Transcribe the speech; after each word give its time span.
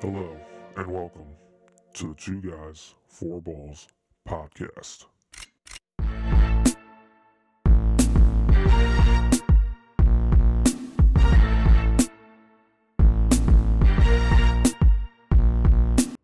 Hello 0.00 0.36
and 0.76 0.86
welcome 0.86 1.26
to 1.94 2.10
the 2.10 2.14
Two 2.14 2.40
Guys, 2.40 2.94
Four 3.08 3.42
Balls 3.42 3.88
podcast. 4.28 5.06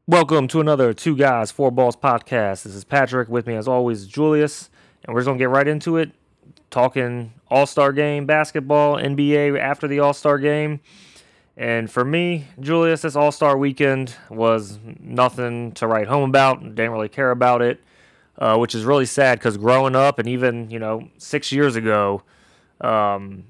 Welcome 0.06 0.46
to 0.46 0.61
another 0.61 0.95
Two 0.95 1.16
Guys, 1.16 1.50
Four 1.50 1.72
Balls 1.72 1.96
podcast. 1.96 2.62
This 2.62 2.77
is 2.77 2.84
Patrick. 2.84 3.29
With 3.29 3.48
me, 3.48 3.56
as 3.56 3.66
always, 3.66 4.06
Julius. 4.06 4.70
And 5.04 5.12
we're 5.12 5.22
just 5.22 5.27
going 5.27 5.38
to 5.38 5.43
get 5.43 5.48
right 5.48 5.66
into 5.66 5.96
it. 5.96 6.12
Talking 6.70 7.32
All 7.50 7.66
Star 7.66 7.91
game, 7.93 8.25
basketball, 8.25 8.98
NBA 8.98 9.59
after 9.59 9.88
the 9.88 9.98
All 9.98 10.12
Star 10.12 10.38
game. 10.38 10.79
And 11.57 11.91
for 11.91 12.05
me, 12.05 12.46
Julius, 12.59 13.02
this 13.02 13.14
All 13.14 13.30
Star 13.30 13.57
weekend 13.57 14.16
was 14.29 14.79
nothing 15.01 15.73
to 15.73 15.87
write 15.87 16.09
home 16.09 16.29
about. 16.29 16.62
Didn't 16.62 16.91
really 16.91 17.09
care 17.09 17.30
about 17.30 17.62
it, 17.62 17.80
uh, 18.38 18.56
which 18.56 18.74
is 18.74 18.84
really 18.84 19.06
sad 19.06 19.38
because 19.38 19.56
growing 19.56 19.95
up 19.95 20.19
and 20.19 20.29
even, 20.29 20.70
you 20.70 20.80
know, 20.80 21.09
six 21.19 21.52
years 21.52 21.77
ago, 21.77 22.23
um, 22.80 23.45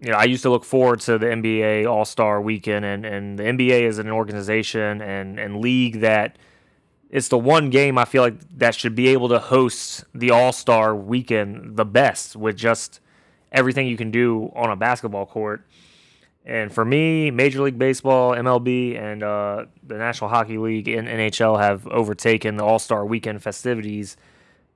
you 0.00 0.10
know, 0.10 0.18
I 0.18 0.24
used 0.24 0.42
to 0.42 0.50
look 0.50 0.64
forward 0.64 1.00
to 1.02 1.16
the 1.16 1.26
NBA 1.26 1.88
All 1.90 2.04
Star 2.04 2.40
Weekend, 2.40 2.84
and, 2.84 3.06
and 3.06 3.38
the 3.38 3.44
NBA 3.44 3.82
is 3.82 3.98
an 3.98 4.10
organization 4.10 5.00
and, 5.00 5.38
and 5.38 5.60
league 5.60 6.00
that 6.00 6.36
it's 7.08 7.28
the 7.28 7.38
one 7.38 7.70
game 7.70 7.96
I 7.98 8.04
feel 8.04 8.22
like 8.22 8.34
that 8.58 8.74
should 8.74 8.94
be 8.94 9.08
able 9.08 9.28
to 9.28 9.38
host 9.38 10.04
the 10.14 10.30
All 10.30 10.52
Star 10.52 10.94
Weekend 10.94 11.76
the 11.76 11.84
best 11.84 12.36
with 12.36 12.56
just 12.56 13.00
everything 13.52 13.86
you 13.86 13.96
can 13.96 14.10
do 14.10 14.52
on 14.54 14.70
a 14.70 14.76
basketball 14.76 15.24
court. 15.24 15.65
And 16.46 16.72
for 16.72 16.84
me, 16.84 17.30
Major 17.32 17.62
League 17.62 17.78
Baseball, 17.78 18.32
MLB, 18.32 18.96
and 18.96 19.22
uh, 19.22 19.66
the 19.82 19.98
National 19.98 20.30
Hockey 20.30 20.58
League 20.58 20.86
and 20.86 21.08
NHL 21.08 21.60
have 21.60 21.86
overtaken 21.88 22.56
the 22.56 22.64
All 22.64 22.78
Star 22.78 23.04
Weekend 23.04 23.42
festivities 23.42 24.16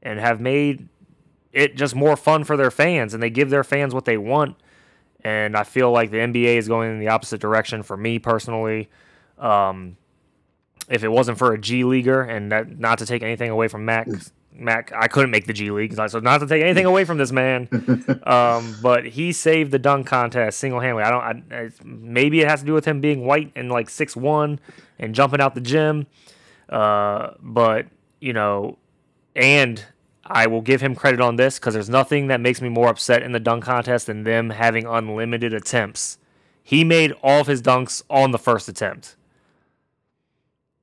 and 0.03 0.19
have 0.19 0.41
made 0.41 0.89
it 1.53 1.77
just 1.77 1.94
more 1.94 2.17
fun 2.17 2.44
for 2.44 2.56
their 2.56 2.70
fans, 2.70 3.14
and 3.14 3.22
they 3.22 3.31
give 3.31 3.50
their 3.50 3.64
fans 3.64 3.94
what 3.94 4.05
they 4.05 4.19
want 4.19 4.56
and 5.22 5.56
I 5.56 5.64
feel 5.64 5.91
like 5.91 6.11
the 6.11 6.19
NBA 6.19 6.56
is 6.56 6.69
going 6.69 6.91
in 6.91 6.98
the 6.98 7.09
opposite 7.09 7.41
direction 7.41 7.83
for 7.83 7.97
me 7.97 8.19
personally. 8.19 8.89
Um, 9.39 9.97
if 10.89 11.05
it 11.05 11.09
wasn't 11.09 11.39
for 11.39 11.53
a 11.53 11.59
G 11.59 11.84
leaguer, 11.84 12.22
and 12.22 12.50
that 12.53 12.78
not 12.78 12.98
to 12.98 13.06
take 13.06 13.22
anything 13.22 13.50
away 13.50 13.69
from 13.69 13.84
Mac, 13.84 14.09
Mac, 14.61 14.92
I 14.94 15.08
couldn't 15.08 15.30
make 15.30 15.47
the 15.47 15.53
G 15.53 15.70
League, 15.70 15.94
so 15.94 16.19
not 16.19 16.39
to 16.39 16.47
take 16.47 16.62
anything 16.62 16.84
away 16.84 17.05
from 17.05 17.19
this 17.19 17.33
man, 17.33 17.69
um, 18.25 18.77
but 18.83 19.06
he 19.06 19.33
saved 19.33 19.70
the 19.72 19.78
dunk 19.78 20.06
contest 20.06 20.58
single 20.58 20.80
handedly. 20.80 21.03
I 21.03 21.11
don't. 21.11 21.53
I, 21.53 21.70
maybe 21.84 22.41
it 22.41 22.48
has 22.48 22.61
to 22.61 22.66
do 22.66 22.75
with 22.75 22.84
him 22.84 23.00
being 23.00 23.25
white 23.25 23.53
and 23.56 23.70
like 23.70 23.88
six 23.88 24.14
one 24.14 24.61
and 24.98 25.14
jumping 25.14 25.41
out 25.41 25.55
the 25.55 25.61
gym, 25.61 26.06
uh, 26.69 27.31
but 27.41 27.86
you 28.20 28.33
know, 28.33 28.78
and 29.34 29.84
I 30.25 30.47
will 30.47 30.61
give 30.61 30.81
him 30.81 30.94
credit 30.94 31.20
on 31.20 31.36
this 31.36 31.58
because 31.58 31.75
there's 31.75 31.88
nothing 31.88 32.28
that 32.28 32.41
makes 32.41 32.61
me 32.61 32.69
more 32.69 32.88
upset 32.88 33.22
in 33.22 33.33
the 33.33 33.41
dunk 33.41 33.64
contest 33.64 34.06
than 34.06 34.25
them 34.25 34.50
having 34.50 34.86
unlimited 34.86 35.53
attempts. 35.55 36.19
He 36.62 36.84
made 36.84 37.12
all 37.22 37.41
of 37.41 37.47
his 37.47 37.62
dunks 37.62 38.03
on 38.08 38.31
the 38.31 38.38
first 38.38 38.69
attempt. 38.69 39.16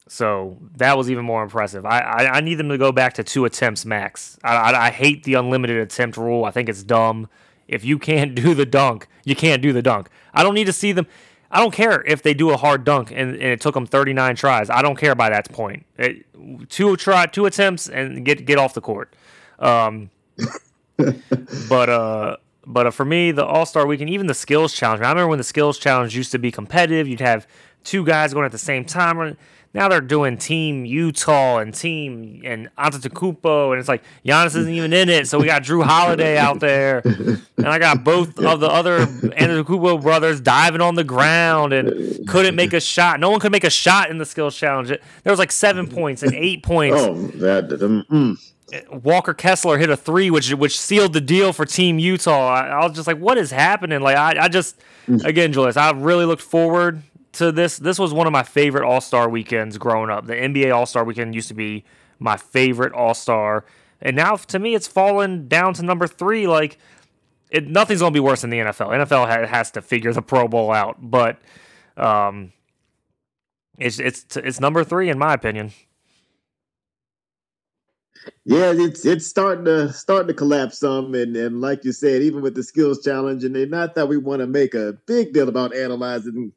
So 0.08 0.58
that 0.78 0.98
was 0.98 1.10
even 1.10 1.26
more 1.26 1.44
impressive. 1.44 1.86
I, 1.86 2.00
I, 2.00 2.38
I 2.38 2.42
need 2.42 2.56
them 2.56 2.70
to 2.70 2.78
go 2.78 2.92
back 2.92 3.14
to 3.16 3.24
two 3.24 3.46
attempts 3.46 3.86
max. 3.86 4.40
I, 4.44 4.56
I, 4.56 4.88
I 4.88 4.90
hate 4.90 5.24
the 5.24 5.36
unlimited 5.36 5.78
attempt 5.78 6.18
rule. 6.18 6.46
I 6.46 6.52
think 6.52 6.70
it's 6.70 6.84
dumb. 6.84 7.30
If 7.68 7.84
you 7.84 8.00
can't 8.00 8.34
do 8.44 8.54
the 8.54 8.66
dunk, 8.66 9.08
you 9.24 9.36
can't 9.36 9.62
do 9.62 9.74
the 9.74 9.82
dunk. 9.82 10.10
I 10.34 10.44
don't 10.44 10.54
need 10.54 10.68
to 10.68 10.74
see 10.74 10.92
them. 10.92 11.08
I 11.50 11.60
don't 11.60 11.74
care 11.74 12.04
if 12.06 12.24
they 12.24 12.34
do 12.34 12.50
a 12.50 12.58
hard 12.58 12.84
dunk 12.84 13.12
and, 13.12 13.32
and 13.32 13.42
it 13.42 13.62
took 13.62 13.74
them 13.74 13.86
39 13.86 14.36
tries. 14.36 14.70
I 14.70 14.82
don't 14.82 14.98
care 14.98 15.16
by 15.16 15.30
that 15.30 15.52
point. 15.52 15.86
It, 15.98 16.26
two 16.70 16.98
try, 16.98 17.26
two 17.26 17.46
attempts 17.46 17.88
and 17.88 18.26
get 18.26 18.46
get 18.46 18.58
off 18.58 18.74
the 18.74 18.82
court. 18.82 19.16
Um, 19.60 20.10
but 21.70 21.90
uh, 21.90 22.38
but 22.66 22.88
uh, 22.88 22.92
for 22.92 23.06
me, 23.06 23.32
the 23.32 23.46
All 23.46 23.66
Star 23.66 23.88
Weekend, 23.88 24.10
even 24.10 24.28
the 24.28 24.34
Skills 24.34 24.74
Challenge. 24.74 25.02
I 25.02 25.10
remember 25.10 25.30
when 25.30 25.38
the 25.38 25.44
Skills 25.44 25.80
Challenge 25.80 26.16
used 26.16 26.34
to 26.34 26.40
be 26.40 26.52
competitive. 26.52 27.08
You'd 27.08 27.22
have 27.22 27.48
two 27.86 28.06
guys 28.06 28.34
going 28.34 28.46
at 28.46 28.52
the 28.52 28.58
same 28.58 28.84
time. 28.84 29.38
Now 29.78 29.90
they're 29.90 30.02
doing 30.02 30.40
Team 30.40 30.86
Utah 30.86 31.60
and 31.60 31.72
Team 31.72 32.42
and 32.44 32.68
Antetokounmpo, 32.80 33.74
and 33.74 33.80
it's 33.80 33.88
like 33.88 34.02
Giannis 34.26 34.48
isn't 34.48 34.74
even 34.74 34.92
in 34.92 35.08
it. 35.08 35.28
So 35.28 35.38
we 35.38 35.46
got 35.46 35.62
Jrue 35.62 35.84
Holiday 35.84 36.36
out 36.36 36.60
there, 36.60 37.04
and 37.06 37.68
I 37.68 37.78
got 37.78 38.04
both 38.04 38.40
of 38.40 38.60
the 38.60 38.68
other 38.68 39.06
Antetokounmpo 39.06 40.02
brothers 40.02 40.42
diving 40.42 40.82
on 40.82 40.96
the 40.96 41.04
ground 41.04 41.74
and 41.74 42.28
couldn't 42.28 42.56
make 42.56 42.74
a 42.74 42.80
shot. 42.80 43.20
No 43.20 43.30
one 43.30 43.40
could 43.40 43.52
make 43.52 43.66
a 43.66 43.70
shot 43.70 44.10
in 44.10 44.18
the 44.18 44.26
Skills 44.26 44.58
Challenge. 44.58 44.88
There 44.88 45.32
was 45.32 45.38
like 45.38 45.52
seven 45.52 45.88
points 45.88 46.24
and 46.24 46.34
eight 46.34 46.64
points. 46.64 46.98
Oh, 47.00 47.14
that. 47.14 47.72
Um, 47.80 48.04
mm. 48.10 48.54
Walker 49.04 49.34
Kessler 49.34 49.78
hit 49.78 49.92
a 49.92 49.96
three, 49.96 50.32
which 50.32 50.52
which 50.54 50.78
sealed 50.78 51.14
the 51.14 51.22
deal 51.22 51.54
for 51.54 51.66
Team 51.66 52.00
Utah. 52.00 52.50
I, 52.50 52.68
I 52.68 52.84
was 52.84 52.96
just 52.96 53.08
like, 53.08 53.18
what 53.18 53.38
is 53.38 53.52
happening? 53.52 54.02
Like, 54.02 54.18
I, 54.18 54.46
I 54.46 54.48
just, 54.50 54.82
again, 55.24 55.54
Julius, 55.54 55.78
I 55.78 55.92
really 55.92 56.26
looked 56.26 56.42
forward 56.42 57.02
to 57.38 57.52
this. 57.52 57.78
This 57.78 58.00
was 58.00 58.14
one 58.14 58.28
of 58.28 58.34
my 58.34 58.44
favorite 58.44 58.86
All 58.86 59.02
Star 59.02 59.30
weekends 59.30 59.78
growing 59.78 60.10
up. 60.10 60.28
The 60.28 60.36
NBA 60.36 60.74
All 60.74 60.86
Star 60.86 61.04
weekend 61.04 61.36
used 61.36 61.48
to 61.48 61.54
be 61.54 61.84
my 62.20 62.38
favorite 62.38 62.94
All 62.94 63.14
Star, 63.14 63.66
and 64.02 64.16
now 64.16 64.36
to 64.36 64.60
me, 64.60 64.76
it's 64.76 64.88
fallen 64.88 65.48
down 65.48 65.74
to 65.76 65.84
number 65.84 66.08
three. 66.08 66.48
Like, 66.48 66.78
it, 67.50 67.68
nothing's 67.68 68.02
gonna 68.02 68.12
be 68.12 68.20
worse 68.20 68.42
than 68.42 68.50
the 68.50 68.60
NFL. 68.60 68.90
NFL 68.90 69.28
ha- 69.28 69.48
has 69.48 69.72
to 69.72 69.82
figure 69.82 70.14
the 70.14 70.22
Pro 70.22 70.48
Bowl 70.48 70.72
out, 70.72 70.98
but 71.00 71.40
um, 71.96 72.52
it's 73.78 74.00
it's 74.00 74.26
it's 74.38 74.60
number 74.60 74.84
three 74.84 75.10
in 75.10 75.18
my 75.18 75.34
opinion. 75.34 75.72
Yeah, 78.46 78.74
it's 78.76 79.06
it's 79.06 79.28
starting 79.28 79.66
to 79.66 79.94
starting 79.94 80.28
to 80.28 80.34
collapse 80.34 80.80
some, 80.80 81.14
and 81.16 81.36
and 81.36 81.62
like 81.62 81.84
you 81.84 81.92
said, 81.92 82.22
even 82.22 82.42
with 82.42 82.56
the 82.56 82.64
skills 82.64 83.04
challenge, 83.04 83.44
and 83.44 83.72
not 83.72 83.96
that 83.96 84.08
we 84.08 84.18
want 84.18 84.40
to 84.40 84.48
make 84.48 84.74
a 84.74 84.98
big 85.06 85.34
deal 85.34 85.50
about 85.50 85.76
analyzing 85.76 86.52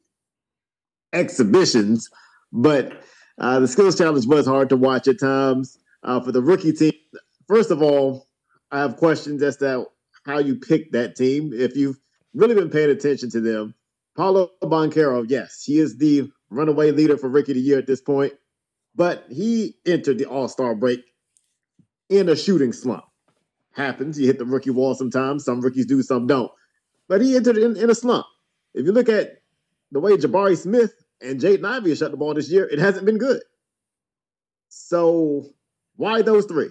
exhibitions, 1.13 2.09
but 2.51 3.03
uh, 3.37 3.59
the 3.59 3.67
skills 3.67 3.97
challenge 3.97 4.25
was 4.27 4.45
hard 4.45 4.69
to 4.69 4.77
watch 4.77 5.07
at 5.07 5.19
times 5.19 5.77
uh, 6.03 6.19
for 6.21 6.31
the 6.31 6.41
rookie 6.41 6.73
team. 6.73 6.93
First 7.47 7.71
of 7.71 7.81
all, 7.81 8.27
I 8.71 8.79
have 8.79 8.97
questions 8.97 9.41
as 9.43 9.57
to 9.57 9.87
how 10.25 10.39
you 10.39 10.55
picked 10.55 10.93
that 10.93 11.15
team. 11.15 11.51
If 11.53 11.75
you've 11.75 11.99
really 12.33 12.55
been 12.55 12.69
paying 12.69 12.89
attention 12.89 13.29
to 13.31 13.41
them, 13.41 13.75
Paolo 14.15 14.51
Banchero, 14.61 15.25
yes, 15.27 15.63
he 15.65 15.79
is 15.79 15.97
the 15.97 16.29
runaway 16.49 16.91
leader 16.91 17.17
for 17.17 17.29
rookie 17.29 17.53
of 17.53 17.55
the 17.55 17.61
year 17.61 17.79
at 17.79 17.87
this 17.87 18.01
point, 18.01 18.33
but 18.95 19.25
he 19.29 19.75
entered 19.85 20.17
the 20.17 20.25
All 20.25 20.47
Star 20.47 20.75
break 20.75 21.01
in 22.09 22.29
a 22.29 22.35
shooting 22.35 22.73
slump. 22.73 23.05
Happens. 23.73 24.19
You 24.19 24.27
hit 24.27 24.37
the 24.37 24.45
rookie 24.45 24.69
wall 24.69 24.95
sometimes. 24.95 25.45
Some 25.45 25.61
rookies 25.61 25.85
do, 25.85 26.01
some 26.01 26.27
don't. 26.27 26.51
But 27.07 27.21
he 27.21 27.37
entered 27.37 27.57
in, 27.57 27.77
in 27.77 27.89
a 27.89 27.95
slump. 27.95 28.25
If 28.73 28.85
you 28.85 28.91
look 28.91 29.07
at 29.07 29.41
the 29.91 29.99
way 29.99 30.11
Jabari 30.17 30.57
Smith 30.57 30.93
and 31.21 31.39
Jaden 31.39 31.65
Ivey 31.65 31.89
have 31.89 31.97
shot 31.97 32.11
the 32.11 32.17
ball 32.17 32.33
this 32.33 32.51
year, 32.51 32.67
it 32.67 32.79
hasn't 32.79 33.05
been 33.05 33.17
good. 33.17 33.41
So 34.69 35.53
why 35.95 36.21
those 36.21 36.45
three? 36.45 36.69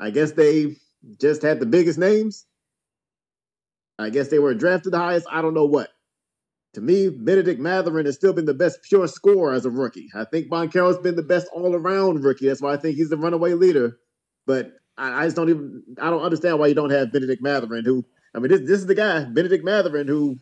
I 0.00 0.10
guess 0.10 0.32
they 0.32 0.76
just 1.20 1.42
had 1.42 1.60
the 1.60 1.66
biggest 1.66 1.98
names. 1.98 2.46
I 3.98 4.10
guess 4.10 4.28
they 4.28 4.38
were 4.38 4.54
drafted 4.54 4.92
the 4.92 4.98
highest. 4.98 5.26
I 5.30 5.42
don't 5.42 5.54
know 5.54 5.66
what. 5.66 5.90
To 6.74 6.80
me, 6.80 7.08
Bennedict 7.08 7.60
Mathurin 7.60 8.06
has 8.06 8.14
still 8.14 8.32
been 8.32 8.44
the 8.44 8.54
best 8.54 8.82
pure 8.82 9.08
scorer 9.08 9.54
as 9.54 9.64
a 9.64 9.70
rookie. 9.70 10.08
I 10.14 10.24
think 10.24 10.48
Banchero's 10.48 10.98
been 10.98 11.16
the 11.16 11.22
best 11.22 11.48
all-around 11.52 12.22
rookie. 12.22 12.46
That's 12.46 12.62
why 12.62 12.74
I 12.74 12.76
think 12.76 12.96
he's 12.96 13.08
the 13.08 13.16
runaway 13.16 13.54
leader. 13.54 13.98
But 14.46 14.72
I, 14.96 15.22
I, 15.22 15.24
just 15.24 15.36
don't 15.36 15.48
even 15.48 15.82
I 16.00 16.10
don't 16.10 16.22
understand 16.22 16.58
why 16.58 16.66
you 16.66 16.74
don't 16.74 16.90
have 16.90 17.10
Bennedict 17.10 17.42
Mathurin, 17.42 17.84
who 17.84 18.04
I 18.34 18.38
mean 18.38 18.50
this 18.50 18.60
this 18.60 18.80
is 18.80 18.86
the 18.86 18.94
guy, 18.94 19.24
Bennedict 19.24 19.64
Mathurin, 19.64 20.06
who 20.06 20.38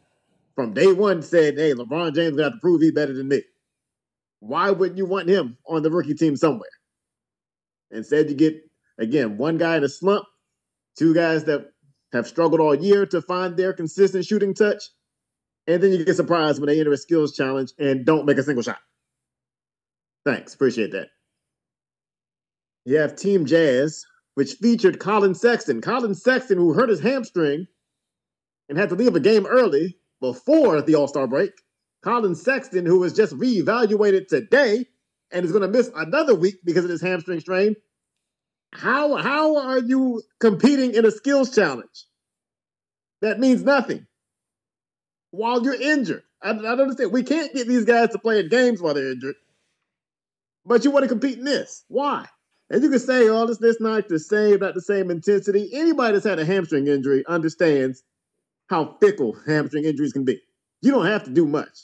from 0.56 0.72
day 0.72 0.92
one 0.92 1.22
said, 1.22 1.56
Hey, 1.56 1.74
LeBron 1.74 2.14
James 2.14 2.36
got 2.36 2.48
to 2.48 2.56
prove 2.60 2.80
he's 2.80 2.92
better 2.92 3.12
than 3.12 3.28
me. 3.28 3.42
Why 4.40 4.70
wouldn't 4.70 4.98
you 4.98 5.06
want 5.06 5.28
him 5.28 5.56
on 5.68 5.82
the 5.82 5.90
rookie 5.90 6.14
team 6.14 6.34
somewhere? 6.34 6.70
Instead, 7.90 8.28
you 8.28 8.34
get 8.34 8.56
again 8.98 9.36
one 9.36 9.58
guy 9.58 9.76
in 9.76 9.84
a 9.84 9.88
slump, 9.88 10.24
two 10.98 11.14
guys 11.14 11.44
that 11.44 11.70
have 12.12 12.26
struggled 12.26 12.60
all 12.60 12.74
year 12.74 13.06
to 13.06 13.22
find 13.22 13.56
their 13.56 13.72
consistent 13.72 14.24
shooting 14.24 14.54
touch, 14.54 14.82
and 15.66 15.82
then 15.82 15.92
you 15.92 16.04
get 16.04 16.16
surprised 16.16 16.58
when 16.58 16.68
they 16.68 16.80
enter 16.80 16.92
a 16.92 16.96
skills 16.96 17.36
challenge 17.36 17.72
and 17.78 18.04
don't 18.04 18.26
make 18.26 18.38
a 18.38 18.42
single 18.42 18.62
shot. 18.62 18.78
Thanks, 20.24 20.54
appreciate 20.54 20.92
that. 20.92 21.08
You 22.84 22.96
have 22.96 23.16
Team 23.16 23.46
Jazz, 23.46 24.04
which 24.34 24.54
featured 24.54 25.00
Collin 25.00 25.34
Sexton. 25.34 25.80
Collin 25.80 26.14
Sexton, 26.14 26.56
who 26.56 26.72
hurt 26.72 26.88
his 26.88 27.00
hamstring 27.00 27.66
and 28.68 28.78
had 28.78 28.88
to 28.88 28.94
leave 28.94 29.14
a 29.14 29.20
game 29.20 29.46
early 29.46 29.98
before 30.20 30.82
the 30.82 30.94
All 30.96 31.08
Star 31.08 31.26
break. 31.26 31.52
Collin 32.02 32.34
Sexton, 32.36 32.86
who 32.86 33.00
was 33.00 33.14
just 33.14 33.34
reevaluated 33.34 34.28
today 34.28 34.86
and 35.32 35.44
is 35.44 35.52
going 35.52 35.62
to 35.62 35.68
miss 35.68 35.90
another 35.96 36.34
week 36.34 36.56
because 36.64 36.84
of 36.84 36.90
his 36.90 37.02
hamstring 37.02 37.40
strain. 37.40 37.76
How 38.72 39.16
how 39.16 39.58
are 39.58 39.78
you 39.80 40.22
competing 40.40 40.94
in 40.94 41.06
a 41.06 41.10
skills 41.12 41.54
challenge? 41.54 42.06
That 43.22 43.40
means 43.40 43.62
nothing. 43.64 44.06
while 45.30 45.62
you're 45.62 45.80
injured. 45.80 46.22
I, 46.42 46.50
I 46.50 46.54
don't 46.54 46.80
understand. 46.80 47.12
We 47.12 47.22
can't 47.22 47.52
get 47.54 47.68
these 47.68 47.84
guys 47.84 48.10
to 48.10 48.18
play 48.18 48.40
in 48.40 48.48
games 48.48 48.80
while 48.80 48.94
they're 48.94 49.12
injured, 49.12 49.36
but 50.66 50.84
you 50.84 50.90
want 50.90 51.04
to 51.04 51.08
compete 51.08 51.38
in 51.38 51.44
this. 51.44 51.84
Why? 51.88 52.26
And 52.70 52.82
you 52.82 52.90
can 52.90 53.00
say, 53.00 53.28
oh, 53.28 53.46
this, 53.46 53.58
this 53.58 53.80
not 53.80 54.08
the 54.08 54.18
same, 54.18 54.60
not 54.60 54.74
the 54.74 54.80
same 54.82 55.10
intensity. 55.10 55.70
Anybody 55.72 56.14
that's 56.14 56.26
had 56.26 56.38
a 56.38 56.44
hamstring 56.46 56.88
injury 56.88 57.24
understands 57.28 58.02
how 58.68 58.96
fickle 59.00 59.36
hamstring 59.46 59.84
injuries 59.84 60.12
can 60.12 60.24
be. 60.24 60.40
You 60.82 60.92
don't 60.92 61.06
have 61.06 61.24
to 61.24 61.30
do 61.30 61.46
much. 61.46 61.78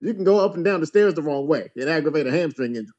You 0.00 0.14
can 0.14 0.24
go 0.24 0.38
up 0.44 0.54
and 0.54 0.64
down 0.64 0.80
the 0.80 0.86
stairs 0.86 1.14
the 1.14 1.22
wrong 1.22 1.46
way 1.46 1.70
and 1.76 1.88
aggravate 1.88 2.26
a 2.26 2.30
hamstring 2.30 2.76
injury. 2.76 2.92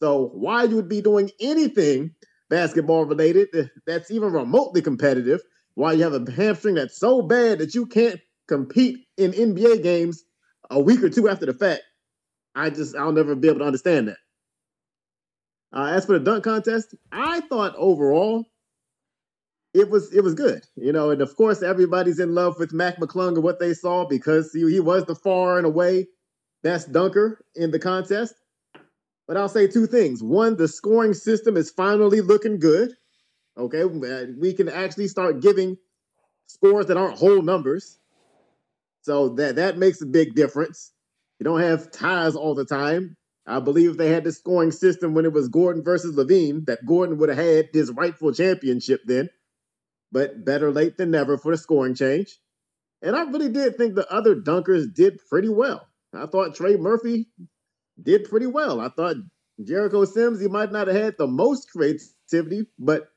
So 0.00 0.30
why 0.34 0.64
you 0.64 0.76
would 0.76 0.88
be 0.88 1.00
doing 1.00 1.30
anything 1.40 2.14
basketball 2.48 3.04
related 3.04 3.70
that's 3.86 4.10
even 4.10 4.32
remotely 4.32 4.80
competitive 4.80 5.40
why 5.74 5.92
you 5.92 6.02
have 6.02 6.14
a 6.14 6.30
hamstring 6.32 6.74
that's 6.74 6.98
so 6.98 7.22
bad 7.22 7.58
that 7.58 7.74
you 7.74 7.86
can't 7.86 8.20
compete 8.48 9.06
in 9.16 9.32
NBA 9.32 9.82
games 9.82 10.24
a 10.70 10.80
week 10.80 11.02
or 11.02 11.08
two 11.08 11.28
after 11.28 11.46
the 11.46 11.54
fact, 11.54 11.82
I 12.54 12.70
just 12.70 12.96
I'll 12.96 13.12
never 13.12 13.36
be 13.36 13.48
able 13.48 13.60
to 13.60 13.66
understand 13.66 14.08
that. 14.08 14.16
Uh, 15.72 15.84
as 15.84 16.06
for 16.06 16.18
the 16.18 16.24
dunk 16.24 16.44
contest, 16.44 16.94
I 17.12 17.40
thought 17.42 17.76
overall 17.76 18.44
it 19.78 19.90
was 19.90 20.12
it 20.12 20.22
was 20.22 20.34
good, 20.34 20.64
you 20.76 20.92
know, 20.92 21.10
and 21.10 21.22
of 21.22 21.36
course 21.36 21.62
everybody's 21.62 22.18
in 22.18 22.34
love 22.34 22.58
with 22.58 22.72
Mac 22.72 22.96
McClung 22.96 23.34
and 23.34 23.42
what 23.42 23.60
they 23.60 23.74
saw 23.74 24.04
because 24.04 24.52
he, 24.52 24.68
he 24.70 24.80
was 24.80 25.04
the 25.04 25.14
far 25.14 25.56
and 25.56 25.66
away 25.66 26.08
best 26.62 26.92
dunker 26.92 27.44
in 27.54 27.70
the 27.70 27.78
contest. 27.78 28.34
But 29.26 29.36
I'll 29.36 29.48
say 29.48 29.66
two 29.66 29.86
things. 29.86 30.22
One, 30.22 30.56
the 30.56 30.68
scoring 30.68 31.14
system 31.14 31.56
is 31.56 31.70
finally 31.70 32.20
looking 32.20 32.58
good. 32.58 32.92
Okay, 33.56 33.84
we 33.84 34.52
can 34.54 34.68
actually 34.68 35.08
start 35.08 35.40
giving 35.40 35.76
scores 36.46 36.86
that 36.86 36.96
aren't 36.96 37.18
whole 37.18 37.42
numbers. 37.42 37.98
So 39.02 39.30
that 39.30 39.56
that 39.56 39.78
makes 39.78 40.00
a 40.02 40.06
big 40.06 40.34
difference. 40.34 40.92
You 41.38 41.44
don't 41.44 41.60
have 41.60 41.92
ties 41.92 42.34
all 42.34 42.54
the 42.54 42.64
time. 42.64 43.16
I 43.46 43.60
believe 43.60 43.92
if 43.92 43.96
they 43.96 44.10
had 44.10 44.24
the 44.24 44.32
scoring 44.32 44.72
system 44.72 45.14
when 45.14 45.24
it 45.24 45.32
was 45.32 45.48
Gordon 45.48 45.82
versus 45.82 46.16
LaVine, 46.16 46.66
that 46.66 46.84
Gordon 46.84 47.16
would 47.18 47.28
have 47.28 47.38
had 47.38 47.68
his 47.72 47.90
rightful 47.92 48.32
championship 48.32 49.02
then. 49.06 49.30
But 50.10 50.44
better 50.44 50.72
late 50.72 50.96
than 50.96 51.10
never 51.10 51.36
for 51.36 51.52
the 51.52 51.58
scoring 51.58 51.94
change. 51.94 52.38
And 53.02 53.14
I 53.14 53.22
really 53.24 53.50
did 53.50 53.76
think 53.76 53.94
the 53.94 54.10
other 54.12 54.34
dunkers 54.34 54.92
did 54.92 55.20
pretty 55.28 55.48
well. 55.48 55.86
I 56.14 56.26
thought 56.26 56.54
Trey 56.54 56.76
Murphy 56.76 57.28
did 58.02 58.28
pretty 58.28 58.46
well. 58.46 58.80
I 58.80 58.88
thought 58.88 59.16
Jericho 59.62 60.04
Sims, 60.04 60.40
he 60.40 60.48
might 60.48 60.72
not 60.72 60.86
have 60.86 60.96
had 60.96 61.14
the 61.18 61.26
most 61.26 61.70
creativity, 61.70 62.66
but 62.78 63.08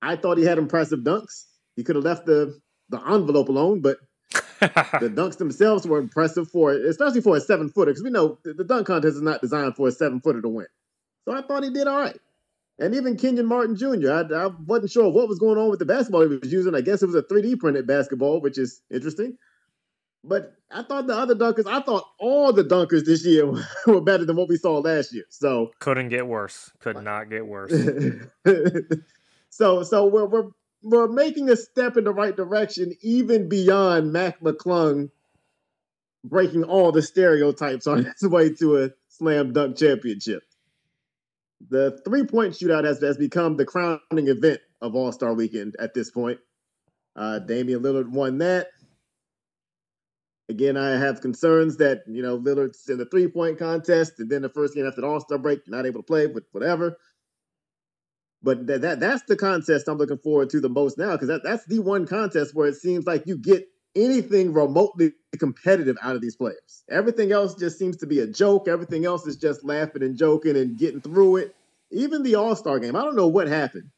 I 0.00 0.16
thought 0.16 0.38
he 0.38 0.44
had 0.44 0.58
impressive 0.58 1.00
dunks. 1.00 1.44
He 1.76 1.84
could 1.84 1.96
have 1.96 2.04
left 2.04 2.26
the, 2.26 2.58
the 2.88 2.98
envelope 2.98 3.48
alone, 3.48 3.80
but 3.80 3.98
the 4.60 5.12
dunks 5.14 5.38
themselves 5.38 5.86
were 5.86 5.98
impressive 5.98 6.48
for 6.50 6.72
it, 6.72 6.84
especially 6.84 7.20
for 7.20 7.36
a 7.36 7.40
seven 7.40 7.68
footer, 7.68 7.90
because 7.90 8.02
we 8.02 8.10
know 8.10 8.38
the, 8.44 8.64
dunk 8.64 8.86
contest 8.86 9.16
is 9.16 9.22
not 9.22 9.40
designed 9.40 9.76
for 9.76 9.88
a 9.88 9.92
seven 9.92 10.20
footer 10.20 10.40
to 10.40 10.48
win. 10.48 10.66
So 11.24 11.32
I 11.32 11.42
thought 11.42 11.64
he 11.64 11.70
did 11.70 11.86
all 11.86 11.98
right. 11.98 12.18
And 12.82 12.96
even 12.96 13.16
Kenyon 13.16 13.46
Martin 13.46 13.76
Jr., 13.76 14.10
I, 14.10 14.22
I 14.34 14.46
wasn't 14.66 14.90
sure 14.90 15.08
what 15.08 15.28
was 15.28 15.38
going 15.38 15.56
on 15.56 15.70
with 15.70 15.78
the 15.78 15.86
basketball 15.86 16.22
he 16.22 16.36
was 16.36 16.52
using. 16.52 16.74
I 16.74 16.80
guess 16.80 17.00
it 17.00 17.06
was 17.06 17.14
a 17.14 17.22
3D 17.22 17.60
printed 17.60 17.86
basketball, 17.86 18.40
which 18.40 18.58
is 18.58 18.82
interesting. 18.90 19.38
But 20.24 20.54
I 20.68 20.82
thought 20.82 21.06
the 21.06 21.16
other 21.16 21.36
dunkers, 21.36 21.68
I 21.68 21.80
thought 21.80 22.04
all 22.18 22.52
the 22.52 22.64
dunkers 22.64 23.04
this 23.04 23.24
year 23.24 23.46
were 23.86 24.00
better 24.00 24.24
than 24.24 24.34
what 24.34 24.48
we 24.48 24.56
saw 24.56 24.78
last 24.78 25.14
year. 25.14 25.22
So 25.28 25.70
couldn't 25.78 26.08
get 26.08 26.26
worse. 26.26 26.72
Could 26.80 27.00
not 27.04 27.30
get 27.30 27.46
worse. 27.46 27.72
so 29.50 29.84
so 29.84 30.06
we're 30.06 30.26
we're 30.26 30.50
we're 30.82 31.08
making 31.08 31.50
a 31.50 31.56
step 31.56 31.96
in 31.96 32.02
the 32.02 32.12
right 32.12 32.34
direction, 32.34 32.94
even 33.00 33.48
beyond 33.48 34.12
Mac 34.12 34.40
McClung 34.40 35.10
breaking 36.24 36.64
all 36.64 36.90
the 36.90 37.02
stereotypes 37.02 37.86
on 37.86 38.04
his 38.04 38.22
way 38.28 38.52
to 38.54 38.82
a 38.82 38.90
slam 39.08 39.52
dunk 39.52 39.76
championship. 39.76 40.42
The 41.68 42.00
three 42.04 42.24
point 42.24 42.54
shootout 42.54 42.84
has, 42.84 43.00
has 43.00 43.16
become 43.16 43.56
the 43.56 43.64
crowning 43.64 44.00
event 44.28 44.60
of 44.80 44.94
All 44.94 45.12
Star 45.12 45.32
Weekend 45.34 45.76
at 45.78 45.94
this 45.94 46.10
point. 46.10 46.38
Uh, 47.14 47.38
Damian 47.38 47.82
Lillard 47.82 48.08
won 48.08 48.38
that. 48.38 48.68
Again, 50.48 50.76
I 50.76 50.90
have 50.90 51.20
concerns 51.20 51.76
that, 51.78 52.02
you 52.06 52.22
know, 52.22 52.38
Lillard's 52.38 52.88
in 52.88 52.98
the 52.98 53.06
three 53.06 53.28
point 53.28 53.58
contest, 53.58 54.14
and 54.18 54.28
then 54.28 54.42
the 54.42 54.48
first 54.48 54.74
game 54.74 54.86
after 54.86 55.00
the 55.00 55.06
All 55.06 55.20
Star 55.20 55.38
break, 55.38 55.60
you're 55.66 55.76
not 55.76 55.86
able 55.86 56.00
to 56.00 56.06
play, 56.06 56.26
but 56.26 56.42
whatever. 56.52 56.96
But 58.42 58.66
that, 58.66 58.80
that 58.82 59.00
that's 59.00 59.22
the 59.24 59.36
contest 59.36 59.86
I'm 59.86 59.98
looking 59.98 60.18
forward 60.18 60.50
to 60.50 60.60
the 60.60 60.68
most 60.68 60.98
now 60.98 61.12
because 61.12 61.28
that, 61.28 61.44
that's 61.44 61.64
the 61.66 61.78
one 61.78 62.06
contest 62.06 62.54
where 62.54 62.66
it 62.66 62.74
seems 62.74 63.06
like 63.06 63.26
you 63.26 63.38
get 63.38 63.64
anything 63.94 64.52
remotely 64.52 65.12
competitive 65.38 65.96
out 66.02 66.14
of 66.14 66.22
these 66.22 66.36
players. 66.36 66.84
Everything 66.90 67.32
else 67.32 67.54
just 67.54 67.78
seems 67.78 67.96
to 67.98 68.06
be 68.06 68.20
a 68.20 68.26
joke. 68.26 68.68
Everything 68.68 69.04
else 69.04 69.26
is 69.26 69.36
just 69.36 69.64
laughing 69.64 70.02
and 70.02 70.16
joking 70.16 70.56
and 70.56 70.78
getting 70.78 71.00
through 71.00 71.36
it. 71.36 71.54
Even 71.90 72.22
the 72.22 72.36
All 72.36 72.56
Star 72.56 72.78
game, 72.78 72.96
I 72.96 73.02
don't 73.02 73.16
know 73.16 73.28
what 73.28 73.48
happened 73.48 73.90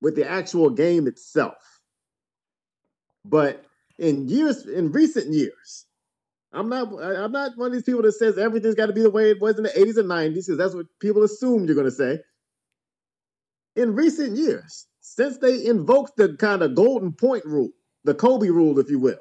with 0.00 0.16
the 0.16 0.28
actual 0.28 0.70
game 0.70 1.06
itself, 1.06 1.80
but 3.24 3.64
in 3.98 4.28
years 4.28 4.66
in 4.66 4.90
recent 4.92 5.32
years. 5.32 5.86
I'm 6.52 6.68
not 6.68 6.92
I'm 7.02 7.32
not 7.32 7.56
one 7.56 7.68
of 7.68 7.72
these 7.72 7.82
people 7.82 8.02
that 8.02 8.12
says 8.12 8.36
everything's 8.36 8.74
got 8.74 8.86
to 8.86 8.92
be 8.92 9.02
the 9.02 9.10
way 9.10 9.30
it 9.30 9.40
was 9.40 9.56
in 9.56 9.62
the 9.62 9.70
80s 9.70 9.96
and 9.96 10.08
90s 10.08 10.34
because 10.34 10.58
that's 10.58 10.74
what 10.74 10.86
people 11.00 11.22
assume 11.22 11.64
you're 11.64 11.74
going 11.74 11.86
to 11.86 11.90
say. 11.90 12.18
In 13.74 13.94
recent 13.94 14.36
years, 14.36 14.86
since 15.00 15.38
they 15.38 15.64
invoked 15.64 16.18
the 16.18 16.36
kind 16.36 16.60
of 16.62 16.74
golden 16.74 17.12
point 17.12 17.46
rule, 17.46 17.70
the 18.04 18.14
Kobe 18.14 18.48
rule, 18.48 18.78
if 18.78 18.90
you 18.90 18.98
will, 18.98 19.18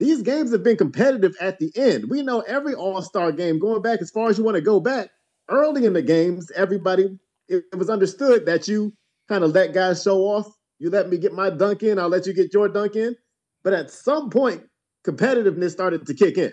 these 0.00 0.22
games 0.22 0.52
have 0.52 0.62
been 0.62 0.76
competitive 0.76 1.34
at 1.40 1.58
the 1.58 1.70
end. 1.76 2.10
We 2.10 2.22
know 2.22 2.40
every 2.40 2.74
All 2.74 3.00
Star 3.02 3.32
game, 3.32 3.58
going 3.58 3.82
back 3.82 4.00
as 4.00 4.10
far 4.10 4.28
as 4.28 4.38
you 4.38 4.44
want 4.44 4.56
to 4.56 4.60
go 4.60 4.80
back, 4.80 5.10
early 5.48 5.84
in 5.84 5.92
the 5.92 6.02
games, 6.02 6.50
everybody, 6.54 7.18
it, 7.48 7.64
it 7.72 7.76
was 7.76 7.90
understood 7.90 8.46
that 8.46 8.66
you 8.66 8.92
kind 9.28 9.44
of 9.44 9.52
let 9.52 9.72
guys 9.72 10.02
show 10.02 10.18
off. 10.20 10.48
You 10.78 10.90
let 10.90 11.08
me 11.08 11.18
get 11.18 11.32
my 11.32 11.50
dunk 11.50 11.82
in, 11.82 11.98
I'll 11.98 12.08
let 12.08 12.26
you 12.26 12.34
get 12.34 12.52
your 12.52 12.68
dunk 12.68 12.96
in. 12.96 13.16
But 13.62 13.72
at 13.72 13.90
some 13.90 14.30
point, 14.30 14.62
competitiveness 15.06 15.70
started 15.70 16.06
to 16.06 16.14
kick 16.14 16.36
in. 16.36 16.52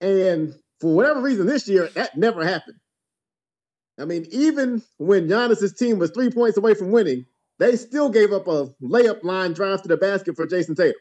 And 0.00 0.54
for 0.80 0.94
whatever 0.94 1.20
reason 1.20 1.46
this 1.46 1.68
year, 1.68 1.88
that 1.94 2.16
never 2.16 2.44
happened. 2.44 2.76
I 3.98 4.06
mean, 4.06 4.26
even 4.30 4.82
when 4.98 5.28
Giannis's 5.28 5.74
team 5.74 5.98
was 5.98 6.10
three 6.10 6.30
points 6.30 6.56
away 6.56 6.74
from 6.74 6.90
winning, 6.90 7.26
they 7.60 7.76
still 7.76 8.08
gave 8.08 8.32
up 8.32 8.48
a 8.48 8.66
layup 8.82 9.22
line 9.22 9.52
drive 9.52 9.82
to 9.82 9.88
the 9.88 9.96
basket 9.96 10.34
for 10.34 10.46
Jayson 10.46 10.74
Tatum. 10.74 10.94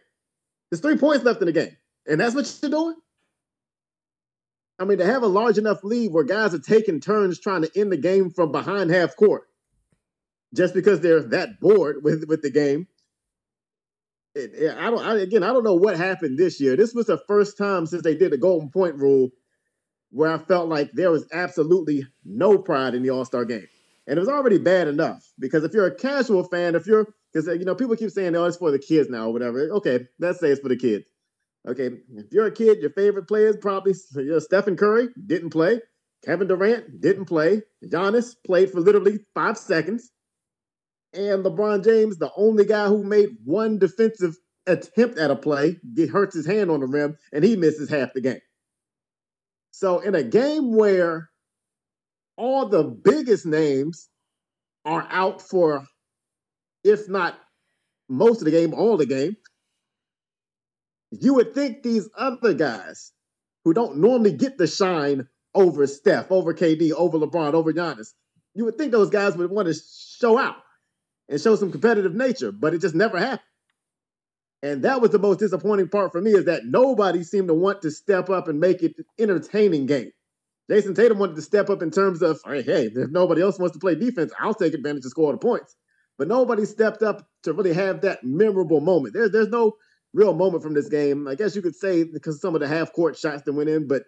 There's 0.69 0.81
three 0.81 0.97
points 0.97 1.25
left 1.25 1.41
in 1.41 1.47
the 1.47 1.51
game. 1.51 1.75
And 2.07 2.19
that's 2.19 2.35
what 2.35 2.59
you're 2.61 2.71
doing? 2.71 2.95
I 4.77 4.85
mean, 4.85 4.99
to 4.99 5.05
have 5.05 5.23
a 5.23 5.27
large 5.27 5.57
enough 5.57 5.83
lead 5.83 6.11
where 6.11 6.23
guys 6.23 6.53
are 6.53 6.59
taking 6.59 6.99
turns 6.99 7.39
trying 7.39 7.63
to 7.63 7.71
end 7.75 7.91
the 7.91 7.97
game 7.97 8.29
from 8.29 8.51
behind 8.51 8.91
half 8.91 9.15
court 9.15 9.43
just 10.53 10.73
because 10.73 11.01
they're 11.01 11.21
that 11.21 11.59
bored 11.59 12.03
with, 12.03 12.25
with 12.27 12.41
the 12.41 12.51
game 12.51 12.87
it, 14.35 14.77
I 14.77 14.89
don't. 14.89 15.05
I, 15.05 15.17
again, 15.17 15.43
I 15.43 15.47
don't 15.47 15.63
know 15.63 15.75
what 15.75 15.97
happened 15.97 16.37
this 16.37 16.59
year. 16.59 16.75
This 16.75 16.93
was 16.93 17.07
the 17.07 17.21
first 17.27 17.57
time 17.57 17.85
since 17.85 18.03
they 18.03 18.15
did 18.15 18.31
the 18.31 18.37
golden 18.37 18.69
point 18.69 18.95
rule 18.95 19.29
where 20.11 20.31
I 20.31 20.37
felt 20.37 20.69
like 20.69 20.91
there 20.93 21.11
was 21.11 21.27
absolutely 21.31 22.05
no 22.25 22.57
pride 22.57 22.95
in 22.95 23.03
the 23.03 23.09
All 23.09 23.25
Star 23.25 23.45
game, 23.45 23.67
and 24.09 24.17
it 24.17 24.19
was 24.19 24.27
already 24.27 24.57
bad 24.57 24.87
enough 24.87 25.23
because 25.37 25.63
if 25.63 25.73
you're 25.73 25.87
a 25.87 25.95
casual 25.95 26.43
fan, 26.43 26.75
if 26.75 26.87
you're 26.87 27.07
because 27.31 27.47
you 27.47 27.63
know 27.63 27.75
people 27.75 27.95
keep 27.95 28.09
saying 28.09 28.35
oh 28.35 28.45
it's 28.45 28.57
for 28.57 28.71
the 28.71 28.79
kids 28.79 29.09
now 29.09 29.27
or 29.27 29.33
whatever. 29.33 29.69
Okay, 29.69 30.07
let's 30.19 30.39
say 30.39 30.49
it's 30.49 30.59
for 30.59 30.69
the 30.69 30.75
kids. 30.75 31.05
Okay, 31.67 31.91
if 32.15 32.25
you're 32.31 32.47
a 32.47 32.51
kid, 32.51 32.79
your 32.79 32.89
favorite 32.91 33.27
players 33.27 33.55
probably 33.55 33.93
you 34.15 34.31
know, 34.31 34.39
Stephen 34.39 34.75
Curry 34.75 35.09
didn't 35.27 35.51
play, 35.51 35.79
Kevin 36.25 36.47
Durant 36.47 36.99
didn't 36.99 37.25
play, 37.25 37.61
Giannis 37.85 38.33
played 38.45 38.71
for 38.71 38.79
literally 38.79 39.19
five 39.35 39.57
seconds 39.57 40.11
and 41.13 41.43
LeBron 41.43 41.83
James, 41.83 42.17
the 42.17 42.31
only 42.35 42.65
guy 42.65 42.87
who 42.87 43.03
made 43.03 43.29
one 43.43 43.79
defensive 43.79 44.37
attempt 44.67 45.17
at 45.17 45.31
a 45.31 45.35
play, 45.35 45.77
get 45.95 46.09
hurts 46.09 46.35
his 46.35 46.45
hand 46.45 46.69
on 46.69 46.81
the 46.81 46.87
rim, 46.87 47.17
and 47.33 47.43
he 47.43 47.55
misses 47.55 47.89
half 47.89 48.13
the 48.13 48.21
game. 48.21 48.41
So 49.71 49.99
in 49.99 50.13
a 50.13 50.23
game 50.23 50.75
where 50.75 51.28
all 52.39 52.69
the 52.69 52.83
biggest 52.83 53.45
names 53.45 54.07
are 54.85 55.05
out 55.11 55.41
for, 55.41 55.85
if 56.83 57.09
not 57.09 57.37
most 58.07 58.39
of 58.39 58.45
the 58.45 58.51
game, 58.51 58.73
all 58.73 58.95
the 58.95 59.05
game, 59.05 59.35
you 61.11 61.33
would 61.33 61.53
think 61.53 61.83
these 61.83 62.09
other 62.17 62.53
guys 62.53 63.11
who 63.65 63.73
don't 63.73 63.97
normally 63.97 64.31
get 64.31 64.57
the 64.57 64.67
shine 64.67 65.27
over 65.53 65.85
Steph, 65.85 66.31
over 66.31 66.53
KD, 66.53 66.93
over 66.93 67.17
LeBron, 67.17 67.53
over 67.53 67.73
Giannis, 67.73 68.13
you 68.55 68.63
would 68.65 68.77
think 68.77 68.93
those 68.93 69.09
guys 69.09 69.35
would 69.35 69.51
want 69.51 69.67
to 69.67 69.73
show 69.73 70.37
out 70.37 70.55
and 71.27 71.41
show 71.41 71.55
some 71.57 71.71
competitive 71.71 72.15
nature, 72.15 72.53
but 72.53 72.73
it 72.73 72.79
just 72.79 72.95
never 72.95 73.19
happened. 73.19 73.41
And 74.63 74.83
that 74.83 75.01
was 75.01 75.11
the 75.11 75.19
most 75.19 75.39
disappointing 75.39 75.89
part 75.89 76.11
for 76.13 76.21
me 76.21 76.31
is 76.31 76.45
that 76.45 76.65
nobody 76.65 77.23
seemed 77.23 77.49
to 77.49 77.53
want 77.53 77.81
to 77.81 77.91
step 77.91 78.29
up 78.29 78.47
and 78.47 78.59
make 78.59 78.81
it 78.81 78.95
entertaining 79.17 79.85
game. 79.85 80.11
Jayson 80.69 80.95
Tatum 80.95 81.17
wanted 81.17 81.35
to 81.35 81.41
step 81.41 81.69
up 81.69 81.81
in 81.81 81.89
terms 81.89 82.21
of, 82.21 82.39
hey, 82.45 82.61
hey, 82.61 82.91
if 82.93 83.09
nobody 83.09 83.41
else 83.41 83.57
wants 83.57 83.73
to 83.73 83.79
play 83.79 83.95
defense, 83.95 84.31
I'll 84.39 84.53
take 84.53 84.73
advantage 84.73 85.03
to 85.03 85.09
score 85.09 85.31
the 85.31 85.37
points. 85.39 85.75
But 86.17 86.27
nobody 86.27 86.65
stepped 86.65 87.01
up 87.01 87.27
to 87.43 87.53
really 87.53 87.73
have 87.73 88.01
that 88.01 88.23
memorable 88.23 88.81
moment. 88.81 89.13
There's 89.13 89.31
there's 89.31 89.47
no 89.47 89.77
real 90.13 90.33
moment 90.33 90.61
from 90.61 90.73
this 90.73 90.89
game. 90.89 91.27
I 91.27 91.35
guess 91.35 91.55
you 91.55 91.61
could 91.61 91.75
say 91.75 92.03
because 92.03 92.41
some 92.41 92.55
of 92.55 92.61
the 92.61 92.67
half 92.67 92.93
court 92.93 93.17
shots 93.17 93.43
that 93.43 93.53
went 93.53 93.69
in, 93.69 93.87
but 93.87 94.03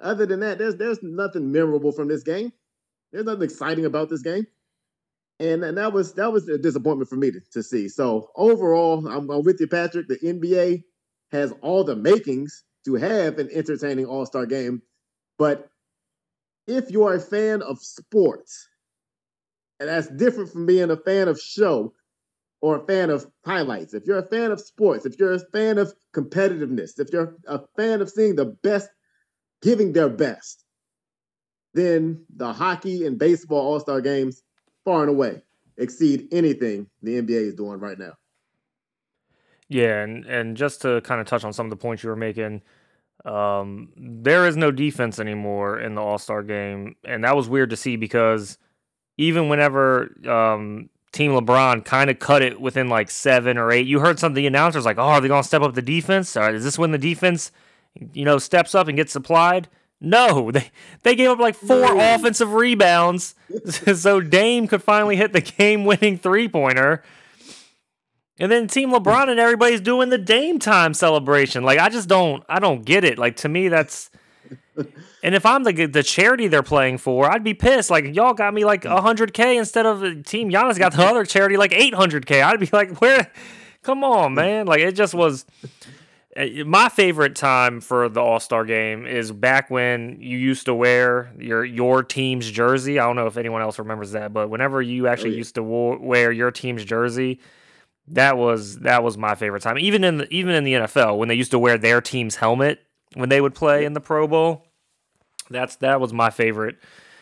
other 0.00 0.26
than 0.26 0.40
that, 0.40 0.58
there's 0.58 0.76
there's 0.76 1.02
nothing 1.02 1.52
memorable 1.52 1.92
from 1.92 2.08
this 2.08 2.22
game. 2.22 2.52
There's 3.12 3.26
nothing 3.26 3.42
exciting 3.42 3.84
about 3.84 4.08
this 4.08 4.22
game. 4.22 4.46
And, 5.38 5.64
and 5.64 5.78
that 5.78 5.92
was 5.92 6.14
that 6.14 6.32
was 6.32 6.48
a 6.48 6.58
disappointment 6.58 7.08
for 7.08 7.16
me 7.16 7.30
to, 7.30 7.40
to 7.52 7.62
see. 7.62 7.88
So 7.88 8.30
overall, 8.34 9.06
I'm, 9.06 9.30
I'm 9.30 9.42
with 9.42 9.60
you, 9.60 9.68
Patrick. 9.68 10.08
The 10.08 10.18
NBA 10.18 10.82
has 11.32 11.52
all 11.62 11.84
the 11.84 11.96
makings 11.96 12.64
to 12.86 12.94
have 12.94 13.38
an 13.38 13.48
entertaining 13.52 14.06
All 14.06 14.26
Star 14.26 14.46
game, 14.46 14.82
but 15.38 15.70
if 16.70 16.90
you 16.90 17.04
are 17.04 17.14
a 17.14 17.20
fan 17.20 17.62
of 17.62 17.78
sports, 17.80 18.68
and 19.78 19.88
that's 19.88 20.08
different 20.08 20.50
from 20.50 20.66
being 20.66 20.90
a 20.90 20.96
fan 20.96 21.28
of 21.28 21.40
show 21.40 21.92
or 22.60 22.76
a 22.76 22.86
fan 22.86 23.10
of 23.10 23.26
highlights. 23.44 23.94
If 23.94 24.04
you're 24.06 24.18
a 24.18 24.26
fan 24.26 24.50
of 24.50 24.60
sports, 24.60 25.06
if 25.06 25.18
you're 25.18 25.32
a 25.32 25.38
fan 25.52 25.78
of 25.78 25.92
competitiveness, 26.14 26.98
if 26.98 27.08
you're 27.12 27.36
a 27.46 27.60
fan 27.76 28.00
of 28.00 28.10
seeing 28.10 28.36
the 28.36 28.44
best 28.44 28.88
giving 29.62 29.92
their 29.92 30.08
best, 30.08 30.64
then 31.74 32.24
the 32.36 32.52
hockey 32.52 33.06
and 33.06 33.18
baseball 33.18 33.60
All 33.60 33.80
Star 33.80 34.00
games 34.00 34.42
far 34.84 35.02
and 35.02 35.10
away 35.10 35.42
exceed 35.76 36.28
anything 36.32 36.86
the 37.02 37.20
NBA 37.20 37.48
is 37.48 37.54
doing 37.54 37.80
right 37.80 37.98
now. 37.98 38.12
Yeah, 39.68 40.02
and 40.02 40.26
and 40.26 40.56
just 40.56 40.82
to 40.82 41.00
kind 41.02 41.20
of 41.20 41.26
touch 41.26 41.44
on 41.44 41.52
some 41.52 41.66
of 41.66 41.70
the 41.70 41.76
points 41.76 42.02
you 42.02 42.10
were 42.10 42.16
making, 42.16 42.60
um, 43.24 43.88
there 43.96 44.46
is 44.46 44.56
no 44.56 44.70
defense 44.70 45.18
anymore 45.18 45.78
in 45.80 45.94
the 45.94 46.00
All 46.00 46.18
Star 46.18 46.42
game, 46.42 46.96
and 47.04 47.24
that 47.24 47.36
was 47.36 47.48
weird 47.48 47.70
to 47.70 47.76
see 47.76 47.96
because 47.96 48.58
even 49.18 49.48
whenever 49.48 50.14
um, 50.28 50.88
Team 51.12 51.32
LeBron 51.32 51.84
kind 51.84 52.08
of 52.08 52.18
cut 52.18 52.42
it 52.42 52.60
within 52.60 52.88
like 52.88 53.10
seven 53.10 53.58
or 53.58 53.70
eight, 53.70 53.86
you 53.86 54.00
heard 54.00 54.18
some 54.18 54.32
of 54.32 54.36
the 54.36 54.46
announcers 54.46 54.84
like, 54.84 54.98
"Oh, 54.98 55.02
are 55.02 55.20
they 55.20 55.28
going 55.28 55.42
to 55.42 55.48
step 55.48 55.62
up 55.62 55.74
the 55.74 55.82
defense? 55.82 56.36
Or 56.36 56.50
is 56.50 56.64
this 56.64 56.78
when 56.78 56.92
the 56.92 56.98
defense, 56.98 57.52
you 58.12 58.24
know, 58.24 58.38
steps 58.38 58.74
up 58.74 58.88
and 58.88 58.96
gets 58.96 59.14
applied?" 59.14 59.68
No, 60.00 60.50
they 60.52 60.70
they 61.02 61.14
gave 61.14 61.30
up 61.30 61.38
like 61.38 61.56
four 61.56 61.94
no. 61.94 62.14
offensive 62.14 62.52
rebounds, 62.52 63.34
so 63.94 64.20
Dame 64.20 64.66
could 64.66 64.82
finally 64.82 65.16
hit 65.16 65.32
the 65.32 65.42
game-winning 65.42 66.16
three-pointer. 66.16 67.02
And 68.40 68.50
then 68.50 68.66
Team 68.66 68.90
LeBron 68.90 69.28
and 69.28 69.38
everybody's 69.38 69.82
doing 69.82 70.08
the 70.08 70.18
Dame 70.18 70.58
time 70.58 70.94
celebration. 70.94 71.62
Like 71.62 71.78
I 71.78 71.90
just 71.90 72.08
don't, 72.08 72.42
I 72.48 72.58
don't 72.58 72.84
get 72.84 73.04
it. 73.04 73.18
Like 73.18 73.36
to 73.36 73.48
me, 73.48 73.68
that's. 73.68 74.10
And 75.22 75.34
if 75.34 75.44
I'm 75.44 75.62
the 75.64 75.84
the 75.84 76.02
charity 76.02 76.48
they're 76.48 76.62
playing 76.62 76.98
for, 76.98 77.30
I'd 77.30 77.44
be 77.44 77.52
pissed. 77.52 77.90
Like 77.90 78.14
y'all 78.16 78.32
got 78.32 78.54
me 78.54 78.64
like 78.64 78.84
hundred 78.84 79.34
k 79.34 79.58
instead 79.58 79.84
of 79.84 80.24
Team 80.24 80.50
Giannis 80.50 80.78
got 80.78 80.94
the 80.94 81.04
other 81.04 81.26
charity 81.26 81.58
like 81.58 81.74
eight 81.74 81.92
hundred 81.92 82.24
k. 82.24 82.40
I'd 82.40 82.58
be 82.58 82.70
like, 82.72 83.00
where? 83.02 83.30
Come 83.82 84.02
on, 84.02 84.34
man! 84.34 84.66
Like 84.66 84.80
it 84.80 84.92
just 84.92 85.12
was. 85.12 85.44
Uh, 86.36 86.46
my 86.64 86.88
favorite 86.88 87.34
time 87.34 87.80
for 87.80 88.08
the 88.08 88.20
All 88.20 88.40
Star 88.40 88.64
game 88.64 89.04
is 89.04 89.32
back 89.32 89.68
when 89.68 90.16
you 90.20 90.38
used 90.38 90.64
to 90.66 90.74
wear 90.74 91.32
your 91.38 91.64
your 91.64 92.02
team's 92.02 92.50
jersey. 92.50 92.98
I 92.98 93.06
don't 93.06 93.16
know 93.16 93.26
if 93.26 93.36
anyone 93.36 93.60
else 93.60 93.78
remembers 93.78 94.12
that, 94.12 94.32
but 94.32 94.48
whenever 94.48 94.80
you 94.80 95.08
actually 95.08 95.30
oh, 95.30 95.32
yeah. 95.32 95.38
used 95.38 95.56
to 95.56 95.62
wear 95.62 96.32
your 96.32 96.50
team's 96.50 96.84
jersey, 96.84 97.40
that 98.10 98.36
was 98.36 98.80
that 98.80 99.02
was 99.02 99.16
my 99.16 99.34
favorite 99.34 99.62
time. 99.62 99.78
Even 99.78 100.04
in 100.04 100.18
the, 100.18 100.34
even 100.34 100.54
in 100.54 100.64
the 100.64 100.74
NFL 100.74 101.18
when 101.18 101.28
they 101.28 101.34
used 101.34 101.52
to 101.52 101.58
wear 101.58 101.78
their 101.78 102.00
team's 102.00 102.36
helmet 102.36 102.80
when 103.14 103.28
they 103.28 103.40
would 103.40 103.54
play 103.54 103.84
in 103.84 103.92
the 103.92 104.00
Pro 104.00 104.26
Bowl, 104.26 104.66
that's 105.48 105.76
that 105.76 106.00
was 106.00 106.12
my 106.12 106.30
favorite 106.30 106.76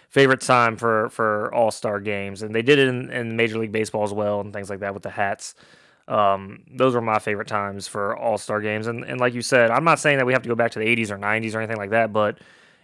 favorite 0.09 0.41
time 0.41 0.77
for 0.77 1.09
for 1.11 1.53
All 1.55 1.71
Star 1.71 2.01
games, 2.01 2.43
and 2.43 2.55
they 2.55 2.63
did 2.63 2.79
it 2.79 2.89
in, 2.89 3.11
in 3.11 3.37
Major 3.37 3.59
League 3.59 3.73
Baseball 3.73 4.05
as 4.05 4.13
well 4.13 4.41
and 4.41 4.53
things 4.53 4.71
like 4.71 4.81
that 4.81 4.95
with 4.95 5.03
the 5.03 5.11
hats. 5.11 5.55
Um, 6.09 6.65
those 6.75 6.95
were 6.95 7.03
my 7.03 7.19
favorite 7.19 7.49
times 7.49 7.87
for 7.87 8.17
All 8.17 8.39
Star 8.39 8.61
games. 8.61 8.87
And 8.87 9.05
and 9.05 9.21
like 9.21 9.35
you 9.35 9.43
said, 9.43 9.71
I'm 9.71 9.85
not 9.85 9.99
saying 9.99 10.19
that 10.19 10.27
we 10.27 10.33
have 10.33 10.43
to 10.43 10.49
go 10.49 10.55
back 10.55 10.73
to 10.73 10.79
the 10.79 10.87
80s 10.87 11.11
or 11.11 11.19
90s 11.19 11.55
or 11.55 11.59
anything 11.59 11.77
like 11.77 11.91
that, 11.91 12.13
but 12.13 12.39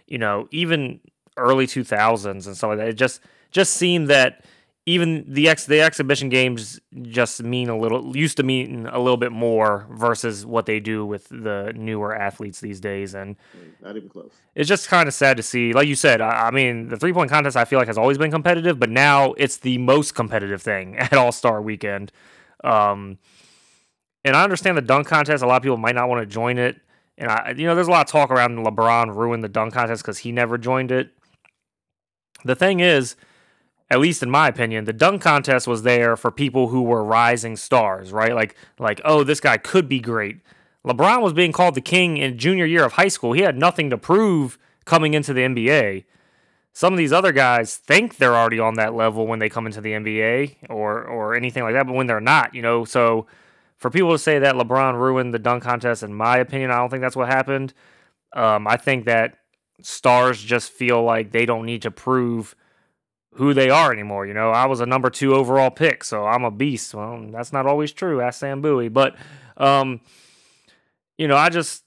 you 0.07 0.19
know, 0.19 0.47
even 0.51 0.99
early 1.37 1.65
2000s 1.65 2.45
and 2.45 2.55
stuff 2.55 2.69
like 2.69 2.77
that, 2.77 2.87
it 2.87 2.93
just 2.93 3.21
just 3.51 3.73
seemed 3.73 4.09
that 4.09 4.45
even 4.85 5.25
the 5.27 5.47
ex 5.49 5.65
the 5.65 5.81
exhibition 5.81 6.29
games 6.29 6.79
just 7.01 7.41
mean 7.43 7.69
a 7.69 7.77
little 7.77 8.15
used 8.15 8.37
to 8.37 8.43
mean 8.43 8.87
a 8.91 8.99
little 8.99 9.17
bit 9.17 9.31
more 9.31 9.87
versus 9.91 10.45
what 10.45 10.65
they 10.65 10.79
do 10.79 11.05
with 11.05 11.27
the 11.29 11.73
newer 11.75 12.15
athletes 12.15 12.59
these 12.59 12.79
days 12.79 13.15
and 13.15 13.35
not 13.81 13.97
even 13.97 14.07
close 14.09 14.33
it's 14.53 14.69
just 14.69 14.87
kind 14.87 15.07
of 15.07 15.13
sad 15.13 15.37
to 15.37 15.43
see 15.43 15.73
like 15.73 15.87
you 15.87 15.95
said 15.95 16.21
I, 16.21 16.47
I 16.47 16.51
mean 16.51 16.89
the 16.89 16.97
three 16.97 17.13
point 17.13 17.31
contest 17.31 17.57
i 17.57 17.65
feel 17.65 17.79
like 17.79 17.87
has 17.87 17.97
always 17.97 18.17
been 18.17 18.31
competitive 18.31 18.79
but 18.79 18.89
now 18.89 19.33
it's 19.33 19.57
the 19.57 19.77
most 19.79 20.13
competitive 20.13 20.61
thing 20.61 20.97
at 20.99 21.13
all-star 21.13 21.61
weekend 21.61 22.11
um, 22.63 23.19
and 24.25 24.35
I 24.35 24.43
understand 24.43 24.75
the 24.75 24.81
dunk 24.81 25.07
contest. 25.07 25.43
A 25.43 25.47
lot 25.47 25.57
of 25.57 25.63
people 25.63 25.77
might 25.77 25.95
not 25.95 26.09
want 26.09 26.21
to 26.21 26.25
join 26.25 26.57
it. 26.57 26.81
And 27.17 27.31
I, 27.31 27.53
you 27.55 27.65
know, 27.65 27.75
there's 27.75 27.87
a 27.87 27.91
lot 27.91 28.05
of 28.05 28.11
talk 28.11 28.31
around 28.31 28.57
LeBron 28.57 29.15
ruined 29.15 29.43
the 29.43 29.47
dunk 29.49 29.73
contest 29.73 30.01
because 30.01 30.17
he 30.17 30.31
never 30.31 30.57
joined 30.57 30.91
it. 30.91 31.11
The 32.43 32.55
thing 32.55 32.79
is, 32.81 33.15
at 33.89 33.99
least 33.99 34.23
in 34.23 34.29
my 34.29 34.47
opinion, 34.47 34.85
the 34.85 34.93
dunk 34.93 35.21
contest 35.21 35.67
was 35.67 35.83
there 35.83 36.15
for 36.15 36.31
people 36.31 36.69
who 36.69 36.81
were 36.81 37.03
rising 37.03 37.55
stars, 37.55 38.11
right? 38.11 38.33
Like, 38.33 38.55
like, 38.79 39.01
oh, 39.05 39.23
this 39.23 39.39
guy 39.39 39.57
could 39.57 39.87
be 39.87 39.99
great. 39.99 40.37
LeBron 40.85 41.21
was 41.21 41.33
being 41.33 41.51
called 41.51 41.75
the 41.75 41.81
king 41.81 42.17
in 42.17 42.37
junior 42.37 42.65
year 42.65 42.83
of 42.83 42.93
high 42.93 43.07
school. 43.07 43.33
He 43.33 43.41
had 43.41 43.57
nothing 43.57 43.89
to 43.89 43.97
prove 43.97 44.57
coming 44.85 45.13
into 45.13 45.33
the 45.33 45.41
NBA 45.41 46.05
some 46.75 46.93
of 46.93 46.97
these 46.97 47.13
other 47.13 47.31
guys 47.31 47.77
think 47.77 48.17
they're 48.17 48.35
already 48.35 48.59
on 48.59 48.73
that 48.73 48.93
level 48.93 49.27
when 49.27 49.39
they 49.39 49.47
come 49.47 49.65
into 49.65 49.79
the 49.79 49.93
NBA 49.93 50.69
or 50.69 51.05
or 51.05 51.33
anything 51.33 51.63
like 51.63 51.73
that, 51.73 51.87
but 51.87 51.93
when 51.93 52.05
they're 52.05 52.19
not, 52.19 52.53
you 52.53 52.61
know. 52.61 52.83
So 52.83 53.27
for 53.77 53.89
people 53.89 54.11
to 54.11 54.19
say 54.19 54.39
that 54.39 54.55
LeBron 54.55 54.99
ruined 54.99 55.33
the 55.33 55.39
dunk 55.39 55.63
contest, 55.63 56.03
in 56.03 56.13
my 56.13 56.37
opinion, 56.37 56.71
I 56.71 56.75
don't 56.75 56.89
think 56.89 57.01
that's 57.01 57.15
what 57.15 57.29
happened. 57.29 57.73
Um, 58.33 58.67
I 58.67 58.75
think 58.75 59.05
that 59.05 59.37
stars 59.81 60.43
just 60.43 60.69
feel 60.69 61.01
like 61.01 61.31
they 61.31 61.45
don't 61.45 61.65
need 61.65 61.81
to 61.83 61.91
prove 61.91 62.55
who 63.35 63.53
they 63.53 63.69
are 63.69 63.91
anymore. 63.91 64.25
You 64.25 64.33
know, 64.33 64.51
I 64.51 64.65
was 64.65 64.79
a 64.79 64.85
number 64.85 65.09
two 65.09 65.35
overall 65.35 65.69
pick, 65.69 66.03
so 66.03 66.25
I'm 66.25 66.43
a 66.43 66.51
beast. 66.51 66.93
Well, 66.93 67.27
that's 67.31 67.53
not 67.53 67.65
always 67.65 67.91
true. 67.91 68.21
Ask 68.21 68.39
Sam 68.39 68.61
Bowie, 68.61 68.89
but 68.89 69.15
um, 69.57 70.01
you 71.17 71.27
know, 71.27 71.35
I 71.37 71.49
just 71.49 71.83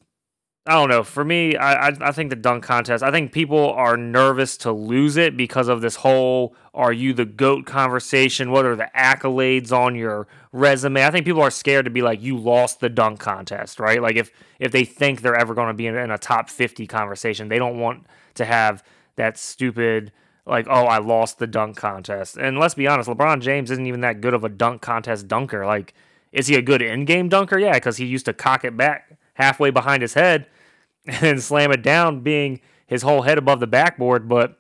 I 0.67 0.73
don't 0.73 0.90
know. 0.90 1.02
For 1.02 1.25
me, 1.25 1.57
I, 1.57 1.88
I, 1.88 1.93
I 2.00 2.12
think 2.12 2.28
the 2.28 2.37
dunk 2.37 2.62
contest. 2.62 3.02
I 3.02 3.11
think 3.11 3.33
people 3.33 3.73
are 3.73 3.97
nervous 3.97 4.59
to 4.59 4.73
lose 4.73 5.17
it 5.17 5.35
because 5.35 5.67
of 5.69 5.81
this 5.81 5.97
whole 5.97 6.55
"Are 6.75 6.93
you 6.93 7.14
the 7.14 7.25
goat?" 7.25 7.64
conversation. 7.64 8.50
What 8.50 8.67
are 8.67 8.76
the 8.76 8.90
accolades 8.95 9.73
on 9.73 9.95
your 9.95 10.28
resume? 10.52 11.02
I 11.02 11.11
think 11.11 11.25
people 11.25 11.40
are 11.40 11.50
scared 11.50 11.87
to 11.87 11.90
be 11.90 12.02
like, 12.02 12.21
"You 12.21 12.37
lost 12.37 12.81
the 12.81 12.90
dunk 12.90 13.19
contest," 13.21 13.81
right? 13.81 14.02
Like 14.02 14.17
if 14.17 14.31
if 14.59 14.71
they 14.71 14.85
think 14.85 15.23
they're 15.23 15.35
ever 15.35 15.55
going 15.55 15.69
to 15.69 15.75
be 15.75 15.87
in, 15.87 15.97
in 15.97 16.11
a 16.11 16.19
top 16.19 16.50
fifty 16.50 16.87
conversation, 16.87 17.49
they 17.49 17.59
don't 17.59 17.78
want 17.78 18.07
to 18.35 18.45
have 18.45 18.85
that 19.17 19.38
stupid 19.38 20.12
like, 20.49 20.67
"Oh, 20.69 20.87
I 20.87 20.99
lost 20.99 21.38
the 21.38 21.47
dunk 21.47 21.76
contest." 21.76 22.37
And 22.37 22.59
let's 22.59 22.75
be 22.75 22.87
honest, 22.87 23.09
LeBron 23.09 23.40
James 23.40 23.71
isn't 23.71 23.87
even 23.87 24.00
that 24.00 24.21
good 24.21 24.35
of 24.35 24.45
a 24.45 24.49
dunk 24.49 24.83
contest 24.83 25.28
dunker. 25.28 25.67
Like, 25.67 25.95
is 26.33 26.47
he 26.47 26.57
a 26.57 26.62
good 26.62 26.83
in-game 26.83 27.28
dunker? 27.28 27.59
Yeah, 27.59 27.75
because 27.75 27.99
he 27.99 28.07
used 28.07 28.26
to 28.26 28.33
cock 28.33 28.64
it 28.64 28.76
back 28.76 29.19
halfway 29.35 29.71
behind 29.71 30.02
his 30.02 30.14
head 30.14 30.47
and 31.07 31.43
slam 31.43 31.71
it 31.71 31.83
down, 31.83 32.21
being 32.21 32.61
his 32.87 33.02
whole 33.02 33.23
head 33.23 33.38
above 33.38 33.61
the 33.61 33.67
backboard. 33.67 34.28
But 34.28 34.59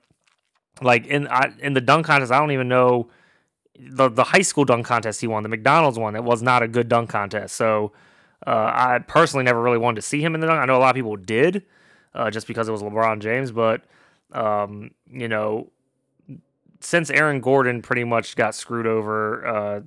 like 0.82 1.06
in 1.06 1.26
I, 1.28 1.52
in 1.60 1.72
the 1.72 1.80
dunk 1.80 2.06
contest, 2.06 2.32
I 2.32 2.38
don't 2.38 2.52
even 2.52 2.68
know 2.68 3.08
the 3.78 4.08
the 4.08 4.24
high 4.24 4.42
school 4.42 4.64
dunk 4.64 4.86
contest 4.86 5.20
he 5.20 5.26
won, 5.26 5.42
the 5.42 5.48
McDonald's 5.48 5.98
one. 5.98 6.16
It 6.16 6.24
was 6.24 6.42
not 6.42 6.62
a 6.62 6.68
good 6.68 6.88
dunk 6.88 7.10
contest. 7.10 7.56
So 7.56 7.92
uh, 8.46 8.70
I 8.72 8.98
personally 9.06 9.44
never 9.44 9.60
really 9.60 9.78
wanted 9.78 9.96
to 9.96 10.02
see 10.02 10.22
him 10.22 10.34
in 10.34 10.40
the 10.40 10.46
dunk. 10.46 10.60
I 10.60 10.66
know 10.66 10.76
a 10.76 10.80
lot 10.80 10.90
of 10.90 10.96
people 10.96 11.16
did, 11.16 11.64
uh, 12.14 12.30
just 12.30 12.46
because 12.46 12.68
it 12.68 12.72
was 12.72 12.82
LeBron 12.82 13.20
James. 13.20 13.52
But 13.52 13.82
um, 14.32 14.90
you 15.10 15.28
know, 15.28 15.70
since 16.80 17.10
Aaron 17.10 17.40
Gordon 17.40 17.82
pretty 17.82 18.04
much 18.04 18.36
got 18.36 18.54
screwed 18.54 18.86
over 18.86 19.46
uh, 19.46 19.80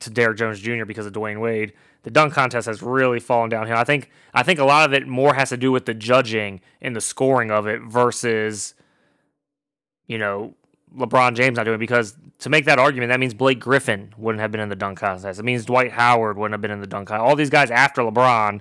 to 0.00 0.10
Derrick 0.10 0.38
Jones 0.38 0.60
Jr. 0.60 0.84
because 0.84 1.06
of 1.06 1.12
Dwyane 1.12 1.40
Wade, 1.40 1.72
the 2.02 2.10
dunk 2.10 2.32
contest 2.32 2.66
has 2.66 2.82
really 2.82 3.20
fallen 3.20 3.50
downhill. 3.50 3.76
I 3.76 3.84
think 3.84 4.10
I 4.32 4.42
think 4.42 4.58
a 4.58 4.64
lot 4.64 4.88
of 4.88 4.94
it 4.94 5.06
more 5.06 5.34
has 5.34 5.48
to 5.48 5.56
do 5.56 5.72
with 5.72 5.86
the 5.86 5.94
judging 5.94 6.60
and 6.80 6.94
the 6.94 7.00
scoring 7.00 7.50
of 7.50 7.66
it 7.66 7.82
versus 7.82 8.74
you 10.06 10.18
know 10.18 10.54
LeBron 10.96 11.34
James 11.34 11.56
not 11.56 11.64
doing 11.64 11.74
it 11.76 11.78
because 11.78 12.16
to 12.38 12.48
make 12.48 12.64
that 12.66 12.78
argument 12.78 13.10
that 13.10 13.20
means 13.20 13.34
Blake 13.34 13.58
Griffin 13.58 14.14
wouldn't 14.16 14.40
have 14.40 14.52
been 14.52 14.60
in 14.60 14.68
the 14.68 14.76
dunk 14.76 14.98
contest. 14.98 15.40
It 15.40 15.42
means 15.42 15.64
Dwight 15.64 15.92
Howard 15.92 16.38
wouldn't 16.38 16.54
have 16.54 16.60
been 16.60 16.70
in 16.70 16.80
the 16.80 16.86
dunk 16.86 17.08
contest. 17.08 17.26
All 17.26 17.36
these 17.36 17.50
guys 17.50 17.70
after 17.70 18.02
LeBron 18.02 18.60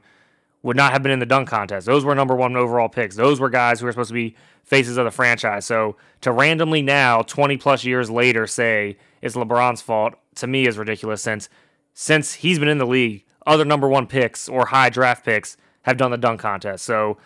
would 0.63 0.75
not 0.75 0.91
have 0.91 1.03
been 1.03 1.11
in 1.11 1.19
the 1.19 1.27
dunk 1.27 1.47
contest. 1.47 1.85
Those 1.85 2.03
were 2.03 2.15
number 2.15 2.35
1 2.35 2.55
overall 2.55 2.89
picks. 2.89 3.15
Those 3.15 3.39
were 3.39 3.51
guys 3.51 3.79
who 3.79 3.85
were 3.85 3.91
supposed 3.91 4.09
to 4.09 4.15
be 4.15 4.35
faces 4.65 4.98
of 4.98 5.05
the 5.05 5.12
franchise. 5.12 5.65
So 5.65 5.95
to 6.22 6.31
randomly 6.31 6.81
now 6.81 7.22
20 7.22 7.57
plus 7.57 7.86
years 7.86 8.10
later 8.10 8.48
say 8.48 8.98
it's 9.22 9.36
LeBron's 9.36 9.81
fault 9.81 10.15
to 10.36 10.48
me 10.48 10.67
is 10.67 10.77
ridiculous 10.77 11.22
since 11.22 11.48
since 11.93 12.34
he's 12.34 12.60
been 12.60 12.67
in 12.67 12.77
the 12.77 12.86
league 12.86 13.24
other 13.45 13.65
number 13.65 13.88
one 13.88 14.07
picks 14.07 14.50
or 14.50 14.65
high 14.65 14.89
draft 14.89 15.24
picks 15.24 15.55
have 15.84 15.98
done 15.98 16.12
the 16.12 16.17
dunk 16.17 16.39
contest. 16.39 16.84
So 16.84 17.17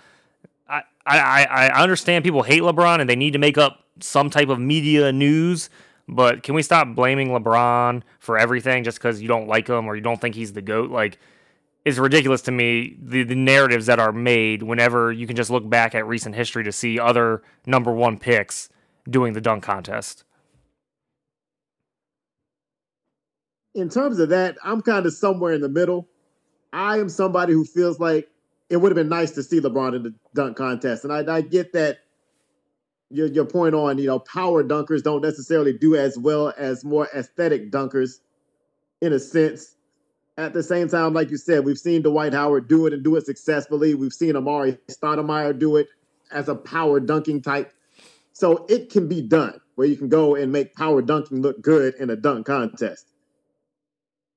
I, 0.68 0.84
I, 1.06 1.46
I 1.46 1.82
understand 1.82 2.24
people 2.24 2.44
hate 2.44 2.62
LeBron 2.62 3.00
and 3.00 3.10
they 3.10 3.16
need 3.16 3.34
to 3.34 3.40
make 3.40 3.58
up 3.58 3.86
some 4.00 4.30
type 4.30 4.50
of 4.50 4.60
media 4.60 5.12
news, 5.12 5.70
but 6.08 6.44
can 6.44 6.56
we 6.56 6.62
stop 6.62 6.94
blaming 6.94 7.30
LeBron 7.30 8.04
for 8.20 8.38
everything 8.38 8.84
just 8.84 8.98
because 8.98 9.22
you 9.22 9.28
don't 9.28 9.48
like 9.48 9.68
him 9.68 9.88
or 9.88 9.96
you 9.96 10.02
don't 10.02 10.20
think 10.20 10.36
he's 10.36 10.54
the 10.54 10.62
GOAT? 10.62 10.92
Like, 10.92 11.20
is 11.90 12.00
ridiculous 12.00 12.42
to 12.44 12.52
me. 12.52 12.96
The 13.02 13.24
the 13.24 13.36
narratives 13.36 13.88
that 13.88 14.00
are 14.00 14.12
made 14.12 14.64
whenever 14.64 15.12
you 15.12 15.28
can 15.28 15.36
just 15.36 15.50
look 15.50 15.70
back 15.70 15.94
at 15.94 16.08
recent 16.08 16.36
history 16.36 16.64
to 16.64 16.72
see 16.72 17.00
other 17.00 17.44
number 17.66 17.92
one 17.92 18.18
picks 18.18 18.70
doing 19.10 19.34
the 19.34 19.42
dunk 19.42 19.64
contest. 19.64 20.24
In 23.76 23.90
terms 23.90 24.20
of 24.20 24.30
that, 24.30 24.58
I'm 24.64 24.82
kind 24.82 25.06
of 25.06 25.14
somewhere 25.14 25.54
in 25.54 25.62
the 25.62 25.70
middle. 25.70 26.08
I 26.72 27.00
am 27.00 27.10
somebody 27.10 27.54
who 27.54 27.66
feels 27.66 28.00
like 28.00 28.30
it 28.70 28.78
would 28.78 28.92
have 28.92 28.96
been 28.96 29.10
nice 29.10 29.32
to 29.32 29.44
see 29.44 29.60
LeBron 29.60 29.96
in 29.96 30.04
the 30.04 30.14
dunk 30.34 30.58
contest, 30.58 31.04
and 31.04 31.12
I, 31.12 31.38
I 31.38 31.42
get 31.42 31.74
that 31.74 32.00
your 33.10 33.28
your 33.28 33.46
point 33.46 33.74
on 33.74 33.98
you 33.98 34.08
know 34.08 34.20
power 34.20 34.64
dunkers 34.64 35.04
don't 35.04 35.22
necessarily 35.22 35.74
do 35.74 35.96
as 35.96 36.18
well 36.18 36.54
as 36.58 36.86
more 36.86 37.08
aesthetic 37.16 37.72
dunkers, 37.72 38.20
in 39.02 39.14
a 39.14 39.20
sense. 39.20 39.76
At 40.40 40.54
the 40.54 40.64
same 40.64 40.88
time, 40.88 41.14
like 41.14 41.32
you 41.32 41.36
said, 41.36 41.66
we've 41.66 41.78
seen 41.78 42.02
Dwight 42.02 42.32
Howard 42.32 42.70
do 42.70 42.88
it 42.88 42.94
and 42.94 43.04
do 43.04 43.18
it 43.18 43.26
successfully. 43.26 43.94
We've 43.94 44.14
seen 44.14 44.36
Amar'e 44.36 44.78
Stoudemire 44.90 45.60
do 45.60 45.76
it 45.76 45.90
as 46.32 46.48
a 46.48 46.56
power 46.56 47.02
dunking 47.02 47.42
type. 47.42 47.74
So 48.32 48.66
it 48.70 48.90
can 48.90 49.10
be 49.10 49.22
done 49.22 49.60
where 49.76 49.86
you 49.86 49.98
can 49.98 50.08
go 50.08 50.36
and 50.36 50.50
make 50.50 50.74
power 50.76 51.02
dunking 51.02 51.42
look 51.42 51.62
good 51.62 51.96
in 51.96 52.10
a 52.10 52.16
dunk 52.16 52.46
contest. 52.46 53.06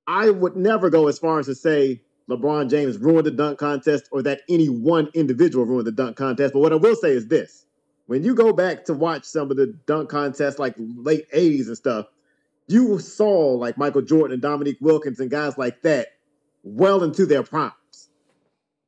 I 0.09 0.29
would 0.31 0.57
never 0.57 0.91
go 0.91 1.07
as 1.07 1.21
far 1.21 1.39
as 1.39 1.47
to 1.47 1.55
say 1.55 2.03
LeBron 2.29 2.69
James 2.69 2.99
ruined 2.99 3.27
the 3.27 3.31
dunk 3.31 3.61
contest 3.61 4.09
or 4.11 4.23
that 4.23 4.41
any 4.49 4.67
one 4.67 5.09
individual 5.15 5.67
ruined 5.67 5.87
the 5.87 5.93
dunk 5.93 6.17
contest. 6.17 6.53
But 6.53 6.59
what 6.59 6.73
I 6.73 6.77
will 6.77 6.97
say 6.97 7.13
is 7.13 7.29
this 7.29 7.65
when 8.07 8.25
you 8.25 8.35
go 8.35 8.53
back 8.53 8.87
to 8.87 8.95
watch 8.95 9.23
some 9.23 9.53
of 9.53 9.57
the 9.57 9.79
dunk 9.87 10.09
contests 10.09 10.59
like 10.59 10.75
late 10.79 11.31
80s 11.31 11.69
and 11.69 11.77
stuff, 11.77 12.07
you 12.73 12.99
saw 12.99 13.55
like 13.55 13.79
Michael 13.79 14.03
Jordan 14.03 14.33
and 14.33 14.43
Dominique 14.43 14.79
Wilkins 14.81 15.21
and 15.21 15.31
guys 15.31 15.59
like 15.59 15.83
that 15.83 16.09
well 16.63 17.03
into 17.03 17.27
their 17.27 17.43
primes. 17.43 17.73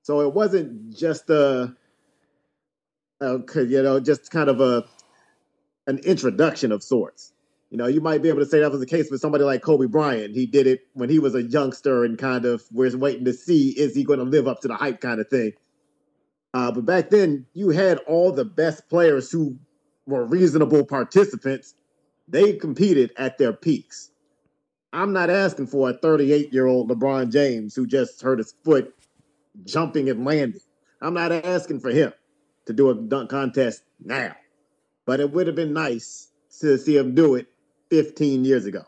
So 0.02 0.20
it 0.20 0.34
wasn't 0.34 0.96
just 0.96 1.30
a, 1.30 1.74
a 3.20 3.38
you 3.56 3.82
know, 3.82 4.00
just 4.00 4.30
kind 4.30 4.48
of 4.48 4.60
a 4.60 4.84
an 5.86 5.98
introduction 5.98 6.72
of 6.72 6.82
sorts. 6.82 7.32
You 7.70 7.78
know, 7.78 7.86
you 7.86 8.00
might 8.00 8.22
be 8.22 8.28
able 8.28 8.38
to 8.38 8.46
say 8.46 8.60
that 8.60 8.70
was 8.70 8.80
the 8.80 8.86
case 8.86 9.10
with 9.10 9.20
somebody 9.20 9.44
like 9.44 9.62
Kobe 9.62 9.86
Bryant. 9.86 10.34
He 10.34 10.46
did 10.46 10.66
it 10.66 10.82
when 10.92 11.10
he 11.10 11.18
was 11.18 11.34
a 11.34 11.42
youngster 11.42 12.04
and 12.04 12.16
kind 12.16 12.44
of 12.44 12.62
was 12.72 12.96
waiting 12.96 13.24
to 13.24 13.32
see 13.32 13.70
is 13.70 13.94
he 13.94 14.04
going 14.04 14.20
to 14.20 14.24
live 14.24 14.46
up 14.46 14.60
to 14.60 14.68
the 14.68 14.76
hype 14.76 15.00
kind 15.00 15.20
of 15.20 15.28
thing. 15.28 15.52
Uh, 16.52 16.70
but 16.70 16.84
back 16.84 17.10
then, 17.10 17.46
you 17.52 17.70
had 17.70 17.98
all 18.06 18.30
the 18.30 18.44
best 18.44 18.88
players 18.88 19.30
who 19.30 19.58
were 20.06 20.24
reasonable 20.24 20.84
participants. 20.84 21.74
They 22.28 22.54
competed 22.54 23.12
at 23.16 23.38
their 23.38 23.52
peaks. 23.52 24.10
I'm 24.92 25.12
not 25.12 25.28
asking 25.28 25.66
for 25.66 25.90
a 25.90 25.92
38 25.92 26.52
year 26.52 26.66
old 26.66 26.88
LeBron 26.88 27.32
James 27.32 27.74
who 27.74 27.86
just 27.86 28.22
hurt 28.22 28.38
his 28.38 28.54
foot 28.64 28.94
jumping 29.64 30.08
and 30.08 30.24
landing. 30.24 30.60
I'm 31.00 31.14
not 31.14 31.32
asking 31.32 31.80
for 31.80 31.90
him 31.90 32.12
to 32.66 32.72
do 32.72 32.90
a 32.90 32.94
dunk 32.94 33.30
contest 33.30 33.82
now, 34.02 34.34
but 35.04 35.20
it 35.20 35.30
would 35.32 35.46
have 35.46 35.56
been 35.56 35.72
nice 35.72 36.28
to 36.60 36.78
see 36.78 36.96
him 36.96 37.14
do 37.14 37.34
it 37.34 37.46
15 37.90 38.44
years 38.44 38.66
ago. 38.66 38.84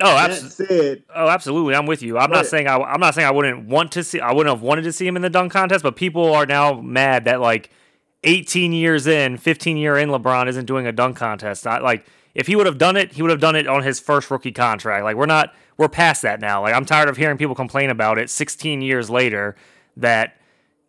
Oh, 0.00 0.16
absolutely. 0.16 1.04
Oh, 1.14 1.28
absolutely. 1.28 1.74
I'm 1.74 1.86
with 1.86 2.02
you. 2.02 2.18
I'm 2.18 2.30
not 2.30 2.46
saying 2.46 2.66
I, 2.66 2.76
I'm 2.76 3.00
not 3.00 3.14
saying 3.14 3.26
I 3.26 3.30
wouldn't 3.30 3.68
want 3.68 3.92
to 3.92 4.02
see. 4.02 4.20
I 4.20 4.32
wouldn't 4.32 4.54
have 4.54 4.62
wanted 4.62 4.82
to 4.82 4.92
see 4.92 5.06
him 5.06 5.16
in 5.16 5.22
the 5.22 5.30
dunk 5.30 5.52
contest, 5.52 5.82
but 5.82 5.96
people 5.96 6.32
are 6.34 6.46
now 6.46 6.80
mad 6.80 7.26
that 7.26 7.40
like 7.40 7.70
18 8.24 8.72
years 8.72 9.06
in, 9.06 9.36
15 9.36 9.76
year 9.76 9.96
in, 9.96 10.08
LeBron 10.08 10.48
isn't 10.48 10.66
doing 10.66 10.86
a 10.86 10.92
dunk 10.92 11.16
contest. 11.16 11.64
Not 11.64 11.82
like 11.82 12.06
if 12.34 12.46
he 12.46 12.56
would 12.56 12.66
have 12.66 12.78
done 12.78 12.96
it, 12.96 13.12
he 13.12 13.22
would 13.22 13.30
have 13.30 13.40
done 13.40 13.56
it 13.56 13.66
on 13.66 13.82
his 13.82 14.00
first 14.00 14.30
rookie 14.30 14.52
contract. 14.52 15.04
Like 15.04 15.16
we're 15.16 15.26
not, 15.26 15.54
we're 15.76 15.88
past 15.88 16.22
that 16.22 16.40
now. 16.40 16.62
Like 16.62 16.74
I'm 16.74 16.84
tired 16.84 17.08
of 17.08 17.16
hearing 17.16 17.36
people 17.36 17.54
complain 17.54 17.90
about 17.90 18.18
it 18.18 18.30
16 18.30 18.82
years 18.82 19.10
later 19.10 19.56
that 19.96 20.36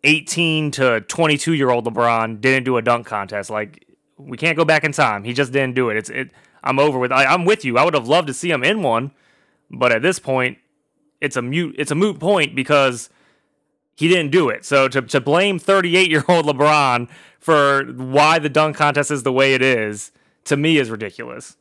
18 0.04 0.70
to 0.72 1.00
22 1.02 1.54
year 1.54 1.70
old 1.70 1.86
LeBron 1.86 2.40
didn't 2.40 2.64
do 2.64 2.76
a 2.76 2.82
dunk 2.82 3.06
contest. 3.06 3.50
Like 3.50 3.86
we 4.16 4.36
can't 4.36 4.56
go 4.56 4.64
back 4.64 4.84
in 4.84 4.92
time. 4.92 5.24
He 5.24 5.32
just 5.32 5.52
didn't 5.52 5.74
do 5.74 5.90
it. 5.90 5.96
It's 5.96 6.10
it. 6.10 6.30
I'm 6.62 6.78
over 6.78 6.98
with. 6.98 7.12
I, 7.12 7.26
I'm 7.26 7.44
with 7.44 7.64
you. 7.64 7.76
I 7.76 7.84
would 7.84 7.94
have 7.94 8.08
loved 8.08 8.28
to 8.28 8.34
see 8.34 8.50
him 8.50 8.64
in 8.64 8.82
one, 8.82 9.10
but 9.70 9.92
at 9.92 10.02
this 10.02 10.18
point, 10.18 10.58
it's 11.20 11.36
a 11.36 11.42
mute. 11.42 11.74
It's 11.78 11.90
a 11.90 11.94
moot 11.94 12.18
point 12.18 12.54
because 12.54 13.10
he 13.96 14.08
didn't 14.08 14.30
do 14.30 14.48
it. 14.48 14.64
So 14.64 14.88
to 14.88 15.02
to 15.02 15.20
blame 15.20 15.58
38 15.58 16.10
year 16.10 16.24
old 16.28 16.46
LeBron 16.46 17.08
for 17.38 17.84
why 17.84 18.38
the 18.38 18.48
dunk 18.48 18.76
contest 18.76 19.10
is 19.10 19.22
the 19.22 19.32
way 19.32 19.54
it 19.54 19.62
is 19.62 20.10
to 20.44 20.56
me 20.56 20.78
is 20.78 20.90
ridiculous. 20.90 21.56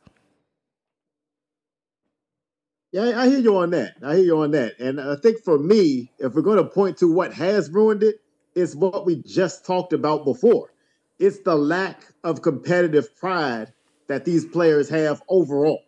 Yeah, 2.92 3.20
I 3.20 3.28
hear 3.28 3.40
you 3.40 3.58
on 3.58 3.72
that. 3.72 3.96
I 4.04 4.16
hear 4.16 4.26
you 4.26 4.38
on 4.38 4.52
that. 4.52 4.80
And 4.80 5.02
I 5.02 5.16
think 5.16 5.44
for 5.44 5.58
me, 5.58 6.12
if 6.20 6.36
we're 6.36 6.44
going 6.44 6.58
to 6.58 6.64
point 6.64 6.98
to 6.98 7.12
what 7.12 7.34
has 7.34 7.72
ruined 7.72 8.04
it, 8.04 8.18
it's 8.54 8.76
what 8.76 9.06
we 9.06 9.16
just 9.24 9.66
talked 9.66 9.94
about 9.94 10.26
before. 10.26 10.70
It's 11.18 11.40
the 11.40 11.56
lack 11.56 12.04
of 12.24 12.44
competitive 12.44 13.16
pride 13.16 13.74
that 14.08 14.26
these 14.26 14.46
players 14.46 14.90
have 14.90 15.24
overall. 15.28 15.82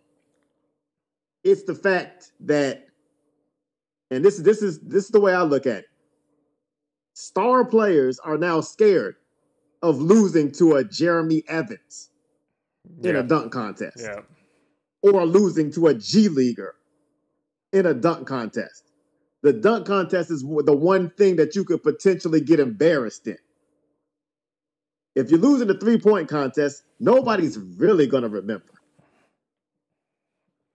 It's 1.43 1.63
the 1.63 1.75
fact 1.75 2.31
that, 2.39 2.87
and 4.09 4.25
this 4.25 4.37
is 4.37 4.43
this 4.43 4.63
is 4.63 4.79
this 4.79 5.05
is 5.05 5.11
the 5.11 5.19
way 5.19 5.33
I 5.33 5.43
look 5.43 5.67
at 5.67 5.79
it. 5.79 5.85
Star 7.13 7.65
players 7.65 8.17
are 8.19 8.37
now 8.37 8.61
scared 8.61 9.15
of 9.83 10.01
losing 10.01 10.51
to 10.53 10.77
a 10.77 10.83
Jeremy 10.83 11.43
Evans 11.47 12.09
in 13.03 13.15
yeah. 13.15 13.21
a 13.21 13.23
dunk 13.23 13.51
contest. 13.51 13.97
Yeah. 13.99 14.21
Or 15.01 15.25
losing 15.25 15.71
to 15.73 15.87
a 15.87 15.93
G 15.93 16.29
leaguer 16.29 16.75
in 17.71 17.85
a 17.85 17.93
dunk 17.93 18.27
contest. 18.27 18.83
The 19.43 19.53
dunk 19.53 19.85
contest 19.85 20.31
is 20.31 20.41
the 20.41 20.75
one 20.75 21.11
thing 21.11 21.35
that 21.35 21.55
you 21.55 21.63
could 21.63 21.83
potentially 21.83 22.41
get 22.41 22.59
embarrassed 22.59 23.27
in 23.27 23.37
if 25.15 25.31
you 25.31 25.37
lose 25.37 25.61
in 25.61 25.67
the 25.67 25.77
three 25.77 25.97
point 25.97 26.27
contest, 26.27 26.83
nobody's 26.99 27.57
really 27.57 28.05
going 28.05 28.23
to 28.23 28.29
remember. 28.29 28.65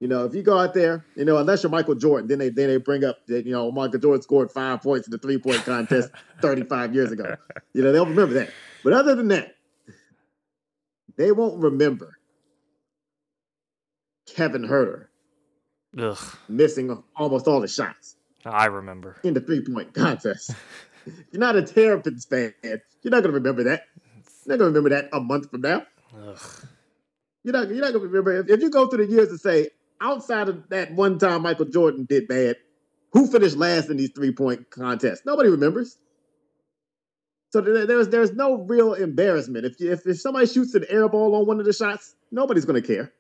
You 0.01 0.09
know, 0.09 0.25
if 0.25 0.35
you 0.35 0.43
go 0.43 0.59
out 0.59 0.73
there, 0.73 1.05
you 1.15 1.27
know, 1.27 1.37
unless 1.37 1.63
you're 1.63 1.71
Michael 1.71 1.95
Jordan, 1.95 2.27
then 2.27 2.39
they 2.39 2.49
then 2.49 2.69
they 2.69 2.79
bring 2.79 3.05
up 3.05 3.27
that 3.27 3.45
you 3.45 3.53
know 3.53 3.71
Michael 3.71 4.01
Jordan 4.01 4.23
scored 4.23 4.51
five 4.51 4.81
points 4.81 5.07
in 5.07 5.11
the 5.11 5.19
three 5.19 5.37
point 5.37 5.63
contest 5.65 6.11
35 6.41 6.95
years 6.95 7.13
ago. 7.13 7.37
You 7.75 7.83
know, 7.83 7.93
they'll 7.93 8.07
remember 8.07 8.35
that. 8.35 8.51
But 8.83 8.95
other 8.95 9.15
than 9.15 9.29
that, 9.29 9.57
they 11.21 11.33
won't 11.33 11.63
remember 11.63 12.19
Kevin 14.35 14.63
Huerter 14.63 15.07
Ugh. 15.99 16.19
missing 16.49 17.03
almost 17.17 17.47
all 17.47 17.61
the 17.61 17.69
shots. 17.69 18.17
I 18.45 18.67
remember 18.67 19.17
in 19.23 19.35
the 19.35 19.41
three 19.41 19.63
point 19.63 19.93
contest. 19.93 20.55
you're 21.31 21.41
not 21.41 21.57
a 21.57 21.63
Terrapins 21.63 22.25
fan. 22.25 22.55
You're 22.63 22.81
not 23.05 23.23
going 23.23 23.25
to 23.25 23.33
remember 23.33 23.65
that. 23.65 23.85
You're 24.45 24.57
not 24.57 24.65
gonna 24.65 24.71
remember 24.71 24.91
that 24.91 25.11
a 25.13 25.21
month 25.21 25.51
from 25.51 25.61
now. 25.61 25.85
Ugh. 26.17 26.41
You're 27.45 27.53
not. 27.53 27.69
You're 27.69 27.81
not 27.81 27.93
gonna 27.93 28.07
remember 28.07 28.41
if, 28.41 28.49
if 28.49 28.61
you 28.63 28.71
go 28.71 28.87
through 28.87 29.07
the 29.07 29.13
years 29.13 29.29
and 29.29 29.41
say 29.41 29.69
outside 30.01 30.49
of 30.49 30.69
that 30.71 30.93
one 30.93 31.19
time 31.19 31.43
Michael 31.43 31.67
Jordan 31.67 32.07
did 32.09 32.27
bad, 32.27 32.57
who 33.13 33.27
finished 33.27 33.57
last 33.57 33.91
in 33.91 33.97
these 33.97 34.11
three 34.11 34.33
point 34.33 34.71
contests? 34.71 35.23
Nobody 35.27 35.51
remembers. 35.51 35.99
So 37.51 37.61
there's 37.61 38.09
there's 38.09 38.33
no 38.33 38.59
real 38.63 38.95
embarrassment. 38.95 39.67
If, 39.67 39.81
if 39.81 40.07
if 40.07 40.21
somebody 40.21 40.47
shoots 40.47 40.75
an 40.75 40.85
air 40.89 41.09
ball 41.09 41.35
on 41.35 41.47
one 41.47 41.59
of 41.59 41.67
the 41.67 41.73
shots, 41.73 42.15
nobody's 42.31 42.65
gonna 42.65 42.81
care. 42.81 43.13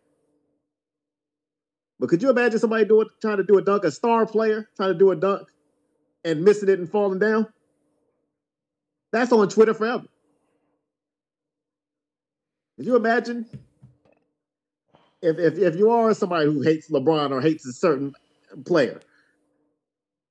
But 1.99 2.09
could 2.09 2.23
you 2.23 2.31
imagine 2.31 2.61
somebody 2.61 2.85
doing 2.85 3.09
trying 3.21 3.38
to 3.38 3.45
do 3.45 3.59
a 3.59 3.62
dunk, 3.62 3.85
a 3.85 3.90
star 3.90 4.27
player 4.27 4.69
trying 4.77 4.93
to 4.93 4.99
do 4.99 5.11
a 5.11 5.16
dunk 5.16 5.49
and 6.25 6.45
missing 6.45 6.69
it 6.69 6.79
and 6.79 6.88
falling 6.88 7.19
down? 7.19 7.49
That's 9.12 9.33
on 9.33 9.49
Twitter 9.49 9.75
forever. 9.75 10.07
Could 12.77 12.87
you 12.87 12.95
imagine 12.95 13.47
if, 15.21 15.38
if 15.38 15.59
if 15.59 15.77
you 15.77 15.90
are 15.90 16.14
somebody 16.14 16.47
who 16.47 16.62
hates 16.62 16.88
LeBron 16.88 17.33
or 17.33 17.40
hates 17.40 17.66
a 17.66 17.73
certain 17.73 18.14
player, 18.64 19.01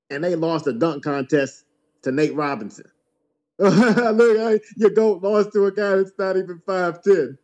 and 0.09 0.23
they 0.23 0.35
lost 0.35 0.67
a 0.67 0.73
dunk 0.73 1.03
contest 1.03 1.65
to 2.03 2.13
Nate 2.13 2.33
Robinson? 2.33 2.85
Look, 3.61 4.61
your 4.77 4.89
goat 4.91 5.21
lost 5.21 5.51
to 5.51 5.65
a 5.65 5.71
guy 5.71 5.97
that's 5.97 6.13
not 6.17 6.37
even 6.37 6.61
five 6.65 7.03
ten. 7.03 7.37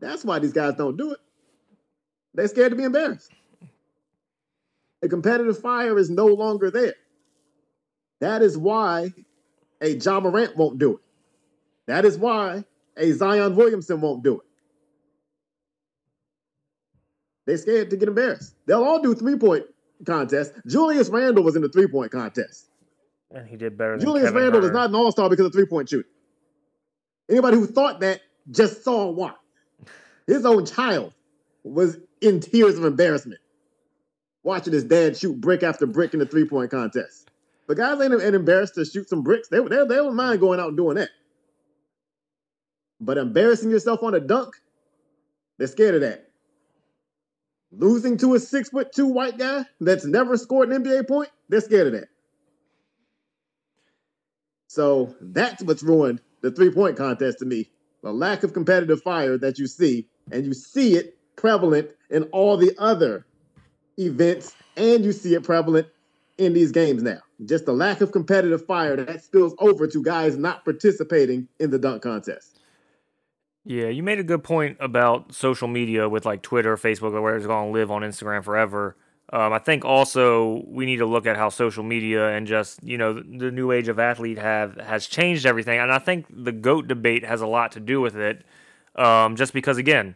That's 0.00 0.24
why 0.24 0.40
these 0.40 0.52
guys 0.52 0.74
don't 0.74 0.96
do 0.96 1.12
it. 1.12 1.18
They're 2.34 2.48
scared 2.48 2.70
to 2.70 2.76
be 2.76 2.82
embarrassed. 2.82 3.30
The 5.02 5.08
competitive 5.08 5.60
fire 5.60 5.98
is 5.98 6.10
no 6.10 6.26
longer 6.26 6.70
there. 6.70 6.94
That 8.20 8.42
is 8.42 8.58
why 8.58 9.12
a 9.80 9.90
Ja 9.90 10.18
Morant 10.18 10.56
won't 10.56 10.80
do 10.80 10.96
it. 10.96 11.02
That 11.86 12.04
is 12.04 12.18
why 12.18 12.64
a 12.96 13.12
Zion 13.12 13.54
Williamson 13.54 14.00
won't 14.00 14.24
do 14.24 14.40
it. 14.40 14.46
They're 17.46 17.58
scared 17.58 17.90
to 17.90 17.96
get 17.96 18.08
embarrassed. 18.08 18.56
They'll 18.66 18.82
all 18.82 19.00
do 19.00 19.14
three 19.14 19.38
point 19.38 19.64
contests. 20.04 20.58
Julius 20.66 21.08
Randle 21.08 21.44
was 21.44 21.54
in 21.54 21.62
the 21.62 21.68
three 21.68 21.86
point 21.86 22.10
contest. 22.10 22.68
And 23.30 23.46
he 23.46 23.56
did 23.56 23.76
better 23.76 23.98
Julius 23.98 24.26
Kevin 24.26 24.42
Randle 24.42 24.64
is 24.64 24.70
not 24.70 24.90
an 24.90 24.94
all 24.94 25.10
star 25.10 25.28
because 25.28 25.46
of 25.46 25.52
three 25.52 25.66
point 25.66 25.88
shooting. 25.88 26.10
Anybody 27.28 27.56
who 27.56 27.66
thought 27.66 28.00
that 28.00 28.20
just 28.50 28.84
saw 28.84 29.10
why. 29.10 29.32
His 30.26 30.46
own 30.46 30.64
child 30.66 31.12
was 31.64 31.98
in 32.20 32.40
tears 32.40 32.78
of 32.78 32.84
embarrassment 32.84 33.40
watching 34.42 34.72
his 34.72 34.84
dad 34.84 35.16
shoot 35.16 35.40
brick 35.40 35.64
after 35.64 35.86
brick 35.86 36.14
in 36.14 36.20
the 36.20 36.26
three 36.26 36.46
point 36.46 36.70
contest. 36.70 37.28
But 37.66 37.76
guys 37.76 38.00
ain't, 38.00 38.14
ain't 38.14 38.34
embarrassed 38.34 38.76
to 38.76 38.84
shoot 38.84 39.08
some 39.08 39.22
bricks. 39.22 39.48
They, 39.48 39.58
they, 39.58 39.66
they 39.66 39.96
don't 39.96 40.14
mind 40.14 40.40
going 40.40 40.60
out 40.60 40.68
and 40.68 40.76
doing 40.76 40.96
that. 40.96 41.10
But 43.00 43.18
embarrassing 43.18 43.70
yourself 43.70 44.02
on 44.04 44.14
a 44.14 44.20
dunk, 44.20 44.54
they're 45.58 45.66
scared 45.66 45.96
of 45.96 46.00
that. 46.02 46.30
Losing 47.72 48.16
to 48.18 48.34
a 48.34 48.40
six 48.40 48.70
foot 48.70 48.92
two 48.92 49.08
white 49.08 49.36
guy 49.36 49.64
that's 49.80 50.04
never 50.04 50.36
scored 50.36 50.70
an 50.70 50.82
NBA 50.82 51.08
point, 51.08 51.28
they're 51.48 51.60
scared 51.60 51.88
of 51.88 51.92
that. 51.94 52.08
So 54.76 55.16
that's 55.22 55.62
what's 55.62 55.82
ruined 55.82 56.20
the 56.42 56.50
three 56.50 56.70
point 56.70 56.98
contest 56.98 57.38
to 57.38 57.46
me. 57.46 57.70
The 58.02 58.12
lack 58.12 58.42
of 58.42 58.52
competitive 58.52 59.02
fire 59.02 59.38
that 59.38 59.58
you 59.58 59.66
see, 59.66 60.06
and 60.30 60.44
you 60.44 60.52
see 60.52 60.96
it 60.96 61.16
prevalent 61.34 61.88
in 62.10 62.24
all 62.24 62.58
the 62.58 62.74
other 62.76 63.24
events, 63.98 64.54
and 64.76 65.02
you 65.02 65.12
see 65.12 65.32
it 65.32 65.44
prevalent 65.44 65.86
in 66.36 66.52
these 66.52 66.72
games 66.72 67.02
now. 67.02 67.20
Just 67.46 67.64
the 67.64 67.72
lack 67.72 68.02
of 68.02 68.12
competitive 68.12 68.66
fire 68.66 68.96
that 68.96 69.24
spills 69.24 69.54
over 69.60 69.86
to 69.86 70.02
guys 70.02 70.36
not 70.36 70.62
participating 70.66 71.48
in 71.58 71.70
the 71.70 71.78
dunk 71.78 72.02
contest. 72.02 72.60
Yeah, 73.64 73.86
you 73.86 74.02
made 74.02 74.18
a 74.18 74.24
good 74.24 74.44
point 74.44 74.76
about 74.78 75.32
social 75.32 75.68
media 75.68 76.06
with 76.06 76.26
like 76.26 76.42
Twitter, 76.42 76.76
Facebook, 76.76 77.14
or 77.14 77.22
where 77.22 77.34
it's 77.34 77.46
going 77.46 77.68
to 77.68 77.72
live 77.72 77.90
on 77.90 78.02
Instagram 78.02 78.44
forever. 78.44 78.94
Um, 79.32 79.52
I 79.52 79.58
think 79.58 79.84
also 79.84 80.62
we 80.68 80.86
need 80.86 80.98
to 80.98 81.06
look 81.06 81.26
at 81.26 81.36
how 81.36 81.48
social 81.48 81.82
media 81.82 82.28
and 82.28 82.46
just 82.46 82.82
you 82.84 82.96
know 82.96 83.12
the, 83.12 83.50
new 83.50 83.72
age 83.72 83.88
of 83.88 83.98
athlete 83.98 84.38
have 84.38 84.76
has 84.76 85.06
changed 85.06 85.46
everything, 85.46 85.80
and 85.80 85.92
I 85.92 85.98
think 85.98 86.26
the 86.30 86.52
goat 86.52 86.86
debate 86.86 87.24
has 87.24 87.40
a 87.40 87.46
lot 87.46 87.72
to 87.72 87.80
do 87.80 88.00
with 88.00 88.14
it. 88.16 88.44
Um, 88.94 89.34
just 89.34 89.52
because 89.52 89.78
again, 89.78 90.14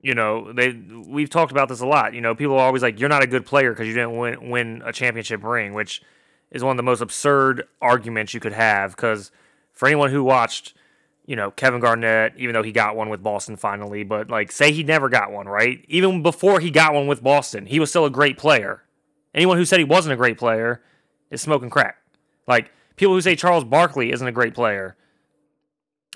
you 0.00 0.14
know 0.14 0.52
they 0.54 0.72
we've 0.72 1.28
talked 1.28 1.52
about 1.52 1.68
this 1.68 1.80
a 1.80 1.86
lot. 1.86 2.14
You 2.14 2.22
know, 2.22 2.34
people 2.34 2.54
are 2.54 2.64
always 2.64 2.82
like, 2.82 2.98
"You're 2.98 3.10
not 3.10 3.22
a 3.22 3.26
good 3.26 3.44
player 3.44 3.72
because 3.72 3.86
you 3.86 3.92
didn't 3.92 4.16
win 4.16 4.48
win 4.48 4.82
a 4.86 4.92
championship 4.92 5.44
ring," 5.44 5.74
which 5.74 6.00
is 6.50 6.64
one 6.64 6.70
of 6.70 6.76
the 6.78 6.82
most 6.82 7.02
absurd 7.02 7.68
arguments 7.82 8.32
you 8.32 8.40
could 8.40 8.54
have. 8.54 8.96
Because 8.96 9.30
for 9.74 9.86
anyone 9.86 10.10
who 10.10 10.24
watched 10.24 10.72
you 11.26 11.36
know, 11.36 11.50
Kevin 11.50 11.80
Garnett, 11.80 12.34
even 12.36 12.54
though 12.54 12.62
he 12.62 12.72
got 12.72 12.96
one 12.96 13.08
with 13.08 13.22
Boston 13.22 13.56
finally, 13.56 14.02
but 14.02 14.30
like 14.30 14.50
say 14.50 14.72
he 14.72 14.82
never 14.82 15.08
got 15.08 15.30
one, 15.30 15.46
right? 15.46 15.84
Even 15.88 16.22
before 16.22 16.60
he 16.60 16.70
got 16.70 16.94
one 16.94 17.06
with 17.06 17.22
Boston, 17.22 17.66
he 17.66 17.78
was 17.78 17.90
still 17.90 18.04
a 18.04 18.10
great 18.10 18.36
player. 18.36 18.82
Anyone 19.34 19.56
who 19.56 19.64
said 19.64 19.78
he 19.78 19.84
wasn't 19.84 20.12
a 20.12 20.16
great 20.16 20.38
player 20.38 20.82
is 21.30 21.40
smoking 21.40 21.70
crack. 21.70 21.96
Like 22.46 22.70
people 22.96 23.14
who 23.14 23.20
say 23.20 23.36
Charles 23.36 23.64
Barkley 23.64 24.10
isn't 24.12 24.26
a 24.26 24.32
great 24.32 24.54
player. 24.54 24.96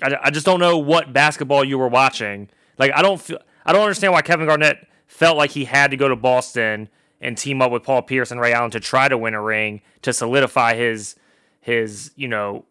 I, 0.03 0.17
I 0.23 0.29
just 0.31 0.45
don't 0.45 0.59
know 0.59 0.77
what 0.77 1.13
basketball 1.13 1.63
you 1.63 1.77
were 1.77 1.87
watching. 1.87 2.49
Like 2.77 2.91
I 2.93 3.01
don't 3.01 3.21
feel 3.21 3.39
I 3.65 3.73
don't 3.73 3.83
understand 3.83 4.13
why 4.13 4.21
Kevin 4.21 4.47
Garnett 4.47 4.87
felt 5.07 5.37
like 5.37 5.51
he 5.51 5.65
had 5.65 5.91
to 5.91 5.97
go 5.97 6.09
to 6.09 6.15
Boston 6.15 6.89
and 7.21 7.37
team 7.37 7.61
up 7.61 7.71
with 7.71 7.83
Paul 7.83 8.01
Pierce 8.01 8.31
and 8.31 8.39
Ray 8.41 8.53
Allen 8.53 8.71
to 8.71 8.79
try 8.79 9.07
to 9.07 9.17
win 9.17 9.33
a 9.33 9.41
ring 9.41 9.81
to 10.01 10.13
solidify 10.13 10.75
his 10.75 11.15
his, 11.61 12.11
you 12.15 12.27
know, 12.27 12.65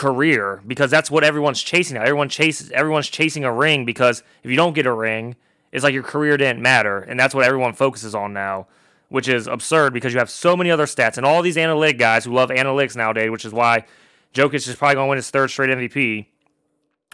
career 0.00 0.62
because 0.66 0.90
that's 0.90 1.10
what 1.10 1.24
everyone's 1.24 1.62
chasing 1.62 1.96
now. 1.96 2.02
Everyone 2.02 2.30
chases 2.30 2.70
everyone's 2.70 3.08
chasing 3.08 3.44
a 3.44 3.52
ring 3.52 3.84
because 3.84 4.22
if 4.42 4.50
you 4.50 4.56
don't 4.56 4.72
get 4.72 4.86
a 4.86 4.92
ring, 4.92 5.36
it's 5.72 5.84
like 5.84 5.92
your 5.92 6.02
career 6.02 6.38
didn't 6.38 6.62
matter, 6.62 7.00
and 7.00 7.20
that's 7.20 7.34
what 7.34 7.44
everyone 7.44 7.74
focuses 7.74 8.14
on 8.14 8.32
now, 8.32 8.66
which 9.10 9.28
is 9.28 9.46
absurd 9.46 9.92
because 9.92 10.14
you 10.14 10.18
have 10.18 10.30
so 10.30 10.56
many 10.56 10.70
other 10.70 10.86
stats 10.86 11.18
and 11.18 11.26
all 11.26 11.42
these 11.42 11.58
analytic 11.58 11.98
guys 11.98 12.24
who 12.24 12.32
love 12.32 12.48
analytics 12.48 12.96
nowadays, 12.96 13.30
which 13.30 13.44
is 13.44 13.52
why 13.52 13.84
Jokic 14.32 14.66
is 14.66 14.74
probably 14.74 14.94
going 14.94 15.06
to 15.06 15.10
win 15.10 15.16
his 15.16 15.30
third 15.30 15.50
straight 15.50 15.68
MVP. 15.68 16.24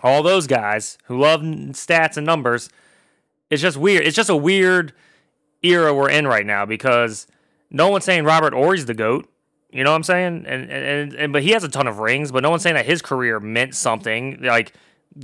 All 0.05 0.23
those 0.23 0.47
guys 0.47 0.97
who 1.07 1.19
love 1.19 1.41
stats 1.41 2.17
and 2.17 2.25
numbers, 2.25 2.69
it's 3.51 3.63
just 3.63 3.77
weird. 3.77 4.07
It's 4.07 4.15
just 4.15 4.31
a 4.31 4.37
weird 4.37 4.93
era 5.65 5.93
we're 5.93 6.11
in 6.11 6.29
right 6.29 6.47
now 6.47 6.65
because 6.65 7.27
no 7.69 7.89
one's 7.89 8.05
saying 8.05 8.23
Robert 8.23 8.53
Horry's 8.53 8.87
the 8.87 8.95
goat. 8.95 9.29
You 9.71 9.85
know 9.85 9.91
what 9.91 9.97
I'm 9.97 10.03
saying? 10.05 10.45
And, 10.47 10.71
and 10.71 11.15
and 11.15 11.33
but 11.33 11.43
he 11.43 11.51
has 11.51 11.65
a 11.65 11.69
ton 11.69 11.87
of 11.87 11.99
rings, 11.99 12.31
but 12.31 12.43
no 12.43 12.51
one's 12.51 12.63
saying 12.63 12.77
that 12.77 12.87
his 12.87 13.03
career 13.03 13.41
meant 13.41 13.75
something 13.75 14.39
like 14.43 14.73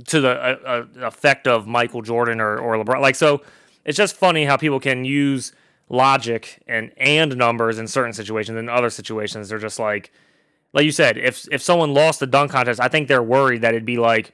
to 0.07 0.21
the 0.21 0.29
uh, 0.29 0.57
uh, 0.65 1.07
effect 1.07 1.47
of 1.47 1.65
Michael 1.65 2.01
Jordan 2.01 2.41
or 2.41 2.57
or 2.57 2.83
LeBron. 2.83 3.01
Like 3.01 3.15
so, 3.15 3.41
it's 3.85 3.97
just 3.97 4.15
funny 4.15 4.45
how 4.45 4.57
people 4.57 4.79
can 4.79 5.05
use 5.05 5.53
logic 5.89 6.61
and 6.67 6.91
and 6.97 7.37
numbers 7.37 7.79
in 7.79 7.87
certain 7.87 8.13
situations. 8.13 8.57
In 8.57 8.67
other 8.67 8.89
situations, 8.89 9.49
they're 9.49 9.59
just 9.59 9.79
like, 9.79 10.11
like 10.73 10.85
you 10.85 10.91
said, 10.91 11.17
if 11.17 11.47
if 11.51 11.61
someone 11.61 11.93
lost 11.93 12.19
the 12.19 12.27
dunk 12.27 12.51
contest, 12.51 12.81
I 12.81 12.89
think 12.89 13.07
they're 13.07 13.23
worried 13.23 13.61
that 13.61 13.73
it'd 13.73 13.85
be 13.85 13.97
like, 13.97 14.33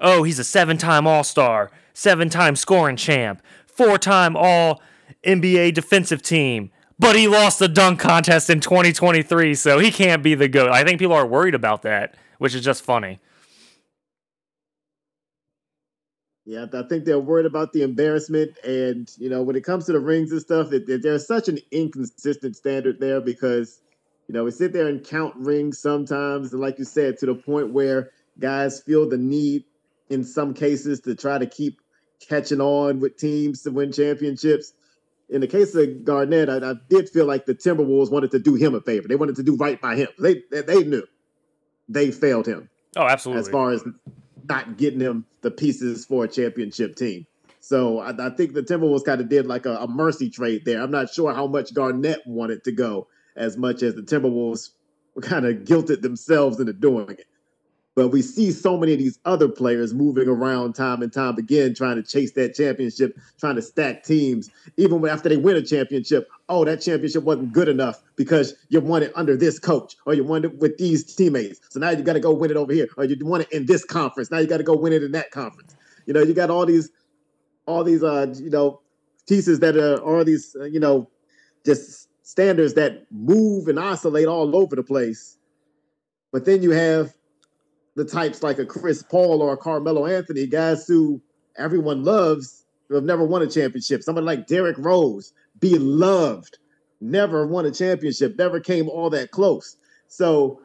oh, 0.00 0.24
he's 0.24 0.40
a 0.40 0.44
seven 0.44 0.78
time 0.78 1.06
All 1.06 1.22
Star, 1.22 1.70
seven 1.92 2.28
time 2.28 2.56
scoring 2.56 2.96
champ, 2.96 3.40
four 3.66 3.98
time 3.98 4.36
All 4.36 4.82
NBA 5.24 5.74
defensive 5.74 6.22
team 6.22 6.70
but 6.98 7.16
he 7.16 7.28
lost 7.28 7.58
the 7.58 7.68
dunk 7.68 8.00
contest 8.00 8.50
in 8.50 8.60
2023, 8.60 9.54
so 9.54 9.78
he 9.78 9.90
can't 9.90 10.22
be 10.22 10.34
the 10.34 10.48
GOAT. 10.48 10.70
I 10.70 10.84
think 10.84 10.98
people 10.98 11.14
are 11.14 11.26
worried 11.26 11.54
about 11.54 11.82
that, 11.82 12.16
which 12.38 12.54
is 12.54 12.62
just 12.62 12.82
funny. 12.82 13.20
Yeah, 16.46 16.66
I 16.74 16.82
think 16.82 17.04
they're 17.04 17.18
worried 17.18 17.46
about 17.46 17.72
the 17.72 17.82
embarrassment. 17.82 18.58
And, 18.64 19.10
you 19.18 19.30
know, 19.30 19.42
when 19.42 19.56
it 19.56 19.64
comes 19.64 19.86
to 19.86 19.92
the 19.92 20.00
rings 20.00 20.30
and 20.30 20.40
stuff, 20.40 20.72
it, 20.72 20.88
it, 20.88 21.02
there's 21.02 21.26
such 21.26 21.48
an 21.48 21.58
inconsistent 21.70 22.56
standard 22.56 23.00
there 23.00 23.22
because, 23.22 23.80
you 24.28 24.34
know, 24.34 24.44
we 24.44 24.50
sit 24.50 24.74
there 24.74 24.88
and 24.88 25.02
count 25.02 25.34
rings 25.36 25.78
sometimes. 25.78 26.52
And 26.52 26.60
like 26.60 26.78
you 26.78 26.84
said, 26.84 27.18
to 27.18 27.26
the 27.26 27.34
point 27.34 27.72
where 27.72 28.10
guys 28.38 28.82
feel 28.82 29.08
the 29.08 29.16
need 29.16 29.64
in 30.10 30.22
some 30.22 30.52
cases 30.52 31.00
to 31.00 31.14
try 31.14 31.38
to 31.38 31.46
keep 31.46 31.80
catching 32.28 32.60
on 32.60 33.00
with 33.00 33.16
teams 33.16 33.62
to 33.62 33.70
win 33.70 33.90
championships 33.90 34.74
in 35.28 35.40
the 35.40 35.46
case 35.46 35.74
of 35.74 36.04
Garnett, 36.04 36.48
I, 36.48 36.70
I, 36.70 36.74
did 36.88 37.08
feel 37.08 37.24
like 37.24 37.46
the 37.46 37.54
Timberwolves 37.54 38.10
wanted 38.10 38.30
to 38.32 38.38
do 38.38 38.54
him 38.54 38.74
a 38.74 38.80
favor. 38.80 39.08
They 39.08 39.16
wanted 39.16 39.36
to 39.36 39.42
do 39.42 39.56
right 39.56 39.80
by 39.80 39.96
him. 39.96 40.08
They 40.18 40.42
they, 40.50 40.62
they 40.62 40.84
knew 40.84 41.06
they 41.88 42.10
failed 42.10 42.46
him. 42.46 42.68
Oh, 42.96 43.06
absolutely. 43.06 43.40
As 43.40 43.48
far 43.48 43.70
as 43.72 43.84
not 44.48 44.76
getting 44.76 45.00
him 45.00 45.26
the 45.40 45.50
pieces 45.50 46.04
for 46.04 46.24
a 46.24 46.28
championship 46.28 46.96
team. 46.96 47.26
So 47.60 48.00
I, 48.00 48.10
I 48.26 48.30
think 48.30 48.52
the 48.52 48.62
Timberwolves 48.62 49.04
kind 49.04 49.20
of 49.20 49.28
did 49.28 49.46
like 49.46 49.66
a, 49.66 49.76
a 49.76 49.88
mercy 49.88 50.28
trade 50.28 50.64
there. 50.64 50.82
I'm 50.82 50.90
not 50.90 51.12
sure 51.12 51.32
how 51.32 51.46
much 51.46 51.72
Garnett 51.72 52.26
wanted 52.26 52.64
to 52.64 52.72
go 52.72 53.08
as 53.36 53.56
much 53.56 53.82
as 53.82 53.94
the 53.94 54.02
Timberwolves 54.02 54.70
kind 55.22 55.46
of 55.46 55.64
guilted 55.64 56.02
themselves 56.02 56.60
into 56.60 56.72
doing 56.72 57.10
it. 57.10 57.26
But 57.96 58.08
we 58.08 58.22
see 58.22 58.50
so 58.50 58.76
many 58.76 58.92
of 58.92 58.98
these 58.98 59.20
other 59.24 59.48
players 59.48 59.94
moving 59.94 60.28
around 60.28 60.72
time 60.72 61.00
and 61.00 61.12
time 61.12 61.36
again, 61.38 61.74
trying 61.74 61.94
to 61.94 62.02
chase 62.02 62.32
that 62.32 62.54
championship, 62.54 63.16
trying 63.38 63.54
to 63.54 63.62
stack 63.62 64.02
teams. 64.02 64.50
Even 64.76 65.06
after 65.06 65.28
they 65.28 65.36
win 65.36 65.56
a 65.56 65.62
championship, 65.62 66.28
oh, 66.48 66.64
that 66.64 66.80
championship 66.80 67.22
wasn't 67.22 67.52
good 67.52 67.68
enough 67.68 68.02
because 68.16 68.54
you 68.68 68.80
won 68.80 69.04
it 69.04 69.12
under 69.14 69.36
this 69.36 69.60
coach 69.60 69.94
or 70.06 70.14
you 70.14 70.24
won 70.24 70.44
it 70.44 70.58
with 70.58 70.76
these 70.76 71.14
teammates. 71.14 71.60
So 71.70 71.78
now 71.78 71.90
you 71.90 72.02
got 72.02 72.14
to 72.14 72.20
go 72.20 72.34
win 72.34 72.50
it 72.50 72.56
over 72.56 72.72
here, 72.72 72.88
or 72.96 73.04
you 73.04 73.16
won 73.24 73.42
it 73.42 73.52
in 73.52 73.66
this 73.66 73.84
conference. 73.84 74.28
Now 74.30 74.38
you 74.38 74.48
got 74.48 74.58
to 74.58 74.64
go 74.64 74.76
win 74.76 74.92
it 74.92 75.04
in 75.04 75.12
that 75.12 75.30
conference. 75.30 75.76
You 76.06 76.14
know, 76.14 76.22
you 76.22 76.34
got 76.34 76.50
all 76.50 76.66
these, 76.66 76.90
all 77.66 77.84
these, 77.84 78.02
uh, 78.02 78.34
you 78.34 78.50
know, 78.50 78.80
pieces 79.28 79.60
that 79.60 79.76
are 79.76 79.98
all 79.98 80.24
these, 80.24 80.56
uh, 80.58 80.64
you 80.64 80.80
know, 80.80 81.08
just 81.64 82.08
standards 82.26 82.74
that 82.74 83.06
move 83.12 83.68
and 83.68 83.78
oscillate 83.78 84.26
all 84.26 84.56
over 84.56 84.74
the 84.74 84.82
place. 84.82 85.38
But 86.32 86.44
then 86.44 86.62
you 86.62 86.72
have 86.72 87.14
the 87.96 88.04
types 88.04 88.42
like 88.42 88.58
a 88.58 88.66
Chris 88.66 89.02
Paul 89.02 89.42
or 89.42 89.52
a 89.52 89.56
Carmelo 89.56 90.06
Anthony, 90.06 90.46
guys 90.46 90.86
who 90.86 91.20
everyone 91.56 92.04
loves 92.04 92.64
who 92.88 92.94
have 92.94 93.04
never 93.04 93.24
won 93.24 93.42
a 93.42 93.46
championship. 93.46 94.02
Someone 94.02 94.24
like 94.24 94.46
Derrick 94.46 94.76
Rose, 94.78 95.32
beloved, 95.60 96.58
never 97.00 97.46
won 97.46 97.66
a 97.66 97.70
championship, 97.70 98.36
never 98.36 98.60
came 98.60 98.88
all 98.88 99.10
that 99.10 99.30
close. 99.30 99.76
So 100.08 100.60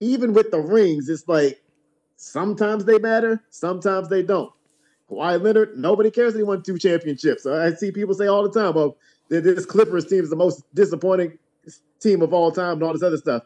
even 0.00 0.32
with 0.32 0.50
the 0.50 0.60
rings, 0.60 1.08
it's 1.08 1.26
like 1.28 1.60
sometimes 2.16 2.84
they 2.84 2.98
matter, 2.98 3.42
sometimes 3.50 4.08
they 4.08 4.22
don't. 4.22 4.52
Kawhi 5.10 5.42
Leonard, 5.42 5.78
nobody 5.78 6.10
cares 6.10 6.34
that 6.34 6.38
he 6.38 6.44
won 6.44 6.62
two 6.62 6.78
championships. 6.78 7.46
I 7.46 7.72
see 7.74 7.90
people 7.90 8.14
say 8.14 8.26
all 8.26 8.42
the 8.42 8.50
time, 8.50 8.76
"Oh, 8.76 8.96
this 9.28 9.66
Clippers 9.66 10.06
team 10.06 10.22
is 10.22 10.30
the 10.30 10.36
most 10.36 10.62
disappointing 10.74 11.38
team 12.00 12.22
of 12.22 12.32
all 12.32 12.52
time," 12.52 12.74
and 12.74 12.82
all 12.82 12.92
this 12.92 13.02
other 13.02 13.16
stuff. 13.16 13.44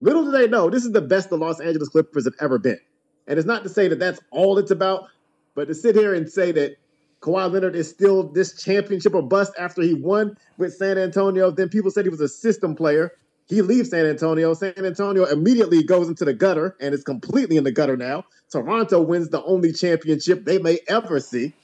Little 0.00 0.24
do 0.24 0.30
they 0.30 0.46
know, 0.46 0.70
this 0.70 0.84
is 0.84 0.92
the 0.92 1.00
best 1.00 1.28
the 1.30 1.36
Los 1.36 1.60
Angeles 1.60 1.88
Clippers 1.88 2.24
have 2.24 2.34
ever 2.40 2.58
been. 2.58 2.78
And 3.26 3.38
it's 3.38 3.46
not 3.46 3.62
to 3.64 3.68
say 3.68 3.88
that 3.88 3.98
that's 3.98 4.20
all 4.30 4.58
it's 4.58 4.70
about, 4.70 5.08
but 5.54 5.66
to 5.68 5.74
sit 5.74 5.94
here 5.94 6.14
and 6.14 6.30
say 6.30 6.52
that 6.52 6.76
Kawhi 7.20 7.52
Leonard 7.52 7.74
is 7.74 7.88
still 7.88 8.22
this 8.22 8.62
championship 8.62 9.14
or 9.14 9.22
bust 9.22 9.52
after 9.58 9.82
he 9.82 9.94
won 9.94 10.36
with 10.56 10.74
San 10.74 10.98
Antonio, 10.98 11.50
then 11.50 11.68
people 11.68 11.90
said 11.90 12.04
he 12.04 12.10
was 12.10 12.20
a 12.20 12.28
system 12.28 12.76
player. 12.76 13.12
He 13.46 13.62
leaves 13.62 13.90
San 13.90 14.06
Antonio. 14.06 14.54
San 14.54 14.74
Antonio 14.76 15.24
immediately 15.24 15.82
goes 15.82 16.08
into 16.08 16.24
the 16.24 16.34
gutter 16.34 16.76
and 16.80 16.94
is 16.94 17.02
completely 17.02 17.56
in 17.56 17.64
the 17.64 17.72
gutter 17.72 17.96
now. 17.96 18.24
Toronto 18.52 19.00
wins 19.00 19.30
the 19.30 19.42
only 19.42 19.72
championship 19.72 20.44
they 20.44 20.58
may 20.58 20.78
ever 20.88 21.18
see. 21.18 21.54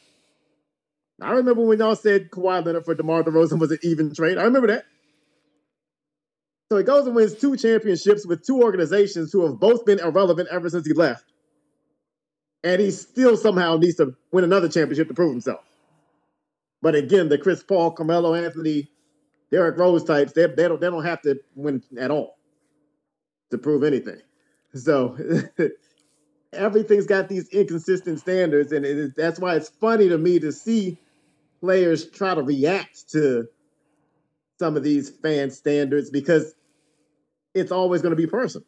I 1.20 1.32
remember 1.32 1.62
when 1.62 1.78
y'all 1.78 1.94
said 1.94 2.30
Kawhi 2.30 2.64
Leonard 2.64 2.84
for 2.84 2.94
DeMar 2.94 3.22
DeRozan 3.22 3.60
was 3.60 3.70
an 3.70 3.78
even 3.82 4.12
trade. 4.12 4.38
I 4.38 4.44
remember 4.44 4.68
that. 4.68 4.84
So 6.74 6.78
he 6.78 6.84
goes 6.84 7.06
and 7.06 7.14
wins 7.14 7.36
two 7.36 7.56
championships 7.56 8.26
with 8.26 8.44
two 8.44 8.60
organizations 8.60 9.30
who 9.32 9.46
have 9.46 9.60
both 9.60 9.84
been 9.84 10.00
irrelevant 10.00 10.48
ever 10.50 10.68
since 10.68 10.84
he 10.84 10.92
left. 10.92 11.24
And 12.64 12.80
he 12.80 12.90
still 12.90 13.36
somehow 13.36 13.76
needs 13.76 13.94
to 13.98 14.16
win 14.32 14.42
another 14.42 14.68
championship 14.68 15.06
to 15.06 15.14
prove 15.14 15.30
himself. 15.30 15.60
But 16.82 16.96
again, 16.96 17.28
the 17.28 17.38
Chris 17.38 17.62
Paul, 17.62 17.92
Carmelo 17.92 18.34
Anthony, 18.34 18.90
Derrick 19.52 19.78
Rose 19.78 20.02
types, 20.02 20.32
they, 20.32 20.46
they 20.46 20.66
don't 20.66 20.80
they 20.80 20.88
don't 20.90 21.04
have 21.04 21.22
to 21.22 21.38
win 21.54 21.80
at 21.96 22.10
all 22.10 22.38
to 23.52 23.58
prove 23.58 23.84
anything. 23.84 24.20
So 24.74 25.16
everything's 26.52 27.06
got 27.06 27.28
these 27.28 27.48
inconsistent 27.50 28.18
standards, 28.18 28.72
and 28.72 28.84
it, 28.84 29.14
that's 29.14 29.38
why 29.38 29.54
it's 29.54 29.68
funny 29.68 30.08
to 30.08 30.18
me 30.18 30.40
to 30.40 30.50
see 30.50 30.98
players 31.60 32.10
try 32.10 32.34
to 32.34 32.42
react 32.42 33.10
to 33.12 33.46
some 34.58 34.76
of 34.76 34.82
these 34.82 35.08
fan 35.08 35.52
standards 35.52 36.10
because 36.10 36.56
it's 37.54 37.72
always 37.72 38.02
going 38.02 38.10
to 38.10 38.16
be 38.16 38.26
personal. 38.26 38.66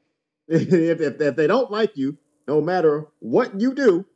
if, 0.48 0.72
if, 1.00 1.20
if 1.20 1.36
they 1.36 1.46
don't 1.46 1.70
like 1.70 1.96
you, 1.96 2.16
no 2.46 2.60
matter 2.60 3.06
what 3.18 3.60
you 3.60 3.74
do, 3.74 4.06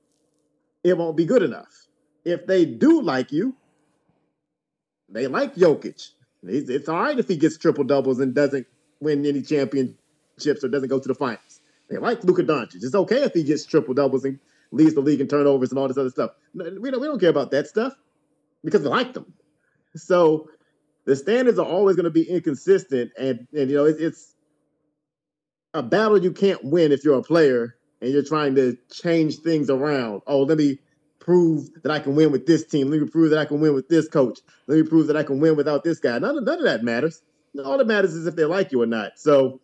it 0.85 0.97
won't 0.97 1.17
be 1.17 1.27
good 1.27 1.43
enough. 1.43 1.87
If 2.25 2.47
they 2.47 2.65
do 2.65 3.03
like 3.03 3.33
you, 3.33 3.55
they 5.09 5.27
like 5.27 5.55
Jokic. 5.55 6.11
It's, 6.45 6.71
it's 6.71 6.89
all 6.89 7.01
right 7.01 7.19
if 7.19 7.29
he 7.29 7.37
gets 7.37 7.59
triple 7.59 7.85
doubles 7.85 8.21
and 8.21 8.35
doesn't 8.35 8.67
win 9.01 9.27
any 9.27 9.43
championships 9.43 10.65
or 10.65 10.69
doesn't 10.69 10.89
go 10.89 10.99
to 10.99 11.09
the 11.09 11.15
finals. 11.15 11.61
They 11.91 11.99
like 11.99 12.25
Luka 12.25 12.43
Doncic. 12.43 12.77
It's 12.77 12.95
okay 12.95 13.23
if 13.23 13.35
he 13.35 13.43
gets 13.43 13.67
triple 13.67 13.95
doubles 13.95 14.25
and 14.25 14.39
leads 14.71 14.95
the 14.95 15.01
league 15.01 15.21
in 15.21 15.29
turnovers 15.29 15.71
and 15.71 15.79
all 15.79 15.89
this 15.89 15.99
other 15.99 16.11
stuff. 16.11 16.31
We 16.55 16.65
don't, 16.65 17.01
we 17.01 17.07
don't 17.07 17.21
care 17.21 17.31
about 17.31 17.51
that 17.51 17.67
stuff 17.67 17.93
because 18.65 18.83
they 18.83 18.89
like 18.89 19.13
them. 19.13 19.33
So 19.95 20.49
the 21.05 21.17
standards 21.17 21.59
are 21.59 21.67
always 21.67 21.97
going 21.97 22.05
to 22.05 22.11
be 22.11 22.29
inconsistent, 22.29 23.13
and 23.19 23.47
and 23.53 23.71
you 23.71 23.77
know 23.77 23.87
it, 23.87 23.97
it's 23.99 24.35
a 25.75 25.83
battle 25.83 26.19
you 26.19 26.33
can't 26.33 26.63
win 26.65 26.93
if 26.93 27.05
you're 27.05 27.19
a 27.19 27.23
player 27.23 27.77
and 28.01 28.13
you're 28.13 28.25
trying 28.25 28.55
to 28.57 28.77
change 28.93 29.39
things 29.39 29.71
around. 29.71 30.23
Oh, 30.27 30.43
let 30.43 30.59
me 30.59 30.79
prove 31.19 31.71
that 31.83 31.91
I 31.93 32.01
can 32.01 32.15
win 32.15 32.33
with 32.33 32.47
this 32.47 32.67
team. 32.67 32.91
Let 32.91 33.01
me 33.01 33.09
prove 33.09 33.31
that 33.31 33.39
I 33.39 33.45
can 33.45 33.61
win 33.61 33.75
with 33.75 33.89
this 33.89 34.09
coach. 34.09 34.41
Let 34.67 34.77
me 34.77 34.83
prove 34.83 35.07
that 35.07 35.17
I 35.17 35.23
can 35.23 35.41
win 35.41 35.57
without 35.57 35.85
this 35.85 36.01
guy. 36.01 36.19
None 36.19 36.37
of, 36.37 36.45
none 36.45 36.59
of 36.59 36.65
that 36.65 36.83
matters. 36.83 37.23
All 37.65 37.79
that 37.79 37.87
matters 37.87 38.15
is 38.15 38.27
if 38.27 38.35
they 38.35 38.45
like 38.45 38.73
you 38.73 38.83
or 38.83 38.87
not. 38.87 39.13
So, 39.17 39.61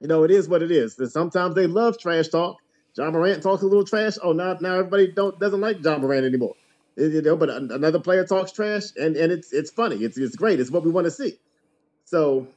you 0.00 0.08
know, 0.08 0.24
it 0.24 0.30
is 0.30 0.48
what 0.48 0.62
it 0.62 0.70
is. 0.70 0.98
And 0.98 1.10
sometimes 1.10 1.54
they 1.54 1.66
love 1.66 1.98
trash 1.98 2.28
talk. 2.28 2.56
Ja 2.96 3.10
Morant 3.10 3.42
talks 3.42 3.62
a 3.62 3.66
little 3.66 3.84
trash. 3.84 4.14
Oh, 4.22 4.32
now 4.32 4.56
now 4.60 4.74
everybody 4.74 5.12
don't 5.12 5.38
doesn't 5.38 5.60
like 5.60 5.84
Ja 5.84 5.98
Morant 5.98 6.26
anymore. 6.26 6.54
You 6.98 7.22
know, 7.22 7.36
but 7.36 7.48
another 7.48 8.00
player 8.00 8.24
talks 8.24 8.52
trash, 8.52 8.84
and 8.96 9.16
and 9.16 9.32
it's 9.32 9.52
it's 9.52 9.70
funny. 9.70 9.96
It's 9.96 10.18
it's 10.18 10.36
great. 10.36 10.60
It's 10.60 10.70
what 10.70 10.84
we 10.84 10.90
want 10.90 11.04
to 11.04 11.10
see. 11.10 11.38
So 12.04 12.48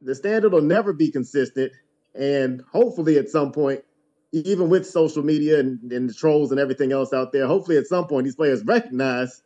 the 0.00 0.14
standard 0.14 0.52
will 0.52 0.62
never 0.62 0.92
be 0.92 1.10
consistent, 1.10 1.72
and 2.14 2.62
hopefully 2.72 3.18
at 3.18 3.28
some 3.28 3.52
point 3.52 3.84
even 4.32 4.70
with 4.70 4.86
social 4.86 5.22
media 5.22 5.60
and, 5.60 5.92
and 5.92 6.08
the 6.08 6.14
trolls 6.14 6.50
and 6.50 6.58
everything 6.58 6.90
else 6.90 7.12
out 7.12 7.32
there, 7.32 7.46
hopefully 7.46 7.76
at 7.76 7.86
some 7.86 8.06
point 8.06 8.24
these 8.24 8.34
players 8.34 8.64
recognize 8.64 9.42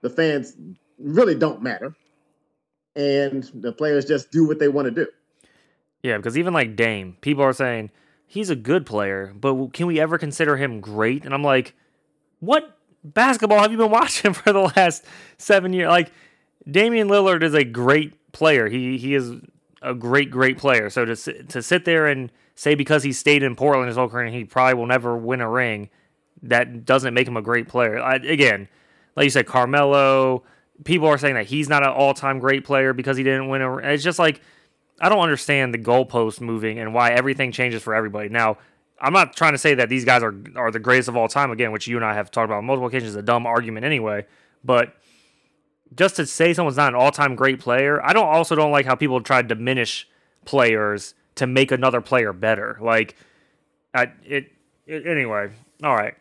the 0.00 0.10
fans 0.10 0.56
really 0.98 1.34
don't 1.34 1.62
matter. 1.62 1.94
And 2.94 3.44
the 3.54 3.72
players 3.72 4.04
just 4.04 4.30
do 4.30 4.46
what 4.46 4.58
they 4.58 4.68
want 4.68 4.86
to 4.86 4.90
do. 4.90 5.06
Yeah, 6.02 6.16
because 6.16 6.38
even 6.38 6.52
like 6.52 6.76
Dame, 6.76 7.16
people 7.20 7.42
are 7.42 7.52
saying 7.52 7.90
he's 8.26 8.50
a 8.50 8.56
good 8.56 8.86
player, 8.86 9.32
but 9.38 9.72
can 9.72 9.86
we 9.86 10.00
ever 10.00 10.18
consider 10.18 10.56
him 10.56 10.80
great? 10.80 11.24
And 11.24 11.34
I'm 11.34 11.42
like, 11.42 11.74
what 12.40 12.77
basketball 13.04 13.60
have 13.60 13.72
you 13.72 13.78
been 13.78 13.90
watching 13.92 14.32
for 14.32 14.52
the 14.52 14.72
last 14.76 15.04
seven 15.36 15.72
years? 15.72 15.88
Like, 15.88 16.12
Damian 16.70 17.08
Lillard 17.08 17.42
is 17.42 17.54
a 17.54 17.64
great 17.64 18.32
player. 18.32 18.68
He 18.68 18.98
he 18.98 19.14
is 19.14 19.32
a 19.82 19.94
great, 19.94 20.30
great 20.30 20.58
player. 20.58 20.90
So 20.90 21.04
to 21.04 21.16
to 21.16 21.62
sit 21.62 21.84
there 21.84 22.06
and 22.06 22.30
say 22.54 22.74
because 22.74 23.02
he 23.02 23.12
stayed 23.12 23.42
in 23.42 23.56
Portland 23.56 23.88
his 23.88 23.96
whole 23.96 24.08
career 24.08 24.28
he 24.28 24.44
probably 24.44 24.74
will 24.74 24.86
never 24.86 25.16
win 25.16 25.40
a 25.40 25.48
ring, 25.48 25.88
that 26.42 26.84
doesn't 26.84 27.14
make 27.14 27.26
him 27.26 27.36
a 27.36 27.42
great 27.42 27.68
player. 27.68 27.98
I, 28.00 28.16
again, 28.16 28.68
like 29.16 29.24
you 29.24 29.30
said, 29.30 29.46
Carmelo. 29.46 30.44
People 30.84 31.08
are 31.08 31.18
saying 31.18 31.34
that 31.34 31.46
he's 31.46 31.68
not 31.68 31.82
an 31.82 31.88
all-time 31.88 32.38
great 32.38 32.62
player 32.64 32.92
because 32.92 33.16
he 33.16 33.24
didn't 33.24 33.48
win 33.48 33.62
a. 33.62 33.78
It's 33.78 34.04
just 34.04 34.20
like 34.20 34.40
I 35.00 35.08
don't 35.08 35.18
understand 35.18 35.74
the 35.74 35.78
goalpost 35.78 36.40
moving 36.40 36.78
and 36.78 36.94
why 36.94 37.10
everything 37.10 37.50
changes 37.50 37.82
for 37.82 37.94
everybody. 37.94 38.28
Now, 38.28 38.58
I'm 39.00 39.12
not 39.12 39.36
trying 39.36 39.52
to 39.52 39.58
say 39.58 39.74
that 39.74 39.88
these 39.88 40.04
guys 40.04 40.22
are 40.22 40.34
are 40.56 40.70
the 40.70 40.78
greatest 40.78 41.08
of 41.08 41.16
all 41.16 41.28
time 41.28 41.50
again, 41.50 41.72
which 41.72 41.86
you 41.86 41.96
and 41.96 42.04
I 42.04 42.14
have 42.14 42.30
talked 42.30 42.46
about 42.46 42.64
multiple 42.64 42.88
occasions. 42.88 43.10
Is 43.10 43.16
a 43.16 43.22
dumb 43.22 43.46
argument 43.46 43.86
anyway, 43.86 44.26
but 44.64 44.94
just 45.94 46.16
to 46.16 46.26
say 46.26 46.52
someone's 46.52 46.76
not 46.76 46.88
an 46.88 46.94
all-time 46.94 47.34
great 47.34 47.60
player, 47.60 48.04
I 48.04 48.12
don't 48.12 48.26
also 48.26 48.54
don't 48.54 48.70
like 48.70 48.86
how 48.86 48.94
people 48.94 49.20
try 49.20 49.42
to 49.42 49.48
diminish 49.48 50.08
players 50.44 51.14
to 51.36 51.46
make 51.46 51.72
another 51.72 52.00
player 52.00 52.32
better. 52.32 52.78
Like, 52.80 53.16
I, 53.94 54.12
it, 54.24 54.52
it 54.86 55.06
anyway. 55.06 55.50
All 55.82 55.94
right, 55.94 56.14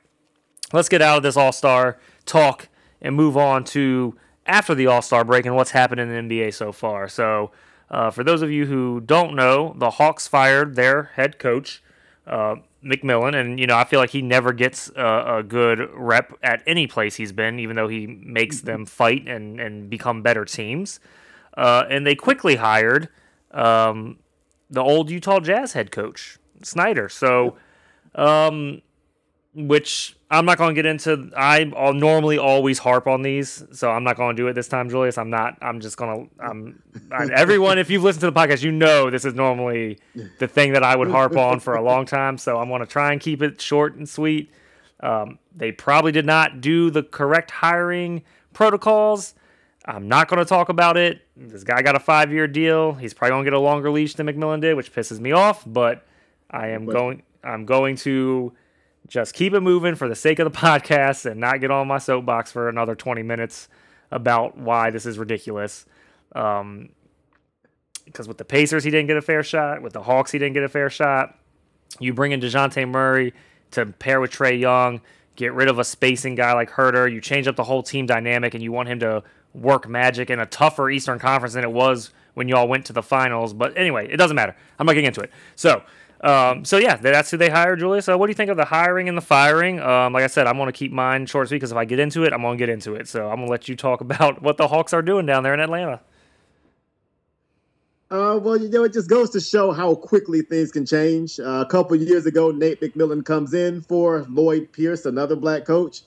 let's 0.74 0.90
get 0.90 1.02
out 1.02 1.18
of 1.18 1.24
this 1.24 1.38
All 1.38 1.52
Star 1.52 1.98
talk 2.26 2.70
and 3.02 3.16
move 3.16 3.36
on 3.38 3.64
to 3.66 4.16
after 4.46 4.76
the 4.76 4.88
All 4.88 5.02
Star 5.02 5.24
break 5.24 5.46
and 5.46 5.56
what's 5.56 5.72
happened 5.72 6.00
in 6.00 6.28
the 6.28 6.36
NBA 6.36 6.54
so 6.54 6.72
far. 6.72 7.08
So, 7.08 7.52
uh, 7.90 8.12
for 8.12 8.24
those 8.24 8.42
of 8.42 8.52
you 8.52 8.66
who 8.66 9.02
don't 9.02 9.36
know, 9.36 9.74
the 9.78 9.92
Hawks 9.92 10.28
fired 10.28 10.76
their 10.76 11.12
head 11.16 11.40
coach. 11.40 11.82
Uh, 12.26 12.58
McMillan, 12.84 13.36
and 13.36 13.60
you 13.60 13.68
know 13.68 13.76
I 13.76 13.84
feel 13.84 14.00
like 14.00 14.12
he 14.12 14.22
never 14.22 14.54
gets 14.54 14.90
a, 14.96 15.38
a, 15.38 15.44
good 15.44 15.90
rep 15.94 16.34
at 16.44 16.64
any 16.68 16.88
place 16.88 17.16
he's 17.16 17.32
been, 17.32 17.60
even 17.60 17.76
though 17.76 17.88
he 17.88 18.08
makes 18.08 18.62
them 18.62 18.86
fight 18.86 19.28
and 19.28 19.60
and 19.60 19.90
become 19.90 20.22
better 20.22 20.46
teams. 20.46 21.00
Uh, 21.56 21.86
and 21.90 22.06
they 22.06 22.16
quickly 22.16 22.58
hired 22.58 23.10
um, 23.52 24.20
the 24.70 24.82
old 24.82 25.10
Utah 25.10 25.40
Jazz 25.40 25.74
head 25.74 25.92
coach 25.92 26.38
Snyder. 26.62 27.10
So, 27.10 27.58
um, 28.14 28.82
which 29.58 30.16
I'm 30.30 30.46
not 30.46 30.60
going 30.60 30.76
to 30.76 30.82
get 30.82 30.86
into. 30.86 31.32
I 31.36 31.64
normally 31.64 32.38
always 32.38 32.78
harp 32.78 33.08
on 33.08 33.24
these, 33.24 33.64
so 33.72 33.90
I'm 33.90 34.04
not 34.04 34.16
going 34.16 34.36
to 34.36 34.42
do 34.42 34.48
it 34.48 34.54
this 34.54 34.68
time, 34.68 34.90
Julius. 34.90 35.18
I'm 35.18 35.32
not. 35.32 35.58
I'm 35.62 35.80
just 35.80 35.98
going 35.98 36.30
to. 36.30 36.46
I'm. 36.46 36.84
I, 37.12 37.28
everyone, 37.34 37.80
if 37.80 37.90
you've 37.90 38.04
listened 38.04 38.22
to 38.22 38.32
the 38.32 38.40
podcast, 38.40 38.62
you 38.62 38.72
know 38.72 39.10
this 39.10 39.26
is 39.26 39.34
normally 39.34 39.98
the 40.38 40.48
thing 40.48 40.74
that 40.74 40.84
I 40.84 40.96
would 40.96 41.10
harp 41.10 41.36
on 41.36 41.60
for 41.60 41.74
a 41.76 41.82
long 41.82 42.06
time. 42.06 42.38
So 42.38 42.60
I'm 42.60 42.70
going 42.70 42.82
to 42.82 42.88
try 42.88 43.12
and 43.12 43.20
keep 43.20 43.42
it 43.42 43.60
short 43.60 43.96
and 43.96 44.08
sweet. 44.08 44.52
Um, 45.00 45.40
they 45.56 45.72
probably 45.72 46.12
did 46.12 46.26
not 46.26 46.62
do 46.62 46.92
the 46.92 47.02
correct 47.02 47.50
hiring 47.50 48.24
protocols. 48.54 49.34
I'm 49.86 50.08
not 50.08 50.28
going 50.28 50.40
to 50.40 50.46
talk 50.46 50.70
about 50.70 50.98
it. 50.98 51.22
This 51.36 51.64
guy 51.64 51.82
got 51.82 51.96
a 51.96 52.00
five 52.00 52.32
year 52.32 52.48
deal. 52.48 52.94
He's 52.94 53.14
probably 53.14 53.32
going 53.32 53.46
to 53.46 53.52
get 53.52 53.56
a 53.56 53.60
longer 53.60 53.90
leash 53.90 54.14
than 54.16 54.28
McMillan 54.28 54.62
did, 54.62 54.76
which 54.76 54.94
pisses 54.94 55.20
me 55.20 55.32
off. 55.32 55.64
But 55.66 56.06
I 56.52 56.70
am 56.70 56.86
going. 56.86 57.24
I'm 57.44 57.66
going 57.66 57.96
to 57.98 58.54
just 59.08 59.34
keep 59.34 59.54
it 59.54 59.62
moving 59.62 59.96
for 59.96 60.08
the 60.08 60.16
sake 60.16 60.40
of 60.40 60.52
the 60.52 60.58
podcast 60.60 61.30
and 61.30 61.40
not 61.40 61.62
get 61.62 61.72
on 61.72 61.88
my 61.88 61.98
soapbox 61.98 62.52
for 62.52 62.70
another 62.70 62.96
20 62.96 63.24
minutes 63.24 63.68
about 64.12 64.58
why 64.58 64.90
this 64.90 65.06
is 65.06 65.18
ridiculous. 65.18 65.86
Um, 66.36 66.90
because 68.06 68.28
with 68.28 68.38
the 68.38 68.46
Pacers, 68.46 68.84
he 68.84 68.92
didn't 68.92 69.08
get 69.08 69.18
a 69.18 69.22
fair 69.22 69.44
shot. 69.44 69.82
With 69.82 69.94
the 69.94 70.02
Hawks, 70.02 70.32
he 70.32 70.40
didn't 70.40 70.54
get 70.54 70.64
a 70.64 70.70
fair 70.70 70.90
shot. 70.90 71.38
You 72.00 72.14
bring 72.14 72.32
in 72.32 72.40
Dejounte 72.40 72.88
Murray 72.88 73.34
to 73.72 73.86
pair 73.86 74.22
with 74.22 74.32
Trae 74.32 74.58
Young, 74.58 75.02
get 75.36 75.54
rid 75.54 75.68
of 75.68 75.78
a 75.78 75.84
spacing 75.84 76.36
guy 76.36 76.54
like 76.54 76.72
Huerter. 76.72 77.12
You 77.12 77.20
change 77.20 77.48
up 77.48 77.58
the 77.58 77.64
whole 77.64 77.84
team 77.84 78.06
dynamic, 78.06 78.54
and 78.54 78.64
you 78.64 78.72
want 78.72 78.88
him 78.88 79.00
to 79.00 79.24
work 79.54 79.88
magic 79.88 80.30
in 80.30 80.40
a 80.40 80.46
tougher 80.46 80.90
Eastern 80.90 81.20
Conference 81.20 81.54
than 81.54 81.64
it 81.64 81.72
was 81.72 82.12
when 82.34 82.48
y'all 82.48 82.68
went 82.68 82.86
to 82.86 82.94
the 82.94 83.04
finals. 83.04 83.54
But 83.54 83.78
anyway, 83.78 84.08
it 84.10 84.18
doesn't 84.18 84.36
matter. 84.36 84.56
I'm 84.80 84.86
not 84.86 84.94
getting 84.94 85.08
into 85.08 85.22
it. 85.22 85.32
So, 85.56 85.84
um, 86.22 86.66
so 86.66 86.78
yeah, 86.78 86.96
that's 86.96 87.32
who 87.32 87.38
they 87.38 87.50
hired, 87.50 87.80
Julius. 87.80 88.08
What 88.08 88.26
do 88.26 88.32
you 88.32 88.36
think 88.36 88.50
of 88.50 88.58
the 88.58 88.66
hiring 88.66 89.08
and 89.08 89.18
the 89.18 89.22
firing? 89.22 89.80
Um, 89.80 90.14
like 90.14 90.24
I 90.24 90.28
said, 90.28 90.48
I'm 90.48 90.58
going 90.58 90.68
to 90.68 90.74
keep 90.74 90.92
mine 90.92 91.26
short 91.26 91.50
because 91.50 91.72
if 91.72 91.78
I 91.78 91.86
get 91.86 92.00
into 92.00 92.24
it, 92.24 92.34
I'm 92.34 92.42
going 92.42 92.58
to 92.58 92.62
get 92.62 92.70
into 92.70 92.96
it. 92.96 93.08
So, 93.08 93.30
I'm 93.30 93.36
going 93.36 93.48
to 93.48 93.52
let 93.52 93.70
you 93.70 93.76
talk 93.76 94.02
about 94.08 94.42
what 94.42 94.58
the 94.58 94.68
Hawks 94.68 94.94
are 94.94 95.02
doing 95.02 95.26
down 95.26 95.44
there 95.44 95.54
in 95.54 95.60
Atlanta. 95.60 96.02
Uh, 98.10 98.40
well, 98.42 98.56
you 98.56 98.70
know, 98.70 98.86
it 98.86 98.94
just 98.94 99.10
goes 99.10 99.30
to 99.32 99.40
show 99.40 99.74
how 99.74 99.94
quickly 99.94 100.42
things 100.42 100.72
can 100.72 100.86
change. 100.86 101.40
Uh, 101.40 101.62
a 101.62 101.66
couple 101.66 101.96
years 101.98 102.26
ago, 102.26 102.52
Nate 102.52 102.80
McMillan 102.80 103.26
comes 103.26 103.54
in 103.54 103.82
for 103.82 104.26
Lloyd 104.30 104.72
Pierce, 104.72 105.06
another 105.06 105.36
black 105.36 105.66
coach, 105.66 106.04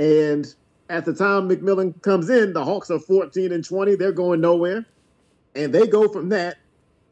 and 0.00 0.52
at 0.90 1.04
the 1.04 1.12
time 1.12 1.48
McMillan 1.48 2.00
comes 2.02 2.30
in, 2.30 2.52
the 2.52 2.64
Hawks 2.64 2.90
are 2.90 2.98
14 2.98 3.52
and 3.52 3.64
20. 3.64 3.94
They're 3.96 4.12
going 4.12 4.40
nowhere. 4.40 4.86
And 5.54 5.72
they 5.72 5.86
go 5.86 6.08
from 6.08 6.28
that 6.30 6.58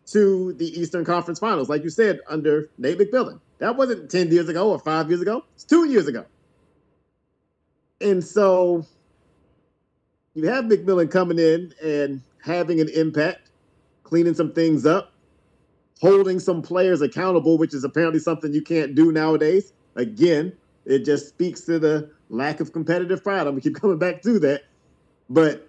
to 0.06 0.52
the 0.54 0.78
Eastern 0.78 1.04
Conference 1.04 1.38
Finals, 1.38 1.68
like 1.68 1.82
you 1.82 1.90
said, 1.90 2.20
under 2.28 2.70
Nate 2.78 2.98
McMillan. 2.98 3.40
That 3.58 3.76
wasn't 3.76 4.10
10 4.10 4.30
years 4.30 4.48
ago 4.48 4.70
or 4.70 4.78
five 4.78 5.08
years 5.08 5.20
ago. 5.20 5.44
It's 5.54 5.64
two 5.64 5.88
years 5.88 6.06
ago. 6.06 6.24
And 8.00 8.22
so 8.22 8.84
you 10.34 10.48
have 10.48 10.66
McMillan 10.66 11.10
coming 11.10 11.38
in 11.38 11.72
and 11.82 12.20
having 12.42 12.80
an 12.80 12.88
impact, 12.90 13.50
cleaning 14.04 14.34
some 14.34 14.52
things 14.52 14.86
up, 14.86 15.12
holding 16.00 16.38
some 16.38 16.62
players 16.62 17.00
accountable, 17.00 17.58
which 17.58 17.74
is 17.74 17.84
apparently 17.84 18.20
something 18.20 18.52
you 18.52 18.62
can't 18.62 18.94
do 18.94 19.10
nowadays. 19.10 19.72
Again, 19.96 20.52
it 20.84 21.04
just 21.04 21.28
speaks 21.28 21.62
to 21.62 21.78
the 21.78 22.10
lack 22.28 22.60
of 22.60 22.72
competitive 22.72 23.24
pride. 23.24 23.40
I'm 23.40 23.52
gonna 23.52 23.60
keep 23.62 23.74
coming 23.80 23.98
back 23.98 24.22
to 24.22 24.38
that. 24.40 24.64
But 25.28 25.68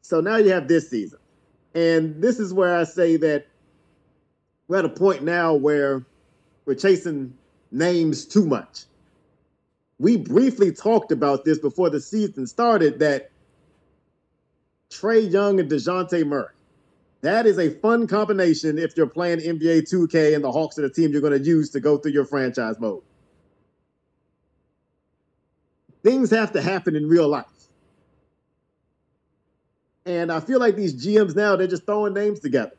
so 0.00 0.20
now 0.20 0.36
you 0.36 0.50
have 0.50 0.66
this 0.66 0.88
season. 0.88 1.18
And 1.76 2.22
this 2.22 2.40
is 2.40 2.54
where 2.54 2.74
I 2.74 2.84
say 2.84 3.18
that 3.18 3.48
we're 4.66 4.78
at 4.78 4.86
a 4.86 4.88
point 4.88 5.22
now 5.22 5.52
where 5.52 6.06
we're 6.64 6.74
chasing 6.74 7.34
names 7.70 8.24
too 8.24 8.46
much. 8.46 8.84
we 9.98 10.16
briefly 10.16 10.72
talked 10.72 11.12
about 11.12 11.44
this 11.44 11.58
before 11.58 11.90
the 11.90 12.00
season 12.00 12.46
started 12.46 12.98
that 13.00 13.30
Trae 14.90 15.30
Young 15.30 15.60
and 15.60 15.70
Dejounte 15.70 16.26
Murray. 16.26 16.52
That 17.20 17.44
is 17.44 17.58
a 17.58 17.68
fun 17.68 18.06
combination 18.06 18.78
if 18.78 18.96
you're 18.96 19.06
playing 19.06 19.40
NBA 19.40 19.90
2K 19.92 20.34
and 20.34 20.42
the 20.42 20.52
Hawks 20.52 20.78
are 20.78 20.82
the 20.82 20.90
team 20.90 21.12
you're 21.12 21.20
going 21.20 21.38
to 21.38 21.44
use 21.44 21.68
to 21.70 21.80
go 21.80 21.98
through 21.98 22.12
your 22.12 22.24
franchise 22.24 22.78
mode. 22.78 23.02
Things 26.02 26.30
have 26.30 26.52
to 26.52 26.62
happen 26.62 26.96
in 26.96 27.06
real 27.06 27.28
life. 27.28 27.55
And 30.06 30.30
I 30.30 30.38
feel 30.38 30.60
like 30.60 30.76
these 30.76 30.94
GMs 30.94 31.34
now, 31.34 31.56
they're 31.56 31.66
just 31.66 31.84
throwing 31.84 32.14
names 32.14 32.38
together 32.38 32.72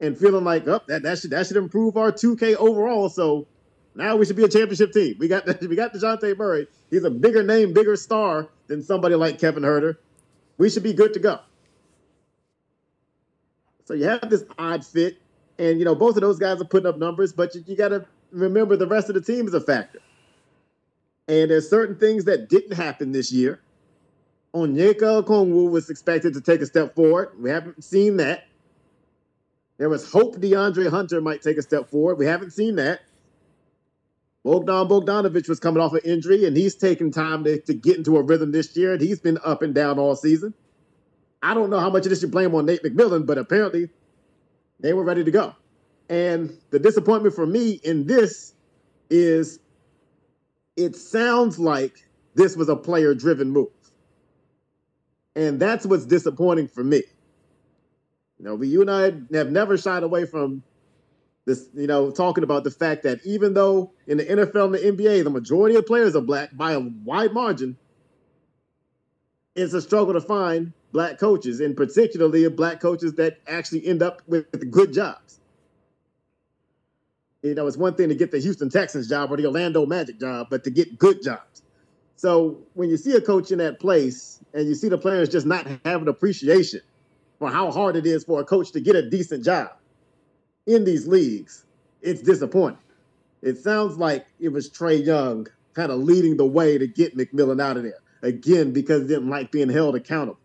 and 0.00 0.18
feeling 0.18 0.44
like, 0.44 0.66
oh, 0.66 0.80
that, 0.88 1.04
that 1.04 1.18
should 1.18 1.30
that 1.30 1.46
should 1.46 1.56
improve 1.56 1.96
our 1.96 2.10
2K 2.10 2.56
overall. 2.56 3.08
So 3.08 3.46
now 3.94 4.16
we 4.16 4.26
should 4.26 4.36
be 4.36 4.44
a 4.44 4.48
championship 4.48 4.92
team. 4.92 5.16
We 5.18 5.28
got 5.28 5.46
we 5.60 5.76
got 5.76 5.94
Dejounte 5.94 6.36
Murray. 6.36 6.66
He's 6.90 7.04
a 7.04 7.10
bigger 7.10 7.44
name, 7.44 7.72
bigger 7.72 7.94
star 7.94 8.48
than 8.66 8.82
somebody 8.82 9.14
like 9.14 9.38
Kevin 9.38 9.62
Huerter. 9.62 9.96
We 10.58 10.68
should 10.68 10.82
be 10.82 10.92
good 10.92 11.14
to 11.14 11.20
go. 11.20 11.40
So 13.84 13.94
you 13.94 14.04
have 14.04 14.28
this 14.30 14.44
odd 14.58 14.84
fit, 14.84 15.18
and 15.58 15.78
you 15.78 15.84
know 15.84 15.94
both 15.94 16.16
of 16.16 16.22
those 16.22 16.38
guys 16.38 16.60
are 16.60 16.64
putting 16.64 16.88
up 16.88 16.98
numbers, 16.98 17.32
but 17.32 17.54
you, 17.54 17.62
you 17.66 17.76
got 17.76 17.88
to 17.88 18.04
remember 18.32 18.76
the 18.76 18.86
rest 18.86 19.08
of 19.08 19.14
the 19.14 19.20
team 19.20 19.46
is 19.46 19.54
a 19.54 19.60
factor. 19.60 20.00
And 21.28 21.50
there's 21.50 21.70
certain 21.70 21.96
things 21.96 22.24
that 22.24 22.48
didn't 22.48 22.76
happen 22.76 23.12
this 23.12 23.32
year. 23.32 23.60
Onyeka 24.54 25.24
Okongwu 25.24 25.68
was 25.68 25.90
expected 25.90 26.34
to 26.34 26.40
take 26.40 26.60
a 26.60 26.66
step 26.66 26.94
forward. 26.94 27.30
We 27.40 27.50
haven't 27.50 27.82
seen 27.82 28.18
that. 28.18 28.44
There 29.78 29.88
was 29.88 30.10
hope 30.10 30.36
DeAndre 30.36 30.88
Hunter 30.88 31.20
might 31.20 31.42
take 31.42 31.58
a 31.58 31.62
step 31.62 31.90
forward. 31.90 32.18
We 32.18 32.26
haven't 32.26 32.52
seen 32.52 32.76
that. 32.76 33.00
Bogdan 34.44 34.88
Bogdanovich 34.88 35.48
was 35.48 35.58
coming 35.58 35.82
off 35.82 35.94
an 35.94 36.02
injury, 36.04 36.44
and 36.44 36.56
he's 36.56 36.76
taken 36.76 37.10
time 37.10 37.42
to, 37.44 37.60
to 37.62 37.74
get 37.74 37.96
into 37.96 38.16
a 38.16 38.22
rhythm 38.22 38.52
this 38.52 38.76
year, 38.76 38.92
and 38.92 39.00
he's 39.00 39.18
been 39.18 39.38
up 39.44 39.62
and 39.62 39.74
down 39.74 39.98
all 39.98 40.14
season. 40.14 40.54
I 41.42 41.54
don't 41.54 41.70
know 41.70 41.80
how 41.80 41.90
much 41.90 42.04
of 42.04 42.10
this 42.10 42.22
you 42.22 42.28
blame 42.28 42.54
on 42.54 42.66
Nate 42.66 42.82
McMillan, 42.82 43.26
but 43.26 43.38
apparently 43.38 43.88
they 44.78 44.92
were 44.92 45.02
ready 45.02 45.24
to 45.24 45.30
go. 45.30 45.54
And 46.08 46.56
the 46.70 46.78
disappointment 46.78 47.34
for 47.34 47.46
me 47.46 47.80
in 47.82 48.06
this 48.06 48.52
is 49.10 49.58
it 50.76 50.94
sounds 50.94 51.58
like 51.58 52.06
this 52.34 52.56
was 52.56 52.68
a 52.68 52.76
player 52.76 53.14
driven 53.14 53.50
move. 53.50 53.68
And 55.36 55.58
that's 55.58 55.84
what's 55.84 56.06
disappointing 56.06 56.68
for 56.68 56.84
me. 56.84 57.02
You 58.38 58.44
know, 58.44 58.54
we, 58.54 58.68
you 58.68 58.80
and 58.80 58.90
I 58.90 59.12
have 59.36 59.50
never 59.50 59.76
shied 59.76 60.02
away 60.02 60.26
from 60.26 60.62
this, 61.44 61.68
you 61.74 61.86
know, 61.86 62.10
talking 62.10 62.44
about 62.44 62.64
the 62.64 62.70
fact 62.70 63.02
that 63.02 63.20
even 63.24 63.54
though 63.54 63.92
in 64.06 64.18
the 64.18 64.24
NFL 64.24 64.66
and 64.66 64.74
the 64.74 65.04
NBA, 65.04 65.24
the 65.24 65.30
majority 65.30 65.76
of 65.76 65.86
players 65.86 66.16
are 66.16 66.22
black 66.22 66.56
by 66.56 66.72
a 66.72 66.80
wide 66.80 67.32
margin, 67.32 67.76
it's 69.54 69.72
a 69.72 69.80
struggle 69.80 70.14
to 70.14 70.20
find 70.20 70.72
black 70.92 71.18
coaches, 71.18 71.60
and 71.60 71.76
particularly 71.76 72.48
black 72.48 72.80
coaches 72.80 73.14
that 73.14 73.38
actually 73.46 73.86
end 73.86 74.02
up 74.02 74.22
with 74.26 74.70
good 74.70 74.92
jobs. 74.92 75.40
You 77.42 77.54
know, 77.54 77.66
it's 77.66 77.76
one 77.76 77.94
thing 77.94 78.08
to 78.08 78.14
get 78.14 78.30
the 78.30 78.38
Houston 78.38 78.70
Texans 78.70 79.08
job 79.08 79.30
or 79.30 79.36
the 79.36 79.46
Orlando 79.46 79.84
Magic 79.84 80.18
job, 80.18 80.46
but 80.50 80.64
to 80.64 80.70
get 80.70 80.98
good 80.98 81.22
jobs. 81.22 81.63
So 82.16 82.58
when 82.74 82.90
you 82.90 82.96
see 82.96 83.12
a 83.14 83.20
coach 83.20 83.50
in 83.50 83.58
that 83.58 83.80
place 83.80 84.40
and 84.52 84.66
you 84.68 84.74
see 84.74 84.88
the 84.88 84.98
players 84.98 85.28
just 85.28 85.46
not 85.46 85.66
having 85.84 86.08
appreciation 86.08 86.80
for 87.38 87.50
how 87.50 87.70
hard 87.70 87.96
it 87.96 88.06
is 88.06 88.24
for 88.24 88.40
a 88.40 88.44
coach 88.44 88.72
to 88.72 88.80
get 88.80 88.94
a 88.94 89.08
decent 89.08 89.44
job 89.44 89.72
in 90.66 90.84
these 90.84 91.06
leagues, 91.06 91.64
it's 92.00 92.22
disappointing. 92.22 92.78
It 93.42 93.58
sounds 93.58 93.98
like 93.98 94.26
it 94.40 94.48
was 94.48 94.70
Trae 94.70 95.04
Young 95.04 95.46
kind 95.74 95.90
of 95.90 95.98
leading 95.98 96.36
the 96.36 96.46
way 96.46 96.78
to 96.78 96.86
get 96.86 97.16
McMillan 97.16 97.60
out 97.60 97.76
of 97.76 97.82
there. 97.82 98.00
Again, 98.22 98.72
because 98.72 99.02
he 99.02 99.08
didn't 99.08 99.28
like 99.28 99.50
being 99.50 99.68
held 99.68 99.96
accountable. 99.96 100.40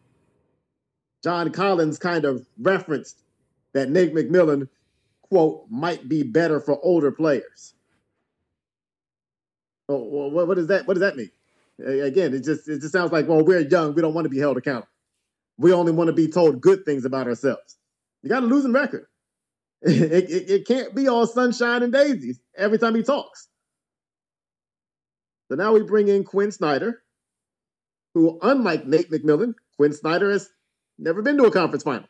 John 1.23 1.51
Collins 1.51 1.97
kind 1.97 2.25
of 2.25 2.45
referenced 2.57 3.21
that 3.73 3.89
Nate 3.89 4.13
McMillan 4.13 4.67
quote, 5.29 5.65
might 5.69 6.07
be 6.09 6.23
better 6.23 6.59
for 6.59 6.79
older 6.83 7.11
players. 7.11 7.73
Well, 9.87 10.29
what 10.31 10.55
does 10.55 10.67
that 10.67 10.85
what 10.87 10.95
does 10.95 11.01
that 11.01 11.15
mean? 11.15 11.31
Again, 11.85 12.33
it 12.33 12.43
just 12.43 12.67
it 12.67 12.81
just 12.81 12.91
sounds 12.91 13.11
like, 13.11 13.27
well, 13.27 13.43
we're 13.43 13.59
young, 13.59 13.93
we 13.93 14.01
don't 14.01 14.13
want 14.13 14.25
to 14.25 14.29
be 14.29 14.39
held 14.39 14.57
accountable. 14.57 14.89
We 15.57 15.73
only 15.73 15.91
want 15.91 16.07
to 16.07 16.13
be 16.13 16.27
told 16.27 16.61
good 16.61 16.85
things 16.85 17.05
about 17.05 17.27
ourselves. 17.27 17.77
You 18.21 18.29
got 18.29 18.43
a 18.43 18.47
losing 18.47 18.73
record. 18.73 19.05
It, 19.81 20.29
it, 20.29 20.49
it 20.49 20.67
can't 20.67 20.93
be 20.93 21.07
all 21.07 21.25
sunshine 21.25 21.83
and 21.83 21.93
daisies 21.93 22.37
every 22.57 22.77
time 22.77 22.95
he 22.95 23.01
talks. 23.01 23.47
So 25.49 25.55
now 25.55 25.71
we 25.71 25.83
bring 25.83 26.09
in 26.09 26.25
Quin 26.25 26.51
Snyder, 26.51 27.01
who, 28.13 28.39
unlike 28.41 28.85
Nate 28.85 29.09
McMillan, 29.09 29.53
Quin 29.77 29.93
Snyder 29.93 30.31
has 30.31 30.49
never 30.97 31.21
been 31.21 31.37
to 31.37 31.45
a 31.45 31.51
conference 31.51 31.83
final. 31.83 32.09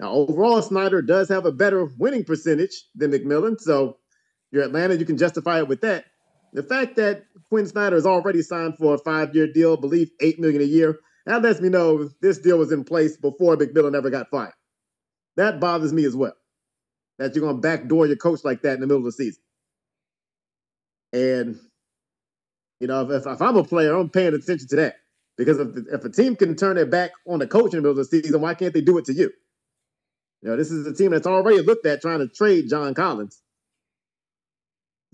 Now, 0.00 0.10
overall, 0.10 0.60
Snyder 0.60 1.02
does 1.02 1.28
have 1.28 1.46
a 1.46 1.52
better 1.52 1.84
winning 1.84 2.24
percentage 2.24 2.84
than 2.94 3.12
McMillan. 3.12 3.60
So 3.60 3.98
you're 4.50 4.64
Atlanta, 4.64 4.96
you 4.96 5.04
can 5.04 5.18
justify 5.18 5.58
it 5.58 5.68
with 5.68 5.80
that. 5.80 6.04
The 6.52 6.62
fact 6.62 6.96
that 6.96 7.24
Quin 7.48 7.66
Snyder 7.66 7.96
is 7.96 8.06
already 8.06 8.42
signed 8.42 8.76
for 8.78 8.94
a 8.94 8.98
five-year 8.98 9.52
deal, 9.52 9.76
believe 9.76 10.10
eight 10.20 10.38
million 10.40 10.62
a 10.62 10.64
year, 10.64 10.98
that 11.26 11.42
lets 11.42 11.60
me 11.60 11.68
know 11.68 12.08
this 12.22 12.38
deal 12.38 12.58
was 12.58 12.72
in 12.72 12.84
place 12.84 13.16
before 13.16 13.56
McMillan 13.56 13.94
ever 13.94 14.10
got 14.10 14.30
fired. 14.30 14.54
That 15.36 15.60
bothers 15.60 15.92
me 15.92 16.04
as 16.04 16.16
well. 16.16 16.32
That 17.18 17.34
you're 17.34 17.44
gonna 17.44 17.58
backdoor 17.58 18.06
your 18.06 18.16
coach 18.16 18.40
like 18.44 18.62
that 18.62 18.74
in 18.74 18.80
the 18.80 18.86
middle 18.86 18.98
of 18.98 19.04
the 19.04 19.12
season. 19.12 19.42
And 21.12 21.58
you 22.80 22.86
know, 22.86 23.08
if, 23.10 23.26
if 23.26 23.42
I'm 23.42 23.56
a 23.56 23.64
player, 23.64 23.94
I'm 23.94 24.08
paying 24.08 24.34
attention 24.34 24.68
to 24.68 24.76
that 24.76 24.96
because 25.36 25.58
if, 25.58 25.68
if 25.92 26.04
a 26.04 26.10
team 26.10 26.36
can 26.36 26.54
turn 26.54 26.76
their 26.76 26.86
back 26.86 27.10
on 27.26 27.40
the 27.40 27.46
coach 27.46 27.74
in 27.74 27.82
the 27.82 27.88
middle 27.88 27.90
of 27.92 27.96
the 27.96 28.04
season, 28.04 28.40
why 28.40 28.54
can't 28.54 28.72
they 28.72 28.80
do 28.80 28.98
it 28.98 29.04
to 29.06 29.12
you? 29.12 29.30
You 30.42 30.50
know, 30.50 30.56
this 30.56 30.70
is 30.70 30.86
a 30.86 30.94
team 30.94 31.10
that's 31.10 31.26
already 31.26 31.60
looked 31.62 31.86
at 31.86 32.00
trying 32.00 32.20
to 32.20 32.28
trade 32.28 32.68
John 32.70 32.94
Collins. 32.94 33.42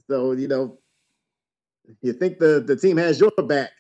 So, 0.09 0.33
you 0.33 0.49
know, 0.49 0.79
you 2.03 2.13
think 2.13 2.39
the, 2.39 2.63
the 2.67 2.77
team 2.77 2.97
has 2.97 3.21
your 3.21 3.31
back, 3.31 3.71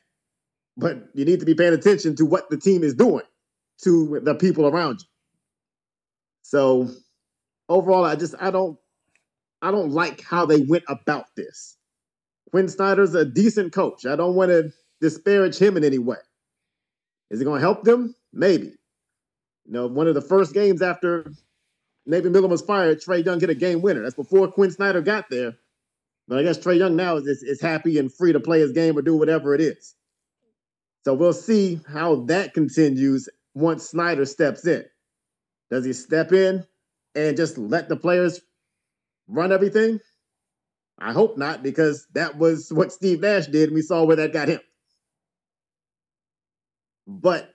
but 0.77 1.09
you 1.15 1.25
need 1.25 1.41
to 1.41 1.47
be 1.47 1.55
paying 1.55 1.75
attention 1.75 2.17
to 2.17 2.27
what 2.27 2.51
the 2.51 2.57
team 2.57 2.83
is 2.83 2.95
doing 2.95 3.25
to 3.83 4.21
the 4.23 4.35
people 4.35 4.67
around 4.67 5.01
you. 5.01 5.07
So 6.43 6.89
overall, 7.69 8.05
I 8.05 8.17
just 8.17 8.35
I 8.41 8.51
don't 8.51 8.79
I 9.63 9.71
don't 9.71 9.91
like 9.91 10.23
how 10.23 10.47
they 10.47 10.61
went 10.61 10.85
about 10.89 11.27
this. 11.37 11.77
Quin 12.51 12.69
Snyder's 12.69 13.15
a 13.15 13.25
decent 13.25 13.73
coach. 13.73 14.07
I 14.07 14.15
don't 14.15 14.35
want 14.35 14.51
to 14.51 14.73
disparage 15.01 15.59
him 15.59 15.77
in 15.77 15.85
any 15.85 15.99
way. 15.99 16.19
Is 17.31 17.41
it 17.41 17.45
going 17.45 17.61
to 17.61 17.67
help 17.67 17.83
them? 17.83 18.15
Maybe. 18.33 18.67
You 19.65 19.73
know, 19.73 19.87
one 19.87 20.07
of 20.07 20.15
the 20.15 20.21
first 20.21 20.53
games 20.53 20.83
after 20.83 21.33
Nate 22.07 22.25
McMillan 22.25 22.51
was 22.51 22.63
fired, 22.63 23.01
Trae 23.01 23.25
Young 23.25 23.41
hit 23.41 23.51
a 23.51 23.55
game 23.55 23.81
winner. 23.81 24.03
That's 24.03 24.15
before 24.15 24.53
Quin 24.53 24.71
Snyder 24.71 25.01
got 25.01 25.31
there. 25.31 25.57
But 26.27 26.39
I 26.39 26.43
guess 26.43 26.59
Trae 26.59 26.79
Young 26.79 26.97
now 26.97 27.17
is, 27.17 27.43
is 27.43 27.61
happy 27.61 27.99
and 27.99 28.13
free 28.13 28.33
to 28.33 28.41
play 28.41 28.61
his 28.61 28.73
game 28.73 28.97
or 28.97 29.03
do 29.03 29.17
whatever 29.17 29.55
it 29.55 29.61
is. 29.61 29.95
So 31.05 31.13
we'll 31.13 31.35
see 31.35 31.81
how 31.87 32.25
that 32.27 32.55
continues 32.55 33.29
once 33.55 33.91
Snyder 33.91 34.25
steps 34.25 34.67
in. 34.67 34.85
Does 35.71 35.85
he 35.85 35.93
step 35.93 36.33
in 36.33 36.65
and 37.15 37.37
just 37.37 37.59
let 37.59 37.89
the 37.89 37.97
players 37.97 38.41
run 39.29 39.53
everything? 39.53 40.01
I 40.99 41.13
hope 41.13 41.37
not, 41.37 41.63
because 41.63 42.07
that 42.15 42.39
was 42.39 42.73
what 42.73 42.93
Steve 42.93 43.21
Nash 43.21 43.47
did, 43.47 43.69
and 43.69 43.75
we 43.75 43.83
saw 43.83 44.05
where 44.05 44.17
that 44.17 44.33
got 44.33 44.49
him. 44.49 44.61
But 47.07 47.51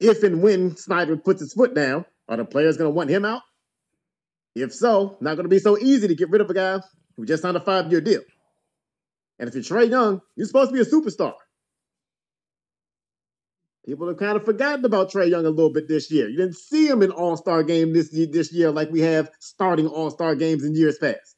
if 0.00 0.22
and 0.24 0.42
when 0.42 0.76
Snyder 0.76 1.16
puts 1.16 1.40
his 1.40 1.54
foot 1.54 1.74
down, 1.74 2.04
are 2.28 2.36
the 2.36 2.44
players 2.44 2.76
going 2.76 2.90
to 2.90 2.94
want 2.94 3.10
him 3.10 3.24
out? 3.24 3.42
If 4.54 4.74
so, 4.74 5.16
not 5.20 5.36
going 5.36 5.44
to 5.44 5.48
be 5.48 5.58
so 5.58 5.78
easy 5.78 6.08
to 6.08 6.14
get 6.14 6.30
rid 6.30 6.40
of 6.40 6.50
a 6.50 6.54
guy 6.54 6.80
who 7.16 7.26
just 7.26 7.42
signed 7.42 7.56
a 7.56 7.60
five 7.60 7.90
year 7.90 8.00
deal. 8.00 8.22
And 9.38 9.48
if 9.48 9.54
you're 9.54 9.64
Trae 9.64 9.90
Young, 9.90 10.20
you're 10.36 10.46
supposed 10.46 10.70
to 10.70 10.74
be 10.74 10.80
a 10.80 10.84
superstar. 10.84 11.34
People 13.84 14.08
have 14.08 14.16
kind 14.16 14.36
of 14.36 14.44
forgotten 14.44 14.84
about 14.84 15.10
Trae 15.10 15.28
Young 15.28 15.44
a 15.44 15.50
little 15.50 15.72
bit 15.72 15.88
this 15.88 16.10
year. 16.10 16.28
You 16.28 16.36
didn't 16.36 16.56
see 16.56 16.86
him 16.86 17.02
in 17.02 17.10
All 17.10 17.36
Star 17.36 17.62
game 17.62 17.92
this 17.92 18.12
year, 18.12 18.26
this 18.26 18.52
year 18.52 18.70
like 18.70 18.90
we 18.90 19.00
have 19.00 19.30
starting 19.40 19.86
All 19.86 20.10
Star 20.10 20.34
games 20.34 20.64
in 20.64 20.74
years 20.74 20.98
past. 20.98 21.36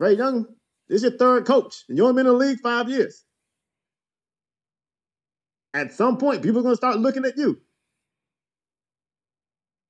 Trae 0.00 0.16
Young 0.16 0.46
is 0.88 1.02
your 1.02 1.12
third 1.12 1.46
coach, 1.46 1.84
and 1.88 1.96
you 1.96 2.04
only 2.06 2.22
been 2.22 2.26
in 2.26 2.38
the 2.38 2.38
league 2.38 2.60
five 2.60 2.88
years 2.88 3.24
at 5.74 5.92
some 5.92 6.18
point, 6.18 6.42
people 6.42 6.60
are 6.60 6.62
going 6.62 6.72
to 6.72 6.76
start 6.76 6.98
looking 6.98 7.24
at 7.24 7.36
you. 7.36 7.60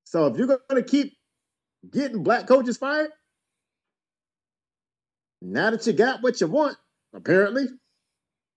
So 0.04 0.26
if 0.26 0.36
you're 0.36 0.46
going 0.46 0.60
to 0.70 0.82
keep 0.82 1.16
getting 1.90 2.22
black 2.22 2.46
coaches 2.46 2.76
fired, 2.76 3.10
now 5.40 5.70
that 5.70 5.86
you 5.86 5.92
got 5.92 6.22
what 6.22 6.40
you 6.40 6.46
want, 6.46 6.76
apparently, 7.14 7.66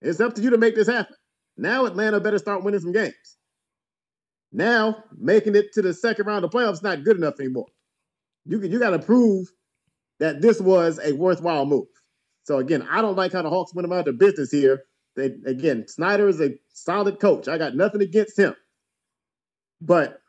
it's 0.00 0.20
up 0.20 0.34
to 0.34 0.42
you 0.42 0.50
to 0.50 0.58
make 0.58 0.74
this 0.74 0.88
happen. 0.88 1.16
Now 1.56 1.86
Atlanta 1.86 2.20
better 2.20 2.38
start 2.38 2.64
winning 2.64 2.80
some 2.80 2.92
games. 2.92 3.14
Now 4.52 5.04
making 5.16 5.54
it 5.54 5.72
to 5.74 5.82
the 5.82 5.94
second 5.94 6.26
round 6.26 6.44
of 6.44 6.50
playoffs 6.50 6.82
not 6.82 7.04
good 7.04 7.16
enough 7.16 7.40
anymore. 7.40 7.66
You 8.44 8.60
you 8.62 8.78
got 8.78 8.90
to 8.90 8.98
prove 8.98 9.46
that 10.18 10.40
this 10.42 10.60
was 10.60 10.98
a 11.02 11.12
worthwhile 11.12 11.64
move. 11.64 11.86
So 12.44 12.58
again, 12.58 12.86
I 12.90 13.00
don't 13.00 13.16
like 13.16 13.32
how 13.32 13.42
the 13.42 13.50
Hawks 13.50 13.74
went 13.74 13.86
about 13.86 14.04
their 14.04 14.14
business 14.14 14.50
here. 14.50 14.82
They 15.16 15.26
again, 15.46 15.86
Snyder 15.88 16.28
is 16.28 16.40
a 16.40 16.54
solid 16.68 17.20
coach. 17.20 17.48
I 17.48 17.58
got 17.58 17.76
nothing 17.76 18.02
against 18.02 18.38
him, 18.38 18.54
but 19.80 20.20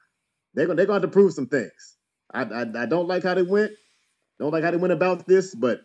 they're 0.54 0.68
gonna 0.68 0.78
they're 0.78 0.86
gonna 0.86 1.02
have 1.02 1.10
to 1.10 1.14
prove 1.14 1.34
some 1.34 1.48
things. 1.48 1.98
I, 2.34 2.44
I 2.44 2.62
I 2.84 2.86
don't 2.86 3.08
like 3.08 3.24
how 3.24 3.34
they 3.34 3.44
went. 3.44 3.72
Don't 4.40 4.52
like 4.52 4.64
how 4.64 4.72
they 4.72 4.78
went 4.78 4.94
about 4.94 5.26
this, 5.28 5.56
but 5.56 5.82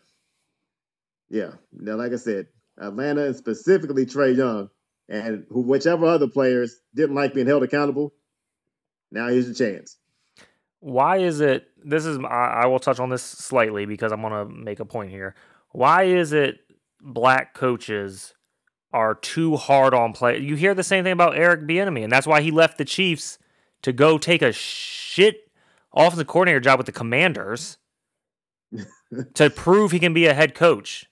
yeah, 1.29 1.51
now 1.71 1.95
like 1.95 2.11
I 2.11 2.17
said, 2.17 2.47
Atlanta 2.79 3.25
and 3.25 3.35
specifically 3.35 4.05
Trae 4.05 4.35
Young 4.35 4.69
and 5.07 5.45
who, 5.49 5.61
whichever 5.61 6.05
other 6.05 6.27
players 6.27 6.75
didn't 6.95 7.15
like 7.15 7.33
being 7.33 7.47
held 7.47 7.63
accountable. 7.63 8.13
Now 9.11 9.27
here's 9.27 9.45
your 9.45 9.55
chance. 9.55 9.97
Why 10.79 11.17
is 11.17 11.41
it? 11.41 11.67
This 11.83 12.05
is 12.05 12.17
I, 12.19 12.61
I 12.63 12.65
will 12.67 12.79
touch 12.79 12.99
on 12.99 13.09
this 13.09 13.23
slightly 13.23 13.85
because 13.85 14.11
I'm 14.11 14.21
gonna 14.21 14.45
make 14.45 14.79
a 14.79 14.85
point 14.85 15.09
here. 15.09 15.35
Why 15.71 16.03
is 16.03 16.31
it 16.33 16.59
black 17.01 17.53
coaches 17.53 18.33
are 18.93 19.15
too 19.15 19.55
hard 19.57 19.93
on 19.93 20.13
play? 20.13 20.39
You 20.39 20.55
hear 20.55 20.73
the 20.73 20.83
same 20.83 21.03
thing 21.03 21.13
about 21.13 21.37
Eric 21.37 21.61
Bieniemy, 21.61 22.03
and 22.03 22.11
that's 22.11 22.27
why 22.27 22.41
he 22.41 22.51
left 22.51 22.77
the 22.77 22.85
Chiefs 22.85 23.39
to 23.81 23.91
go 23.91 24.17
take 24.17 24.41
a 24.41 24.51
shit 24.51 25.49
offensive 25.93 26.27
coordinator 26.27 26.59
job 26.59 26.79
with 26.79 26.85
the 26.85 26.91
Commanders 26.91 27.77
to 29.33 29.49
prove 29.49 29.91
he 29.91 29.99
can 29.99 30.13
be 30.13 30.27
a 30.27 30.33
head 30.33 30.55
coach. 30.55 31.08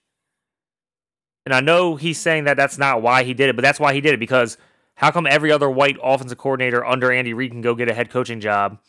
And 1.48 1.54
I 1.54 1.62
know 1.62 1.96
he's 1.96 2.20
saying 2.20 2.44
that 2.44 2.58
that's 2.58 2.78
not 2.78 3.02
why 3.02 3.24
he 3.24 3.34
did 3.34 3.48
it, 3.48 3.56
but 3.56 3.62
that's 3.62 3.80
why 3.80 3.94
he 3.94 4.02
did 4.02 4.14
it 4.14 4.20
because 4.20 4.58
how 4.96 5.12
come 5.12 5.26
every 5.26 5.50
other 5.50 5.70
white 5.70 5.96
offensive 6.04 6.38
coordinator 6.38 6.86
under 6.86 7.10
Andy 7.10 7.34
Reid 7.34 7.52
can 7.52 7.62
go 7.62 7.74
get 7.74 7.88
a 7.88 7.94
head 7.94 8.10
coaching 8.10 8.42
job 8.42 8.80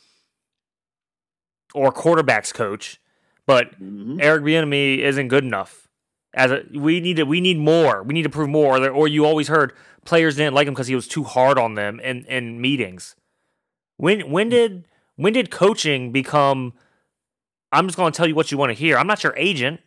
or 1.72 1.92
quarterbacks 1.92 2.52
coach, 2.52 3.00
but 3.46 3.80
Mm-hmm. 3.80 4.18
Eric 4.20 4.42
Bieniemy 4.42 4.98
isn't 4.98 5.28
good 5.28 5.44
enough. 5.44 5.88
As 6.34 6.50
a, 6.50 6.64
we 6.74 6.98
need 6.98 7.18
to, 7.18 7.22
we 7.22 7.40
need 7.40 7.58
more. 7.58 8.02
We 8.02 8.12
need 8.12 8.24
to 8.24 8.28
prove 8.28 8.48
more. 8.48 8.76
Or, 8.76 8.88
or 8.90 9.06
you 9.06 9.24
always 9.24 9.46
heard 9.46 9.72
players 10.04 10.34
didn't 10.34 10.54
like 10.54 10.66
him 10.66 10.74
because 10.74 10.88
he 10.88 10.96
was 10.96 11.06
too 11.06 11.22
hard 11.22 11.60
on 11.60 11.74
them 11.74 12.00
in, 12.00 12.24
in 12.24 12.60
meetings. 12.60 13.14
When 13.98 14.32
when 14.32 14.48
did 14.48 14.88
when 15.14 15.32
did 15.32 15.52
coaching 15.52 16.10
become? 16.10 16.72
I'm 17.70 17.86
just 17.86 17.96
going 17.96 18.10
to 18.10 18.16
tell 18.16 18.26
you 18.26 18.34
what 18.34 18.50
you 18.50 18.58
want 18.58 18.70
to 18.70 18.74
hear. 18.74 18.98
I'm 18.98 19.06
not 19.06 19.22
your 19.22 19.36
agent. 19.36 19.78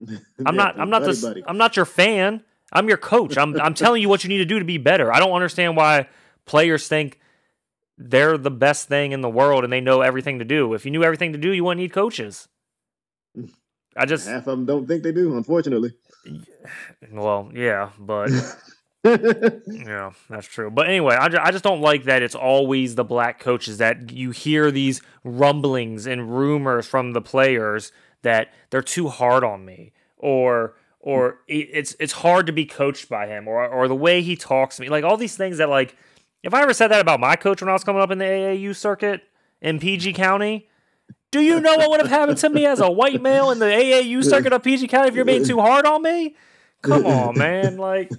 I'm 0.46 0.56
not. 0.56 0.78
I'm 0.78 0.90
not 0.90 1.02
buddy, 1.02 1.12
this. 1.12 1.22
buddy. 1.22 1.44
I'm 1.46 1.58
not 1.58 1.76
your 1.76 1.84
fan. 1.84 2.42
I'm 2.72 2.88
your 2.88 2.96
coach. 2.98 3.36
I'm. 3.36 3.60
I'm 3.60 3.74
telling 3.84 4.02
you 4.02 4.08
what 4.08 4.24
you 4.24 4.28
need 4.28 4.38
to 4.38 4.44
do 4.44 4.58
to 4.58 4.64
be 4.64 4.78
better. 4.78 5.12
I 5.12 5.18
don't 5.18 5.32
understand 5.32 5.76
why 5.76 6.08
players 6.44 6.88
think 6.88 7.20
they're 7.96 8.38
the 8.38 8.50
best 8.50 8.88
thing 8.88 9.12
in 9.12 9.20
the 9.20 9.28
world 9.28 9.64
and 9.64 9.72
they 9.72 9.80
know 9.80 10.02
everything 10.02 10.38
to 10.38 10.44
do. 10.44 10.74
If 10.74 10.84
you 10.84 10.90
knew 10.90 11.02
everything 11.02 11.32
to 11.32 11.38
do, 11.38 11.52
you 11.52 11.64
wouldn't 11.64 11.80
need 11.80 11.92
coaches. 11.92 12.48
I 13.96 14.06
just. 14.06 14.28
Half 14.28 14.46
of 14.46 14.58
them 14.58 14.66
don't 14.66 14.86
think 14.86 15.02
they 15.02 15.12
do, 15.12 15.36
unfortunately. 15.36 15.92
Well, 17.10 17.50
yeah, 17.54 17.90
but 17.98 18.30
yeah, 19.04 20.12
that's 20.28 20.46
true. 20.46 20.70
But 20.70 20.88
anyway, 20.88 21.16
I, 21.16 21.28
ju- 21.28 21.38
I 21.40 21.50
just 21.50 21.64
don't 21.64 21.80
like 21.80 22.04
that 22.04 22.22
it's 22.22 22.34
always 22.34 22.94
the 22.94 23.04
black 23.04 23.40
coaches 23.40 23.78
that 23.78 24.10
you 24.12 24.30
hear 24.30 24.70
these 24.70 25.00
rumblings 25.24 26.06
and 26.06 26.36
rumors 26.36 26.86
from 26.86 27.12
the 27.12 27.20
players 27.20 27.92
that 28.22 28.52
they're 28.70 28.82
too 28.82 29.08
hard 29.08 29.44
on 29.44 29.64
me 29.64 29.92
or 30.16 30.74
or 31.00 31.38
it's 31.46 31.94
it's 32.00 32.12
hard 32.12 32.46
to 32.46 32.52
be 32.52 32.64
coached 32.66 33.08
by 33.08 33.26
him 33.26 33.46
or 33.48 33.66
or 33.66 33.86
the 33.88 33.94
way 33.94 34.20
he 34.22 34.36
talks 34.36 34.76
to 34.76 34.82
me. 34.82 34.88
Like 34.88 35.04
all 35.04 35.16
these 35.16 35.36
things 35.36 35.58
that 35.58 35.68
like 35.68 35.96
if 36.42 36.52
I 36.54 36.62
ever 36.62 36.72
said 36.72 36.88
that 36.88 37.00
about 37.00 37.20
my 37.20 37.36
coach 37.36 37.60
when 37.62 37.68
I 37.68 37.72
was 37.72 37.84
coming 37.84 38.02
up 38.02 38.10
in 38.10 38.18
the 38.18 38.24
AAU 38.24 38.74
circuit 38.76 39.22
in 39.60 39.78
PG 39.78 40.12
County, 40.14 40.68
do 41.30 41.40
you 41.40 41.60
know 41.60 41.76
what 41.76 41.90
would 41.90 42.00
have 42.00 42.08
happened 42.10 42.38
to 42.38 42.48
me 42.48 42.64
as 42.66 42.80
a 42.80 42.90
white 42.90 43.20
male 43.22 43.50
in 43.50 43.58
the 43.58 43.66
AAU 43.66 44.24
circuit 44.24 44.52
of 44.52 44.62
PG 44.62 44.88
County 44.88 45.08
if 45.08 45.14
you're 45.14 45.24
being 45.24 45.44
too 45.44 45.60
hard 45.60 45.86
on 45.86 46.02
me? 46.02 46.36
Come 46.82 47.06
on, 47.06 47.36
man. 47.38 47.76
Like, 47.76 48.10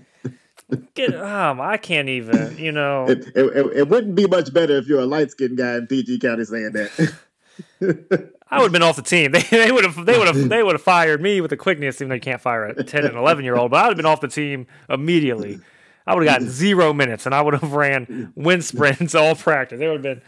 get 0.95 1.15
um, 1.15 1.59
I 1.61 1.77
can't 1.77 2.09
even. 2.09 2.57
You 2.57 2.71
know, 2.73 3.05
it, 3.07 3.27
it, 3.35 3.45
it- 3.57 3.77
it 3.77 3.87
wouldn't 3.89 4.15
be 4.15 4.27
much 4.27 4.53
better 4.53 4.77
if 4.77 4.87
you're 4.87 4.99
a 5.01 5.05
light 5.05 5.31
skinned 5.31 5.57
guy 5.57 5.75
in 5.75 5.87
PG 5.87 6.19
County 6.19 6.43
saying 6.45 6.71
that. 6.73 7.13
I 8.51 8.57
would 8.57 8.65
have 8.65 8.71
been 8.71 8.83
off 8.83 8.95
the 8.95 9.01
team. 9.01 9.31
They 9.33 9.41
they 9.41 9.71
would 9.71 9.85
have 9.85 10.05
they 10.05 10.17
would 10.17 10.27
have 10.27 10.49
they 10.49 10.63
would 10.63 10.73
have 10.73 10.81
fired 10.81 11.21
me 11.21 11.41
with 11.41 11.49
the 11.49 11.57
quickness, 11.57 12.01
even 12.01 12.09
though 12.09 12.15
you 12.15 12.21
can't 12.21 12.41
fire 12.41 12.65
a 12.65 12.83
ten 12.83 13.05
and 13.05 13.15
eleven 13.15 13.43
year 13.45 13.55
old. 13.55 13.71
But 13.71 13.77
I 13.77 13.83
would 13.83 13.91
have 13.91 13.97
been 13.97 14.05
off 14.05 14.21
the 14.21 14.27
team 14.27 14.67
immediately. 14.89 15.59
I 16.07 16.15
would 16.15 16.25
have 16.25 16.33
gotten 16.33 16.49
zero 16.49 16.91
minutes, 16.91 17.25
and 17.25 17.35
I 17.35 17.41
would 17.41 17.53
have 17.53 17.73
ran 17.83 18.33
wind 18.35 18.65
sprints 18.65 19.13
all 19.13 19.35
practice. 19.35 19.79
It 19.79 19.87
would 19.87 20.03
have 20.03 20.21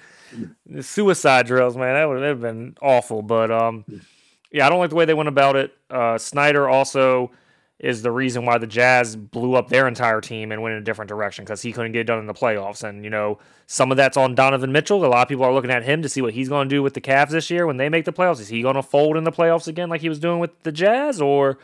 been 0.68 0.84
suicide 0.84 1.48
drills, 1.48 1.76
man. 1.76 1.96
That 1.96 2.08
would 2.08 2.22
have 2.22 2.42
been 2.42 2.78
awful. 2.82 3.22
But 3.22 3.50
um, 3.50 3.86
yeah, 4.52 4.66
I 4.66 4.70
don't 4.70 4.80
like 4.80 4.92
the 4.92 4.96
way 4.96 5.06
they 5.06 5.14
went 5.14 5.30
about 5.30 5.56
it. 5.56 5.74
Uh, 5.90 6.18
Snyder 6.18 6.70
also 6.70 7.32
is 7.82 8.04
the 8.04 8.12
reason 8.12 8.46
why 8.46 8.60
the 8.60 8.68
Jazz 8.68 9.16
blew 9.16 9.56
up 9.56 9.70
their 9.70 9.88
entire 9.88 10.22
team 10.22 10.52
and 10.52 10.62
went 10.62 10.74
in 10.74 10.82
a 10.82 10.84
different 10.84 11.10
direction 11.10 11.44
because 11.44 11.64
he 11.64 11.74
couldn't 11.74 11.94
get 11.94 12.02
it 12.02 12.04
done 12.04 12.20
in 12.20 12.28
the 12.28 12.34
playoffs. 12.34 12.84
And, 12.84 13.04
you 13.04 13.10
know, 13.10 13.40
some 13.66 13.90
of 13.90 13.98
that's 13.98 14.18
on 14.18 14.36
Donovan 14.36 14.72
Mitchell. 14.72 15.04
A 15.04 15.08
lot 15.08 15.24
of 15.24 15.28
people 15.28 15.46
are 15.46 15.52
looking 15.52 15.72
at 15.72 15.82
him 15.82 16.04
to 16.04 16.10
see 16.10 16.22
what 16.22 16.36
he's 16.36 16.48
going 16.48 16.70
to 16.70 16.76
do 16.76 16.84
with 16.84 16.94
the 16.94 17.02
Cavs 17.02 17.32
this 17.32 17.50
year 17.50 17.66
when 17.66 17.78
they 17.78 17.90
make 17.90 18.06
the 18.06 18.14
playoffs. 18.14 18.40
Is 18.40 18.50
he 18.50 18.62
going 18.62 18.76
to 18.76 18.84
fold 18.84 19.18
in 19.18 19.24
the 19.24 19.32
playoffs 19.32 19.68
again 19.68 19.90
like 19.90 20.02
he 20.02 20.10
was 20.10 20.20
doing 20.20 20.38
with 20.38 20.62
the 20.62 20.72
Jazz? 20.72 21.20
Or 21.20 21.58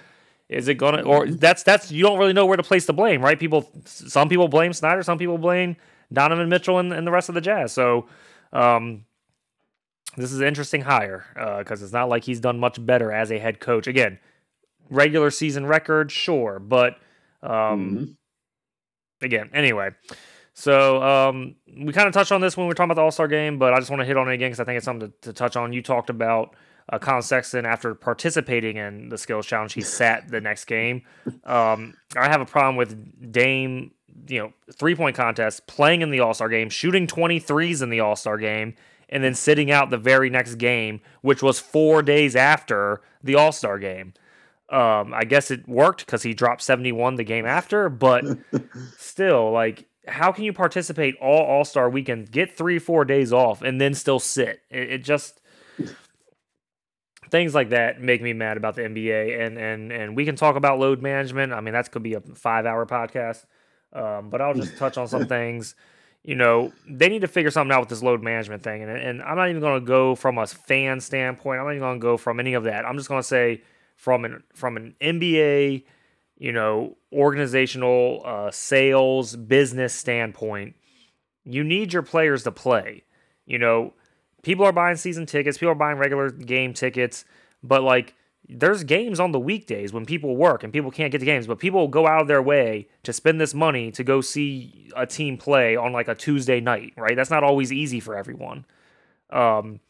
is 0.50 0.68
it 0.68 0.76
going 0.76 0.96
to, 0.96 1.04
or 1.04 1.28
that's, 1.28 1.62
that's, 1.62 1.92
you 1.92 2.02
don't 2.02 2.18
really 2.18 2.34
know 2.34 2.48
where 2.48 2.58
to 2.58 2.64
place 2.64 2.88
the 2.88 2.94
blame, 2.94 3.22
right? 3.22 3.40
People, 3.40 3.70
some 3.86 4.28
people 4.28 4.48
blame 4.48 4.74
Snyder, 4.74 5.04
some 5.04 5.20
people 5.20 5.38
blame 5.38 5.76
Donovan 6.12 6.50
Mitchell 6.50 6.80
and, 6.80 6.92
and 6.94 7.06
the 7.06 7.12
rest 7.12 7.30
of 7.30 7.36
the 7.36 7.42
Jazz. 7.42 7.74
So, 7.74 8.08
um, 8.54 9.06
this 10.16 10.32
is 10.32 10.40
an 10.40 10.48
interesting 10.48 10.82
hire 10.82 11.26
because 11.60 11.84
it's 11.84 11.94
not 11.94 12.10
like 12.10 12.24
he's 12.24 12.40
done 12.40 12.58
much 12.58 12.84
better 12.84 13.12
as 13.12 13.32
a 13.32 13.38
head 13.38 13.60
coach. 13.60 13.86
Again, 13.86 14.18
regular 14.90 15.32
season 15.32 15.66
record, 15.66 16.12
sure, 16.12 16.60
but 16.60 16.98
um, 17.42 18.18
again, 19.22 19.50
anyway. 19.54 19.92
So 20.54 21.04
um, 21.04 21.56
we 21.68 21.94
kind 21.94 22.08
of 22.08 22.14
touched 22.14 22.32
on 22.32 22.42
this 22.42 22.58
when 22.58 22.66
we 22.66 22.70
were 22.70 22.74
talking 22.74 22.90
about 22.90 22.96
the 22.96 23.04
All 23.04 23.12
Star 23.12 23.28
game, 23.28 23.60
but 23.60 23.74
I 23.74 23.80
just 23.80 23.92
want 23.92 24.02
to 24.02 24.06
hit 24.06 24.18
on 24.18 24.28
it 24.28 24.34
again 24.34 24.50
because 24.50 24.60
I 24.60 24.64
think 24.64 24.78
it's 24.78 24.86
something 24.86 25.12
to, 25.22 25.30
to 25.30 25.34
touch 25.34 25.56
on. 25.56 25.72
You 25.72 25.84
talked 25.84 26.10
about 26.10 26.56
uh, 26.90 26.98
Collin 26.98 27.22
Sexton 27.22 27.66
after 27.66 27.94
participating 27.94 28.78
in 28.78 29.10
the 29.10 29.18
skills 29.18 29.46
challenge, 29.46 29.74
he 29.74 29.82
sat 29.82 30.30
the 30.30 30.42
next 30.42 30.66
game. 30.66 31.04
Um, 31.44 31.94
I 32.16 32.28
have 32.30 32.42
a 32.42 32.46
problem 32.46 32.76
with 32.76 33.32
Dame, 33.32 33.92
you 34.28 34.40
know, 34.40 34.54
three 34.74 34.96
point 34.96 35.16
contest, 35.16 35.68
playing 35.68 36.02
in 36.02 36.12
the 36.12 36.22
All 36.22 36.34
Star 36.34 36.50
game, 36.50 36.70
shooting 36.70 37.08
23s 37.08 37.84
in 37.84 37.90
the 37.90 38.00
All 38.00 38.16
Star 38.16 38.38
game, 38.38 38.76
and 39.10 39.24
then 39.24 39.36
sitting 39.36 39.72
out 39.72 39.90
the 39.90 39.98
very 39.98 40.30
next 40.30 40.56
game, 40.56 41.02
which 41.22 41.44
was 41.44 41.60
four 41.60 42.02
days 42.02 42.36
after 42.36 43.02
the 43.24 43.36
All 43.36 43.52
Star 43.52 43.78
game. 43.80 44.14
Um, 44.70 45.14
I 45.14 45.24
guess 45.24 45.50
it 45.50 45.68
worked 45.68 46.06
because 46.06 46.24
he 46.24 46.34
dropped 46.34 46.62
71 46.62 47.16
the 47.16 47.24
game 47.24 47.46
after, 47.46 47.88
but 47.88 48.26
still, 48.98 49.52
like, 49.52 49.86
how 50.08 50.32
can 50.32 50.44
you 50.44 50.54
participate 50.54 51.16
all 51.22 51.44
All 51.44 51.66
Star 51.66 51.90
weekend, 51.90 52.32
get 52.32 52.58
three, 52.58 52.80
four 52.80 53.06
days 53.06 53.32
off, 53.32 53.62
and 53.62 53.80
then 53.80 53.94
still 53.94 54.20
sit? 54.20 54.62
It, 54.70 54.92
it 54.92 55.04
just 55.04 55.42
things 57.30 57.54
like 57.54 57.70
that 57.70 58.02
make 58.02 58.22
me 58.22 58.34
mad 58.34 58.58
about 58.58 58.76
the 58.76 58.82
NBA. 58.84 59.46
And 59.46 59.58
and 59.58 59.92
and 59.92 60.16
we 60.16 60.26
can 60.26 60.36
talk 60.36 60.56
about 60.56 60.80
load 60.80 61.02
management. 61.02 61.54
I 61.54 61.62
mean, 61.62 61.74
that 61.74 61.92
could 61.92 62.04
be 62.04 62.14
a 62.14 62.22
five 62.22 62.66
hour 62.66 62.86
podcast. 62.86 63.46
Um, 63.94 64.30
but 64.30 64.42
I'll 64.42 64.54
just 64.54 64.78
touch 64.78 64.98
on 64.98 65.08
some 65.08 65.28
things. 65.28 65.76
You 66.24 66.36
know, 66.36 66.74
they 66.90 67.08
need 67.08 67.22
to 67.22 67.28
figure 67.28 67.52
something 67.52 67.74
out 67.74 67.80
with 67.80 67.90
this 67.90 68.04
load 68.04 68.22
management 68.22 68.62
thing. 68.62 68.84
And, 68.84 68.92
and 68.92 69.22
I'm 69.22 69.38
not 69.38 69.50
even 69.50 69.62
going 69.62 69.80
to 69.80 69.86
go 69.86 70.14
from 70.14 70.38
a 70.38 70.46
fan 70.46 71.00
standpoint. 71.00 71.60
I'm 71.60 71.66
not 71.66 71.72
even 71.72 71.82
going 71.82 72.00
to 72.00 72.04
go 72.04 72.18
from 72.18 72.42
any 72.42 72.54
of 72.54 72.66
that. 72.66 72.86
I'm 72.86 72.98
just 72.98 73.08
going 73.08 73.22
to 73.22 73.28
say 73.28 73.62
from 73.98 74.24
an 74.24 74.44
from 74.54 74.78
an 74.78 74.96
NBA, 75.02 75.84
you 76.38 76.52
know, 76.54 76.96
organizational, 77.12 78.22
uh, 78.24 78.52
sales, 78.52 79.36
business 79.36 79.94
standpoint, 79.94 80.76
you 81.44 81.64
need 81.64 81.92
your 81.92 82.04
players 82.04 82.44
to 82.44 82.52
play. 82.52 83.04
You 83.46 83.58
know, 83.60 83.94
people 84.44 84.64
are 84.66 84.72
buying 84.72 84.96
season 84.96 85.26
tickets, 85.26 85.58
people 85.58 85.72
are 85.72 85.76
buying 85.76 85.98
regular 85.98 86.30
game 86.30 86.74
tickets, 86.74 87.26
but 87.64 87.82
like 87.82 88.14
there's 88.48 88.84
games 88.84 89.20
on 89.20 89.32
the 89.32 89.40
weekdays 89.40 89.92
when 89.92 90.06
people 90.06 90.38
work 90.38 90.64
and 90.64 90.72
people 90.72 90.92
can't 90.92 91.12
get 91.12 91.18
to 91.18 91.26
games, 91.26 91.48
but 91.48 91.60
people 91.60 91.88
go 91.88 92.08
out 92.08 92.22
of 92.22 92.28
their 92.28 92.42
way 92.42 92.88
to 93.04 93.12
spend 93.12 93.42
this 93.42 93.54
money 93.54 93.92
to 93.92 94.04
go 94.04 94.22
see 94.22 94.90
a 94.96 95.06
team 95.06 95.38
play 95.38 95.76
on 95.76 95.92
like 95.92 96.08
a 96.08 96.16
Tuesday 96.16 96.62
night, 96.62 96.94
right? 96.96 97.16
That's 97.16 97.30
not 97.32 97.44
always 97.44 97.74
easy 97.74 98.00
for 98.00 98.16
everyone. 98.16 98.64
Um, 99.32 99.82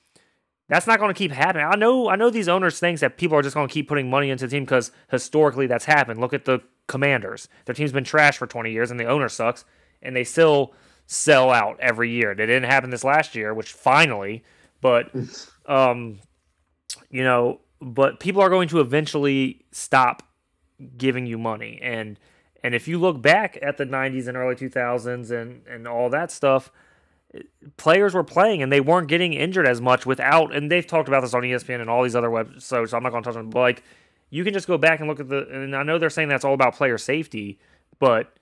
that's 0.68 0.88
not 0.88 1.00
going 1.00 1.14
to 1.14 1.18
keep 1.18 1.32
happening. 1.32 1.66
I 1.66 1.76
know, 1.76 2.10
I 2.10 2.16
know 2.16 2.30
these 2.30 2.50
owners 2.50 2.80
think 2.80 3.00
that 3.00 3.18
people 3.18 3.38
are 3.38 3.42
just 3.42 3.56
going 3.56 3.68
to 3.68 3.74
keep 3.74 3.88
putting 3.88 4.10
money 4.10 4.30
into 4.30 4.48
the 4.48 4.52
team 4.52 4.64
because 4.64 4.92
historically 5.10 5.68
that's 5.68 5.86
happened. 5.86 6.20
Look 6.20 6.34
at 6.34 6.46
the 6.46 6.60
Commanders; 6.88 7.50
their 7.66 7.76
team's 7.76 7.92
been 7.92 8.04
trash 8.04 8.38
for 8.38 8.48
20 8.48 8.72
years, 8.72 8.92
and 8.92 9.00
the 9.00 9.06
owner 9.06 9.30
sucks, 9.30 9.66
and 10.02 10.16
they 10.16 10.24
still 10.24 10.74
sell 11.06 11.52
out 11.52 11.78
every 11.80 12.12
year. 12.12 12.36
That 12.36 12.46
didn't 12.46 12.70
happen 12.70 12.90
this 12.90 13.04
last 13.04 13.36
year, 13.36 13.54
which 13.54 13.72
finally, 13.72 14.44
but 14.82 15.12
um, 15.66 16.20
you 17.10 17.24
know, 17.24 17.62
but 17.82 18.20
people 18.20 18.42
are 18.42 18.50
going 18.50 18.68
to 18.70 18.80
eventually 18.80 19.66
stop 19.72 20.24
giving 20.98 21.26
you 21.26 21.38
money, 21.38 21.80
and 21.82 22.20
and 22.64 22.76
if 22.76 22.88
you 22.88 22.98
look 22.98 23.22
back 23.22 23.58
at 23.62 23.78
the 23.78 23.86
90s 23.86 24.28
and 24.28 24.36
early 24.36 24.56
2000s 24.56 25.32
and 25.32 25.66
and 25.68 25.88
all 25.88 26.10
that 26.10 26.32
stuff 26.32 26.72
players 27.78 28.14
were 28.14 28.24
playing 28.24 28.62
and 28.62 28.72
they 28.72 28.82
weren't 28.82 29.08
getting 29.08 29.34
injured 29.34 29.68
as 29.68 29.82
much 29.82 30.06
without 30.06 30.56
and 30.56 30.72
they've 30.72 30.88
talked 30.88 31.08
about 31.08 31.22
this 31.22 31.34
on 31.34 31.42
ESPN 31.44 31.82
and 31.82 31.90
all 31.90 32.04
these 32.04 32.16
other 32.16 32.30
websites 32.30 32.90
so 32.90 32.98
I'm 32.98 33.04
not 33.04 33.12
going 33.12 33.24
to 33.24 33.30
touch 33.30 33.38
on 33.38 33.46
it 33.48 33.50
but 33.50 33.60
like 33.60 33.84
you 34.30 34.44
can 34.44 34.54
just 34.54 34.68
go 34.68 34.78
back 34.78 35.00
and 35.00 35.08
look 35.08 35.20
at 35.20 35.30
the. 35.30 35.48
And 35.48 35.76
I 35.76 35.84
know 35.84 35.98
they're 35.98 36.10
saying 36.10 36.30
that's 36.30 36.46
all 36.46 36.54
about 36.54 36.76
player 36.76 36.98
safety, 36.98 37.60
but 38.00 38.34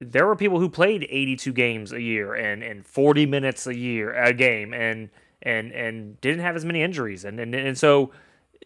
there 0.00 0.26
were 0.26 0.36
people 0.36 0.58
who 0.58 0.68
played 0.68 1.06
82 1.08 1.52
games 1.52 1.92
a 1.92 2.00
year 2.00 2.34
and 2.34 2.62
and 2.62 2.84
40 2.84 3.26
minutes 3.26 3.66
a 3.66 3.74
year 3.74 4.12
a 4.12 4.32
game 4.32 4.74
and 4.74 5.08
and 5.42 5.72
and 5.72 6.20
didn't 6.20 6.40
have 6.40 6.54
as 6.54 6.66
many 6.66 6.82
injuries 6.82 7.24
and 7.24 7.40
and, 7.40 7.54
and 7.54 7.78
so 7.78 8.10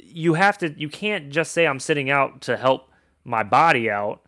you 0.00 0.34
have 0.34 0.58
to 0.58 0.74
you 0.76 0.88
can't 0.88 1.30
just 1.30 1.52
say 1.52 1.68
I'm 1.68 1.78
sitting 1.78 2.10
out 2.10 2.40
to 2.42 2.56
help 2.56 2.90
my 3.22 3.44
body 3.44 3.88
out 3.88 4.22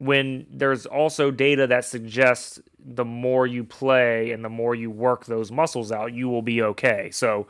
when 0.00 0.46
there's 0.50 0.86
also 0.86 1.30
data 1.30 1.66
that 1.66 1.84
suggests 1.84 2.58
the 2.78 3.04
more 3.04 3.46
you 3.46 3.62
play 3.62 4.32
and 4.32 4.44
the 4.44 4.48
more 4.48 4.74
you 4.74 4.90
work 4.90 5.26
those 5.26 5.52
muscles 5.52 5.92
out 5.92 6.12
you 6.12 6.28
will 6.28 6.42
be 6.42 6.62
okay 6.62 7.10
so 7.12 7.46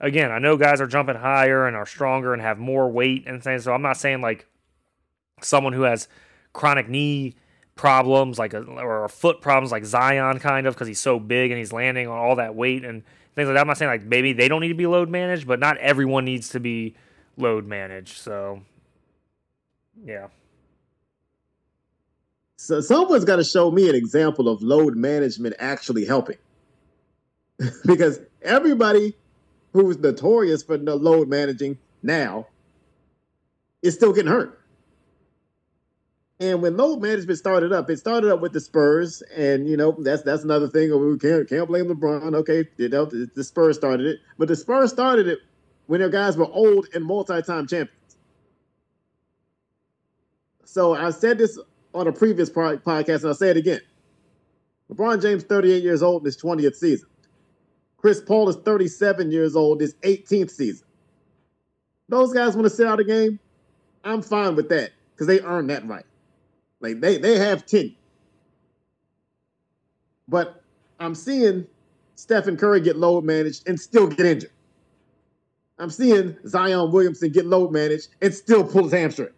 again 0.00 0.32
I 0.32 0.38
know 0.38 0.56
guys 0.56 0.80
are 0.80 0.86
jumping 0.86 1.16
higher 1.16 1.66
and 1.66 1.76
are 1.76 1.86
stronger 1.86 2.32
and 2.32 2.40
have 2.40 2.58
more 2.58 2.90
weight 2.90 3.24
and 3.26 3.42
things 3.42 3.64
so 3.64 3.74
I'm 3.74 3.82
not 3.82 3.98
saying 3.98 4.22
like 4.22 4.46
someone 5.42 5.74
who 5.74 5.82
has 5.82 6.08
chronic 6.52 6.88
knee 6.88 7.34
problems 7.74 8.38
like 8.38 8.54
a, 8.54 8.62
or 8.62 9.08
foot 9.08 9.40
problems 9.40 9.72
like 9.72 9.84
Zion 9.84 10.38
kind 10.38 10.66
of 10.66 10.74
because 10.74 10.88
he's 10.88 11.00
so 11.00 11.18
big 11.18 11.50
and 11.50 11.58
he's 11.58 11.72
landing 11.72 12.08
on 12.08 12.18
all 12.18 12.36
that 12.36 12.54
weight 12.54 12.84
and 12.84 13.02
things 13.34 13.46
like 13.46 13.54
that. 13.54 13.60
I'm 13.60 13.66
not 13.66 13.78
saying 13.78 13.90
like 13.90 14.04
maybe 14.04 14.32
they 14.32 14.48
don't 14.48 14.60
need 14.60 14.68
to 14.68 14.74
be 14.74 14.86
load 14.86 15.08
managed, 15.08 15.46
but 15.46 15.58
not 15.58 15.76
everyone 15.78 16.24
needs 16.24 16.50
to 16.50 16.60
be 16.60 16.94
load 17.36 17.66
managed. 17.66 18.18
So 18.18 18.62
yeah. 20.04 20.28
So 22.62 22.80
someone's 22.80 23.24
got 23.24 23.36
to 23.36 23.44
show 23.44 23.72
me 23.72 23.88
an 23.88 23.96
example 23.96 24.48
of 24.48 24.62
load 24.62 24.94
management 24.96 25.56
actually 25.58 26.04
helping. 26.04 26.36
because 27.84 28.20
everybody 28.40 29.16
who's 29.72 29.98
notorious 29.98 30.62
for 30.62 30.78
the 30.78 30.94
load 30.94 31.28
managing 31.28 31.76
now 32.04 32.46
is 33.82 33.94
still 33.94 34.12
getting 34.12 34.30
hurt. 34.30 34.60
And 36.38 36.62
when 36.62 36.76
load 36.76 37.02
management 37.02 37.36
started 37.36 37.72
up, 37.72 37.90
it 37.90 37.98
started 37.98 38.32
up 38.32 38.40
with 38.40 38.52
the 38.52 38.60
Spurs, 38.60 39.22
and 39.36 39.68
you 39.68 39.76
know 39.76 39.96
that's 39.98 40.22
that's 40.22 40.44
another 40.44 40.68
thing. 40.68 40.92
Oh, 40.92 40.98
we 40.98 41.18
can't 41.18 41.48
can't 41.48 41.66
blame 41.66 41.86
LeBron. 41.86 42.32
Okay, 42.36 42.68
you 42.76 42.88
know 42.88 43.06
the 43.06 43.42
Spurs 43.42 43.76
started 43.76 44.06
it, 44.06 44.20
but 44.38 44.46
the 44.46 44.56
Spurs 44.56 44.90
started 44.90 45.26
it 45.26 45.40
when 45.86 45.98
their 45.98 46.08
guys 46.08 46.36
were 46.36 46.46
old 46.46 46.86
and 46.94 47.04
multi-time 47.04 47.66
champions. 47.66 48.16
So 50.64 50.94
I've 50.94 51.14
said 51.14 51.38
this 51.38 51.58
on 51.94 52.06
a 52.06 52.12
previous 52.12 52.50
podcast, 52.50 53.20
and 53.20 53.26
I'll 53.26 53.34
say 53.34 53.50
it 53.50 53.56
again. 53.56 53.80
LeBron 54.90 55.22
James, 55.22 55.44
38 55.44 55.82
years 55.82 56.02
old 56.02 56.22
in 56.22 56.26
his 56.26 56.36
20th 56.36 56.76
season. 56.76 57.08
Chris 57.96 58.20
Paul 58.20 58.48
is 58.48 58.56
37 58.56 59.30
years 59.30 59.54
old, 59.54 59.80
his 59.80 59.94
18th 60.02 60.50
season. 60.50 60.86
Those 62.08 62.32
guys 62.32 62.54
want 62.54 62.64
to 62.64 62.70
sit 62.70 62.86
out 62.86 63.00
a 63.00 63.04
game. 63.04 63.38
I'm 64.04 64.22
fine 64.22 64.56
with 64.56 64.68
that 64.70 64.90
because 65.14 65.26
they 65.26 65.40
earned 65.40 65.70
that 65.70 65.86
right. 65.86 66.04
Like 66.80 67.00
they 67.00 67.16
they 67.16 67.38
have 67.38 67.64
10. 67.64 67.94
But 70.28 70.62
I'm 70.98 71.14
seeing 71.14 71.66
Stephen 72.16 72.56
Curry 72.56 72.80
get 72.80 72.96
load 72.96 73.24
managed 73.24 73.68
and 73.68 73.80
still 73.80 74.08
get 74.08 74.26
injured. 74.26 74.50
I'm 75.78 75.90
seeing 75.90 76.36
Zion 76.46 76.92
Williamson 76.92 77.30
get 77.30 77.46
load 77.46 77.72
managed 77.72 78.08
and 78.20 78.34
still 78.34 78.64
pull 78.64 78.84
his 78.84 78.92
hamstring. 78.92 79.30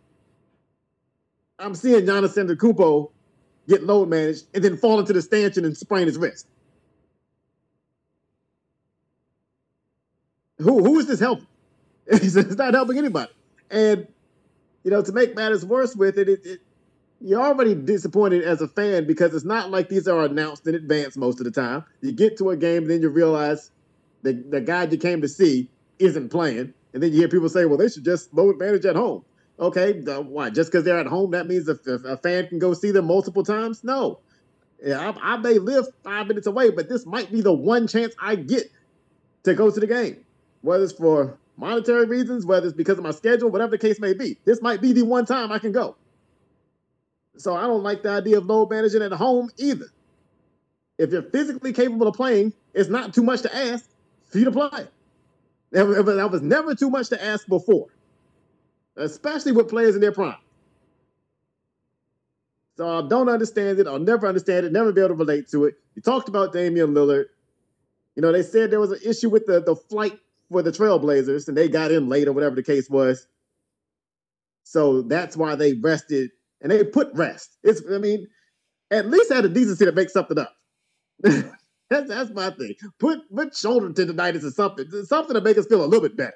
I'm 1.58 1.74
seeing 1.74 2.04
Giannis 2.04 2.36
Antetokounmpo 2.36 3.10
get 3.68 3.82
load 3.84 4.08
managed 4.08 4.46
and 4.54 4.62
then 4.62 4.76
fall 4.76 5.00
into 5.00 5.12
the 5.12 5.22
stanchion 5.22 5.64
and 5.64 5.76
sprain 5.76 6.06
his 6.06 6.18
wrist. 6.18 6.46
Who 10.58 10.82
who 10.82 10.98
is 10.98 11.06
this 11.06 11.20
helping? 11.20 11.46
it's 12.06 12.56
not 12.56 12.74
helping 12.74 12.98
anybody. 12.98 13.32
And 13.70 14.06
you 14.84 14.90
know, 14.90 15.02
to 15.02 15.12
make 15.12 15.34
matters 15.34 15.64
worse 15.64 15.96
with 15.96 16.18
it, 16.18 16.28
it, 16.28 16.44
it 16.44 16.60
you're 17.20 17.40
already 17.40 17.74
disappointed 17.74 18.44
as 18.44 18.60
a 18.60 18.68
fan 18.68 19.06
because 19.06 19.34
it's 19.34 19.44
not 19.44 19.70
like 19.70 19.88
these 19.88 20.06
are 20.06 20.24
announced 20.24 20.66
in 20.66 20.74
advance 20.74 21.16
most 21.16 21.40
of 21.40 21.44
the 21.44 21.50
time. 21.50 21.84
You 22.02 22.12
get 22.12 22.36
to 22.38 22.50
a 22.50 22.56
game, 22.56 22.82
and 22.82 22.90
then 22.90 23.00
you 23.00 23.08
realize 23.08 23.70
the, 24.22 24.32
the 24.32 24.60
guy 24.60 24.84
you 24.84 24.98
came 24.98 25.22
to 25.22 25.28
see 25.28 25.70
isn't 25.98 26.28
playing. 26.28 26.74
And 26.92 27.02
then 27.02 27.12
you 27.12 27.20
hear 27.20 27.28
people 27.28 27.48
say, 27.48 27.64
well, 27.64 27.78
they 27.78 27.88
should 27.88 28.04
just 28.04 28.32
load 28.34 28.58
manage 28.58 28.84
at 28.84 28.94
home. 28.94 29.24
Okay, 29.58 29.92
the, 29.92 30.20
why? 30.20 30.50
Just 30.50 30.70
because 30.70 30.84
they're 30.84 30.98
at 30.98 31.06
home, 31.06 31.30
that 31.30 31.46
means 31.46 31.68
a, 31.68 31.78
a, 31.86 32.16
fan 32.16 32.48
can 32.48 32.58
go 32.58 32.74
see 32.74 32.90
them 32.90 33.06
multiple 33.06 33.44
times? 33.44 33.84
No. 33.84 34.18
Yeah, 34.84 35.12
I, 35.22 35.34
I 35.34 35.36
may 35.36 35.58
live 35.58 35.86
five 36.02 36.26
minutes 36.26 36.46
away, 36.46 36.70
but 36.70 36.88
this 36.88 37.06
might 37.06 37.30
be 37.30 37.40
the 37.40 37.52
one 37.52 37.86
chance 37.86 38.14
I 38.20 38.34
get 38.34 38.70
to 39.44 39.54
go 39.54 39.70
to 39.70 39.78
the 39.78 39.86
game, 39.86 40.24
whether 40.62 40.82
it's 40.82 40.92
for 40.92 41.38
monetary 41.56 42.06
reasons, 42.06 42.44
whether 42.44 42.66
it's 42.66 42.76
because 42.76 42.98
of 42.98 43.04
my 43.04 43.12
schedule, 43.12 43.50
whatever 43.50 43.70
the 43.70 43.78
case 43.78 44.00
may 44.00 44.12
be. 44.12 44.36
This 44.44 44.60
might 44.60 44.80
be 44.80 44.92
the 44.92 45.02
one 45.02 45.24
time 45.24 45.52
I 45.52 45.58
can 45.58 45.70
go. 45.70 45.96
So 47.36 47.54
I 47.54 47.62
don't 47.62 47.82
like 47.82 48.02
the 48.02 48.10
idea 48.10 48.38
of 48.38 48.46
load 48.46 48.70
managing 48.70 49.02
at 49.02 49.12
home 49.12 49.50
either. 49.56 49.86
If 50.98 51.10
you're 51.10 51.22
physically 51.22 51.72
capable 51.72 52.06
of 52.06 52.14
playing, 52.14 52.52
it's 52.72 52.88
not 52.88 53.14
too 53.14 53.22
much 53.22 53.42
to 53.42 53.54
ask 53.54 53.88
for 54.30 54.38
you 54.38 54.44
to 54.44 54.52
play. 54.52 54.86
That 55.72 56.28
was 56.30 56.42
never 56.42 56.74
too 56.74 56.88
much 56.88 57.08
to 57.08 57.24
ask 57.24 57.48
before, 57.48 57.88
especially 58.96 59.52
with 59.52 59.68
players 59.68 59.94
in 59.94 60.00
their 60.00 60.12
prime. 60.12 60.36
So 62.76 62.88
I 62.88 63.08
don't 63.08 63.28
understand 63.28 63.78
it. 63.78 63.86
I'll 63.86 63.98
never 63.98 64.26
understand 64.26 64.66
it, 64.66 64.72
never 64.72 64.92
be 64.92 65.00
able 65.00 65.10
to 65.10 65.14
relate 65.14 65.48
to 65.50 65.64
it. 65.66 65.74
You 65.94 66.02
talked 66.02 66.28
about 66.28 66.52
Damian 66.52 66.92
Lillard. 66.92 67.26
You 68.16 68.22
know, 68.22 68.32
they 68.32 68.42
said 68.42 68.70
there 68.70 68.80
was 68.80 68.92
an 68.92 69.00
issue 69.04 69.28
with 69.28 69.46
the, 69.46 69.60
the 69.60 69.76
flight 69.76 70.18
for 70.50 70.62
the 70.62 70.72
Trailblazers 70.72 71.48
and 71.48 71.56
they 71.56 71.68
got 71.68 71.92
in 71.92 72.08
late 72.08 72.28
or 72.28 72.32
whatever 72.32 72.54
the 72.54 72.62
case 72.62 72.90
was. 72.90 73.26
So 74.64 75.02
that's 75.02 75.36
why 75.36 75.54
they 75.54 75.74
rested 75.74 76.30
and 76.60 76.70
they 76.70 76.82
put 76.84 77.12
rest. 77.14 77.56
It's 77.62 77.82
I 77.90 77.98
mean, 77.98 78.26
at 78.90 79.08
least 79.08 79.32
had 79.32 79.44
the 79.44 79.48
decency 79.48 79.84
to 79.84 79.92
make 79.92 80.10
something 80.10 80.38
up. 80.38 80.54
that's 81.22 81.52
that's 81.90 82.30
my 82.30 82.50
thing. 82.50 82.74
Put 82.98 83.20
put 83.34 83.54
shoulder 83.54 83.90
tendonitis 83.90 84.44
or 84.44 84.50
something, 84.50 84.86
something 85.04 85.34
to 85.34 85.40
make 85.40 85.58
us 85.58 85.66
feel 85.66 85.84
a 85.84 85.86
little 85.86 86.08
bit 86.08 86.16
better. 86.16 86.34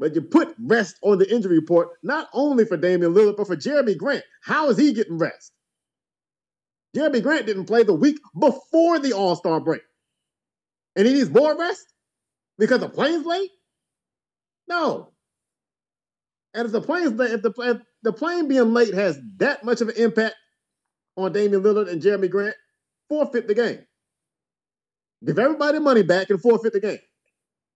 But 0.00 0.14
you 0.14 0.22
put 0.22 0.54
rest 0.58 0.96
on 1.02 1.18
the 1.18 1.32
injury 1.32 1.56
report, 1.56 1.90
not 2.02 2.28
only 2.32 2.64
for 2.64 2.78
Damian 2.78 3.12
Lillard, 3.12 3.36
but 3.36 3.46
for 3.46 3.54
Jerami 3.54 3.98
Grant. 3.98 4.24
How 4.42 4.70
is 4.70 4.78
he 4.78 4.94
getting 4.94 5.18
rest? 5.18 5.52
Jerami 6.96 7.22
Grant 7.22 7.44
didn't 7.44 7.66
play 7.66 7.82
the 7.82 7.94
week 7.94 8.16
before 8.36 8.98
the 8.98 9.12
All 9.12 9.36
Star 9.36 9.60
break. 9.60 9.82
And 10.96 11.06
he 11.06 11.12
needs 11.12 11.28
more 11.28 11.56
rest 11.56 11.86
because 12.58 12.80
the 12.80 12.88
plane's 12.88 13.26
late? 13.26 13.50
No. 14.66 15.12
And 16.54 16.64
if 16.64 16.72
the 16.72 16.80
plane's 16.80 17.12
late, 17.12 17.32
if 17.32 17.42
the, 17.42 17.52
if 17.58 17.82
the 18.02 18.12
plane 18.14 18.48
being 18.48 18.72
late 18.72 18.94
has 18.94 19.20
that 19.36 19.64
much 19.64 19.82
of 19.82 19.90
an 19.90 19.96
impact 19.96 20.34
on 21.16 21.32
Damian 21.32 21.62
Lillard 21.62 21.90
and 21.90 22.00
Jerami 22.00 22.30
Grant, 22.30 22.56
forfeit 23.10 23.46
the 23.46 23.54
game. 23.54 23.80
Give 25.26 25.38
everybody 25.38 25.78
money 25.78 26.02
back 26.02 26.30
and 26.30 26.40
forfeit 26.40 26.72
the 26.72 26.80
game. 26.80 26.98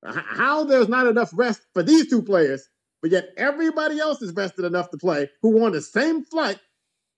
How 0.05 0.65
there's 0.65 0.89
not 0.89 1.07
enough 1.07 1.31
rest 1.33 1.63
for 1.73 1.83
these 1.83 2.09
two 2.09 2.23
players, 2.23 2.69
but 3.01 3.11
yet 3.11 3.31
everybody 3.37 3.99
else 3.99 4.21
is 4.21 4.33
rested 4.33 4.65
enough 4.65 4.91
to 4.91 4.99
play 4.99 5.31
who 5.41 5.65
on 5.65 5.73
the 5.73 5.81
same 5.81 6.25
flight 6.25 6.59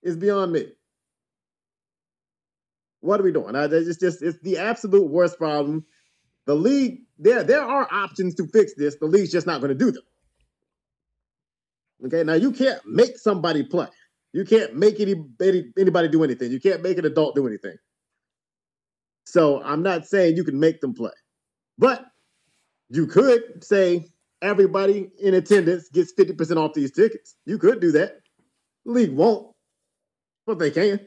is 0.03 0.17
beyond 0.17 0.53
me. 0.53 0.67
What 3.01 3.21
are 3.21 3.25
we 3.25 3.33
doing? 3.33 3.55
Uh, 3.55 3.69
it's 3.71 3.99
just 3.99 4.23
it's 4.23 4.39
the 4.43 4.59
absolute 4.59 5.11
worst 5.11 5.39
problem. 5.39 5.85
The 6.47 6.55
league, 6.55 7.01
there, 7.19 7.43
there 7.43 7.63
are 7.63 7.89
options 7.91 8.37
to 8.37 8.47
fix 8.47 8.75
this. 8.77 8.97
The 8.97 9.07
league's 9.07 9.33
just 9.33 9.47
not 9.47 9.61
going 9.61 9.77
to 9.77 9.79
do 9.79 9.91
them. 9.91 10.03
Okay, 12.07 12.23
now 12.23 12.35
you 12.35 12.53
can't 12.53 12.81
make 12.87 13.19
somebody 13.19 13.65
play. 13.65 13.89
You 14.33 14.45
can't 14.45 14.77
make 14.77 15.01
anybody 15.01 15.73
anybody 15.79 16.09
do 16.09 16.23
anything. 16.23 16.53
You 16.53 16.61
can't 16.61 16.83
make 16.83 16.99
an 16.99 17.07
adult 17.07 17.35
do 17.35 17.47
anything. 17.47 17.77
So 19.25 19.63
I'm 19.63 19.83
not 19.83 20.07
saying 20.07 20.37
you 20.37 20.45
can 20.45 20.61
make 20.61 20.81
them 20.81 20.95
play, 20.95 21.13
but 21.79 22.05
you 22.91 23.07
could 23.07 23.65
say 23.65 24.07
everybody 24.43 25.11
in 25.21 25.35
attendance 25.35 25.89
gets 25.89 26.13
50% 26.15 26.57
off 26.57 26.75
these 26.75 26.93
tickets. 26.93 27.37
You 27.45 27.59
could 27.59 27.81
do 27.81 27.93
that. 27.93 28.21
The 28.85 28.93
league 28.93 29.13
won't, 29.13 29.55
but 30.47 30.59
they 30.59 30.71
can. 30.71 31.01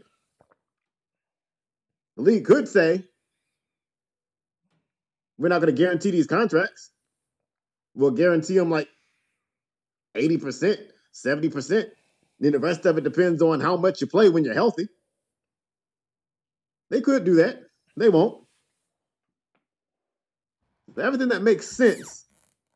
The 2.17 2.23
league 2.23 2.45
could 2.45 2.67
say, 2.67 3.05
we're 5.37 5.47
not 5.47 5.61
going 5.61 5.73
to 5.73 5.81
guarantee 5.81 6.11
these 6.11 6.27
contracts. 6.27 6.91
We'll 7.95 8.11
guarantee 8.11 8.55
them 8.55 8.69
like 8.69 8.89
80%, 10.15 10.77
70%. 11.13 11.85
Then 12.41 12.51
the 12.51 12.59
rest 12.59 12.85
of 12.85 12.97
it 12.97 13.03
depends 13.03 13.41
on 13.41 13.61
how 13.61 13.77
much 13.77 14.01
you 14.01 14.07
play 14.07 14.29
when 14.29 14.43
you're 14.43 14.53
healthy. 14.53 14.87
They 16.89 17.01
could 17.01 17.23
do 17.23 17.35
that. 17.35 17.61
They 17.95 18.09
won't. 18.09 18.43
Everything 20.97 21.29
that 21.29 21.43
makes 21.43 21.67
sense 21.67 22.25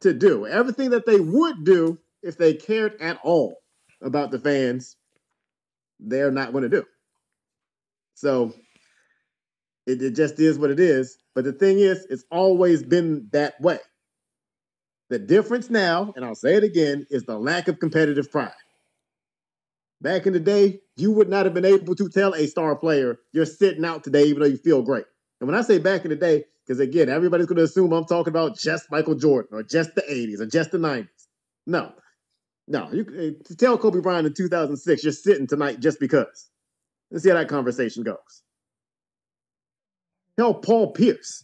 to 0.01 0.13
do, 0.13 0.45
everything 0.45 0.89
that 0.91 1.05
they 1.05 1.19
would 1.19 1.63
do 1.63 1.97
if 2.21 2.37
they 2.37 2.53
cared 2.53 2.99
at 3.01 3.19
all 3.23 3.57
about 4.01 4.31
the 4.31 4.39
fans, 4.39 4.97
they're 5.99 6.31
not 6.31 6.51
going 6.51 6.63
to 6.63 6.69
do. 6.69 6.83
So 8.15 8.53
it, 9.85 10.01
it 10.01 10.15
just 10.15 10.39
is 10.39 10.59
what 10.59 10.71
it 10.71 10.79
is. 10.79 11.17
But 11.35 11.45
the 11.45 11.53
thing 11.53 11.79
is, 11.79 12.05
it's 12.09 12.25
always 12.31 12.83
been 12.83 13.27
that 13.31 13.59
way. 13.59 13.79
The 15.09 15.19
difference 15.19 15.69
now, 15.69 16.13
and 16.15 16.25
I'll 16.25 16.35
say 16.35 16.55
it 16.55 16.63
again, 16.63 17.05
is 17.09 17.23
the 17.23 17.37
lack 17.37 17.67
of 17.67 17.79
competitive 17.79 18.31
pride. 18.31 18.51
Back 20.01 20.25
in 20.27 20.33
the 20.33 20.39
day, 20.39 20.79
you 20.95 21.11
would 21.11 21.29
not 21.29 21.45
have 21.45 21.53
been 21.53 21.65
able 21.65 21.95
to 21.95 22.09
tell 22.09 22.33
a 22.33 22.47
star 22.47 22.75
player 22.75 23.19
you're 23.31 23.45
sitting 23.45 23.85
out 23.85 24.03
today, 24.03 24.23
even 24.23 24.41
though 24.41 24.49
you 24.49 24.57
feel 24.57 24.81
great. 24.81 25.05
And 25.43 25.51
when 25.51 25.59
I 25.59 25.61
say 25.61 25.77
back 25.77 26.05
in 26.05 26.09
the 26.09 26.15
day, 26.15 26.45
because 26.65 26.79
again, 26.79 27.09
everybody's 27.09 27.47
going 27.47 27.57
to 27.57 27.65
assume 27.65 27.91
I'm 27.91 28.05
talking 28.05 28.31
about 28.31 28.57
just 28.57 28.89
Michael 28.89 29.15
Jordan 29.15 29.49
or 29.51 29.61
just 29.61 29.93
the 29.93 30.01
80s 30.01 30.39
or 30.39 30.45
just 30.45 30.71
the 30.71 30.77
90s. 30.77 31.09
No, 31.67 31.91
no. 32.69 32.89
You 32.93 33.05
eh, 33.19 33.43
to 33.43 33.55
tell 33.57 33.77
Kobe 33.77 33.99
Bryant 33.99 34.25
in 34.25 34.33
2006 34.33 35.03
you're 35.03 35.11
sitting 35.11 35.45
tonight 35.45 35.81
just 35.81 35.99
because. 35.99 36.49
Let's 37.11 37.25
see 37.25 37.29
how 37.29 37.35
that 37.35 37.49
conversation 37.49 38.03
goes. 38.03 38.43
Tell 40.37 40.53
Paul 40.53 40.93
Pierce 40.93 41.43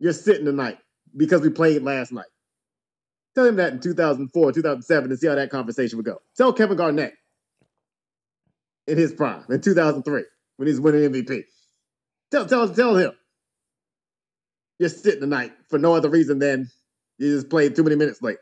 you're 0.00 0.14
sitting 0.14 0.46
tonight 0.46 0.78
because 1.14 1.42
we 1.42 1.50
played 1.50 1.82
last 1.82 2.12
night. 2.12 2.24
Tell 3.34 3.44
him 3.44 3.56
that 3.56 3.74
in 3.74 3.80
2004, 3.80 4.52
2007 4.52 5.10
and 5.10 5.20
see 5.20 5.26
how 5.26 5.34
that 5.34 5.50
conversation 5.50 5.98
would 5.98 6.06
go. 6.06 6.22
Tell 6.34 6.54
Kevin 6.54 6.78
Garnett 6.78 7.12
in 8.86 8.96
his 8.96 9.12
prime 9.12 9.44
in 9.50 9.60
2003 9.60 10.24
when 10.56 10.66
he's 10.66 10.80
winning 10.80 11.12
MVP. 11.12 11.44
Tell, 12.32 12.46
tell, 12.46 12.66
tell 12.74 12.96
him 12.96 13.12
you're 14.78 14.88
sitting 14.88 15.20
tonight 15.20 15.52
for 15.68 15.78
no 15.78 15.94
other 15.94 16.08
reason 16.08 16.38
than 16.38 16.70
you 17.18 17.34
just 17.34 17.50
played 17.50 17.76
too 17.76 17.84
many 17.84 17.94
minutes 17.94 18.22
late. 18.22 18.38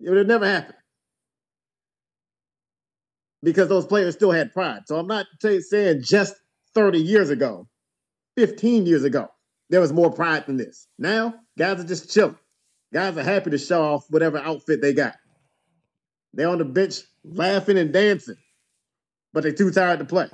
It 0.00 0.08
would 0.08 0.16
have 0.16 0.26
never 0.26 0.46
happened 0.46 0.78
because 3.42 3.68
those 3.68 3.84
players 3.84 4.14
still 4.14 4.30
had 4.30 4.54
pride. 4.54 4.80
So 4.86 4.96
I'm 4.96 5.06
not 5.06 5.26
t- 5.42 5.60
saying 5.60 6.00
just 6.04 6.36
30 6.74 7.00
years 7.00 7.28
ago, 7.28 7.68
15 8.38 8.86
years 8.86 9.04
ago, 9.04 9.28
there 9.68 9.82
was 9.82 9.92
more 9.92 10.10
pride 10.10 10.46
than 10.46 10.56
this. 10.56 10.88
Now, 10.98 11.34
guys 11.58 11.80
are 11.80 11.86
just 11.86 12.10
chilling. 12.10 12.38
Guys 12.94 13.14
are 13.18 13.22
happy 13.22 13.50
to 13.50 13.58
show 13.58 13.82
off 13.82 14.06
whatever 14.08 14.38
outfit 14.38 14.80
they 14.80 14.94
got. 14.94 15.16
They're 16.32 16.48
on 16.48 16.58
the 16.58 16.64
bench 16.64 17.02
laughing 17.24 17.76
and 17.76 17.92
dancing, 17.92 18.38
but 19.34 19.42
they're 19.42 19.52
too 19.52 19.70
tired 19.70 19.98
to 19.98 20.06
play. 20.06 20.28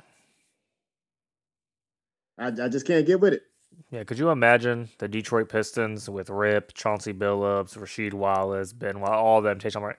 I, 2.37 2.47
I 2.47 2.69
just 2.69 2.85
can't 2.85 3.05
get 3.05 3.19
with 3.19 3.33
it. 3.33 3.43
Yeah, 3.91 4.03
could 4.03 4.19
you 4.19 4.29
imagine 4.29 4.89
the 4.97 5.07
Detroit 5.07 5.49
Pistons 5.49 6.09
with 6.09 6.29
Rip, 6.29 6.73
Chauncey 6.73 7.13
Billups, 7.13 7.77
Rasheed 7.77 8.13
Wallace, 8.13 8.73
Ben, 8.73 8.99
Wallace, 8.99 9.17
all 9.17 9.37
of 9.39 9.43
them? 9.43 9.59
Tayshaun 9.59 9.95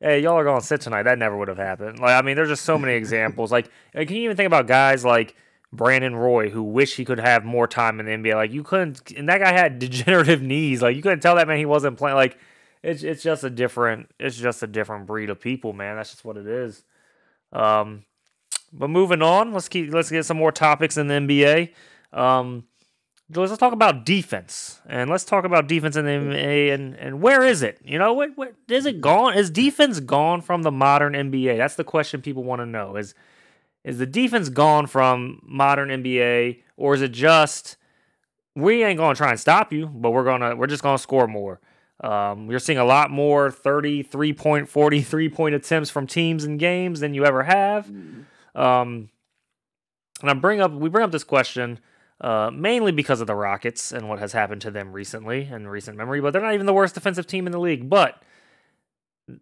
Hey, 0.00 0.20
y'all 0.20 0.38
are 0.38 0.44
going 0.44 0.60
to 0.60 0.66
sit 0.66 0.80
tonight. 0.80 1.04
That 1.04 1.18
never 1.18 1.36
would 1.36 1.48
have 1.48 1.58
happened. 1.58 1.98
Like, 1.98 2.14
I 2.14 2.24
mean, 2.24 2.36
there's 2.36 2.48
just 2.48 2.64
so 2.64 2.78
many 2.78 2.94
examples. 2.94 3.50
Like, 3.50 3.68
can 3.92 4.08
you 4.08 4.22
even 4.22 4.36
think 4.36 4.46
about 4.46 4.68
guys 4.68 5.04
like 5.04 5.34
Brandon 5.72 6.14
Roy 6.14 6.50
who 6.50 6.62
wish 6.62 6.96
he 6.96 7.04
could 7.04 7.18
have 7.18 7.44
more 7.44 7.66
time 7.66 7.98
in 7.98 8.06
the 8.06 8.12
NBA? 8.12 8.34
Like, 8.36 8.52
you 8.52 8.62
couldn't, 8.62 9.10
and 9.12 9.28
that 9.28 9.40
guy 9.40 9.52
had 9.52 9.78
degenerative 9.80 10.40
knees. 10.40 10.82
Like, 10.82 10.94
you 10.94 11.02
couldn't 11.02 11.20
tell 11.20 11.34
that 11.34 11.48
man 11.48 11.58
he 11.58 11.66
wasn't 11.66 11.98
playing. 11.98 12.16
Like, 12.16 12.38
it's 12.80 13.02
it's 13.02 13.24
just 13.24 13.42
a 13.42 13.50
different, 13.50 14.08
it's 14.20 14.36
just 14.36 14.62
a 14.62 14.68
different 14.68 15.06
breed 15.06 15.30
of 15.30 15.40
people, 15.40 15.72
man. 15.72 15.96
That's 15.96 16.10
just 16.10 16.24
what 16.24 16.36
it 16.36 16.46
is. 16.46 16.84
Um, 17.52 18.04
but 18.72 18.90
moving 18.90 19.22
on, 19.22 19.52
let's 19.52 19.68
keep 19.68 19.92
let's 19.92 20.10
get 20.10 20.24
some 20.24 20.36
more 20.36 20.52
topics 20.52 20.96
in 20.96 21.08
the 21.08 21.14
NBA. 21.14 21.72
Um, 22.12 22.64
let's 23.34 23.56
talk 23.58 23.72
about 23.72 24.04
defense, 24.04 24.80
and 24.86 25.10
let's 25.10 25.24
talk 25.24 25.44
about 25.44 25.68
defense 25.68 25.96
in 25.96 26.04
the 26.04 26.10
NBA, 26.12 26.72
and, 26.72 26.94
and 26.96 27.20
where 27.20 27.42
is 27.42 27.62
it? 27.62 27.78
You 27.84 27.98
know, 27.98 28.12
what, 28.12 28.36
what 28.36 28.54
is 28.68 28.86
it 28.86 29.00
gone? 29.00 29.36
Is 29.36 29.50
defense 29.50 30.00
gone 30.00 30.40
from 30.40 30.62
the 30.62 30.70
modern 30.70 31.12
NBA? 31.12 31.56
That's 31.56 31.74
the 31.76 31.84
question 31.84 32.22
people 32.22 32.44
want 32.44 32.60
to 32.60 32.66
know. 32.66 32.96
Is 32.96 33.14
is 33.84 33.98
the 33.98 34.06
defense 34.06 34.48
gone 34.48 34.86
from 34.86 35.40
modern 35.44 35.88
NBA, 35.88 36.62
or 36.76 36.94
is 36.94 37.02
it 37.02 37.12
just 37.12 37.76
we 38.54 38.82
ain't 38.84 38.98
gonna 38.98 39.14
try 39.14 39.30
and 39.30 39.40
stop 39.40 39.72
you, 39.72 39.86
but 39.86 40.10
we're 40.10 40.24
gonna 40.24 40.56
we're 40.56 40.66
just 40.66 40.82
gonna 40.82 40.98
score 40.98 41.26
more? 41.26 41.60
Um, 42.00 42.46
we're 42.46 42.60
seeing 42.60 42.78
a 42.78 42.84
lot 42.84 43.10
more 43.10 43.50
33 43.50 44.32
point, 44.32 44.68
43 44.68 45.28
point 45.30 45.54
attempts 45.54 45.90
from 45.90 46.06
teams 46.06 46.44
and 46.44 46.58
games 46.58 47.00
than 47.00 47.12
you 47.12 47.24
ever 47.24 47.42
have. 47.42 47.86
Mm-hmm. 47.86 48.22
Um, 48.58 49.10
and 50.20 50.30
I 50.30 50.34
bring 50.34 50.60
up 50.60 50.72
we 50.72 50.88
bring 50.88 51.04
up 51.04 51.12
this 51.12 51.24
question 51.24 51.78
uh, 52.20 52.50
mainly 52.52 52.92
because 52.92 53.20
of 53.20 53.26
the 53.26 53.34
Rockets 53.34 53.92
and 53.92 54.08
what 54.08 54.18
has 54.18 54.32
happened 54.32 54.60
to 54.62 54.70
them 54.70 54.92
recently 54.92 55.48
in 55.50 55.68
recent 55.68 55.96
memory. 55.96 56.20
But 56.20 56.32
they're 56.32 56.42
not 56.42 56.54
even 56.54 56.66
the 56.66 56.74
worst 56.74 56.94
defensive 56.94 57.26
team 57.26 57.46
in 57.46 57.52
the 57.52 57.60
league. 57.60 57.88
But 57.88 58.20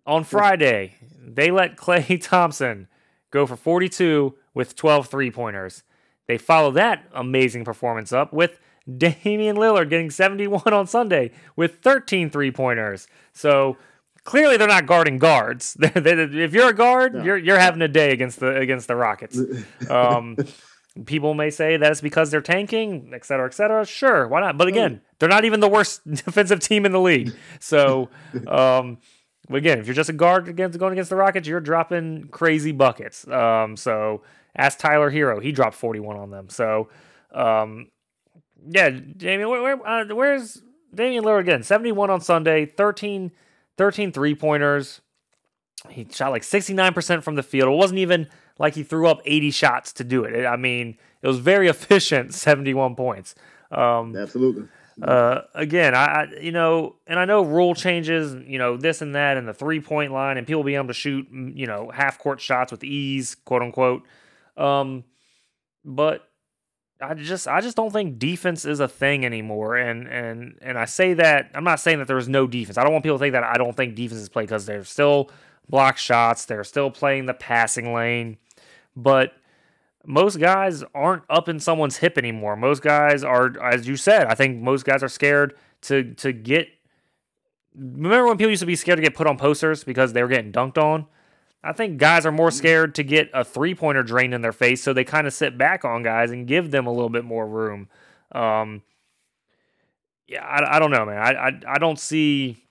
on 0.06 0.24
Friday, 0.24 0.94
they 1.18 1.50
let 1.50 1.76
Klay 1.78 2.20
Thompson 2.22 2.88
go 3.30 3.46
for 3.46 3.56
42 3.56 4.34
with 4.54 4.76
12 4.76 5.08
three 5.08 5.30
pointers. 5.30 5.82
They 6.26 6.38
follow 6.38 6.70
that 6.72 7.04
amazing 7.12 7.64
performance 7.64 8.12
up 8.12 8.32
with 8.32 8.58
Damian 8.98 9.56
Lillard 9.56 9.90
getting 9.90 10.10
71 10.10 10.72
on 10.72 10.86
Sunday 10.86 11.32
with 11.56 11.78
13 11.80 12.30
three 12.30 12.50
pointers. 12.50 13.08
So 13.32 13.76
clearly 14.26 14.58
they're 14.58 14.68
not 14.68 14.84
guarding 14.84 15.16
guards. 15.16 15.76
if 15.80 16.52
you're 16.52 16.68
a 16.68 16.74
guard, 16.74 17.14
no. 17.14 17.22
you're 17.24 17.38
you're 17.38 17.58
having 17.58 17.80
a 17.80 17.88
day 17.88 18.12
against 18.12 18.40
the 18.40 18.54
against 18.56 18.88
the 18.88 18.96
Rockets. 18.96 19.40
Um, 19.90 20.36
People 21.04 21.34
may 21.34 21.50
say 21.50 21.76
that's 21.76 22.00
because 22.00 22.30
they're 22.30 22.40
tanking, 22.40 23.10
et 23.12 23.22
cetera, 23.26 23.46
et 23.46 23.52
cetera. 23.52 23.84
Sure, 23.84 24.26
why 24.28 24.40
not? 24.40 24.56
But 24.56 24.68
again, 24.68 25.02
they're 25.18 25.28
not 25.28 25.44
even 25.44 25.60
the 25.60 25.68
worst 25.68 26.00
defensive 26.10 26.60
team 26.60 26.86
in 26.86 26.92
the 26.92 27.00
league. 27.00 27.34
So, 27.60 28.08
um, 28.46 28.96
again, 29.50 29.78
if 29.78 29.86
you're 29.86 29.94
just 29.94 30.08
a 30.08 30.14
guard 30.14 30.48
against 30.48 30.78
going 30.78 30.92
against 30.92 31.10
the 31.10 31.16
Rockets, 31.16 31.46
you're 31.46 31.60
dropping 31.60 32.28
crazy 32.28 32.72
buckets. 32.72 33.28
Um, 33.28 33.76
so 33.76 34.22
ask 34.56 34.78
Tyler 34.78 35.10
Herro; 35.10 35.42
he 35.42 35.52
dropped 35.52 35.76
41 35.76 36.16
on 36.16 36.30
them. 36.30 36.48
So, 36.48 36.88
um, 37.34 37.88
yeah, 38.66 38.88
Damian, 38.88 39.50
where, 39.50 39.62
where 39.62 39.86
uh, 39.86 40.14
where's 40.14 40.62
Damian 40.94 41.24
Lillard 41.24 41.40
again? 41.40 41.62
71 41.62 42.08
on 42.08 42.22
Sunday, 42.22 42.64
13, 42.64 43.32
13 43.76 44.12
three 44.12 44.34
pointers. 44.34 45.00
He 45.90 46.06
shot 46.10 46.30
like 46.30 46.42
69% 46.42 47.22
from 47.22 47.34
the 47.34 47.42
field. 47.42 47.72
It 47.72 47.76
wasn't 47.76 47.98
even 47.98 48.28
like 48.58 48.74
he 48.74 48.82
threw 48.82 49.06
up 49.06 49.20
80 49.24 49.50
shots 49.50 49.92
to 49.94 50.04
do 50.04 50.24
it. 50.24 50.46
I 50.46 50.56
mean, 50.56 50.96
it 51.22 51.26
was 51.26 51.38
very 51.38 51.68
efficient, 51.68 52.34
71 52.34 52.94
points. 52.96 53.34
Um, 53.70 54.16
Absolutely. 54.16 54.68
Uh, 55.00 55.42
again, 55.54 55.94
I, 55.94 56.04
I, 56.04 56.26
you 56.40 56.52
know, 56.52 56.96
and 57.06 57.18
I 57.18 57.26
know 57.26 57.42
rule 57.42 57.74
changes, 57.74 58.34
you 58.46 58.58
know, 58.58 58.78
this 58.78 59.02
and 59.02 59.14
that, 59.14 59.36
and 59.36 59.46
the 59.46 59.52
three 59.52 59.80
point 59.80 60.10
line, 60.12 60.38
and 60.38 60.46
people 60.46 60.64
being 60.64 60.78
able 60.78 60.88
to 60.88 60.94
shoot, 60.94 61.28
you 61.30 61.66
know, 61.66 61.90
half 61.92 62.18
court 62.18 62.40
shots 62.40 62.72
with 62.72 62.82
ease, 62.82 63.34
quote 63.34 63.60
unquote. 63.60 64.04
Um, 64.56 65.04
but 65.84 66.25
I 67.00 67.14
just, 67.14 67.46
I 67.46 67.60
just 67.60 67.76
don't 67.76 67.92
think 67.92 68.18
defense 68.18 68.64
is 68.64 68.80
a 68.80 68.88
thing 68.88 69.26
anymore. 69.26 69.76
And 69.76 70.08
and 70.08 70.58
and 70.62 70.78
I 70.78 70.86
say 70.86 71.14
that 71.14 71.50
I'm 71.54 71.64
not 71.64 71.80
saying 71.80 71.98
that 71.98 72.08
there's 72.08 72.28
no 72.28 72.46
defense. 72.46 72.78
I 72.78 72.84
don't 72.84 72.92
want 72.92 73.04
people 73.04 73.18
to 73.18 73.22
think 73.22 73.32
that 73.32 73.44
I 73.44 73.58
don't 73.58 73.76
think 73.76 73.94
defense 73.94 74.20
is 74.20 74.28
played 74.28 74.44
because 74.48 74.66
they're 74.66 74.84
still 74.84 75.30
block 75.68 75.98
shots, 75.98 76.44
they're 76.44 76.64
still 76.64 76.90
playing 76.90 77.26
the 77.26 77.34
passing 77.34 77.92
lane 77.92 78.38
but 78.96 79.34
most 80.04 80.38
guys 80.40 80.82
aren't 80.94 81.22
up 81.28 81.48
in 81.48 81.60
someone's 81.60 81.98
hip 81.98 82.16
anymore. 82.16 82.56
Most 82.56 82.82
guys 82.82 83.22
are, 83.22 83.52
as 83.62 83.86
you 83.86 83.96
said, 83.96 84.26
I 84.26 84.34
think 84.34 84.60
most 84.62 84.84
guys 84.84 85.02
are 85.02 85.08
scared 85.08 85.54
to 85.82 86.14
to 86.14 86.32
get. 86.32 86.68
Remember 87.74 88.26
when 88.26 88.38
people 88.38 88.50
used 88.50 88.60
to 88.60 88.66
be 88.66 88.76
scared 88.76 88.96
to 88.96 89.02
get 89.02 89.14
put 89.14 89.26
on 89.26 89.36
posters 89.36 89.84
because 89.84 90.14
they 90.14 90.22
were 90.22 90.28
getting 90.28 90.50
dunked 90.50 90.78
on? 90.78 91.06
I 91.66 91.72
think 91.72 91.98
guys 91.98 92.24
are 92.24 92.32
more 92.32 92.52
scared 92.52 92.94
to 92.94 93.02
get 93.02 93.28
a 93.34 93.44
three 93.44 93.74
pointer 93.74 94.02
drained 94.02 94.34
in 94.34 94.40
their 94.40 94.52
face, 94.52 94.82
so 94.82 94.92
they 94.92 95.04
kind 95.04 95.26
of 95.26 95.34
sit 95.34 95.58
back 95.58 95.84
on 95.84 96.02
guys 96.02 96.30
and 96.30 96.46
give 96.46 96.70
them 96.70 96.86
a 96.86 96.92
little 96.92 97.08
bit 97.08 97.24
more 97.24 97.46
room. 97.46 97.88
Um, 98.30 98.82
yeah, 100.28 100.44
I, 100.44 100.76
I 100.76 100.78
don't 100.78 100.90
know, 100.90 101.04
man. 101.04 101.18
I, 101.18 101.48
I 101.48 101.60
I 101.74 101.78
don't 101.78 101.98
see 101.98 102.64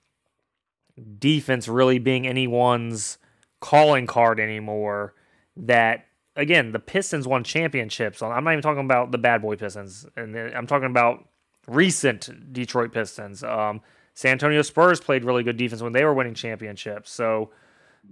defense 1.18 1.68
really 1.68 1.98
being 1.98 2.26
anyone's 2.26 3.18
calling 3.60 4.06
card 4.06 4.40
anymore. 4.40 5.14
That 5.56 6.06
again, 6.34 6.72
the 6.72 6.78
Pistons 6.78 7.28
won 7.28 7.44
championships. 7.44 8.22
I'm 8.22 8.44
not 8.44 8.52
even 8.52 8.62
talking 8.62 8.84
about 8.84 9.12
the 9.12 9.18
bad 9.18 9.42
boy 9.42 9.56
Pistons, 9.56 10.06
and 10.16 10.36
I'm 10.36 10.66
talking 10.66 10.90
about 10.90 11.28
recent 11.66 12.52
Detroit 12.52 12.92
Pistons. 12.92 13.42
Um, 13.42 13.82
San 14.14 14.32
Antonio 14.32 14.62
Spurs 14.62 15.00
played 15.00 15.24
really 15.24 15.42
good 15.42 15.58
defense 15.58 15.82
when 15.82 15.92
they 15.92 16.04
were 16.04 16.14
winning 16.14 16.34
championships. 16.34 17.10
So, 17.10 17.50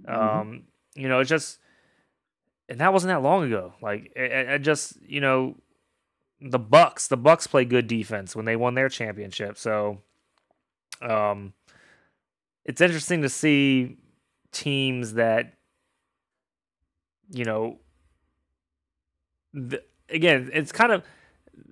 um, 0.07 0.17
mm-hmm. 0.17 0.57
You 0.95 1.07
know, 1.07 1.19
it's 1.19 1.29
just, 1.29 1.59
and 2.69 2.79
that 2.79 2.93
wasn't 2.93 3.09
that 3.09 3.21
long 3.21 3.43
ago. 3.43 3.73
Like, 3.81 4.11
it, 4.15 4.31
it, 4.31 4.59
just, 4.59 4.97
you 5.05 5.21
know, 5.21 5.55
the 6.41 6.59
Bucks, 6.59 7.07
the 7.07 7.17
Bucks 7.17 7.47
play 7.47 7.65
good 7.65 7.87
defense 7.87 8.35
when 8.35 8.45
they 8.45 8.55
won 8.55 8.75
their 8.75 8.89
championship. 8.89 9.57
So, 9.57 9.99
um, 11.01 11.53
it's 12.63 12.81
interesting 12.81 13.21
to 13.21 13.29
see 13.29 13.97
teams 14.51 15.13
that, 15.13 15.53
you 17.29 17.45
know, 17.45 17.79
the, 19.53 19.81
again, 20.09 20.49
it's 20.53 20.71
kind 20.71 20.91
of 20.91 21.03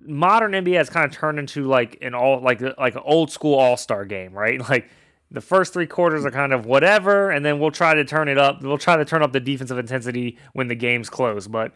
modern 0.06 0.52
NBA 0.52 0.76
has 0.76 0.90
kind 0.90 1.04
of 1.04 1.12
turned 1.12 1.38
into 1.38 1.64
like 1.64 1.98
an 2.00 2.14
all 2.14 2.40
like 2.40 2.60
like 2.78 2.94
an 2.94 3.02
old 3.04 3.30
school 3.30 3.54
All 3.54 3.76
Star 3.76 4.04
game, 4.04 4.32
right? 4.32 4.60
Like 4.68 4.88
the 5.34 5.40
first 5.40 5.72
three 5.72 5.86
quarters 5.86 6.24
are 6.24 6.30
kind 6.30 6.52
of 6.52 6.64
whatever, 6.64 7.30
and 7.30 7.44
then 7.44 7.58
we'll 7.58 7.70
try 7.70 7.94
to 7.94 8.04
turn 8.04 8.28
it 8.28 8.38
up. 8.38 8.62
We'll 8.62 8.78
try 8.78 8.96
to 8.96 9.04
turn 9.04 9.22
up 9.22 9.32
the 9.32 9.40
defensive 9.40 9.78
intensity 9.78 10.38
when 10.52 10.68
the 10.68 10.74
game's 10.74 11.10
close, 11.10 11.46
but. 11.46 11.74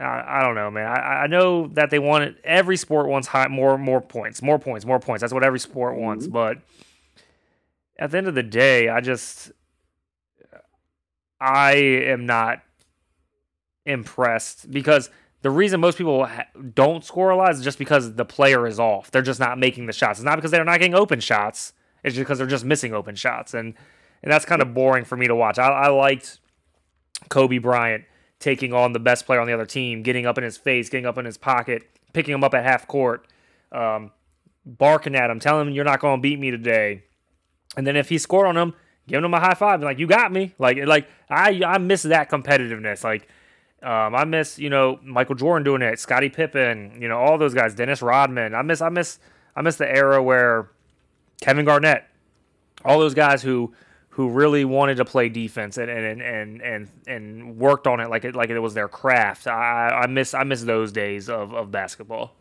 I, 0.00 0.38
I 0.38 0.42
don't 0.42 0.54
know, 0.54 0.70
man. 0.70 0.86
I, 0.86 1.24
I 1.24 1.26
know 1.26 1.66
that 1.72 1.90
they 1.90 1.98
want 1.98 2.22
it. 2.22 2.36
Every 2.44 2.76
sport 2.76 3.08
wants 3.08 3.26
high, 3.26 3.48
more 3.48 3.76
more 3.76 4.00
points, 4.00 4.40
more 4.40 4.56
points, 4.56 4.86
more 4.86 5.00
points. 5.00 5.22
That's 5.22 5.32
what 5.32 5.42
every 5.42 5.58
sport 5.58 5.96
wants. 5.96 6.26
Mm-hmm. 6.26 6.34
But 6.34 6.58
at 7.98 8.12
the 8.12 8.18
end 8.18 8.28
of 8.28 8.36
the 8.36 8.44
day, 8.44 8.88
I 8.88 9.00
just 9.00 9.50
I 11.40 11.72
am 11.72 12.26
not 12.26 12.62
impressed 13.84 14.70
because 14.70 15.10
the 15.42 15.50
reason 15.50 15.80
most 15.80 15.98
people 15.98 16.26
ha- 16.26 16.46
don't 16.74 17.04
score 17.04 17.30
a 17.30 17.36
lot 17.36 17.52
is 17.52 17.62
just 17.62 17.78
because 17.78 18.14
the 18.14 18.24
player 18.24 18.66
is 18.66 18.80
off. 18.80 19.10
They're 19.10 19.22
just 19.22 19.40
not 19.40 19.58
making 19.58 19.86
the 19.86 19.92
shots. 19.92 20.18
It's 20.18 20.24
not 20.24 20.36
because 20.36 20.50
they're 20.50 20.64
not 20.64 20.78
getting 20.78 20.94
open 20.94 21.20
shots. 21.20 21.72
It's 22.04 22.14
just 22.14 22.24
because 22.24 22.38
they're 22.38 22.46
just 22.46 22.64
missing 22.64 22.94
open 22.94 23.14
shots, 23.14 23.54
and 23.54 23.74
and 24.22 24.32
that's 24.32 24.44
kind 24.44 24.62
of 24.62 24.74
boring 24.74 25.04
for 25.04 25.16
me 25.16 25.26
to 25.26 25.34
watch. 25.34 25.58
I, 25.58 25.68
I 25.68 25.88
liked 25.88 26.40
Kobe 27.28 27.58
Bryant 27.58 28.04
taking 28.40 28.72
on 28.72 28.92
the 28.92 29.00
best 29.00 29.26
player 29.26 29.40
on 29.40 29.46
the 29.46 29.52
other 29.52 29.66
team, 29.66 30.02
getting 30.02 30.26
up 30.26 30.38
in 30.38 30.44
his 30.44 30.56
face, 30.56 30.88
getting 30.88 31.06
up 31.06 31.18
in 31.18 31.24
his 31.24 31.36
pocket, 31.36 31.88
picking 32.12 32.34
him 32.34 32.44
up 32.44 32.54
at 32.54 32.64
half 32.64 32.86
court, 32.86 33.26
um, 33.72 34.12
barking 34.64 35.14
at 35.14 35.30
him, 35.30 35.40
telling 35.40 35.68
him 35.68 35.74
you're 35.74 35.84
not 35.84 36.00
going 36.00 36.18
to 36.18 36.22
beat 36.22 36.38
me 36.38 36.50
today. 36.50 37.02
And 37.76 37.86
then 37.86 37.96
if 37.96 38.08
he 38.08 38.18
scored 38.18 38.46
on 38.46 38.56
him, 38.56 38.74
giving 39.06 39.24
him 39.24 39.34
a 39.34 39.40
high 39.40 39.54
five, 39.54 39.82
like 39.82 39.98
you 39.98 40.06
got 40.06 40.32
me. 40.32 40.54
Like 40.58 40.78
like 40.86 41.08
I 41.28 41.62
I 41.66 41.78
miss 41.78 42.02
that 42.04 42.30
competitiveness. 42.30 43.02
Like 43.04 43.28
um, 43.82 44.14
I 44.14 44.24
miss 44.24 44.58
you 44.58 44.70
know 44.70 44.98
Michael 45.02 45.34
Jordan 45.34 45.64
doing 45.64 45.82
it, 45.82 45.98
Scottie 45.98 46.28
Pippen, 46.28 46.98
you 47.00 47.08
know 47.08 47.18
all 47.18 47.38
those 47.38 47.54
guys, 47.54 47.74
Dennis 47.74 48.02
Rodman. 48.02 48.54
I 48.54 48.62
miss 48.62 48.80
I 48.80 48.88
miss 48.88 49.18
I 49.56 49.62
miss 49.62 49.76
the 49.76 49.90
era 49.90 50.22
where 50.22 50.70
Kevin 51.40 51.64
Garnett, 51.64 52.04
all 52.84 52.98
those 52.98 53.14
guys 53.14 53.42
who 53.42 53.72
who 54.10 54.30
really 54.30 54.64
wanted 54.64 54.96
to 54.96 55.04
play 55.04 55.28
defense 55.28 55.76
and 55.78 55.88
and 55.88 56.20
and 56.20 56.60
and, 56.60 56.88
and 57.06 57.56
worked 57.56 57.86
on 57.86 58.00
it 58.00 58.10
like 58.10 58.24
it 58.24 58.34
like 58.34 58.50
it 58.50 58.58
was 58.58 58.74
their 58.74 58.88
craft. 58.88 59.46
I, 59.46 59.90
I 59.90 60.06
miss 60.06 60.34
I 60.34 60.42
miss 60.44 60.62
those 60.62 60.90
days 60.90 61.28
of, 61.28 61.54
of 61.54 61.70
basketball. 61.70 62.34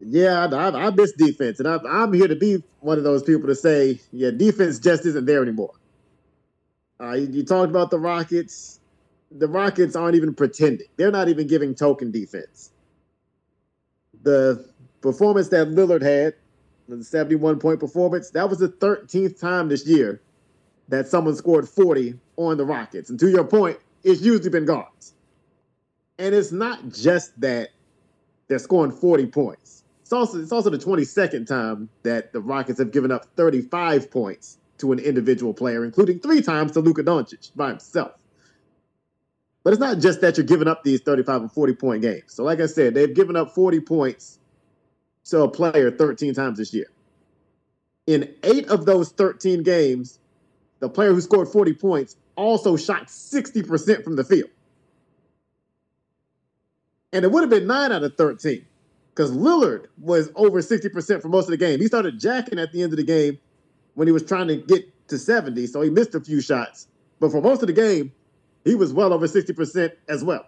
Yeah, 0.00 0.46
I, 0.46 0.86
I 0.86 0.90
miss 0.90 1.12
defense, 1.12 1.60
and 1.60 1.68
I, 1.68 1.78
I'm 1.88 2.12
here 2.12 2.26
to 2.28 2.34
be 2.36 2.62
one 2.80 2.96
of 2.96 3.04
those 3.04 3.22
people 3.22 3.46
to 3.48 3.54
say, 3.54 4.00
yeah, 4.12 4.30
defense 4.30 4.78
just 4.78 5.04
isn't 5.04 5.26
there 5.26 5.42
anymore. 5.42 5.72
Uh, 6.98 7.12
you, 7.12 7.28
you 7.28 7.44
talked 7.44 7.68
about 7.68 7.90
the 7.90 7.98
Rockets. 7.98 8.80
The 9.30 9.46
Rockets 9.46 9.96
aren't 9.96 10.14
even 10.14 10.34
pretending; 10.34 10.86
they're 10.96 11.10
not 11.10 11.28
even 11.28 11.46
giving 11.46 11.74
token 11.74 12.10
defense. 12.10 12.70
The 14.22 14.69
performance 15.00 15.48
that 15.48 15.68
Lillard 15.68 16.02
had, 16.02 16.34
the 16.88 17.04
71 17.04 17.58
point 17.58 17.80
performance, 17.80 18.30
that 18.30 18.48
was 18.48 18.58
the 18.58 18.68
13th 18.68 19.38
time 19.38 19.68
this 19.68 19.86
year 19.86 20.20
that 20.88 21.06
someone 21.06 21.36
scored 21.36 21.68
40 21.68 22.14
on 22.36 22.56
the 22.56 22.64
Rockets. 22.64 23.10
And 23.10 23.20
to 23.20 23.30
your 23.30 23.44
point, 23.44 23.78
it's 24.02 24.20
usually 24.20 24.50
been 24.50 24.64
guards. 24.64 25.14
And 26.18 26.34
it's 26.34 26.52
not 26.52 26.90
just 26.90 27.40
that 27.40 27.70
they're 28.48 28.58
scoring 28.58 28.90
40 28.90 29.26
points. 29.26 29.84
It's 30.02 30.12
also 30.12 30.40
it's 30.40 30.50
also 30.50 30.70
the 30.70 30.78
22nd 30.78 31.46
time 31.46 31.88
that 32.02 32.32
the 32.32 32.40
Rockets 32.40 32.80
have 32.80 32.90
given 32.90 33.12
up 33.12 33.26
35 33.36 34.10
points 34.10 34.58
to 34.78 34.92
an 34.92 34.98
individual 34.98 35.54
player, 35.54 35.84
including 35.84 36.18
three 36.18 36.42
times 36.42 36.72
to 36.72 36.80
Luka 36.80 37.04
Doncic 37.04 37.52
by 37.54 37.68
himself. 37.68 38.12
But 39.62 39.74
it's 39.74 39.80
not 39.80 39.98
just 39.98 40.20
that 40.22 40.36
you're 40.36 40.46
giving 40.46 40.66
up 40.66 40.82
these 40.82 41.00
35 41.00 41.42
and 41.42 41.52
40 41.52 41.74
point 41.74 42.02
games. 42.02 42.24
So, 42.34 42.42
like 42.42 42.60
I 42.60 42.66
said, 42.66 42.94
they've 42.94 43.14
given 43.14 43.36
up 43.36 43.54
40 43.54 43.80
points 43.80 44.39
to 45.30 45.42
a 45.42 45.48
player 45.48 45.90
13 45.90 46.34
times 46.34 46.58
this 46.58 46.74
year. 46.74 46.86
In 48.06 48.34
eight 48.42 48.68
of 48.68 48.86
those 48.86 49.10
13 49.12 49.62
games, 49.62 50.18
the 50.80 50.88
player 50.88 51.12
who 51.12 51.20
scored 51.20 51.48
40 51.48 51.74
points 51.74 52.16
also 52.36 52.76
shot 52.76 53.06
60% 53.06 54.02
from 54.02 54.16
the 54.16 54.24
field. 54.24 54.50
And 57.12 57.24
it 57.24 57.30
would 57.30 57.42
have 57.42 57.50
been 57.50 57.66
nine 57.66 57.92
out 57.92 58.02
of 58.02 58.16
13 58.16 58.64
because 59.14 59.32
Lillard 59.32 59.86
was 60.00 60.30
over 60.36 60.60
60% 60.60 61.22
for 61.22 61.28
most 61.28 61.44
of 61.44 61.50
the 61.50 61.56
game. 61.56 61.80
He 61.80 61.86
started 61.86 62.18
jacking 62.18 62.58
at 62.58 62.72
the 62.72 62.82
end 62.82 62.92
of 62.92 62.96
the 62.96 63.04
game 63.04 63.38
when 63.94 64.06
he 64.08 64.12
was 64.12 64.24
trying 64.24 64.48
to 64.48 64.56
get 64.56 64.86
to 65.08 65.18
70, 65.18 65.66
so 65.66 65.82
he 65.82 65.90
missed 65.90 66.14
a 66.14 66.20
few 66.20 66.40
shots. 66.40 66.86
But 67.18 67.32
for 67.32 67.40
most 67.40 67.62
of 67.62 67.66
the 67.66 67.72
game, 67.72 68.12
he 68.64 68.74
was 68.74 68.92
well 68.92 69.12
over 69.12 69.26
60% 69.26 69.92
as 70.08 70.24
well. 70.24 70.46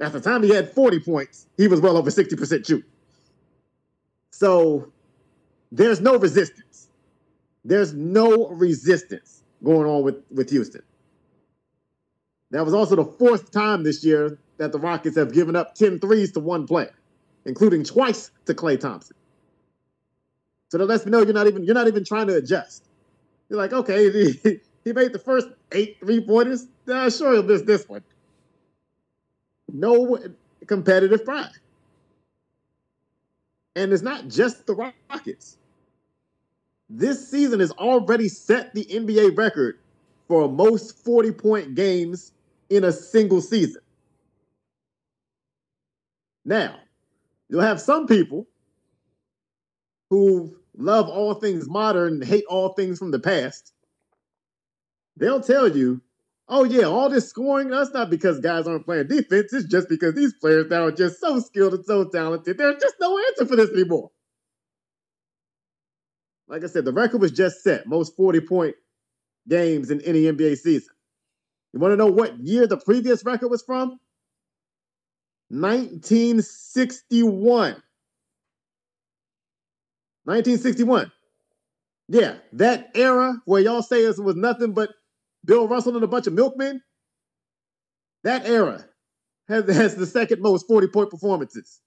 At 0.00 0.12
the 0.12 0.20
time 0.20 0.42
he 0.42 0.50
had 0.50 0.70
40 0.72 1.00
points, 1.00 1.46
he 1.56 1.68
was 1.68 1.80
well 1.80 1.96
over 1.96 2.10
60% 2.10 2.66
shooting. 2.66 2.84
So 4.34 4.90
there's 5.70 6.00
no 6.00 6.18
resistance. 6.18 6.88
There's 7.64 7.94
no 7.94 8.48
resistance 8.48 9.42
going 9.62 9.86
on 9.86 10.02
with, 10.02 10.16
with 10.30 10.50
Houston. 10.50 10.82
That 12.50 12.64
was 12.64 12.74
also 12.74 12.96
the 12.96 13.04
fourth 13.04 13.50
time 13.50 13.84
this 13.84 14.04
year 14.04 14.38
that 14.58 14.72
the 14.72 14.78
Rockets 14.78 15.16
have 15.16 15.32
given 15.32 15.56
up 15.56 15.74
10 15.74 16.00
threes 16.00 16.32
to 16.32 16.40
one 16.40 16.66
player 16.66 16.94
including 17.44 17.84
twice 17.84 18.30
to 18.46 18.54
Klay 18.54 18.78
Thompson. 18.78 19.16
So 20.70 20.78
that 20.78 20.86
lets 20.86 21.04
me 21.04 21.12
know 21.12 21.22
you're 21.22 21.34
not 21.34 21.46
even 21.46 21.64
you're 21.64 21.74
not 21.74 21.88
even 21.88 22.04
trying 22.04 22.26
to 22.28 22.36
adjust. 22.36 22.88
You're 23.48 23.58
like, 23.58 23.72
okay, 23.72 24.10
he, 24.10 24.60
he 24.84 24.92
made 24.92 25.12
the 25.12 25.18
first 25.18 25.48
eight 25.72 25.98
three 26.00 26.20
pointers. 26.20 26.66
Uh, 26.88 27.10
sure, 27.10 27.34
he'll 27.34 27.42
miss 27.42 27.62
this 27.62 27.88
one. 27.88 28.02
No 29.72 30.18
competitive 30.66 31.24
pride. 31.24 31.50
And 33.76 33.92
it's 33.92 34.02
not 34.02 34.28
just 34.28 34.66
the 34.66 34.74
Rockets. 35.10 35.58
This 36.88 37.28
season 37.28 37.60
has 37.60 37.72
already 37.72 38.28
set 38.28 38.74
the 38.74 38.84
NBA 38.84 39.36
record 39.36 39.78
for 40.28 40.48
most 40.48 40.96
40 41.04 41.32
point 41.32 41.74
games 41.74 42.32
in 42.70 42.84
a 42.84 42.92
single 42.92 43.40
season. 43.40 43.82
Now, 46.44 46.76
You'll 47.48 47.62
have 47.62 47.80
some 47.80 48.06
people 48.06 48.48
who 50.10 50.56
love 50.76 51.08
all 51.08 51.34
things 51.34 51.68
modern, 51.68 52.22
hate 52.22 52.44
all 52.48 52.70
things 52.70 52.98
from 52.98 53.10
the 53.10 53.18
past. 53.18 53.72
They'll 55.16 55.40
tell 55.40 55.68
you, 55.68 56.00
oh, 56.48 56.64
yeah, 56.64 56.84
all 56.84 57.08
this 57.08 57.28
scoring, 57.28 57.70
that's 57.70 57.92
not 57.92 58.10
because 58.10 58.40
guys 58.40 58.66
aren't 58.66 58.84
playing 58.84 59.08
defense. 59.08 59.52
It's 59.52 59.66
just 59.66 59.88
because 59.88 60.14
these 60.14 60.34
players 60.34 60.68
now 60.70 60.84
are 60.84 60.92
just 60.92 61.20
so 61.20 61.40
skilled 61.40 61.74
and 61.74 61.84
so 61.84 62.04
talented. 62.04 62.58
There's 62.58 62.80
just 62.80 62.96
no 63.00 63.18
answer 63.18 63.46
for 63.46 63.56
this 63.56 63.70
anymore. 63.70 64.10
Like 66.48 66.62
I 66.62 66.66
said, 66.66 66.84
the 66.84 66.92
record 66.92 67.20
was 67.20 67.32
just 67.32 67.62
set 67.62 67.86
most 67.86 68.16
40 68.16 68.40
point 68.40 68.76
games 69.48 69.90
in 69.90 70.00
any 70.02 70.24
NBA 70.24 70.58
season. 70.58 70.92
You 71.72 71.80
want 71.80 71.92
to 71.92 71.96
know 71.96 72.06
what 72.06 72.38
year 72.38 72.66
the 72.66 72.76
previous 72.76 73.24
record 73.24 73.48
was 73.48 73.62
from? 73.62 73.98
1961. 75.48 77.82
1961. 80.24 81.10
Yeah, 82.08 82.36
that 82.52 82.90
era 82.94 83.34
where 83.44 83.62
y'all 83.62 83.82
say 83.82 84.04
it 84.04 84.18
was 84.18 84.36
nothing 84.36 84.72
but 84.72 84.90
Bill 85.44 85.68
Russell 85.68 85.94
and 85.94 86.04
a 86.04 86.08
bunch 86.08 86.26
of 86.26 86.32
milkmen. 86.32 86.82
That 88.22 88.46
era 88.46 88.84
has, 89.48 89.68
has 89.74 89.94
the 89.96 90.06
second 90.06 90.40
most 90.40 90.66
40 90.66 90.88
point 90.88 91.10
performances. 91.10 91.80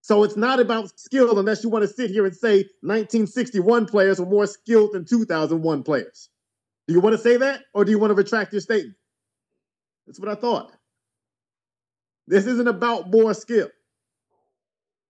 So 0.00 0.24
it's 0.24 0.36
not 0.36 0.58
about 0.58 0.98
skill 0.98 1.38
unless 1.38 1.62
you 1.62 1.70
want 1.70 1.82
to 1.82 1.88
sit 1.88 2.10
here 2.10 2.26
and 2.26 2.34
say 2.34 2.64
1961 2.80 3.86
players 3.86 4.18
were 4.18 4.26
more 4.26 4.46
skilled 4.46 4.92
than 4.92 5.04
2001 5.04 5.84
players. 5.84 6.28
Do 6.88 6.94
you 6.94 7.00
want 7.00 7.14
to 7.14 7.22
say 7.22 7.36
that 7.36 7.62
or 7.72 7.84
do 7.84 7.92
you 7.92 8.00
want 8.00 8.10
to 8.10 8.16
retract 8.16 8.52
your 8.52 8.60
statement? 8.60 8.96
That's 10.06 10.18
what 10.18 10.28
I 10.28 10.34
thought. 10.34 10.72
This 12.26 12.46
isn't 12.46 12.66
about 12.66 13.12
more 13.12 13.32
skill. 13.34 13.68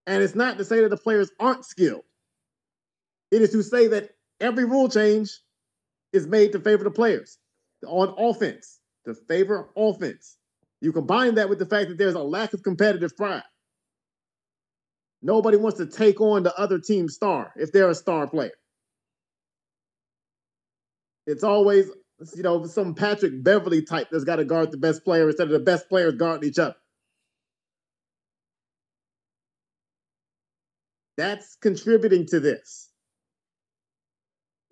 And 0.06 0.22
it's 0.22 0.34
not 0.34 0.58
to 0.58 0.64
say 0.64 0.80
that 0.82 0.90
the 0.90 0.96
players 0.98 1.30
aren't 1.40 1.64
skilled. 1.64 2.04
It 3.30 3.40
is 3.40 3.52
to 3.52 3.62
say 3.62 3.86
that 3.88 4.10
every 4.40 4.66
rule 4.66 4.90
change 4.90 5.38
is 6.12 6.26
made 6.26 6.52
to 6.52 6.60
favor 6.60 6.84
the 6.84 6.90
players 6.90 7.38
on 7.86 8.14
offense, 8.18 8.80
to 9.06 9.14
favor 9.14 9.70
offense. 9.76 10.36
You 10.80 10.92
combine 10.92 11.36
that 11.36 11.48
with 11.48 11.58
the 11.58 11.66
fact 11.66 11.88
that 11.88 11.98
there's 11.98 12.14
a 12.14 12.22
lack 12.22 12.52
of 12.52 12.62
competitive 12.62 13.16
pride. 13.16 13.42
Nobody 15.22 15.56
wants 15.56 15.78
to 15.78 15.86
take 15.86 16.20
on 16.20 16.42
the 16.42 16.54
other 16.58 16.78
team's 16.80 17.14
star 17.14 17.52
if 17.56 17.72
they're 17.72 17.88
a 17.88 17.94
star 17.94 18.26
player. 18.26 18.50
It's 21.26 21.44
always, 21.44 21.88
you 22.34 22.42
know, 22.42 22.66
some 22.66 22.94
Patrick 22.94 23.44
Beverley 23.44 23.82
type 23.82 24.08
that's 24.10 24.24
got 24.24 24.36
to 24.36 24.44
guard 24.44 24.72
the 24.72 24.78
best 24.78 25.04
player 25.04 25.28
instead 25.28 25.46
of 25.46 25.52
the 25.52 25.60
best 25.60 25.88
players 25.88 26.16
guarding 26.16 26.48
each 26.48 26.58
other. 26.58 26.74
That's 31.16 31.56
contributing 31.60 32.26
to 32.28 32.40
this. 32.40 32.91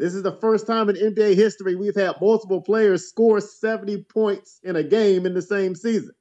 This 0.00 0.14
is 0.14 0.22
the 0.22 0.32
first 0.32 0.66
time 0.66 0.88
in 0.88 0.96
NBA 0.96 1.34
history 1.34 1.76
we've 1.76 1.94
had 1.94 2.14
multiple 2.22 2.62
players 2.62 3.06
score 3.06 3.38
70 3.38 4.04
points 4.04 4.58
in 4.62 4.74
a 4.74 4.82
game 4.82 5.26
in 5.26 5.34
the 5.34 5.42
same 5.42 5.74
season. 5.74 6.12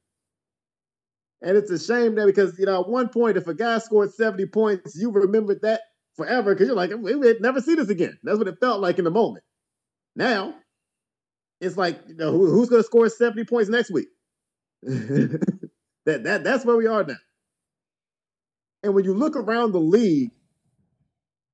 And 1.41 1.55
it's 1.55 1.71
a 1.71 1.79
shame 1.79 2.15
that 2.15 2.25
because, 2.25 2.59
you 2.59 2.65
know, 2.65 2.81
at 2.81 2.89
one 2.89 3.07
point, 3.07 3.37
if 3.37 3.47
a 3.47 3.53
guy 3.53 3.77
scored 3.77 4.13
70 4.13 4.47
points, 4.47 4.97
you 4.99 5.11
remembered 5.11 5.61
that 5.61 5.79
forever 6.17 6.53
because 6.53 6.67
you're 6.67 6.75
like, 6.75 6.91
we 6.99 7.15
would 7.15 7.41
never 7.41 7.61
see 7.61 7.75
this 7.75 7.87
again. 7.87 8.19
That's 8.21 8.37
what 8.37 8.49
it 8.49 8.59
felt 8.59 8.81
like 8.81 8.97
in 8.97 9.05
the 9.05 9.11
moment. 9.11 9.45
Now, 10.13 10.55
it's 11.61 11.77
like, 11.77 12.01
you 12.09 12.15
know, 12.15 12.33
who, 12.33 12.51
who's 12.51 12.67
going 12.67 12.81
to 12.81 12.85
score 12.85 13.07
70 13.07 13.45
points 13.45 13.69
next 13.69 13.91
week? 13.91 14.09
that, 14.81 15.69
that, 16.05 16.43
that's 16.43 16.65
where 16.65 16.75
we 16.75 16.87
are 16.87 17.05
now. 17.05 17.15
And 18.83 18.93
when 18.93 19.05
you 19.05 19.13
look 19.13 19.37
around 19.37 19.71
the 19.71 19.79
league, 19.79 20.31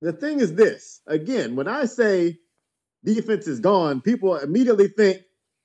the 0.02 0.14
thing 0.14 0.40
is 0.40 0.56
this 0.56 1.02
again, 1.08 1.56
when 1.56 1.68
I 1.68 1.86
say 1.86 2.38
defense 3.04 3.48
is 3.48 3.60
gone, 3.60 4.02
people 4.02 4.36
immediately 4.38 4.88
think, 4.88 5.22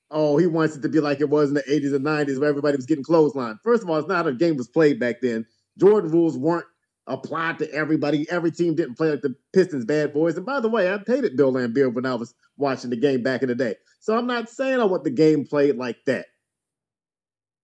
oh, 0.09 0.37
he 0.37 0.47
wants 0.47 0.75
it 0.75 0.81
to 0.81 0.89
be 0.89 0.99
like 0.99 1.21
it 1.21 1.29
was 1.29 1.49
in 1.49 1.55
the 1.55 1.63
80s 1.63 1.95
and 1.95 2.05
90s 2.05 2.39
where 2.39 2.49
everybody 2.49 2.75
was 2.75 2.85
getting 2.85 3.03
clothesline. 3.03 3.59
First 3.63 3.83
of 3.83 3.89
all, 3.89 3.97
it's 3.97 4.07
not 4.07 4.17
how 4.17 4.23
the 4.23 4.33
game 4.33 4.57
was 4.57 4.67
played 4.67 4.99
back 4.99 5.21
then. 5.21 5.45
Jordan 5.77 6.11
rules 6.11 6.37
weren't 6.37 6.65
applied 7.07 7.59
to 7.59 7.71
everybody. 7.71 8.29
Every 8.29 8.51
team 8.51 8.75
didn't 8.75 8.95
play 8.95 9.11
like 9.11 9.21
the 9.21 9.35
Pistons 9.53 9.85
bad 9.85 10.13
boys. 10.13 10.37
And 10.37 10.45
by 10.45 10.59
the 10.59 10.69
way, 10.69 10.91
I 10.91 10.99
hated 11.05 11.37
Bill 11.37 11.53
Laimbeer 11.53 11.93
when 11.93 12.05
I 12.05 12.15
was 12.15 12.33
watching 12.57 12.89
the 12.89 12.97
game 12.97 13.23
back 13.23 13.41
in 13.41 13.49
the 13.49 13.55
day. 13.55 13.75
So 13.99 14.17
I'm 14.17 14.27
not 14.27 14.49
saying 14.49 14.79
I 14.79 14.85
want 14.85 15.03
the 15.03 15.11
game 15.11 15.45
played 15.45 15.77
like 15.77 15.97
that. 16.05 16.27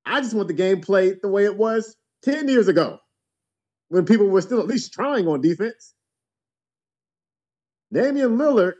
I 0.05 0.22
just 0.22 0.34
want 0.34 0.47
the 0.47 0.53
game 0.53 0.82
played 0.82 1.18
the 1.22 1.28
way 1.28 1.43
it 1.45 1.57
was 1.57 1.95
10 2.24 2.47
years 2.47 2.68
ago 2.68 2.99
when 3.89 4.05
people 4.05 4.28
were 4.28 4.41
still 4.41 4.59
at 4.59 4.68
least 4.68 4.93
trying 4.93 5.28
on 5.28 5.41
defense. 5.41 5.93
Damian 7.92 8.38
Lillard 8.38 8.74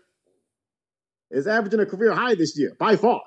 is 1.32 1.48
averaging 1.48 1.80
a 1.80 1.86
career 1.86 2.14
high 2.14 2.36
this 2.36 2.58
year 2.58 2.76
by 2.80 2.96
far. 2.96 3.22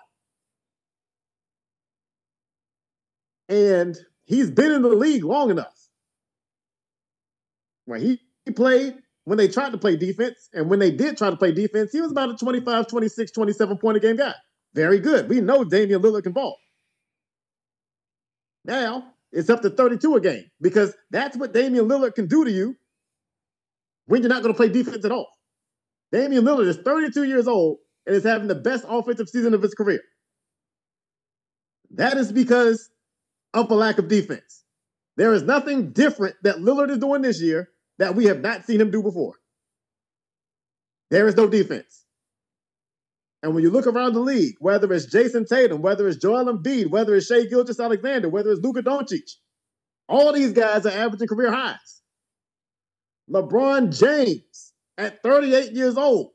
And 3.49 3.97
he's 4.25 4.51
been 4.51 4.73
in 4.73 4.83
the 4.83 4.89
league 4.89 5.25
long 5.25 5.51
enough. 5.51 5.75
Right? 7.87 8.01
He, 8.01 8.21
he 8.45 8.53
played 8.53 8.95
when 9.25 9.39
they 9.39 9.49
tried 9.49 9.73
to 9.73 9.79
play 9.79 9.97
defense. 9.97 10.49
And 10.53 10.71
when 10.71 10.79
they 10.79 10.91
did 10.91 11.19
try 11.19 11.31
to 11.31 11.37
play 11.37 11.53
defense, 11.53 11.93
he 11.93 12.01
was 12.01 12.13
about 12.13 12.31
a 12.31 12.37
25, 12.37 12.87
26, 12.87 13.31
27 13.33 13.79
point 13.79 13.97
a 13.97 14.01
game 14.01 14.17
guy. 14.17 14.35
Very 14.75 15.01
good. 15.01 15.29
We 15.29 15.41
know 15.41 15.65
Damian 15.65 16.01
Lillard 16.01 16.23
can 16.23 16.33
ball. 16.33 16.57
Now 18.65 19.15
it's 19.33 19.51
up 19.51 19.63
to 19.63 19.71
32 19.71 20.17
a 20.17 20.21
game 20.21 20.45
because 20.61 20.95
that's 21.11 21.37
what 21.37 21.53
Damian 21.53 21.89
Lillard 21.89 22.15
can 22.15 22.27
do 22.27 22.45
to 22.45 22.51
you 22.51 22.77
when 24.07 24.23
you're 24.23 24.29
not 24.29 24.43
going 24.43 24.55
to 24.55 24.57
play 24.57 24.69
defense 24.69 25.05
at 25.05 25.13
all. 25.13 25.29
Damian 26.13 26.45
Lillard 26.45 26.67
is 26.67 26.79
32 26.79 27.25
years 27.25 27.47
old 27.47 27.79
and 28.07 28.17
is 28.17 28.25
having 28.25 28.49
the 28.49 28.55
best 28.55 28.85
offensive 28.89 29.29
season 29.29 29.55
of 29.55 29.63
his 29.63 29.75
career. 29.75 30.01
That 31.93 32.17
is 32.17 32.33
because 32.33 32.89
of 33.55 33.71
a 33.71 33.75
lack 33.75 33.99
of 33.99 34.09
defense. 34.09 34.65
There 35.17 35.33
is 35.35 35.43
nothing 35.43 35.93
different 35.93 36.37
that 36.43 36.57
Lillard 36.57 36.91
is 36.91 36.99
doing 36.99 37.23
this 37.23 37.41
year 37.41 37.69
that 37.99 38.15
we 38.15 38.27
have 38.27 38.41
not 38.41 38.65
seen 38.65 38.81
him 38.81 38.91
do 38.91 39.03
before. 39.03 39.35
There 41.11 41.27
is 41.27 41.37
no 41.37 41.49
defense. 41.49 42.05
And 43.43 43.55
when 43.55 43.65
you 43.65 43.71
look 43.71 43.87
around 43.87 44.13
the 44.13 44.21
league, 44.21 44.57
whether 44.61 44.93
it's 44.93 45.07
Jayson 45.07 45.47
Tatum, 45.47 45.83
whether 45.83 46.07
it's 46.07 46.19
Joel 46.19 46.45
Embiid, 46.45 46.91
whether 46.91 47.15
it's 47.15 47.27
Shai 47.27 47.47
Gilgeous-Alexander, 47.47 48.29
whether 48.29 48.51
it's 48.51 48.61
Luka 48.61 48.83
Doncic, 48.83 49.31
all 50.09 50.33
these 50.33 50.53
guys 50.53 50.85
are 50.87 50.91
averaging 50.91 51.29
career 51.29 51.51
highs. 51.51 52.03
LeBron 53.31 53.99
James, 53.99 54.70
at 55.01 55.23
38 55.23 55.73
years 55.73 55.97
old, 55.97 56.33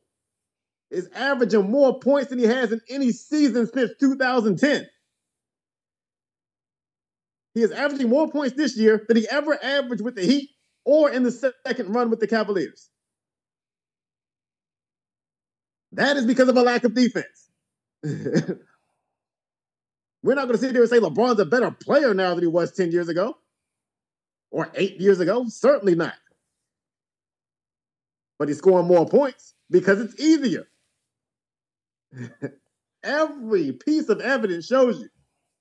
is 0.90 1.08
averaging 1.14 1.70
more 1.70 2.00
points 2.00 2.30
than 2.30 2.40
he 2.40 2.46
has 2.46 2.72
in 2.72 2.82
any 2.90 3.12
season 3.12 3.68
since 3.72 3.92
2010. 4.00 4.88
He 7.54 7.62
is 7.62 7.72
averaging 7.72 8.10
more 8.10 8.30
points 8.30 8.56
this 8.56 8.78
year 8.78 9.06
than 9.08 9.18
he 9.18 9.28
ever 9.30 9.58
averaged 9.64 10.04
with 10.04 10.16
the 10.16 10.24
Heat 10.24 10.50
or 10.84 11.10
in 11.10 11.24
the 11.24 11.32
second 11.32 11.94
run 11.94 12.10
with 12.10 12.20
the 12.20 12.28
Cavaliers. 12.28 12.90
That 15.94 16.18
is 16.18 16.26
because 16.26 16.50
of 16.50 16.58
a 16.58 16.62
lack 16.62 16.84
of 16.84 16.94
defense. 16.94 17.50
We're 18.04 18.58
not 20.34 20.48
going 20.48 20.54
to 20.54 20.58
sit 20.58 20.74
there 20.74 20.82
and 20.82 20.90
say 20.90 21.00
LeBron's 21.00 21.40
a 21.40 21.46
better 21.46 21.72
player 21.72 22.14
now 22.14 22.34
than 22.34 22.44
he 22.44 22.48
was 22.48 22.74
10 22.74 22.92
years 22.92 23.10
ago 23.10 23.38
or 24.52 24.70
eight 24.76 25.00
years 25.00 25.20
ago. 25.20 25.46
Certainly 25.48 25.96
not. 25.96 26.16
But 28.38 28.50
he's 28.50 28.58
scoring 28.58 28.88
more 28.88 29.08
points 29.08 29.54
because 29.70 30.02
it's 30.02 30.20
easier. 30.20 30.68
Every 33.04 33.72
piece 33.72 34.10
of 34.10 34.20
evidence 34.20 34.66
shows 34.66 35.00
you 35.00 35.10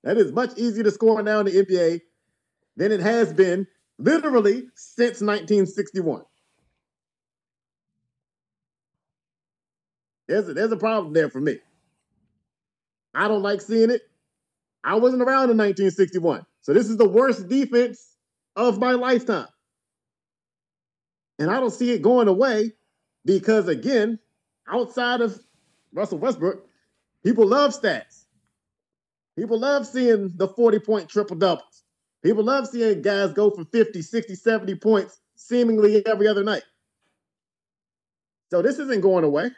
that 0.03 0.17
is 0.17 0.31
much 0.31 0.57
easier 0.57 0.83
to 0.83 0.91
score 0.91 1.21
now 1.21 1.39
in 1.39 1.45
the 1.45 1.63
NBA 1.63 2.01
than 2.75 2.91
it 2.91 2.99
has 2.99 3.33
been 3.33 3.67
literally 3.97 4.67
since 4.75 5.21
1961. 5.21 6.23
There's 10.27 10.49
a, 10.49 10.53
there's 10.53 10.71
a 10.71 10.77
problem 10.77 11.13
there 11.13 11.29
for 11.29 11.39
me. 11.39 11.59
I 13.13 13.27
don't 13.27 13.43
like 13.43 13.61
seeing 13.61 13.91
it. 13.91 14.01
I 14.83 14.95
wasn't 14.95 15.21
around 15.21 15.49
in 15.49 15.57
1961. 15.57 16.45
So 16.61 16.73
this 16.73 16.89
is 16.89 16.97
the 16.97 17.07
worst 17.07 17.47
defense 17.47 18.15
of 18.55 18.79
my 18.79 18.91
lifetime. 18.91 19.47
And 21.39 21.51
I 21.51 21.59
don't 21.59 21.71
see 21.71 21.91
it 21.91 22.01
going 22.01 22.27
away 22.27 22.71
because, 23.25 23.67
again, 23.67 24.19
outside 24.67 25.21
of 25.21 25.39
Russell 25.93 26.19
Westbrook, 26.19 26.65
people 27.23 27.45
love 27.47 27.71
stats. 27.71 28.25
People 29.35 29.59
love 29.59 29.85
seeing 29.85 30.31
the 30.35 30.47
40 30.47 30.79
point 30.79 31.09
triple 31.09 31.35
doubles. 31.35 31.83
People 32.23 32.43
love 32.43 32.67
seeing 32.67 33.01
guys 33.01 33.33
go 33.33 33.51
for 33.51 33.65
50, 33.65 34.01
60, 34.01 34.35
70 34.35 34.75
points 34.75 35.19
seemingly 35.35 36.05
every 36.05 36.27
other 36.27 36.43
night. 36.43 36.63
So 38.49 38.61
this 38.61 38.79
isn't 38.79 39.01
going 39.01 39.23
away. 39.23 39.51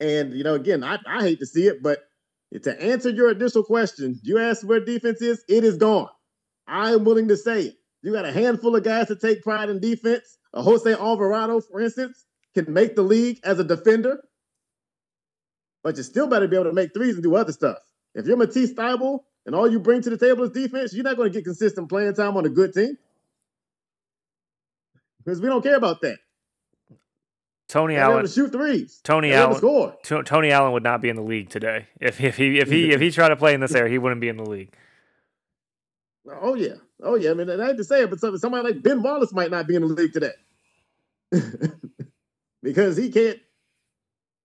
And, 0.00 0.32
you 0.32 0.42
know, 0.42 0.54
again, 0.54 0.82
I, 0.82 0.98
I 1.06 1.22
hate 1.22 1.40
to 1.40 1.46
see 1.46 1.66
it, 1.66 1.82
but 1.82 2.00
to 2.62 2.82
answer 2.82 3.10
your 3.10 3.30
initial 3.30 3.62
question, 3.62 4.18
you 4.22 4.38
asked 4.38 4.64
where 4.64 4.80
defense 4.80 5.20
is, 5.20 5.44
it 5.46 5.62
is 5.62 5.76
gone. 5.76 6.08
I 6.66 6.92
am 6.92 7.04
willing 7.04 7.28
to 7.28 7.36
say 7.36 7.62
it. 7.64 7.74
You 8.02 8.12
got 8.12 8.24
a 8.24 8.32
handful 8.32 8.74
of 8.76 8.82
guys 8.84 9.08
to 9.08 9.16
take 9.16 9.42
pride 9.42 9.68
in 9.68 9.80
defense. 9.80 10.38
A 10.54 10.62
Jose 10.62 10.90
Alvarado, 10.92 11.60
for 11.60 11.80
instance, 11.80 12.24
can 12.54 12.72
make 12.72 12.96
the 12.96 13.02
league 13.02 13.38
as 13.44 13.58
a 13.58 13.64
defender, 13.64 14.22
but 15.84 15.96
you 15.96 16.02
still 16.02 16.26
better 16.26 16.48
be 16.48 16.56
able 16.56 16.64
to 16.70 16.72
make 16.72 16.92
threes 16.94 17.14
and 17.14 17.22
do 17.22 17.36
other 17.36 17.52
stuff. 17.52 17.78
If 18.14 18.26
you're 18.26 18.36
Matisse 18.36 18.72
Thybulle 18.72 19.20
and 19.46 19.54
all 19.54 19.70
you 19.70 19.78
bring 19.78 20.02
to 20.02 20.10
the 20.10 20.18
table 20.18 20.44
is 20.44 20.50
defense, 20.50 20.92
you're 20.94 21.04
not 21.04 21.16
going 21.16 21.30
to 21.30 21.38
get 21.38 21.44
consistent 21.44 21.88
playing 21.88 22.14
time 22.14 22.36
on 22.36 22.44
a 22.46 22.48
good 22.48 22.72
team 22.74 22.96
because 25.24 25.40
we 25.40 25.46
don't 25.48 25.62
care 25.62 25.76
about 25.76 26.00
that. 26.00 26.18
Tony 27.68 27.94
They 27.94 28.00
Allen. 28.00 28.22
to 28.24 28.28
shoot 28.28 28.50
threes. 28.50 29.00
Tony 29.04 29.28
They 29.30 29.36
Allen. 29.36 29.56
score. 29.58 29.94
T- 30.02 30.22
Tony 30.24 30.50
Allen 30.50 30.72
would 30.72 30.82
not 30.82 31.00
be 31.00 31.08
in 31.08 31.14
the 31.14 31.22
league 31.22 31.50
today 31.50 31.86
if 32.00 32.20
if 32.20 32.36
he 32.36 32.58
if 32.58 32.68
he 32.68 32.90
if 32.90 33.00
he 33.00 33.12
tried 33.12 33.28
to 33.28 33.36
play 33.36 33.54
in 33.54 33.60
this 33.60 33.74
area, 33.76 33.92
he 33.92 33.98
wouldn't 33.98 34.20
be 34.20 34.28
in 34.28 34.36
the 34.36 34.42
league. 34.44 34.74
Oh 36.28 36.54
yeah, 36.54 36.74
oh 37.02 37.16
yeah. 37.16 37.30
I 37.30 37.34
mean, 37.34 37.48
I 37.48 37.66
hate 37.66 37.76
to 37.76 37.84
say 37.84 38.02
it, 38.02 38.10
but 38.10 38.20
somebody 38.20 38.72
like 38.72 38.82
Ben 38.82 39.02
Wallace 39.02 39.32
might 39.32 39.50
not 39.50 39.66
be 39.66 39.76
in 39.76 39.82
the 39.82 39.88
league 39.88 40.12
today 40.12 40.32
because 42.62 42.96
he 42.96 43.10
can't 43.10 43.38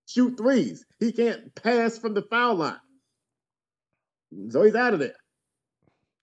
shoot 0.07 0.37
threes. 0.37 0.85
He 0.99 1.11
can't 1.11 1.53
pass 1.55 1.97
from 1.97 2.13
the 2.13 2.21
foul 2.21 2.55
line, 2.55 2.79
so 4.49 4.63
he's 4.63 4.75
out 4.75 4.93
of 4.93 4.99
there. 4.99 5.15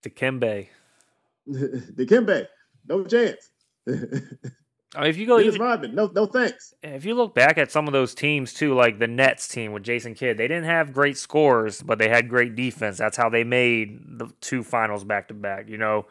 Dikembe. 0.03 0.67
Dikembe, 1.49 2.47
no 2.87 3.03
chance. 3.05 3.49
I 3.87 3.91
oh, 4.95 5.03
if 5.03 5.17
you 5.17 5.25
go 5.25 5.39
even, 5.39 5.59
Rodman, 5.59 5.95
no, 5.95 6.09
no 6.13 6.25
thanks. 6.25 6.73
if 6.83 7.03
you 7.03 7.15
look 7.15 7.35
back 7.35 7.57
at 7.57 7.71
some 7.71 7.87
of 7.87 7.93
those 7.93 8.13
teams 8.13 8.53
too, 8.53 8.73
like 8.73 8.99
the 8.99 9.07
Nets 9.07 9.47
team 9.47 9.73
with 9.73 9.83
Jason 9.83 10.13
Kidd, 10.13 10.37
they 10.37 10.47
didn't 10.47 10.65
have 10.65 10.93
great 10.93 11.17
scores, 11.17 11.81
but 11.81 11.99
they 11.99 12.07
had 12.07 12.29
great 12.29 12.55
defense. 12.55 12.97
That's 12.97 13.17
how 13.17 13.29
they 13.29 13.43
made 13.43 14.19
the 14.19 14.29
two 14.39 14.63
finals 14.63 15.03
back 15.03 15.27
to 15.29 15.33
back. 15.33 15.69
You 15.69 15.77
know, 15.77 16.05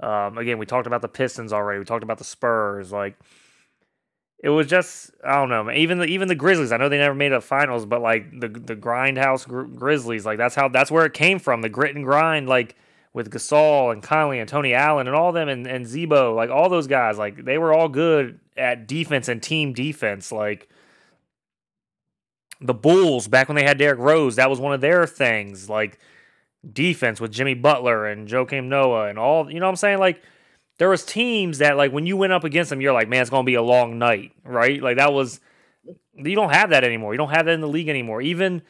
um, 0.00 0.38
again, 0.38 0.58
we 0.58 0.66
talked 0.66 0.86
about 0.86 1.02
the 1.02 1.08
Pistons 1.08 1.52
already. 1.52 1.78
We 1.78 1.84
talked 1.84 2.02
about 2.02 2.18
the 2.18 2.24
Spurs. 2.24 2.90
Like, 2.90 3.18
it 4.42 4.48
was 4.48 4.66
just 4.66 5.10
I 5.24 5.34
don't 5.34 5.50
know. 5.50 5.70
Even 5.70 5.98
the 5.98 6.06
even 6.06 6.28
the 6.28 6.34
Grizzlies. 6.34 6.72
I 6.72 6.78
know 6.78 6.88
they 6.88 6.98
never 6.98 7.14
made 7.14 7.32
a 7.32 7.40
finals, 7.40 7.84
but 7.84 8.00
like 8.00 8.40
the 8.40 8.48
the 8.48 8.76
grindhouse 8.76 9.46
gr- 9.46 9.62
Grizzlies, 9.62 10.24
like 10.24 10.38
that's 10.38 10.54
how 10.54 10.68
that's 10.68 10.90
where 10.90 11.04
it 11.04 11.12
came 11.12 11.38
from. 11.38 11.60
The 11.60 11.68
grit 11.68 11.94
and 11.94 12.04
grind, 12.04 12.48
like 12.48 12.76
with 13.12 13.30
Gasol 13.30 13.92
and 13.92 14.02
Conley 14.02 14.38
and 14.38 14.48
Tony 14.48 14.72
Allen 14.72 15.06
and 15.06 15.16
all 15.16 15.32
them 15.32 15.48
and, 15.48 15.66
and 15.66 15.86
Z-Bo, 15.86 16.34
like 16.34 16.48
all 16.48 16.68
those 16.68 16.86
guys, 16.86 17.18
like 17.18 17.44
they 17.44 17.58
were 17.58 17.72
all 17.72 17.88
good 17.88 18.38
at 18.56 18.86
defense 18.86 19.28
and 19.28 19.42
team 19.42 19.72
defense. 19.72 20.30
Like 20.32 20.68
the 22.60 22.74
Bulls 22.74 23.28
back 23.28 23.48
when 23.48 23.56
they 23.56 23.64
had 23.64 23.78
Derrick 23.78 23.98
Rose, 23.98 24.36
that 24.36 24.48
was 24.48 24.60
one 24.60 24.72
of 24.72 24.80
their 24.80 25.06
things. 25.06 25.68
Like 25.68 25.98
defense 26.68 27.20
with 27.20 27.32
Jimmy 27.32 27.54
Butler 27.54 28.06
and 28.06 28.28
Joakim 28.28 28.64
Noah 28.64 29.08
and 29.08 29.18
all. 29.18 29.50
You 29.50 29.60
know 29.60 29.66
what 29.66 29.70
I'm 29.70 29.76
saying? 29.76 29.98
Like 29.98 30.22
there 30.78 30.88
was 30.88 31.04
teams 31.04 31.58
that 31.58 31.76
like 31.76 31.92
when 31.92 32.06
you 32.06 32.16
went 32.16 32.32
up 32.32 32.44
against 32.44 32.70
them, 32.70 32.80
you're 32.80 32.92
like, 32.92 33.08
man, 33.08 33.22
it's 33.22 33.30
gonna 33.30 33.44
be 33.44 33.54
a 33.54 33.62
long 33.62 33.98
night, 33.98 34.32
right? 34.44 34.82
Like 34.82 34.96
that 34.96 35.12
was. 35.12 35.40
You 36.14 36.34
don't 36.34 36.52
have 36.52 36.70
that 36.70 36.84
anymore. 36.84 37.14
You 37.14 37.18
don't 37.18 37.30
have 37.30 37.46
that 37.46 37.52
in 37.52 37.62
the 37.62 37.68
league 37.68 37.88
anymore. 37.88 38.20
Even 38.20 38.60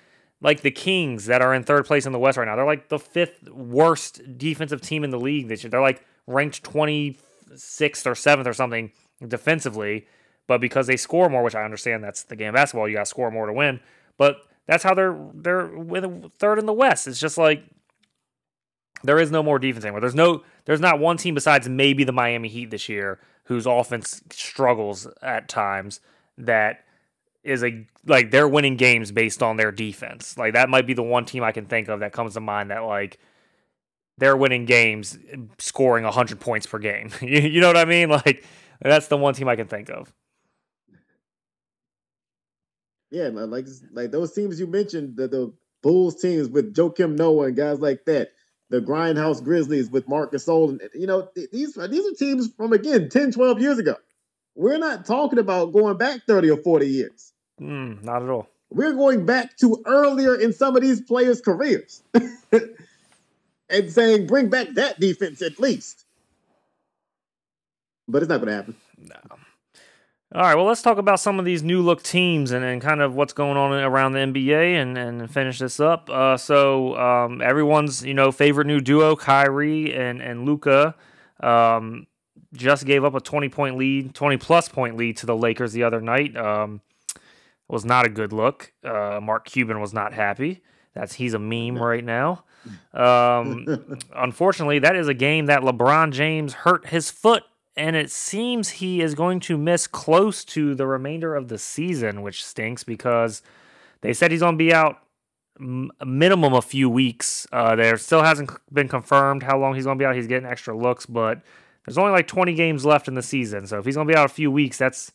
like 0.41 0.63
the 0.63 0.71
Kings 0.71 1.27
that 1.27 1.43
are 1.43 1.55
in 1.55 1.65
third 1.65 1.85
place 1.85 2.07
in 2.07 2.13
the 2.13 2.19
West 2.19 2.39
right 2.39 2.47
now. 2.47 2.57
They're 2.57 2.65
like 2.65 2.89
the 2.89 2.99
fifth 2.99 3.49
worst 3.51 4.39
defensive 4.39 4.81
team 4.81 5.05
in 5.05 5.11
the 5.11 5.19
league 5.19 5.49
this 5.49 5.63
year. 5.63 5.71
They're 5.71 5.81
like 5.81 6.05
ranked 6.27 6.63
26th 6.63 7.19
or 8.07 8.15
7th 8.15 8.47
or 8.47 8.53
something 8.53 8.93
defensively, 9.27 10.07
but 10.47 10.61
because 10.61 10.87
they 10.87 10.97
score 10.97 11.29
more, 11.29 11.43
which 11.43 11.55
I 11.55 11.65
understand 11.65 12.03
that's 12.03 12.23
the 12.23 12.37
game 12.37 12.49
of 12.49 12.55
basketball, 12.55 12.89
you 12.89 12.95
got 12.95 13.01
to 13.01 13.07
score 13.07 13.31
more 13.31 13.47
to 13.47 13.53
win. 13.53 13.81
But 14.17 14.41
that's 14.67 14.85
how 14.85 14.95
they're 14.95 15.19
they're 15.35 15.67
with 15.67 16.33
third 16.39 16.59
in 16.59 16.67
the 16.67 16.73
West. 16.73 17.07
It's 17.07 17.21
just 17.21 17.37
like 17.37 17.65
there 19.03 19.19
is 19.19 19.31
no 19.31 19.43
more 19.43 19.59
defense 19.59 19.85
anymore. 19.85 20.01
There's 20.01 20.15
no 20.15 20.43
there's 20.65 20.81
not 20.81 20.99
one 20.99 21.17
team 21.17 21.35
besides 21.35 21.69
maybe 21.69 22.05
the 22.05 22.13
Miami 22.13 22.49
Heat 22.49 22.71
this 22.71 22.89
year 22.89 23.19
whose 23.45 23.67
offense 23.67 24.23
struggles 24.31 25.09
at 25.23 25.49
times 25.49 26.01
that 26.39 26.85
is 27.43 27.65
a 27.65 27.87
like 28.07 28.31
they're 28.31 28.49
winning 28.49 28.77
games 28.77 29.13
based 29.13 29.43
on 29.43 29.57
their 29.57 29.73
defense. 29.73 30.37
Like 30.37 30.55
that 30.55 30.69
might 30.69 30.87
be 30.87 30.95
the 30.95 31.03
one 31.03 31.25
team 31.25 31.43
I 31.43 31.53
can 31.53 31.67
think 31.67 31.89
of 31.89 32.01
that 32.01 32.13
comes 32.13 32.35
to 32.35 32.41
mind 32.41 32.71
that 32.71 32.81
like 32.81 33.19
they're 34.19 34.37
winning 34.37 34.67
games 34.67 35.19
scoring 35.59 36.05
100 36.05 36.39
points 36.41 36.67
per 36.67 36.79
game. 36.79 37.11
you, 37.21 37.41
you 37.41 37.61
know 37.61 37.69
what 37.69 37.77
I 37.77 37.85
mean? 37.85 38.11
Like 38.11 38.45
that's 38.81 39.09
the 39.09 39.17
one 39.17 39.35
team 39.35 39.49
I 39.49 39.57
can 39.57 39.67
think 39.67 39.89
of. 39.91 40.13
Yeah, 43.11 43.29
like 43.29 43.67
like 43.93 44.11
those 44.11 44.33
teams 44.33 44.61
you 44.61 44.67
mentioned, 44.67 45.17
the, 45.17 45.27
the 45.27 45.53
Bulls 45.83 46.21
teams 46.21 46.49
with 46.49 46.75
Joakim 46.75 47.17
Noah 47.17 47.49
and 47.49 47.57
guys 47.57 47.81
like 47.81 48.05
that, 48.05 48.31
the 48.71 48.81
Grindhouse 48.81 49.43
Grizzlies 49.43 49.91
with 49.91 50.09
Marc 50.09 50.33
Gasol, 50.33 50.79
you 50.95 51.07
know 51.07 51.29
these 51.35 51.75
these 51.75 51.77
are 51.77 52.15
teams 52.15 52.51
from 52.57 52.73
again 52.73 53.09
10, 53.09 53.33
12 53.33 53.61
years 53.61 53.79
ago. 53.79 53.97
We're 54.55 54.79
not 54.79 55.05
talking 55.05 55.39
about 55.39 55.73
going 55.73 55.97
back 55.97 56.23
30 56.27 56.51
or 56.51 56.57
40 56.57 56.87
years. 56.87 57.33
Mm, 57.61 58.03
not 58.03 58.23
at 58.23 58.29
all. 58.29 58.49
We're 58.71 58.93
going 58.93 59.27
back 59.27 59.57
to 59.59 59.83
earlier 59.85 60.35
in 60.35 60.53
some 60.53 60.77
of 60.77 60.83
these 60.83 61.01
players' 61.01 61.41
careers 61.41 62.03
and 63.69 63.91
saying, 63.91 64.27
bring 64.27 64.49
back 64.49 64.69
that 64.75 65.01
defense 65.01 65.43
at 65.43 65.59
least. 65.59 66.05
But 68.07 68.23
it's 68.23 68.29
not 68.29 68.39
going 68.39 68.49
to 68.49 68.55
happen. 68.55 68.77
No. 68.99 69.37
All 70.33 70.43
right, 70.43 70.55
well, 70.55 70.65
let's 70.65 70.81
talk 70.81 70.99
about 70.99 71.19
some 71.19 71.41
of 71.41 71.45
these 71.45 71.65
new 71.65 71.83
look 71.83 72.05
teams 72.05 72.53
and, 72.53 72.65
and 72.65 72.81
kind 72.81 73.01
of 73.01 73.17
what's 73.17 73.33
going 73.33 73.57
on 73.57 73.73
around 73.73 74.13
the 74.13 74.21
NBA 74.21 74.81
and, 74.81 74.97
and 74.97 75.29
finish 75.29 75.59
this 75.59 75.81
up. 75.81 76.09
Uh, 76.09 76.37
so, 76.37 76.97
um, 76.97 77.43
everyone's 77.43 78.05
you 78.05 78.15
know 78.15 78.31
favorite 78.31 78.69
new 78.69 78.81
duo, 78.81 79.17
Kyrie 79.17 79.93
and 79.93 80.23
and 80.23 80.45
Luka, 80.45 80.95
um, 81.41 82.07
just 82.53 82.87
gave 82.87 83.05
up 83.05 83.17
a 83.17 83.21
twenty 83.21 83.49
point 83.49 83.77
lead, 83.77 84.15
twenty 84.15 84.37
plus 84.37 84.69
point 84.69 84.97
lead 84.97 85.17
to 85.17 85.27
the 85.27 85.37
Lakers 85.37 85.73
the 85.73 85.83
other 85.83 86.01
night. 86.01 86.37
Um, 86.37 86.81
was 87.67 87.85
not 87.85 88.07
a 88.07 88.09
good 88.09 88.33
look. 88.33 88.73
Uh, 88.85 89.19
Mark 89.21 89.47
Cuban 89.47 89.81
was 89.81 89.93
not 89.93 90.13
happy. 90.13 90.63
That's 90.95 91.15
he's 91.15 91.35
a 91.35 91.41
meme 91.41 91.77
right 91.77 92.05
now. 92.05 92.45
Um, 92.95 93.99
unfortunately, 94.15 94.79
that 94.79 94.95
is 94.95 95.09
a 95.09 95.15
game 95.15 95.47
that 95.47 95.63
LeBron 95.63 96.13
James 96.13 96.53
hurt 96.53 96.87
his 96.87 97.11
foot 97.11 97.43
and 97.77 97.97
it 97.97 98.11
seems 98.11 98.69
he 98.71 99.01
is 99.01 99.15
going 99.15 99.41
to 99.41 99.57
miss 99.57 99.87
close 99.87 100.45
to 100.45 100.75
the 100.75 100.87
remainder 100.87 101.35
of 101.35 101.49
the 101.49 101.59
season, 101.59 102.23
which 102.23 102.45
stinks 102.45 102.85
because 102.85 103.43
they 104.01 104.13
said 104.13 104.31
he's 104.31 104.41
going 104.41 104.55
to 104.55 104.65
be 104.65 104.73
out 104.73 104.99
m- 105.59 105.91
minimum 106.05 106.53
a 106.53 106.63
few 106.63 106.91
weeks. 106.91 107.47
Uh, 107.53 107.77
there 107.77 107.97
still 107.97 108.23
hasn't 108.23 108.51
been 108.73 108.89
confirmed 108.89 109.43
how 109.43 109.59
long 109.59 109.75
he's 109.75 109.85
going 109.85 109.99
to 109.99 110.03
be 110.03 110.07
out. 110.07 110.17
He's 110.17 110.27
getting 110.27 110.49
extra 110.49 110.77
looks, 110.77 111.07
but 111.07 111.43
there's 111.87 111.99
only 111.99 112.13
like 112.13 112.27
20 112.27 112.55
games 112.55 112.85
left 112.85 113.09
in 113.09 113.15
the 113.15 113.23
season. 113.23 113.67
So 113.67 113.79
if 113.79 113.85
he's 113.85 113.95
going 113.95 114.07
to 114.07 114.13
be 114.13 114.19
out 114.19 114.27
a 114.27 114.35
few 114.35 114.51
weeks, 114.51 114.79
that's 114.79 115.13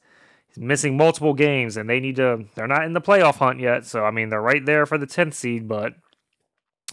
he's 0.48 0.58
missing 0.58 0.98
multiple 0.98 1.34
games, 1.34 1.78
and 1.78 1.90
they 1.90 2.00
need 2.00 2.16
to. 2.18 2.46
They're 2.56 2.68
not 2.68 2.86
in 2.86 2.94
the 2.94 3.02
playoff 3.02 3.36
hunt 3.36 3.60
yet, 3.60 3.86
so 3.86 4.06
I 4.06 4.12
mean 4.12 4.30
they're 4.30 4.42
right 4.42 4.66
there 4.66 4.86
for 4.86 4.98
the 4.98 5.08
10th 5.08 5.34
seed, 5.34 5.68
but 5.68 5.94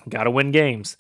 got 0.09 0.25
to 0.25 0.31
win 0.31 0.51
games. 0.51 0.97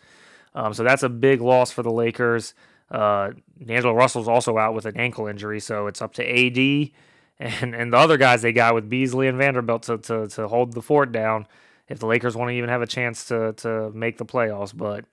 Um, 0.54 0.74
so 0.74 0.84
that's 0.84 1.02
a 1.02 1.08
big 1.08 1.40
loss 1.40 1.70
for 1.70 1.82
the 1.82 1.92
Lakers. 1.92 2.54
Uh, 2.93 3.32
D'Angelo 3.64 3.95
Russell's 3.95 4.28
also 4.28 4.59
out 4.59 4.74
with 4.74 4.86
an 4.86 4.97
ankle 4.97 5.26
injury, 5.26 5.59
so 5.59 5.86
it's 5.88 6.03
up 6.03 6.12
to 6.14 6.22
AD 6.22 6.93
and 7.43 7.74
and 7.74 7.93
the 7.93 7.97
other 7.97 8.16
guys 8.16 8.43
they 8.43 8.53
got 8.53 8.74
with 8.74 8.88
Beasley 8.88 9.28
and 9.28 9.36
Vanderbilt 9.36 9.82
to 9.84 9.99
to, 9.99 10.28
to 10.28 10.49
hold 10.49 10.72
the 10.72 10.82
fort 10.82 11.12
down 11.12 11.47
if 11.88 11.99
the 11.99 12.07
Lakers 12.07 12.36
want 12.36 12.51
to 12.51 12.55
even 12.55 12.68
have 12.70 12.82
a 12.82 12.86
chance 12.86 13.26
to 13.26 13.53
to 13.55 13.90
make 13.90 14.18
the 14.18 14.24
playoffs. 14.24 14.76
But 14.76 15.05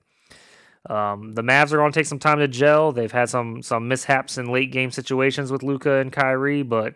um, 0.89 1.33
the 1.33 1.41
Mavs 1.41 1.71
are 1.71 1.77
going 1.77 1.91
to 1.91 1.99
take 1.99 2.05
some 2.05 2.19
time 2.19 2.39
to 2.39 2.47
gel. 2.47 2.91
They've 2.91 3.11
had 3.11 3.29
some 3.29 3.63
some 3.63 3.87
mishaps 3.87 4.37
in 4.37 4.51
late 4.51 4.71
game 4.71 4.91
situations 4.91 5.51
with 5.51 5.63
Luka 5.63 5.95
and 5.95 6.11
Kyrie, 6.11 6.63
but 6.63 6.95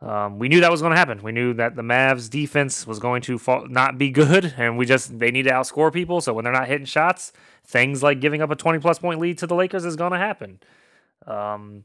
um, 0.00 0.38
we 0.38 0.48
knew 0.48 0.60
that 0.60 0.70
was 0.70 0.80
going 0.80 0.92
to 0.92 0.96
happen. 0.96 1.22
We 1.22 1.32
knew 1.32 1.54
that 1.54 1.74
the 1.74 1.82
Mavs 1.82 2.30
defense 2.30 2.86
was 2.86 3.00
going 3.00 3.22
to 3.22 3.38
fall, 3.38 3.66
not 3.66 3.98
be 3.98 4.10
good, 4.10 4.54
and 4.56 4.78
we 4.78 4.86
just 4.86 5.18
they 5.18 5.30
need 5.30 5.44
to 5.44 5.50
outscore 5.50 5.92
people. 5.92 6.20
So 6.20 6.32
when 6.32 6.44
they're 6.44 6.52
not 6.52 6.68
hitting 6.68 6.86
shots, 6.86 7.32
things 7.64 8.02
like 8.02 8.20
giving 8.20 8.40
up 8.40 8.50
a 8.50 8.56
20 8.56 8.78
plus 8.78 8.98
point 8.98 9.20
lead 9.20 9.38
to 9.38 9.46
the 9.46 9.54
Lakers 9.54 9.84
is 9.84 9.96
going 9.96 10.12
to 10.12 10.18
happen. 10.18 10.60
Um, 11.26 11.84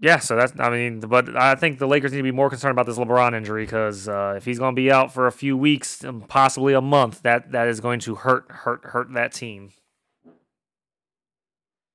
yeah, 0.00 0.18
so 0.18 0.34
that's, 0.34 0.52
I 0.58 0.68
mean, 0.68 1.00
but 1.00 1.36
I 1.36 1.54
think 1.54 1.78
the 1.78 1.86
Lakers 1.86 2.10
need 2.10 2.18
to 2.18 2.24
be 2.24 2.32
more 2.32 2.50
concerned 2.50 2.72
about 2.72 2.86
this 2.86 2.98
LeBron 2.98 3.36
injury 3.36 3.64
because 3.64 4.08
uh, 4.08 4.34
if 4.36 4.44
he's 4.44 4.58
going 4.58 4.74
to 4.74 4.80
be 4.80 4.90
out 4.90 5.14
for 5.14 5.28
a 5.28 5.32
few 5.32 5.56
weeks, 5.56 6.04
um, 6.04 6.22
possibly 6.22 6.74
a 6.74 6.80
month, 6.80 7.22
that 7.22 7.52
that 7.52 7.68
is 7.68 7.80
going 7.80 8.00
to 8.00 8.16
hurt, 8.16 8.46
hurt, 8.50 8.84
hurt 8.84 9.12
that 9.14 9.32
team. 9.32 9.70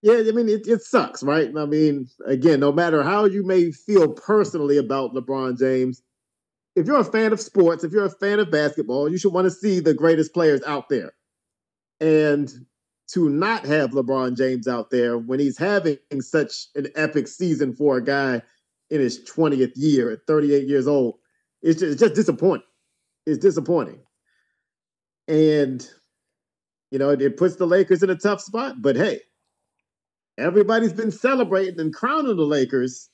Yeah, 0.08 0.24
I 0.26 0.32
mean, 0.32 0.48
it, 0.48 0.66
it 0.66 0.82
sucks, 0.84 1.22
right? 1.22 1.52
I 1.58 1.66
mean, 1.66 2.08
again, 2.26 2.62
no 2.62 2.72
matter 2.72 3.04
how 3.04 3.26
you 3.26 3.46
may 3.46 3.72
feel 3.74 4.08
personally 4.14 4.78
about 4.78 5.14
LeBron 5.14 5.60
James, 5.60 6.02
if 6.78 6.88
you're 6.88 7.02
a 7.02 7.04
fan 7.04 7.34
of 7.34 7.42
sports, 7.42 7.84
if 7.84 7.92
you're 7.92 8.06
a 8.06 8.10
fan 8.10 8.40
of 8.40 8.50
basketball, 8.50 9.12
you 9.12 9.18
should 9.18 9.34
want 9.34 9.48
to 9.48 9.52
see 9.52 9.82
the 9.82 9.94
greatest 9.94 10.34
players 10.34 10.62
out 10.66 10.88
there. 10.88 11.12
And 12.00 12.50
to 13.10 13.28
not 13.28 13.66
have 13.66 13.92
LeBron 13.92 14.38
James 14.38 14.66
out 14.66 14.92
there 14.92 15.18
when 15.18 15.42
he's 15.42 15.58
having 15.58 15.98
such 16.22 16.68
an 16.76 16.88
epic 16.96 17.28
season 17.28 17.76
for 17.76 17.98
a 17.98 18.04
guy 18.04 18.42
in 18.90 19.02
his 19.02 19.20
20th 19.30 19.74
year 19.76 20.10
at 20.10 20.20
38 20.26 20.70
years 20.70 20.88
old, 20.88 21.16
it's 21.62 21.82
just, 21.82 21.92
it's 21.92 22.02
just 22.02 22.16
disappointing. 22.16 22.66
It's 23.26 23.40
disappointing. 23.40 24.00
And, 25.28 25.86
you 26.92 27.00
know, 27.00 27.10
it, 27.10 27.22
it 27.22 27.38
puts 27.38 27.58
the 27.58 27.68
Lakers 27.68 28.04
in 28.04 28.10
a 28.10 28.16
tough 28.16 28.42
spot. 28.42 28.82
But 28.82 28.96
hey, 28.96 29.20
everybody's 30.38 30.94
been 30.94 31.12
celebrating 31.12 31.80
and 31.80 31.94
crowning 31.94 32.36
the 32.36 32.44
Lakers 32.44 33.10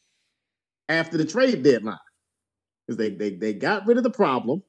after 0.90 1.18
the 1.18 1.26
trade 1.26 1.64
deadline 1.64 1.98
because 2.86 2.98
they, 2.98 3.10
they, 3.10 3.36
they 3.36 3.54
got 3.54 3.86
rid 3.86 3.98
of 3.98 4.04
the 4.04 4.10
problem. 4.10 4.62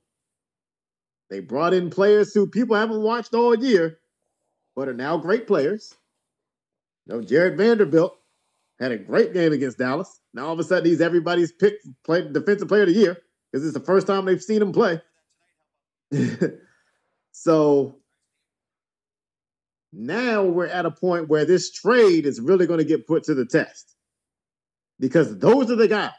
They 1.31 1.41
brought 1.41 1.75
in 1.75 1.91
players 1.91 2.33
who 2.33 2.47
people 2.47 2.77
haven't 2.77 3.03
watched 3.03 3.35
all 3.35 3.55
year 3.55 3.99
but 4.77 4.89
are 4.89 4.95
now 4.95 5.17
great 5.17 5.47
players. 5.47 5.95
You 7.07 7.15
know, 7.15 7.23
Jarred 7.23 7.57
Vanderbilt 7.57 8.17
had 8.81 8.93
a 8.93 8.99
great 8.99 9.33
game 9.33 9.53
against 9.53 9.79
Dallas. 9.79 10.21
Now 10.33 10.47
all 10.47 10.53
of 10.53 10.59
a 10.59 10.65
sudden 10.65 10.87
he's 10.87 11.01
everybody's 11.01 11.53
pick 11.53 11.75
play, 12.05 12.29
defensive 12.31 12.69
player 12.69 12.83
of 12.83 12.89
the 12.89 12.95
year 12.95 13.17
because 13.51 13.65
it's 13.65 13.75
the 13.75 13.85
first 13.85 14.07
time 14.07 14.25
they've 14.25 14.43
seen 14.43 14.63
him 14.63 14.73
play. 14.73 15.01
so 17.33 17.99
now 19.95 20.43
we're 20.45 20.67
at 20.67 20.87
a 20.87 20.91
point 20.91 21.29
where 21.29 21.45
this 21.45 21.71
trade 21.71 22.27
is 22.27 22.41
really 22.41 22.67
going 22.67 22.79
to 22.79 22.85
get 22.85 23.07
put 23.07 23.25
to 23.25 23.35
the 23.35 23.47
test 23.47 23.95
because 24.99 25.39
those 25.39 25.71
are 25.71 25.77
the 25.77 25.89
guys 25.89 26.13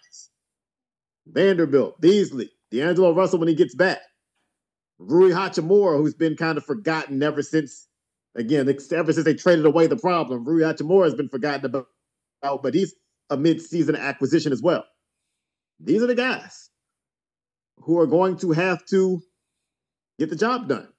Vanderbilt, 1.28 1.99
Beasley, 1.99 2.51
D'Angelo 2.71 3.13
Russell 3.13 3.39
when 3.39 3.47
he 3.47 3.55
gets 3.55 3.76
back, 3.76 3.99
Rui 4.99 5.32
Hachimura, 5.32 5.97
who's 5.97 6.13
been 6.13 6.36
kind 6.36 6.57
of 6.57 6.65
forgotten 6.65 7.21
ever 7.23 7.41
since 7.41 7.88
Again, 8.36 8.67
ever 8.91 9.13
since 9.13 9.23
they 9.23 9.34
traded 9.34 9.65
away 9.65 9.88
the 9.88 9.95
problem, 9.95 10.43
Rui 10.43 10.61
Hachimura 10.61 11.05
has 11.05 11.15
been 11.15 11.30
forgotten 11.30 11.65
about, 11.65 12.63
but 12.63 12.73
he's 12.73 12.93
a 13.30 13.38
mid-season 13.38 13.95
acquisition 13.95 14.51
as 14.51 14.61
well. 14.61 14.84
These 15.80 16.03
are 16.03 16.07
the 16.07 16.15
guys 16.15 16.69
who 17.78 17.97
are 17.97 18.07
going 18.07 18.38
to 18.38 18.51
have 18.51 18.86
to 18.88 19.21
get 20.19 20.30
the 20.30 20.36
job 20.36 20.67
done. 20.67 20.89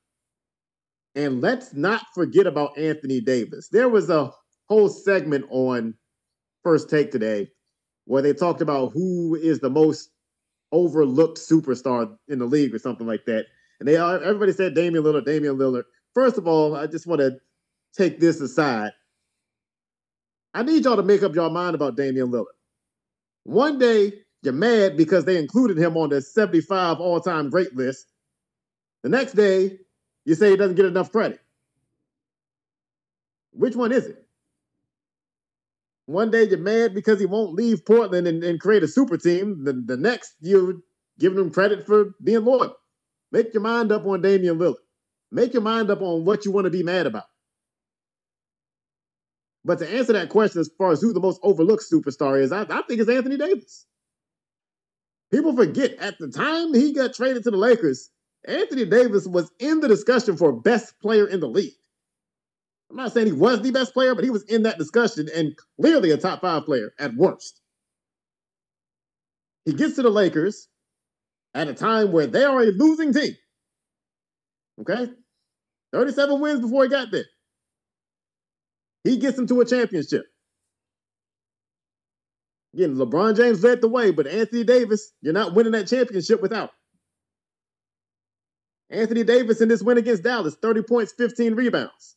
And 1.17 1.41
let's 1.41 1.73
not 1.73 2.03
forget 2.15 2.47
about 2.47 2.77
Anthony 2.79 3.23
Davis. 3.23 3.69
There 3.69 3.89
was 3.89 4.11
a 4.11 4.31
whole 4.69 4.91
segment 4.91 5.47
on 5.49 5.95
First 6.63 6.91
Take 6.91 7.11
today 7.11 7.49
where 8.05 8.21
they 8.21 8.35
talked 8.35 8.61
about 8.61 8.93
who 8.93 9.35
is 9.35 9.59
the 9.61 9.71
most 9.71 10.11
overlooked 10.73 11.39
superstar 11.39 12.15
in 12.29 12.39
the 12.39 12.45
league 12.45 12.75
or 12.75 12.79
something 12.79 13.07
like 13.07 13.25
that. 13.25 13.47
And 13.81 13.89
they 13.89 13.97
uh, 13.97 14.19
everybody 14.19 14.53
said 14.53 14.75
Damian 14.75 15.05
Lillard, 15.05 15.25
Damian 15.25 15.57
Lillard. 15.57 15.85
First 16.15 16.37
of 16.37 16.47
all, 16.47 16.77
I 16.77 16.87
just 16.87 17.07
want 17.07 17.21
to 17.21 17.39
take 17.97 18.21
this 18.21 18.41
aside. 18.41 18.93
I 20.53 20.63
need 20.63 20.85
y'all 20.85 20.97
to 20.97 21.03
make 21.03 21.23
up 21.23 21.35
your 21.35 21.51
mind 21.51 21.75
about 21.75 21.97
Damian 21.97 22.31
Lillard. 22.31 22.47
One 23.45 23.79
day, 23.79 24.13
you're 24.43 24.53
mad 24.53 24.97
because 24.97 25.25
they 25.25 25.39
included 25.39 25.79
him 25.79 25.97
on 25.97 26.11
the 26.11 26.21
75 26.21 27.01
all 27.01 27.21
time 27.21 27.49
great 27.49 27.75
list. 27.75 28.13
The 29.03 29.09
next 29.09 29.33
day, 29.33 29.79
you 30.27 30.35
say 30.35 30.51
he 30.51 30.57
doesn't 30.57 30.77
get 30.77 30.85
enough 30.85 31.11
credit. 31.11 31.41
Which 33.53 33.75
one 33.75 33.93
is 33.93 34.05
it? 34.05 34.23
One 36.05 36.31
day 36.31 36.45
you're 36.45 36.59
mad 36.59 36.95
because 36.95 37.19
he 37.19 37.27
won't 37.27 37.55
leave 37.55 37.87
Portland 37.87 38.27
and, 38.27 38.45
and 38.45 38.61
create 38.61 38.83
a 38.83 38.89
super 38.89 39.17
team. 39.17 39.65
The, 39.65 39.73
the 39.73 39.97
next, 39.97 40.35
you're 40.41 40.75
giving 41.19 41.39
him 41.39 41.51
credit 41.51 41.87
for 41.87 42.15
being 42.23 42.45
loyal. 42.45 42.77
Make 43.33 43.55
your 43.55 43.63
mind 43.63 43.91
up 43.91 44.05
on 44.05 44.21
Damian 44.21 44.59
Lillard. 44.59 44.77
Make 45.33 45.53
your 45.53 45.63
mind 45.63 45.91
up 45.91 46.03
on 46.03 46.25
what 46.25 46.45
you 46.45 46.53
want 46.53 46.67
to 46.67 46.71
be 46.71 46.83
mad 46.83 47.07
about. 47.07 47.25
But 49.65 49.81
to 49.81 49.93
answer 49.93 50.13
that 50.13 50.29
question, 50.29 50.61
as 50.61 50.71
far 50.79 50.93
as 50.93 51.01
who 51.01 51.13
the 51.13 51.21
most 51.21 51.41
overlooked 51.43 51.85
superstar 51.93 52.41
is, 52.41 52.53
I, 52.53 52.63
I 52.63 52.83
think 52.83 53.01
it's 53.01 53.11
Anthony 53.11 53.37
Davis. 53.37 53.87
People 55.33 55.57
forget 55.57 55.95
at 55.95 56.19
the 56.19 56.29
time 56.29 56.73
he 56.73 56.93
got 56.93 57.15
traded 57.15 57.43
to 57.45 57.51
the 57.51 57.57
Lakers, 57.57 58.11
Anthony 58.45 58.85
Davis 58.85 59.27
was 59.27 59.51
in 59.59 59.81
the 59.81 59.89
discussion 59.89 60.37
for 60.37 60.53
best 60.53 60.95
player 61.01 61.27
in 61.27 61.41
the 61.41 61.49
league. 61.49 61.75
I'm 62.91 62.97
not 62.97 63.13
saying 63.13 63.27
he 63.27 63.33
was 63.33 63.61
the 63.63 63.73
best 63.73 63.93
player, 63.93 64.15
but 64.15 64.25
he 64.25 64.31
was 64.31 64.45
in 64.45 64.63
that 64.63 64.79
discussion 64.79 65.29
and 65.35 65.57
clearly 65.81 66.13
a 66.13 66.17
top 66.17 66.41
five 66.41 66.65
player 66.65 66.93
at 66.99 67.15
worst. 67.15 67.61
He 69.65 69.73
gets 69.73 69.97
to 69.97 70.03
the 70.03 70.11
Lakers 70.11 70.69
at 71.55 71.69
a 71.69 71.75
time 71.75 72.13
where 72.13 72.29
they 72.29 72.45
are 72.45 72.63
a 72.63 72.67
losing 72.67 73.13
team. 73.13 73.35
Okay? 74.81 75.11
37 75.93 76.41
wins 76.41 76.61
before 76.61 76.85
he 76.85 76.91
got 76.91 77.11
there. 77.11 77.25
He 79.03 79.17
gets 79.17 79.37
them 79.37 79.47
to 79.49 79.61
a 79.61 79.65
championship. 79.65 80.25
Again, 82.75 82.97
LeBron 82.97 83.37
James 83.37 83.65
led 83.65 83.81
the 83.81 83.89
way, 83.89 84.11
but 84.11 84.27
Anthony 84.27 84.63
Davis, 84.63 85.13
you're 85.23 85.33
not 85.33 85.55
winning 85.55 85.73
that 85.73 85.89
championship 85.89 86.43
without. 86.43 86.71
Anthony 88.91 89.25
Davis 89.25 89.61
in 89.61 89.69
this 89.69 89.83
win 89.83 89.99
against 89.99 90.23
Dallas, 90.23 90.55
30 90.55 90.83
points, 90.83 91.13
15 91.13 91.55
rebounds. 91.55 92.17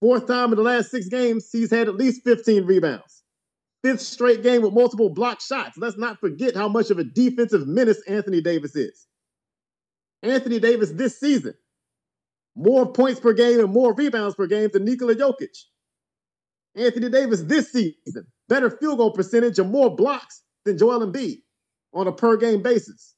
Fourth 0.00 0.26
time 0.26 0.50
in 0.50 0.56
the 0.56 0.62
last 0.62 0.90
six 0.90 1.08
games, 1.08 1.48
he's 1.50 1.70
had 1.70 1.88
at 1.88 1.96
least 1.96 2.22
15 2.24 2.64
rebounds. 2.64 3.22
Fifth 3.82 4.00
straight 4.00 4.42
game 4.42 4.62
with 4.62 4.72
multiple 4.72 5.10
block 5.10 5.40
shots. 5.40 5.76
Let's 5.76 5.98
not 5.98 6.20
forget 6.20 6.54
how 6.54 6.68
much 6.68 6.90
of 6.90 6.98
a 6.98 7.04
defensive 7.04 7.66
menace 7.66 8.00
Anthony 8.08 8.40
Davis 8.40 8.76
is. 8.76 9.06
Anthony 10.22 10.60
Davis 10.60 10.92
this 10.92 11.18
season, 11.18 11.54
more 12.54 12.92
points 12.92 13.18
per 13.18 13.32
game 13.32 13.58
and 13.58 13.72
more 13.72 13.92
rebounds 13.94 14.36
per 14.36 14.46
game 14.46 14.70
than 14.72 14.84
Nikola 14.84 15.16
Jokic. 15.16 15.56
Anthony 16.76 17.08
Davis 17.08 17.42
this 17.42 17.72
season, 17.72 18.26
better 18.48 18.70
field 18.70 18.98
goal 18.98 19.12
percentage 19.12 19.58
and 19.58 19.70
more 19.70 19.94
blocks 19.94 20.42
than 20.64 20.78
Joel 20.78 21.06
Embiid 21.06 21.38
on 21.92 22.06
a 22.06 22.12
per 22.12 22.36
game 22.36 22.62
basis. 22.62 23.14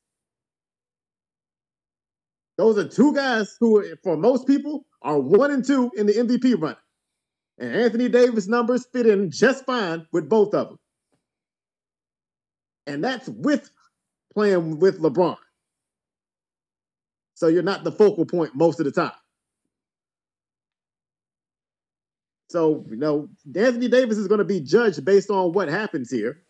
Those 2.57 2.79
are 2.79 2.89
two 2.89 3.15
guys 3.15 3.57
who, 3.59 3.85
for 4.03 4.17
most 4.17 4.47
people, 4.47 4.87
are 5.03 5.19
one 5.19 5.51
and 5.51 5.65
two 5.65 5.91
in 5.97 6.07
the 6.07 6.13
MVP 6.13 6.61
run. 6.61 6.77
And 7.59 7.75
Anthony 7.75 8.09
Davis 8.09 8.47
numbers 8.49 8.87
fit 8.93 9.07
in 9.07 9.31
just 9.31 9.65
fine 9.65 10.07
with 10.13 10.29
both 10.29 10.55
of 10.55 10.69
them. 10.69 10.79
And 12.87 13.03
that's 13.03 13.29
with 13.29 13.71
playing 14.35 14.79
with 14.79 15.01
LeBron. 15.01 15.37
So 17.35 17.49
you're 17.49 17.63
not 17.63 17.85
the 17.85 17.93
focal 17.93 18.27
point 18.27 18.55
most 18.55 18.79
of 18.81 18.87
the 18.87 18.93
time. 18.93 19.13
So, 22.51 22.85
you 22.89 22.97
know, 22.97 23.29
Anthony 23.57 23.89
Davis 23.89 24.17
is 24.17 24.29
going 24.29 24.39
to 24.39 24.45
be 24.45 24.61
judged 24.61 25.05
based 25.05 25.31
on 25.31 25.53
what 25.53 25.69
happens 25.69 26.11
here 26.11 26.43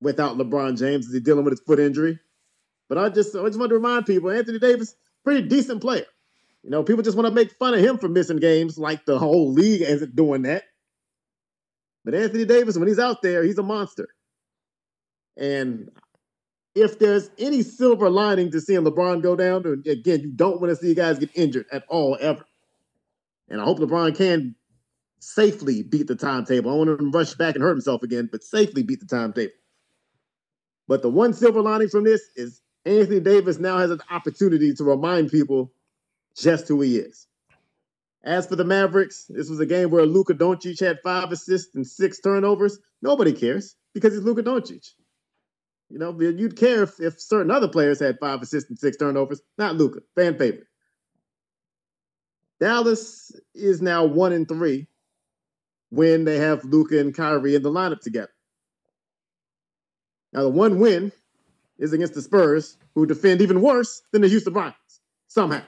without 0.00 0.36
LeBron 0.36 0.78
James 0.78 1.06
Is 1.06 1.14
he 1.14 1.20
dealing 1.20 1.44
with 1.44 1.52
his 1.52 1.60
foot 1.66 1.80
injury. 1.80 2.20
But 2.88 2.98
I 2.98 3.08
just 3.08 3.34
I 3.34 3.44
just 3.46 3.58
want 3.58 3.70
to 3.70 3.76
remind 3.76 4.06
people, 4.06 4.30
Anthony 4.30 4.58
Davis, 4.58 4.94
pretty 5.24 5.48
decent 5.48 5.80
player. 5.80 6.06
You 6.62 6.70
know, 6.70 6.82
people 6.82 7.02
just 7.02 7.16
want 7.16 7.28
to 7.28 7.34
make 7.34 7.52
fun 7.52 7.74
of 7.74 7.80
him 7.80 7.98
for 7.98 8.08
missing 8.08 8.38
games, 8.38 8.78
like 8.78 9.06
the 9.06 9.18
whole 9.18 9.52
league 9.52 9.82
isn't 9.82 10.16
doing 10.16 10.42
that. 10.42 10.64
But 12.04 12.14
Anthony 12.14 12.44
Davis, 12.44 12.76
when 12.76 12.88
he's 12.88 12.98
out 12.98 13.22
there, 13.22 13.42
he's 13.42 13.58
a 13.58 13.62
monster. 13.62 14.08
And 15.36 15.90
if 16.74 16.98
there's 16.98 17.30
any 17.38 17.62
silver 17.62 18.10
lining 18.10 18.50
to 18.52 18.60
seeing 18.60 18.84
LeBron 18.84 19.22
go 19.22 19.34
down, 19.36 19.64
again, 19.86 20.20
you 20.20 20.32
don't 20.34 20.60
want 20.60 20.70
to 20.70 20.76
see 20.76 20.94
guys 20.94 21.18
get 21.18 21.30
injured 21.34 21.66
at 21.72 21.84
all, 21.88 22.16
ever. 22.20 22.44
And 23.48 23.60
I 23.60 23.64
hope 23.64 23.78
LeBron 23.78 24.16
can 24.16 24.54
safely 25.20 25.82
beat 25.82 26.06
the 26.06 26.16
timetable. 26.16 26.70
I 26.70 26.74
want 26.74 26.90
him 26.90 27.12
to 27.12 27.18
rush 27.18 27.34
back 27.34 27.54
and 27.54 27.62
hurt 27.62 27.70
himself 27.70 28.02
again, 28.02 28.28
but 28.30 28.44
safely 28.44 28.82
beat 28.82 29.00
the 29.00 29.06
timetable. 29.06 29.54
But 30.88 31.02
the 31.02 31.10
one 31.10 31.32
silver 31.32 31.62
lining 31.62 31.88
from 31.88 32.04
this 32.04 32.22
is 32.36 32.60
Anthony 32.86 33.18
Davis 33.18 33.58
now 33.58 33.78
has 33.78 33.90
an 33.90 34.00
opportunity 34.10 34.72
to 34.72 34.84
remind 34.84 35.32
people 35.32 35.72
just 36.36 36.68
who 36.68 36.80
he 36.80 36.98
is. 36.98 37.26
As 38.22 38.46
for 38.46 38.56
the 38.56 38.64
Mavericks, 38.64 39.26
this 39.28 39.50
was 39.50 39.60
a 39.60 39.66
game 39.66 39.90
where 39.90 40.06
Luka 40.06 40.34
Doncic 40.34 40.80
had 40.80 41.00
five 41.02 41.32
assists 41.32 41.74
and 41.74 41.86
six 41.86 42.20
turnovers. 42.20 42.78
Nobody 43.02 43.32
cares 43.32 43.74
because 43.92 44.14
he's 44.14 44.22
Luka 44.22 44.42
Doncic. 44.42 44.90
You 45.90 45.98
know, 45.98 46.18
you'd 46.20 46.56
care 46.56 46.84
if, 46.84 47.00
if 47.00 47.20
certain 47.20 47.50
other 47.50 47.68
players 47.68 48.00
had 48.00 48.18
five 48.20 48.40
assists 48.40 48.70
and 48.70 48.78
six 48.78 48.96
turnovers, 48.96 49.40
not 49.58 49.76
Luka, 49.76 50.00
fan 50.14 50.38
favorite. 50.38 50.66
Dallas 52.60 53.32
is 53.54 53.82
now 53.82 54.04
one 54.04 54.32
and 54.32 54.48
three 54.48 54.86
when 55.90 56.24
they 56.24 56.38
have 56.38 56.64
Luka 56.64 56.98
and 56.98 57.14
Kyrie 57.14 57.54
in 57.54 57.62
the 57.62 57.70
lineup 57.70 58.00
together. 58.00 58.32
Now, 60.32 60.42
the 60.42 60.50
one 60.50 60.80
win 60.80 61.12
is 61.78 61.92
against 61.92 62.14
the 62.14 62.22
Spurs, 62.22 62.76
who 62.94 63.06
defend 63.06 63.40
even 63.40 63.60
worse 63.60 64.02
than 64.12 64.22
the 64.22 64.28
Houston 64.28 64.54
Rockets, 64.54 65.00
somehow. 65.28 65.62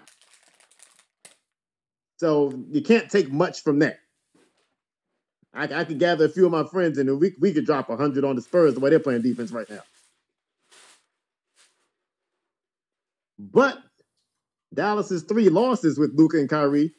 So 2.18 2.52
you 2.70 2.82
can't 2.82 3.10
take 3.10 3.30
much 3.30 3.62
from 3.62 3.78
that. 3.80 3.98
I, 5.54 5.64
I 5.64 5.84
could 5.84 5.98
gather 5.98 6.24
a 6.24 6.28
few 6.28 6.46
of 6.46 6.52
my 6.52 6.64
friends 6.64 6.98
and 6.98 7.18
we, 7.18 7.34
we 7.40 7.52
could 7.52 7.66
drop 7.66 7.88
100 7.88 8.24
on 8.24 8.36
the 8.36 8.42
Spurs 8.42 8.74
the 8.74 8.80
way 8.80 8.90
they're 8.90 8.98
playing 8.98 9.22
defense 9.22 9.50
right 9.50 9.68
now. 9.68 9.82
But 13.38 13.78
Dallas's 14.74 15.22
three 15.22 15.48
losses 15.48 15.98
with 15.98 16.12
Luka 16.14 16.38
and 16.38 16.48
Kyrie, 16.48 16.92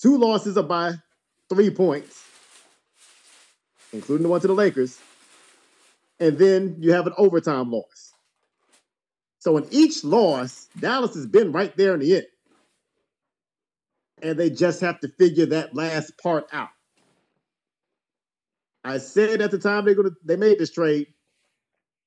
two 0.00 0.16
losses 0.16 0.56
are 0.56 0.62
by 0.62 0.94
three 1.48 1.70
points, 1.70 2.24
including 3.92 4.22
the 4.22 4.28
one 4.28 4.40
to 4.40 4.46
the 4.46 4.54
Lakers. 4.54 4.98
And 6.20 6.38
then 6.38 6.76
you 6.78 6.92
have 6.92 7.06
an 7.06 7.14
overtime 7.16 7.70
loss. 7.70 8.09
So 9.40 9.56
in 9.56 9.66
each 9.70 10.04
loss, 10.04 10.68
Dallas 10.78 11.14
has 11.14 11.26
been 11.26 11.50
right 11.50 11.74
there 11.76 11.94
in 11.94 12.00
the 12.00 12.16
end. 12.16 12.26
And 14.22 14.38
they 14.38 14.50
just 14.50 14.82
have 14.82 15.00
to 15.00 15.08
figure 15.08 15.46
that 15.46 15.74
last 15.74 16.12
part 16.22 16.46
out. 16.52 16.68
I 18.84 18.98
said 18.98 19.40
at 19.40 19.50
the 19.50 19.58
time 19.58 19.84
they're 19.84 19.94
gonna 19.94 20.10
they 20.24 20.36
made 20.36 20.58
this 20.58 20.70
trade. 20.70 21.08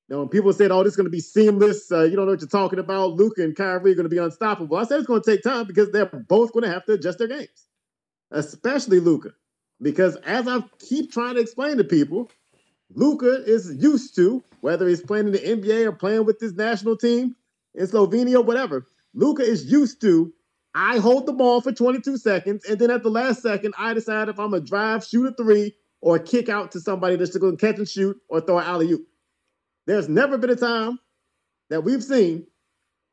Know, 0.08 0.20
when 0.20 0.28
people 0.28 0.52
said, 0.52 0.70
"Oh, 0.70 0.82
this 0.84 0.92
is 0.92 0.96
going 0.96 1.06
to 1.06 1.10
be 1.10 1.20
seamless," 1.20 1.90
uh, 1.90 2.02
you 2.02 2.14
don't 2.14 2.26
know 2.26 2.32
what 2.32 2.40
you're 2.40 2.48
talking 2.48 2.78
about. 2.78 3.14
Luka 3.14 3.42
and 3.42 3.56
Kyrie 3.56 3.92
are 3.92 3.94
going 3.94 4.04
to 4.04 4.10
be 4.10 4.18
unstoppable. 4.18 4.76
I 4.76 4.84
said 4.84 4.98
it's 4.98 5.06
going 5.06 5.22
to 5.22 5.30
take 5.30 5.42
time 5.42 5.66
because 5.66 5.90
they're 5.92 6.04
both 6.04 6.52
going 6.52 6.64
to 6.64 6.70
have 6.70 6.84
to 6.86 6.92
adjust 6.92 7.18
their 7.18 7.28
games, 7.28 7.68
especially 8.30 9.00
Luka, 9.00 9.30
because 9.80 10.16
as 10.16 10.46
I 10.46 10.62
keep 10.78 11.10
trying 11.10 11.36
to 11.36 11.40
explain 11.40 11.78
to 11.78 11.84
people, 11.84 12.30
Luka 12.92 13.44
is 13.44 13.74
used 13.78 14.14
to 14.16 14.44
whether 14.64 14.88
he's 14.88 15.02
playing 15.02 15.26
in 15.26 15.32
the 15.32 15.38
NBA 15.38 15.84
or 15.84 15.92
playing 15.92 16.24
with 16.24 16.40
his 16.40 16.54
national 16.54 16.96
team 16.96 17.36
in 17.74 17.86
Slovenia, 17.86 18.36
or 18.36 18.42
whatever. 18.44 18.86
Luka 19.12 19.42
is 19.42 19.70
used 19.70 20.00
to. 20.00 20.32
I 20.74 20.96
hold 20.96 21.26
the 21.26 21.34
ball 21.34 21.60
for 21.60 21.70
22 21.70 22.16
seconds, 22.16 22.64
and 22.64 22.78
then 22.78 22.90
at 22.90 23.02
the 23.02 23.10
last 23.10 23.42
second, 23.42 23.74
I 23.76 23.92
decide 23.92 24.30
if 24.30 24.40
I'm 24.40 24.52
gonna 24.52 24.64
drive, 24.64 25.04
shoot 25.04 25.26
a 25.26 25.34
three, 25.34 25.74
or 26.00 26.18
kick 26.18 26.48
out 26.48 26.72
to 26.72 26.80
somebody 26.80 27.16
that's 27.16 27.32
to 27.32 27.56
catch 27.58 27.76
and 27.76 27.86
shoot 27.86 28.16
or 28.30 28.40
throw 28.40 28.58
an 28.58 28.64
alley 28.64 28.90
oop. 28.90 29.06
There's 29.86 30.08
never 30.08 30.38
been 30.38 30.48
a 30.48 30.56
time 30.56 30.98
that 31.68 31.84
we've 31.84 32.02
seen 32.02 32.46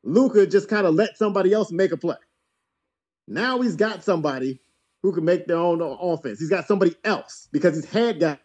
Luka 0.04 0.46
just 0.46 0.70
kind 0.70 0.86
of 0.86 0.94
let 0.94 1.18
somebody 1.18 1.52
else 1.52 1.70
make 1.70 1.92
a 1.92 1.98
play. 1.98 2.16
Now 3.28 3.60
he's 3.60 3.76
got 3.76 4.02
somebody 4.02 4.58
who 5.02 5.12
can 5.12 5.26
make 5.26 5.46
their 5.46 5.58
own 5.58 5.82
offense. 5.82 6.40
He's 6.40 6.48
got 6.48 6.66
somebody 6.66 6.96
else 7.04 7.46
because 7.52 7.76
he's 7.76 7.84
had 7.84 8.20
guys. 8.20 8.38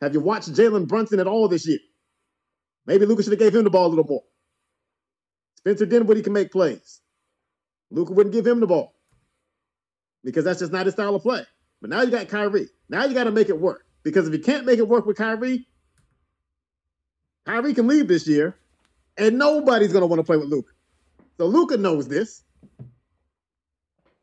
Have 0.00 0.14
you 0.14 0.20
watched 0.20 0.54
Jalen 0.54 0.88
Brunson 0.88 1.20
at 1.20 1.26
all 1.26 1.48
this 1.48 1.68
year? 1.68 1.78
Maybe 2.88 3.04
Luka 3.04 3.22
should 3.22 3.32
have 3.32 3.38
gave 3.38 3.54
him 3.54 3.64
the 3.64 3.70
ball 3.70 3.86
a 3.86 3.90
little 3.90 4.06
more. 4.06 4.22
Spencer 5.58 5.84
Dinwiddie 5.84 6.22
can 6.22 6.32
make 6.32 6.50
plays. 6.50 7.02
Luka 7.90 8.14
wouldn't 8.14 8.32
give 8.32 8.46
him 8.46 8.60
the 8.60 8.66
ball 8.66 8.94
because 10.24 10.42
that's 10.42 10.60
just 10.60 10.72
not 10.72 10.86
his 10.86 10.94
style 10.94 11.14
of 11.14 11.22
play. 11.22 11.42
But 11.82 11.90
now 11.90 12.00
you 12.00 12.10
got 12.10 12.28
Kyrie. 12.28 12.68
Now 12.88 13.04
you 13.04 13.12
got 13.12 13.24
to 13.24 13.30
make 13.30 13.50
it 13.50 13.60
work 13.60 13.84
because 14.04 14.26
if 14.26 14.32
you 14.32 14.40
can't 14.40 14.64
make 14.64 14.78
it 14.78 14.88
work 14.88 15.04
with 15.04 15.18
Kyrie, 15.18 15.66
Kyrie 17.44 17.74
can 17.74 17.86
leave 17.86 18.08
this 18.08 18.26
year, 18.26 18.56
and 19.18 19.36
nobody's 19.36 19.92
to 19.92 20.06
want 20.06 20.20
to 20.20 20.24
play 20.24 20.38
with 20.38 20.48
Luka. 20.48 20.72
So 21.36 21.44
Luka 21.44 21.76
knows 21.76 22.08
this. 22.08 22.42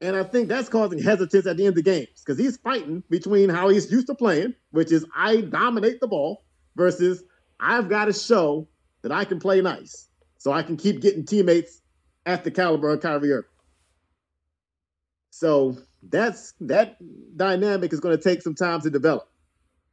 And 0.01 0.15
I 0.15 0.23
think 0.23 0.49
that's 0.49 0.69
causing 0.69 0.97
hesitance 0.97 1.45
at 1.45 1.55
the 1.57 1.67
end 1.67 1.77
of 1.77 1.83
games 1.83 2.07
because 2.25 2.39
he's 2.39 2.57
fighting 2.57 3.03
between 3.11 3.47
how 3.47 3.69
he's 3.69 3.91
used 3.91 4.07
to 4.07 4.15
playing, 4.15 4.55
which 4.71 4.91
is 4.91 5.05
I 5.15 5.41
dominate 5.41 5.99
the 5.99 6.07
ball, 6.07 6.43
versus 6.75 7.23
I've 7.59 7.89
got 7.89 8.05
to 8.05 8.13
show 8.13 8.67
that 9.01 9.11
I 9.11 9.25
can 9.25 9.39
play 9.39 9.61
nice 9.61 10.07
so 10.37 10.51
I 10.51 10.63
can 10.63 10.77
keep 10.77 11.01
getting 11.01 11.25
teammates 11.25 11.81
at 12.25 12.43
the 12.43 12.51
caliber 12.51 12.91
of 12.91 13.01
Kyrie 13.01 13.31
Irving. 13.31 13.49
So 15.29 15.77
that's 16.09 16.53
that 16.61 16.97
dynamic 17.35 17.93
is 17.93 17.99
going 17.99 18.17
to 18.17 18.23
take 18.23 18.41
some 18.41 18.55
time 18.55 18.81
to 18.81 18.89
develop. 18.89 19.29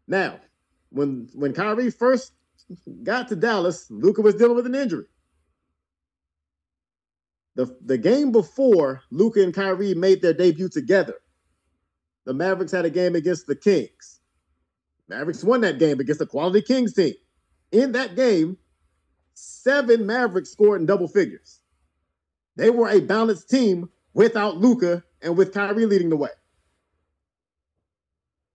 Now, 0.06 0.38
when 0.90 1.28
when 1.34 1.52
Kyrie 1.52 1.90
first 1.90 2.32
got 3.02 3.28
to 3.28 3.36
Dallas, 3.36 3.90
Luka 3.90 4.22
was 4.22 4.34
dealing 4.34 4.56
with 4.56 4.66
an 4.66 4.74
injury. 4.74 5.06
The, 7.54 7.76
the 7.84 7.98
game 7.98 8.32
before 8.32 9.02
Luka 9.10 9.42
and 9.42 9.52
Kyrie 9.52 9.94
made 9.94 10.22
their 10.22 10.32
debut 10.32 10.70
together, 10.70 11.16
the 12.24 12.32
Mavericks 12.32 12.72
had 12.72 12.84
a 12.84 12.90
game 12.90 13.14
against 13.14 13.46
the 13.46 13.56
Kings. 13.56 14.20
Mavericks 15.08 15.44
won 15.44 15.60
that 15.60 15.78
game 15.78 16.00
against 16.00 16.22
a 16.22 16.26
quality 16.26 16.62
Kings 16.62 16.94
team. 16.94 17.14
In 17.72 17.92
that 17.92 18.14
game, 18.14 18.58
seven 19.34 20.06
Mavericks 20.06 20.50
scored 20.50 20.80
in 20.80 20.86
double 20.86 21.08
figures. 21.08 21.60
They 22.56 22.70
were 22.70 22.88
a 22.88 23.00
balanced 23.00 23.48
team 23.48 23.88
without 24.12 24.58
Luka 24.58 25.02
and 25.22 25.36
with 25.36 25.54
Kyrie 25.54 25.86
leading 25.86 26.10
the 26.10 26.16
way. 26.16 26.30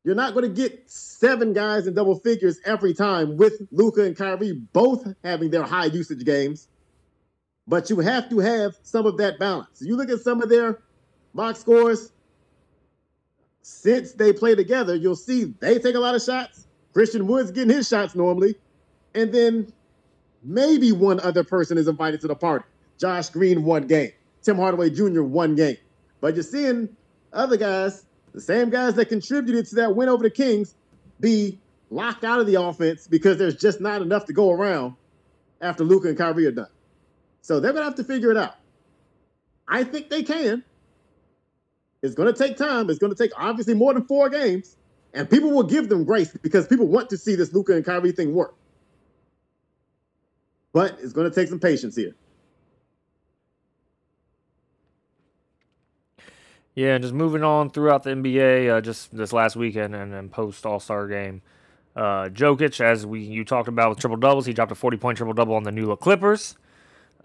You're 0.04 0.16
not 0.16 0.34
going 0.34 0.44
to 0.44 0.70
get 0.70 0.90
seven 0.90 1.52
guys 1.52 1.88
in 1.88 1.94
double 1.94 2.18
figures 2.20 2.60
every 2.64 2.94
time 2.94 3.36
with 3.36 3.62
Luka 3.72 4.04
and 4.04 4.16
Kyrie 4.16 4.54
both 4.54 5.06
having 5.24 5.50
their 5.50 5.64
high 5.64 5.86
usage 5.86 6.24
games. 6.24 6.70
But 7.68 7.90
you 7.90 8.00
have 8.00 8.30
to 8.30 8.40
have 8.40 8.78
some 8.84 9.06
of 9.06 9.18
that 9.18 9.40
balance. 9.40 9.82
You 9.82 9.98
look 9.98 10.10
at 10.10 10.22
some 10.22 10.42
of 10.42 10.48
their 10.48 10.80
box 11.34 11.60
scores 11.60 12.14
since 13.62 14.14
they 14.14 14.32
play 14.32 14.56
together, 14.56 14.96
you'll 14.96 15.18
see 15.18 15.54
they 15.60 15.78
take 15.78 15.96
a 15.96 16.00
lot 16.00 16.16
of 16.16 16.24
shots. 16.24 16.68
Christian 16.94 17.28
Wood's 17.28 17.52
getting 17.52 17.76
his 17.76 17.90
shots 17.90 18.16
normally. 18.16 18.56
And 19.18 19.34
then 19.34 19.74
maybe 20.44 20.92
one 20.92 21.20
other 21.22 21.44
person 21.44 21.80
is 21.80 21.88
invited 21.88 22.22
to 22.22 22.28
the 22.28 22.36
party. 22.36 22.66
Josh 23.00 23.30
Green, 23.30 23.64
one 23.64 23.88
game. 23.88 24.12
Tim 24.44 24.58
Hardaway 24.58 24.92
Jr., 24.92 25.24
one 25.24 25.56
game. 25.56 25.78
But 26.22 26.36
you're 26.36 26.44
seeing 26.44 26.96
other 27.34 27.58
guys 27.58 28.06
the 28.34 28.42
same 28.42 28.70
guys 28.70 28.94
that 28.94 29.10
contributed 29.10 29.66
to 29.70 29.76
that 29.78 29.96
win 29.96 30.08
over 30.08 30.22
the 30.22 30.30
Kings 30.30 30.76
be 31.20 31.60
locked 31.90 32.24
out 32.24 32.40
of 32.40 32.46
the 32.46 32.62
offense 32.62 33.08
because 33.08 33.40
there's 33.40 33.56
just 33.56 33.82
not 33.82 34.04
enough 34.04 34.26
to 34.26 34.34
go 34.34 34.52
around 34.52 34.94
after 35.62 35.84
Luka 35.84 36.10
and 36.10 36.18
Kyrie 36.18 36.46
are 36.46 36.52
done. 36.52 36.70
So 37.42 37.60
they're 37.60 37.74
gonna 37.74 37.86
have 37.86 37.96
to 37.96 38.04
figure 38.04 38.30
it 38.30 38.38
out. 38.38 38.56
I 39.68 39.84
think 39.84 40.12
they 40.12 40.22
can. 40.22 40.64
It's 42.04 42.14
gonna 42.14 42.34
take 42.34 42.56
time. 42.56 42.92
It's 42.92 43.00
gonna 43.00 43.16
take 43.16 43.32
obviously 43.36 43.74
more 43.74 43.96
than 43.96 44.06
four 44.06 44.30
games, 44.30 44.78
and 45.16 45.28
people 45.28 45.50
will 45.50 45.64
give 45.64 45.90
them 45.90 46.04
grace 46.04 46.38
because 46.44 46.68
people 46.68 46.86
want 46.86 47.10
to 47.10 47.18
see 47.18 47.34
this 47.34 47.52
Luka 47.52 47.74
and 47.74 47.84
Kyrie 47.84 48.12
thing 48.12 48.36
work. 48.36 48.54
But 50.78 51.00
it's 51.02 51.12
gonna 51.12 51.32
take 51.32 51.48
some 51.48 51.60
patience 51.60 51.96
here. 51.96 52.14
Yeah, 56.76 56.94
and 56.94 57.02
just 57.02 57.16
moving 57.16 57.44
on 57.44 57.72
throughout 57.72 58.04
the 58.04 58.12
NBA, 58.12 58.70
uh, 58.70 58.82
just 58.82 59.18
this 59.18 59.34
last 59.34 59.56
weekend 59.56 59.96
and 59.96 60.14
then 60.14 60.30
post 60.30 60.68
All 60.68 60.80
Star 60.80 61.08
game. 61.08 61.42
Uh, 61.96 62.30
Jokic, 62.30 62.80
as 62.80 63.08
we 63.08 63.22
you 63.22 63.44
talked 63.44 63.68
about 63.68 63.90
with 63.90 63.98
triple 63.98 64.18
doubles, 64.18 64.46
he 64.46 64.54
dropped 64.54 64.72
a 64.72 64.76
forty 64.76 64.98
point 64.98 65.18
triple 65.18 65.34
double 65.34 65.56
on 65.56 65.64
the 65.64 65.72
NEWLA 65.72 66.00
Clippers. 66.00 66.56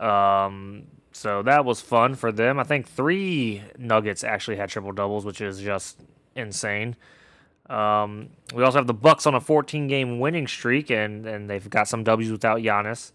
Um, 0.01 0.85
so 1.13 1.43
that 1.43 1.67
was 1.67 1.83
fun 1.83 2.15
for 2.15 2.33
them. 2.33 2.59
I 2.59 2.65
think 2.65 2.89
three 2.89 3.63
Nuggets 3.77 4.25
actually 4.25 4.57
had 4.57 4.71
triple 4.71 4.93
doubles, 4.93 5.27
which 5.27 5.43
is 5.43 5.61
just 5.61 6.01
insane. 6.35 6.97
Um, 7.69 8.31
we 8.55 8.63
also 8.63 8.79
have 8.79 8.87
the 8.87 8.95
Bucks 8.95 9.27
on 9.27 9.35
a 9.35 9.41
14 9.41 9.89
game 9.89 10.21
winning 10.21 10.47
streak, 10.47 10.91
and 10.91 11.27
and 11.27 11.51
they've 11.51 11.69
got 11.69 11.87
some 11.87 12.03
W's 12.03 12.33
without 12.33 12.61
Giannis. 12.61 13.13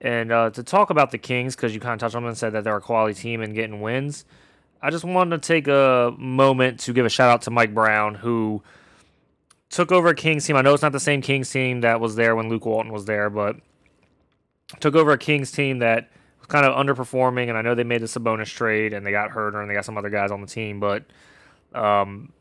And 0.00 0.30
uh, 0.30 0.50
to 0.50 0.62
talk 0.62 0.90
about 0.90 1.10
the 1.10 1.18
Kings, 1.18 1.56
because 1.56 1.74
you 1.74 1.80
kind 1.80 1.94
of 1.94 2.00
touched 2.00 2.14
on 2.14 2.22
them 2.22 2.28
and 2.28 2.38
said 2.38 2.52
that 2.52 2.64
they're 2.64 2.76
a 2.76 2.80
quality 2.80 3.20
team 3.20 3.40
and 3.40 3.54
getting 3.54 3.80
wins. 3.80 4.24
I 4.80 4.90
just 4.90 5.04
wanted 5.04 5.42
to 5.42 5.46
take 5.46 5.66
a 5.66 6.14
moment 6.16 6.78
to 6.80 6.92
give 6.92 7.04
a 7.04 7.08
shout 7.08 7.30
out 7.30 7.42
to 7.42 7.50
Mike 7.50 7.74
Brown, 7.74 8.14
who 8.14 8.62
took 9.70 9.90
over 9.90 10.08
a 10.08 10.14
Kings 10.14 10.46
team. 10.46 10.56
I 10.56 10.62
know 10.62 10.72
it's 10.72 10.82
not 10.82 10.92
the 10.92 11.00
same 11.00 11.20
Kings 11.20 11.50
team 11.50 11.80
that 11.80 12.00
was 12.00 12.14
there 12.14 12.36
when 12.36 12.48
Luke 12.48 12.64
Walton 12.64 12.92
was 12.92 13.04
there, 13.04 13.28
but 13.28 13.56
took 14.78 14.94
over 14.94 15.12
a 15.12 15.18
Kings 15.18 15.50
team 15.50 15.80
that 15.80 16.10
was 16.38 16.46
kind 16.46 16.64
of 16.64 16.74
underperforming. 16.76 17.48
And 17.48 17.58
I 17.58 17.62
know 17.62 17.74
they 17.74 17.84
made 17.84 18.02
the 18.02 18.06
Sabonis 18.06 18.46
trade 18.46 18.92
and 18.92 19.04
they 19.04 19.10
got 19.10 19.30
Huerter 19.30 19.60
and 19.60 19.68
they 19.68 19.74
got 19.74 19.84
some 19.84 19.98
other 19.98 20.10
guys 20.10 20.30
on 20.30 20.40
the 20.40 20.46
team, 20.46 20.78
but 20.78 21.04
um, 21.74 22.32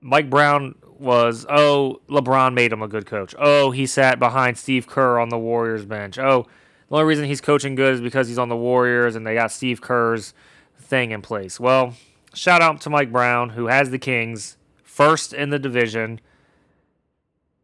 Mike 0.00 0.30
Brown 0.30 0.76
was, 0.98 1.44
oh, 1.48 2.00
LeBron 2.08 2.54
made 2.54 2.72
him 2.72 2.82
a 2.82 2.88
good 2.88 3.04
coach. 3.04 3.34
Oh, 3.38 3.72
he 3.72 3.86
sat 3.86 4.18
behind 4.18 4.56
Steve 4.56 4.86
Kerr 4.86 5.18
on 5.18 5.28
the 5.28 5.38
Warriors 5.38 5.84
bench. 5.84 6.18
Oh, 6.18 6.46
the 6.88 6.96
only 6.96 7.06
reason 7.06 7.24
he's 7.24 7.40
coaching 7.40 7.74
good 7.74 7.94
is 7.94 8.00
because 8.00 8.28
he's 8.28 8.38
on 8.38 8.48
the 8.48 8.56
Warriors 8.56 9.16
and 9.16 9.26
they 9.26 9.34
got 9.34 9.50
Steve 9.50 9.80
Kerr's 9.80 10.34
thing 10.78 11.10
in 11.10 11.22
place. 11.22 11.58
Well, 11.58 11.94
shout 12.34 12.62
out 12.62 12.80
to 12.82 12.90
Mike 12.90 13.10
Brown, 13.10 13.50
who 13.50 13.66
has 13.66 13.90
the 13.90 13.98
Kings 13.98 14.56
first 14.82 15.32
in 15.32 15.50
the 15.50 15.58
division 15.58 16.20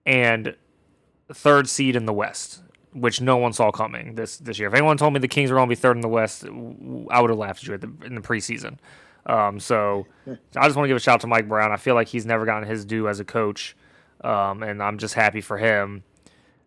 and 0.06 0.56
third 1.32 1.68
seed 1.68 1.94
in 1.96 2.06
the 2.06 2.12
West, 2.12 2.62
which 2.92 3.20
no 3.20 3.36
one 3.36 3.52
saw 3.52 3.70
coming 3.70 4.14
this 4.14 4.38
this 4.38 4.58
year. 4.58 4.68
If 4.68 4.74
anyone 4.74 4.96
told 4.96 5.12
me 5.12 5.20
the 5.20 5.28
Kings 5.28 5.50
were 5.50 5.56
going 5.56 5.68
to 5.68 5.70
be 5.70 5.80
third 5.80 5.96
in 5.96 6.00
the 6.00 6.08
West, 6.08 6.44
I 6.44 7.20
would 7.20 7.30
have 7.30 7.38
laughed 7.38 7.62
at 7.62 7.68
you 7.68 7.74
at 7.74 7.80
the, 7.80 7.92
in 8.04 8.14
the 8.14 8.20
preseason. 8.20 8.78
Um, 9.26 9.60
so 9.60 10.06
I 10.56 10.64
just 10.64 10.76
want 10.76 10.86
to 10.86 10.88
give 10.88 10.96
a 10.96 11.00
shout 11.00 11.14
out 11.14 11.20
to 11.20 11.26
Mike 11.26 11.46
Brown. 11.46 11.72
I 11.72 11.76
feel 11.76 11.94
like 11.94 12.08
he's 12.08 12.26
never 12.26 12.46
gotten 12.46 12.68
his 12.68 12.84
due 12.84 13.06
as 13.06 13.20
a 13.20 13.24
coach, 13.24 13.76
um, 14.22 14.62
and 14.62 14.82
I'm 14.82 14.98
just 14.98 15.14
happy 15.14 15.40
for 15.40 15.58
him. 15.58 16.02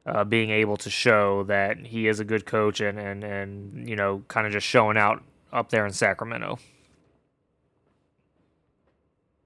Uh, 0.05 0.25
being 0.25 0.49
able 0.49 0.75
to 0.75 0.89
show 0.89 1.43
that 1.43 1.77
he 1.77 2.09
is 2.09 2.19
a 2.19 2.25
good 2.25 2.45
coach 2.45 2.81
and, 2.81 2.99
and, 2.99 3.23
and 3.23 3.87
you 3.87 3.95
know, 3.95 4.21
kind 4.27 4.45
of 4.45 4.51
just 4.51 4.67
showing 4.67 4.97
out 4.97 5.23
up 5.53 5.69
there 5.69 5.85
in 5.85 5.93
Sacramento. 5.93 6.59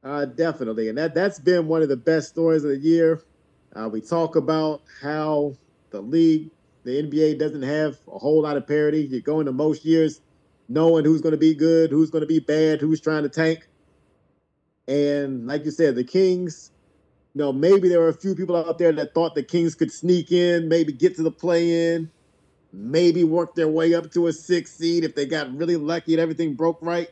Uh, 0.04 0.26
definitely, 0.26 0.90
and 0.90 0.98
that 0.98 1.14
that's 1.14 1.38
been 1.38 1.68
one 1.68 1.82
of 1.82 1.90
the 1.90 1.98
best 1.98 2.30
stories 2.30 2.64
of 2.64 2.70
the 2.70 2.78
year. 2.78 3.22
Uh, 3.76 3.90
we 3.90 4.00
talk 4.00 4.36
about 4.36 4.82
how 5.02 5.54
the 5.90 6.02
league, 6.02 6.50
the 6.84 7.04
NBA, 7.04 7.38
doesn't 7.38 7.64
have 7.64 7.98
a 8.12 8.18
whole 8.18 8.42
lot 8.42 8.58
of 8.58 8.66
parity. 8.66 9.02
You 9.02 9.22
go 9.22 9.40
into 9.40 9.52
most 9.52 9.84
years 9.84 10.22
knowing 10.70 11.06
who's 11.06 11.22
going 11.22 11.34
to 11.34 11.38
be 11.38 11.54
good, 11.54 11.92
who's 11.92 12.10
going 12.10 12.22
to 12.22 12.28
be 12.28 12.40
bad, 12.40 12.80
who's 12.80 13.02
trying 13.02 13.24
to 13.24 13.30
tank. 13.30 13.68
And 14.88 15.48
like 15.48 15.66
you 15.66 15.72
said, 15.72 15.96
the 15.96 16.04
Kings, 16.04 16.72
you 17.38 17.44
know, 17.44 17.54
maybe 17.54 17.88
there 17.88 18.00
were 18.00 18.10
a 18.10 18.14
few 18.14 18.34
people 18.34 18.56
out 18.56 18.80
there 18.80 18.92
that 18.92 19.14
thought 19.14 19.36
the 19.36 19.44
Kings 19.44 19.76
could 19.76 19.92
sneak 19.92 20.32
in, 20.32 20.68
maybe 20.68 20.92
get 20.92 21.16
to 21.18 21.24
the 21.24 21.32
play 21.32 21.94
in 21.94 22.10
maybe 22.74 23.24
work 23.24 23.56
their 23.56 23.68
way 23.68 23.94
up 23.94 24.12
to 24.12 24.28
a 24.28 24.34
six 24.34 24.72
seed 24.72 25.04
if 25.04 25.16
they 25.16 25.26
got 25.26 25.54
really 25.56 25.76
lucky 25.76 26.14
and 26.14 26.22
everything 26.22 26.54
broke 26.54 26.78
right. 26.82 27.10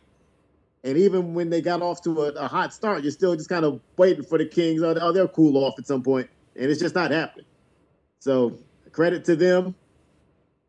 And 0.84 0.98
even 0.98 1.34
when 1.34 1.50
they 1.50 1.62
got 1.62 1.82
off 1.82 2.04
to 2.04 2.26
a, 2.26 2.28
a 2.34 2.48
hot 2.48 2.74
start, 2.74 3.02
you're 3.02 3.12
still 3.12 3.36
just 3.36 3.50
kind 3.50 3.66
of 3.66 3.82
waiting 3.98 4.24
for 4.24 4.38
the 4.38 4.46
Kings. 4.46 4.84
Oh, 4.84 4.96
oh, 5.02 5.12
they'll 5.12 5.28
cool 5.28 5.58
off 5.58 5.80
at 5.80 5.88
some 5.88 6.04
point, 6.04 6.30
and 6.56 6.70
it's 6.70 6.80
just 6.80 6.94
not 6.94 7.10
happening. 7.10 7.46
So 8.20 8.60
credit 8.92 9.26
to 9.26 9.36
them. 9.36 9.74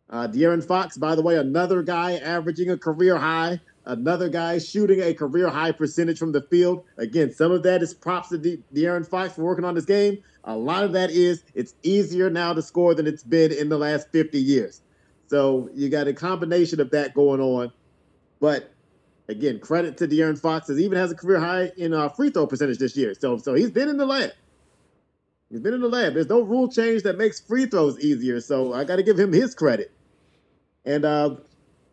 Uh, 0.08 0.28
De'Aaron 0.28 0.64
Fox, 0.64 0.96
by 0.96 1.16
the 1.16 1.22
way, 1.22 1.36
another 1.36 1.82
guy 1.82 2.16
averaging 2.16 2.70
a 2.70 2.78
career 2.78 3.18
high, 3.18 3.60
another 3.86 4.28
guy 4.28 4.58
shooting 4.58 5.00
a 5.00 5.14
career 5.14 5.48
high 5.48 5.72
percentage 5.72 6.18
from 6.18 6.32
the 6.32 6.42
field. 6.42 6.84
Again, 6.98 7.32
some 7.32 7.52
of 7.52 7.62
that 7.62 7.82
is 7.82 7.94
props 7.94 8.28
to 8.30 8.38
De- 8.38 8.62
De'Aaron 8.74 9.06
Fox 9.06 9.34
for 9.34 9.42
working 9.42 9.64
on 9.64 9.74
this 9.74 9.84
game. 9.84 10.18
A 10.44 10.56
lot 10.56 10.84
of 10.84 10.92
that 10.92 11.10
is 11.10 11.44
it's 11.54 11.74
easier 11.82 12.28
now 12.30 12.52
to 12.52 12.62
score 12.62 12.94
than 12.94 13.06
it's 13.06 13.22
been 13.22 13.52
in 13.52 13.68
the 13.68 13.78
last 13.78 14.10
50 14.12 14.38
years. 14.38 14.82
So 15.28 15.70
you 15.74 15.88
got 15.88 16.06
a 16.06 16.12
combination 16.12 16.80
of 16.80 16.90
that 16.90 17.14
going 17.14 17.40
on. 17.40 17.72
But 18.40 18.72
again, 19.28 19.58
credit 19.58 19.96
to 19.98 20.08
De'Aaron 20.08 20.38
Fox, 20.38 20.68
he 20.68 20.84
even 20.84 20.98
has 20.98 21.10
a 21.10 21.16
career 21.16 21.40
high 21.40 21.72
in 21.76 21.92
uh, 21.92 22.08
free 22.10 22.30
throw 22.30 22.46
percentage 22.46 22.78
this 22.78 22.96
year. 22.96 23.14
So 23.14 23.38
so 23.38 23.54
he's 23.54 23.70
been 23.70 23.88
in 23.88 23.96
the 23.96 24.06
lab. 24.06 24.32
He's 25.50 25.60
been 25.60 25.74
in 25.74 25.80
the 25.80 25.88
lab. 25.88 26.14
There's 26.14 26.28
no 26.28 26.40
rule 26.40 26.68
change 26.68 27.02
that 27.04 27.18
makes 27.18 27.40
free 27.40 27.66
throws 27.66 27.98
easier. 28.00 28.40
So 28.40 28.72
I 28.72 28.84
got 28.84 28.96
to 28.96 29.02
give 29.02 29.18
him 29.18 29.32
his 29.32 29.54
credit. 29.54 29.92
And 30.84 31.04
uh, 31.04 31.36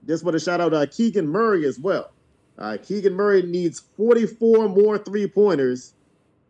just 0.07 0.23
want 0.23 0.33
to 0.33 0.39
shout 0.39 0.61
out 0.61 0.73
uh, 0.73 0.85
Keegan 0.85 1.27
Murray 1.27 1.65
as 1.65 1.79
well. 1.79 2.11
Uh, 2.57 2.77
Keegan 2.81 3.13
Murray 3.13 3.41
needs 3.41 3.79
44 3.97 4.69
more 4.69 4.97
three 4.97 5.27
pointers 5.27 5.93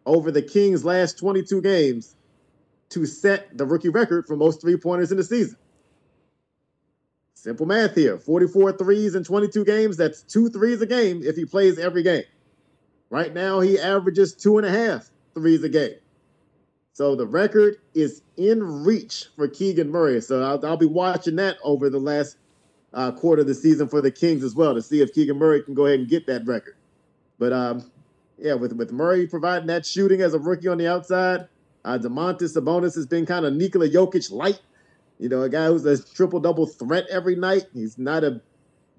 over 0.05 0.31
the 0.31 0.41
Kings' 0.41 0.83
last 0.83 1.17
22 1.17 1.61
games 1.61 2.15
to 2.89 3.05
set 3.05 3.57
the 3.57 3.65
rookie 3.65 3.89
record 3.89 4.27
for 4.27 4.35
most 4.35 4.61
three 4.61 4.77
pointers 4.77 5.11
in 5.11 5.17
the 5.17 5.23
season. 5.23 5.57
Simple 7.33 7.65
math 7.65 7.95
here 7.95 8.17
44 8.17 8.73
threes 8.73 9.15
in 9.15 9.23
22 9.23 9.65
games. 9.65 9.97
That's 9.97 10.21
two 10.23 10.49
threes 10.49 10.81
a 10.81 10.85
game 10.85 11.21
if 11.23 11.35
he 11.35 11.45
plays 11.45 11.77
every 11.77 12.03
game. 12.03 12.23
Right 13.09 13.33
now, 13.33 13.59
he 13.59 13.77
averages 13.77 14.33
two 14.33 14.57
and 14.57 14.65
a 14.65 14.71
half 14.71 15.09
threes 15.33 15.63
a 15.63 15.69
game. 15.69 15.95
So 16.93 17.15
the 17.15 17.25
record 17.25 17.77
is 17.93 18.21
in 18.37 18.83
reach 18.83 19.25
for 19.35 19.47
Keegan 19.47 19.89
Murray. 19.89 20.21
So 20.21 20.41
I'll, 20.41 20.65
I'll 20.65 20.77
be 20.77 20.85
watching 20.85 21.35
that 21.37 21.57
over 21.63 21.89
the 21.89 21.99
last 21.99 22.37
uh, 22.93 23.11
quarter 23.11 23.41
of 23.41 23.47
the 23.47 23.55
season 23.55 23.87
for 23.87 24.01
the 24.01 24.11
Kings 24.11 24.43
as 24.43 24.55
well 24.55 24.73
to 24.73 24.81
see 24.81 25.01
if 25.01 25.13
Keegan 25.13 25.37
Murray 25.37 25.63
can 25.63 25.73
go 25.73 25.85
ahead 25.85 25.99
and 25.99 26.09
get 26.09 26.27
that 26.27 26.45
record. 26.45 26.75
But 27.39 27.53
um, 27.53 27.91
yeah, 28.37 28.53
with 28.53 28.73
with 28.73 28.91
Murray 28.91 29.27
providing 29.27 29.67
that 29.67 29.85
shooting 29.85 30.21
as 30.21 30.33
a 30.33 30.39
rookie 30.39 30.67
on 30.67 30.77
the 30.77 30.87
outside, 30.87 31.47
uh, 31.85 31.97
Domantas 31.97 32.55
Sabonis 32.55 32.95
has 32.95 33.05
been 33.05 33.25
kind 33.25 33.45
of 33.45 33.53
Nikola 33.53 33.89
Jokic 33.89 34.31
light 34.31 34.61
you 35.19 35.29
know, 35.29 35.41
a 35.43 35.49
guy 35.49 35.67
who's 35.67 35.85
a 35.85 36.01
triple 36.03 36.39
double 36.39 36.65
threat 36.65 37.05
every 37.09 37.35
night. 37.35 37.65
He's 37.73 37.97
not 37.97 38.23
a 38.23 38.41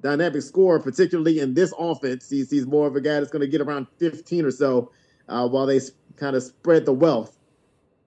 dynamic 0.00 0.42
scorer, 0.42 0.80
particularly 0.80 1.40
in 1.40 1.54
this 1.54 1.72
offense. 1.78 2.30
He's, 2.30 2.50
he's 2.50 2.66
more 2.66 2.86
of 2.86 2.96
a 2.96 3.00
guy 3.00 3.14
that's 3.20 3.30
going 3.30 3.40
to 3.40 3.48
get 3.48 3.60
around 3.60 3.86
15 3.98 4.44
or 4.44 4.50
so 4.50 4.90
uh, 5.28 5.48
while 5.48 5.66
they 5.66 5.80
kind 6.16 6.36
of 6.36 6.42
spread 6.42 6.86
the 6.86 6.92
wealth. 6.92 7.36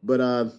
But 0.03 0.21
uh, 0.21 0.49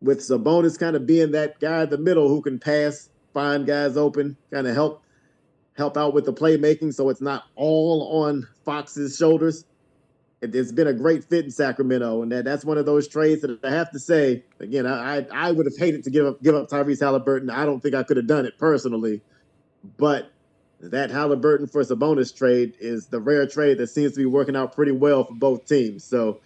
with 0.00 0.20
Sabonis 0.20 0.78
kind 0.78 0.96
of 0.96 1.06
being 1.06 1.32
that 1.32 1.60
guy 1.60 1.84
in 1.84 1.90
the 1.90 1.98
middle 1.98 2.28
who 2.28 2.42
can 2.42 2.58
pass, 2.58 3.09
find 3.32 3.66
guys 3.66 3.96
open, 3.96 4.36
kind 4.52 4.66
of 4.66 4.74
help 4.74 5.02
help 5.76 5.96
out 5.96 6.12
with 6.12 6.26
the 6.26 6.32
playmaking, 6.32 6.92
so 6.92 7.08
it's 7.08 7.20
not 7.20 7.44
all 7.56 8.24
on 8.24 8.46
Fox's 8.64 9.16
shoulders 9.16 9.64
it, 10.40 10.54
has 10.54 10.72
been 10.72 10.86
a 10.86 10.92
great 10.92 11.24
fit 11.24 11.44
in 11.44 11.50
Sacramento, 11.50 12.22
and 12.22 12.32
that, 12.32 12.44
that's 12.44 12.64
one 12.64 12.78
of 12.78 12.86
those 12.86 13.08
trades 13.08 13.42
that 13.42 13.62
I 13.64 13.70
have 13.70 13.90
to 13.92 13.98
say 13.98 14.44
again. 14.58 14.86
I 14.86 15.26
I, 15.32 15.52
would 15.52 15.66
have 15.66 15.76
hated 15.76 16.04
to 16.04 16.10
give 16.10 16.26
up 16.26 16.42
give 16.42 16.54
up 16.54 16.68
Tyrese 16.68 17.00
Halliburton. 17.00 17.50
I 17.50 17.64
don't 17.64 17.80
think 17.80 17.94
I 17.94 18.02
could 18.02 18.16
have 18.16 18.26
done 18.26 18.46
it 18.46 18.58
personally, 18.58 19.20
but 19.96 20.30
that 20.80 21.10
Halliburton 21.10 21.66
for 21.66 21.82
Sabonis 21.82 22.34
trade 22.34 22.74
is 22.80 23.08
the 23.08 23.20
rare 23.20 23.46
trade 23.46 23.78
that 23.78 23.88
seems 23.88 24.12
to 24.12 24.18
be 24.18 24.26
working 24.26 24.56
out 24.56 24.74
pretty 24.74 24.92
well 24.92 25.24
for 25.24 25.34
both 25.34 25.66
teams. 25.66 26.04
So 26.04 26.40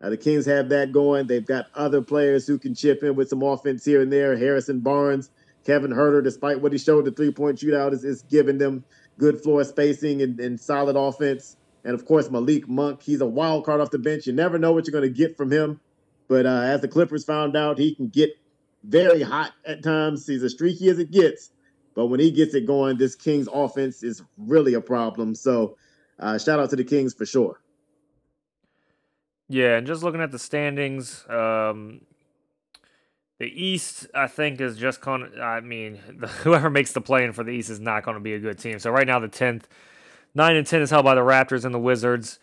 Uh, 0.00 0.10
the 0.10 0.16
Kings 0.16 0.46
have 0.46 0.68
that 0.68 0.92
going. 0.92 1.26
They've 1.26 1.44
got 1.44 1.66
other 1.74 2.02
players 2.02 2.46
who 2.46 2.58
can 2.58 2.74
chip 2.74 3.02
in 3.02 3.16
with 3.16 3.28
some 3.28 3.42
offense 3.42 3.84
here 3.84 4.02
and 4.02 4.12
there. 4.12 4.36
Harrison 4.36 4.80
Barnes, 4.80 5.30
Kevin 5.66 5.90
Huerter, 5.90 6.22
despite 6.22 6.60
what 6.60 6.70
he 6.70 6.78
showed 6.78 7.04
the 7.04 7.10
three 7.10 7.32
point 7.32 7.58
shootout, 7.58 7.92
is, 7.92 8.04
is 8.04 8.22
giving 8.22 8.56
them 8.56 8.84
good 9.18 9.42
floor 9.42 9.64
spacing 9.64 10.22
and, 10.22 10.38
and 10.38 10.60
solid 10.60 10.94
offense. 10.94 11.56
And 11.84 11.92
of 11.92 12.06
course, 12.06 12.30
Malik 12.30 12.68
Monk, 12.68 13.02
he's 13.02 13.20
a 13.20 13.26
wild 13.26 13.64
card 13.64 13.80
off 13.80 13.90
the 13.90 13.98
bench. 13.98 14.28
You 14.28 14.32
never 14.32 14.58
know 14.58 14.72
what 14.72 14.86
you're 14.86 14.92
going 14.92 15.12
to 15.12 15.18
get 15.18 15.36
from 15.36 15.50
him. 15.50 15.80
But 16.28 16.46
uh, 16.46 16.62
as 16.62 16.82
the 16.82 16.88
Clippers 16.88 17.24
found 17.24 17.56
out, 17.56 17.78
he 17.78 17.94
can 17.94 18.08
get 18.08 18.30
very 18.84 19.22
hot 19.22 19.54
at 19.64 19.82
times. 19.82 20.26
He's 20.26 20.42
as 20.44 20.52
streaky 20.52 20.88
as 20.88 21.00
it 21.00 21.10
gets. 21.10 21.50
But 21.96 22.06
when 22.06 22.20
he 22.20 22.30
gets 22.30 22.54
it 22.54 22.66
going, 22.66 22.98
this 22.98 23.16
Kings 23.16 23.48
offense 23.52 24.04
is 24.04 24.22
really 24.38 24.74
a 24.74 24.80
problem. 24.80 25.34
So 25.34 25.76
uh, 26.20 26.38
shout 26.38 26.60
out 26.60 26.70
to 26.70 26.76
the 26.76 26.84
Kings 26.84 27.12
for 27.12 27.26
sure. 27.26 27.60
Yeah, 29.48 29.76
and 29.76 29.86
just 29.86 30.02
looking 30.02 30.20
at 30.20 30.30
the 30.30 30.38
standings, 30.38 31.24
um, 31.28 32.02
the 33.38 33.46
East, 33.46 34.06
I 34.14 34.28
think, 34.28 34.60
is 34.60 34.76
just 34.76 35.00
kind 35.00 35.22
of. 35.22 35.38
I 35.38 35.60
mean, 35.60 35.98
the, 36.18 36.26
whoever 36.26 36.70
makes 36.70 36.92
the 36.92 37.00
play 37.00 37.24
in 37.24 37.32
for 37.32 37.44
the 37.44 37.50
East 37.50 37.70
is 37.70 37.80
not 37.80 38.04
going 38.04 38.16
to 38.16 38.20
be 38.20 38.34
a 38.34 38.38
good 38.38 38.58
team. 38.58 38.78
So 38.78 38.90
right 38.90 39.06
now, 39.06 39.18
the 39.18 39.28
tenth, 39.28 39.68
nine 40.34 40.56
and 40.56 40.66
ten 40.66 40.82
is 40.82 40.90
held 40.90 41.04
by 41.04 41.14
the 41.14 41.20
Raptors 41.20 41.64
and 41.64 41.74
the 41.74 41.78
Wizards. 41.78 42.38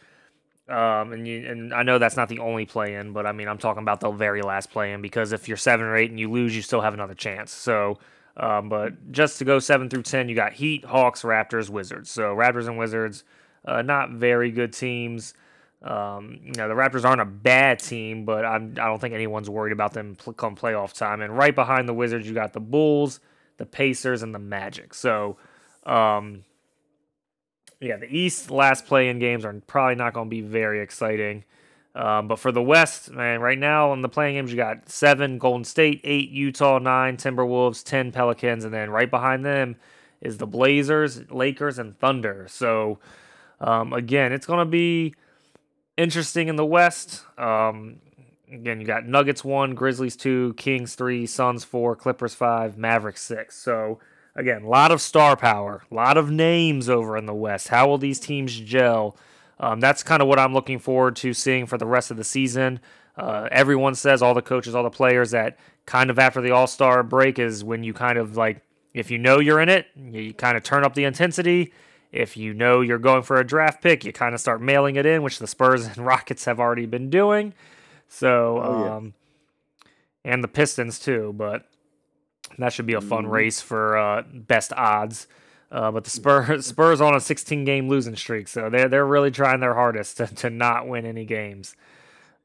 Um, 0.70 1.12
and 1.12 1.28
you, 1.28 1.46
and 1.46 1.74
I 1.74 1.84
know 1.84 2.00
that's 2.00 2.16
not 2.16 2.30
the 2.30 2.40
only 2.40 2.66
play 2.66 2.96
in, 2.96 3.12
but 3.12 3.26
I 3.26 3.34
mean, 3.34 3.50
I'm 3.50 3.58
talking 3.58 3.84
about 3.84 4.00
the 4.00 4.12
very 4.12 4.42
last 4.42 4.72
play 4.72 4.94
in 4.94 5.02
because 5.02 5.34
if 5.34 5.50
you're 5.50 5.58
seven 5.58 5.86
or 5.86 5.98
eight 5.98 6.10
and 6.10 6.20
you 6.20 6.32
lose, 6.32 6.56
you 6.56 6.62
still 6.62 6.80
have 6.80 6.94
another 6.94 7.14
chance. 7.14 7.52
So, 7.52 8.00
um, 8.38 8.70
but 8.70 9.12
just 9.12 9.40
to 9.40 9.46
go 9.46 9.60
seven 9.60 9.90
through 9.90 10.04
ten, 10.04 10.30
you 10.30 10.36
got 10.36 10.54
Heat, 10.54 10.86
Hawks, 10.86 11.24
Raptors, 11.24 11.70
Wizards. 11.70 12.10
So 12.10 12.34
Raptors 12.34 12.68
and 12.68 12.78
Wizards, 12.78 13.26
uh, 13.66 13.82
not 13.82 14.12
very 14.12 14.52
good 14.52 14.72
teams. 14.72 15.34
Um, 15.84 16.40
you 16.46 16.54
know, 16.54 16.70
the 16.70 16.76
Raptors 16.76 17.04
aren't 17.04 17.22
a 17.22 17.26
bad 17.26 17.80
team, 17.80 18.24
but 18.24 18.46
I'm, 18.46 18.72
I 18.80 18.86
don't 18.86 19.00
think 19.00 19.14
anyone's 19.14 19.50
worried 19.50 19.74
about 19.74 19.94
them 19.94 20.16
pl- 20.16 20.34
come 20.34 20.56
playoff 20.56 20.94
time. 20.94 21.22
And 21.22 21.38
right 21.38 21.54
behind 21.54 21.90
the 21.90 21.94
Wizards, 21.94 22.26
you 22.26 22.34
got 22.34 22.54
the 22.54 22.62
Bulls, 22.62 23.20
the 23.58 23.66
Pacers, 23.66 24.24
and 24.24 24.34
the 24.34 24.40
Magic. 24.40 24.94
So, 24.94 25.38
um, 25.86 26.46
yeah, 27.82 27.98
the 27.98 28.08
East 28.08 28.50
last 28.50 28.86
play 28.86 29.10
in 29.10 29.20
games 29.20 29.44
are 29.44 29.54
probably 29.68 29.96
not 29.96 30.14
going 30.14 30.28
to 30.28 30.30
be 30.30 30.42
very 30.42 30.80
exciting. 30.80 31.44
Um, 31.96 32.28
but 32.28 32.40
for 32.40 32.52
the 32.52 32.62
West, 32.62 33.12
man, 33.12 33.42
right 33.42 33.60
now 33.60 33.92
in 33.94 34.02
the 34.02 34.10
playing 34.10 34.36
games, 34.36 34.52
you 34.52 34.58
got 34.58 34.90
seven 34.90 35.38
Golden 35.38 35.66
State, 35.66 36.00
eight 36.06 36.30
Utah, 36.30 36.80
nine 36.80 37.18
Timberwolves, 37.18 37.84
ten 37.84 38.12
Pelicans, 38.12 38.64
and 38.64 38.74
then 38.74 38.90
right 38.90 39.12
behind 39.12 39.46
them 39.46 39.76
is 40.22 40.38
the 40.38 40.48
Blazers, 40.48 41.30
Lakers, 41.30 41.78
and 41.78 42.00
Thunder. 42.00 42.48
So, 42.50 43.00
um, 43.60 43.92
again, 43.92 44.32
it's 44.32 44.46
going 44.46 44.60
to 44.60 44.72
be 44.72 45.14
interesting 45.98 46.48
in 46.48 46.56
the 46.56 46.66
West. 46.66 47.24
Um, 47.38 47.98
again, 48.52 48.80
you 48.80 48.88
got 48.88 49.06
Nuggets 49.06 49.44
one, 49.44 49.76
Grizzlies 49.76 50.16
two, 50.16 50.54
Kings 50.58 50.96
three, 50.96 51.26
Suns 51.26 51.64
four, 51.64 51.96
Clippers 51.96 52.36
five, 52.36 52.78
Mavericks 52.78 53.22
six. 53.22 53.56
So 53.58 54.00
again, 54.36 54.64
a 54.64 54.70
lot 54.70 54.92
of 54.92 55.02
star 55.02 55.36
power, 55.36 55.84
a 55.92 55.94
lot 55.94 56.18
of 56.18 56.32
names 56.32 56.90
over 56.90 57.18
in 57.18 57.26
the 57.26 57.34
West. 57.34 57.68
How 57.70 57.88
will 57.88 57.98
these 57.98 58.20
teams 58.20 58.60
gel? 58.60 59.16
Um, 59.60 59.80
that's 59.80 60.04
kind 60.04 60.22
of 60.22 60.28
what 60.28 60.40
I'm 60.40 60.54
looking 60.54 60.80
forward 60.80 61.16
to 61.18 61.34
seeing 61.34 61.68
for 61.68 61.78
the 61.78 61.86
rest 61.86 62.12
of 62.12 62.18
the 62.18 62.24
season. 62.24 62.80
Uh, 63.16 63.48
everyone 63.52 63.94
says, 63.94 64.22
all 64.22 64.34
the 64.34 64.42
coaches, 64.42 64.74
all 64.74 64.84
the 64.84 64.90
players, 64.90 65.32
that 65.32 65.58
kind 65.86 66.10
of 66.10 66.18
after 66.18 66.42
the 66.42 66.50
All 66.50 66.66
Star 66.66 67.04
break 67.04 67.38
is 67.38 67.64
when 67.64 67.84
you 67.84 67.94
kind 67.94 68.18
of 68.18 68.36
like, 68.36 68.62
if 68.94 69.12
you 69.12 69.20
know 69.20 69.40
you're 69.40 69.62
in 69.62 69.70
it, 69.70 69.86
you 69.96 70.34
kind 70.34 70.58
of 70.58 70.64
turn 70.64 70.84
up 70.84 70.96
the 70.96 71.04
intensity 71.04 71.72
if 72.14 72.38
you 72.38 72.54
know 72.54 72.82
you're 72.82 73.00
going 73.00 73.24
for 73.24 73.38
a 73.38 73.46
draft 73.46 73.82
pick, 73.82 74.06
you 74.06 74.14
kind 74.14 74.36
of 74.36 74.40
start 74.40 74.62
mailing 74.62 74.96
it 74.96 75.06
in, 75.06 75.24
which 75.24 75.40
the 75.40 75.48
Spurs 75.48 75.86
and 75.88 75.98
Rockets 75.98 76.46
have 76.46 76.60
already 76.60 76.86
been 76.86 77.10
doing. 77.10 77.54
So, 78.08 78.62
oh, 78.64 78.84
yeah. 78.86 78.96
um, 78.96 79.14
and 80.24 80.44
the 80.44 80.48
Pistons 80.48 81.00
too, 81.00 81.34
but 81.36 81.68
that 82.60 82.72
should 82.72 82.86
be 82.86 82.94
a 82.94 83.02
fun 83.02 83.24
mm-hmm. 83.24 83.34
race 83.34 83.60
for 83.60 83.98
uh, 83.98 84.24
best 84.32 84.72
odds. 84.74 85.28
Uh, 85.72 85.92
but 85.92 86.04
the 86.04 86.12
Spurs 86.12 86.66
Spurs 86.68 87.02
on 87.02 87.16
a 87.16 87.20
16 87.20 87.66
game 87.66 87.90
losing 87.90 88.16
streak, 88.16 88.48
so 88.48 88.70
they're 88.70 88.88
they're 88.88 89.08
really 89.08 89.32
trying 89.32 89.60
their 89.60 89.74
hardest 89.74 90.18
to, 90.18 90.28
to 90.28 90.50
not 90.52 90.88
win 90.88 91.04
any 91.04 91.26
games. 91.26 91.76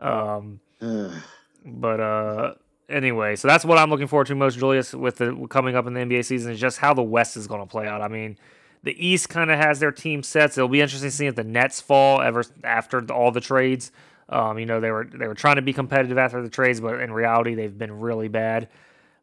Um, 0.01 0.61
but 0.81 2.01
uh, 2.01 2.55
anyway, 2.89 3.37
so 3.37 3.49
that's 3.49 3.67
what 3.67 3.77
I'm 3.77 3.91
looking 3.91 4.07
forward 4.07 4.29
to 4.29 4.35
most, 4.35 4.59
Julius, 4.59 4.95
with 4.95 5.17
the 5.17 5.47
coming 5.51 5.77
up 5.77 5.87
in 5.87 5.93
the 5.93 6.01
NBA 6.01 6.25
season 6.25 6.53
is 6.53 6.59
just 6.59 6.79
how 6.79 6.95
the 6.95 7.03
West 7.03 7.37
is 7.37 7.47
going 7.47 7.61
to 7.61 7.67
play 7.67 7.87
out. 7.87 8.01
I 8.01 8.09
mean, 8.09 8.39
the 8.83 9.07
East 9.07 9.29
kind 9.29 9.51
of 9.51 9.59
has 9.59 9.81
their 9.81 9.93
team 9.93 10.23
sets. 10.23 10.57
It'll 10.57 10.69
be 10.69 10.81
interesting 10.81 11.11
to 11.11 11.17
see 11.17 11.27
if 11.27 11.35
the 11.35 11.45
Nets 11.45 11.81
fall 11.81 12.21
ever 12.21 12.45
after 12.65 13.05
all 13.13 13.31
the 13.31 13.41
trades. 13.41 13.91
Um, 14.29 14.59
you 14.59 14.67
know, 14.67 14.81
they 14.81 14.91
were 14.91 15.05
they 15.05 15.27
were 15.27 15.35
trying 15.35 15.57
to 15.57 15.63
be 15.63 15.73
competitive 15.73 16.19
after 16.19 16.43
the 16.43 16.51
trades, 16.51 16.81
but 16.81 17.01
in 17.01 17.13
reality, 17.13 17.55
they've 17.55 17.77
been 17.77 18.01
really 18.01 18.29
bad 18.29 18.69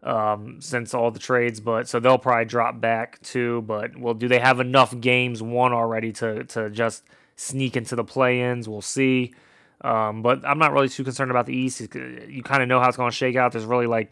um, 0.03 0.61
since 0.61 0.93
all 0.93 1.11
the 1.11 1.19
trades. 1.19 1.59
But 1.59 1.87
so 1.87 1.99
they'll 1.99 2.17
probably 2.17 2.45
drop 2.45 2.81
back 2.81 3.21
too. 3.21 3.61
But 3.63 3.97
well, 3.97 4.13
do 4.13 4.27
they 4.27 4.39
have 4.39 4.59
enough 4.59 4.99
games 4.99 5.41
won 5.41 5.73
already 5.73 6.11
to 6.13 6.43
to 6.45 6.69
just 6.69 7.03
sneak 7.35 7.77
into 7.77 7.95
the 7.95 8.03
play-ins? 8.03 8.67
We'll 8.67 8.81
see. 8.81 9.33
Um, 9.81 10.23
but 10.23 10.43
I'm 10.45 10.57
not 10.57 10.73
really 10.73 10.89
too 10.89 11.03
concerned 11.03 11.29
about 11.31 11.45
the 11.45 11.55
East. 11.55 11.81
You 11.81 12.41
kind 12.43 12.63
of 12.63 12.69
know 12.69 12.79
how 12.79 12.87
it's 12.87 12.97
going 12.97 13.11
to 13.11 13.15
shake 13.15 13.35
out. 13.35 13.51
There's 13.51 13.65
really 13.65 13.87
like 13.87 14.11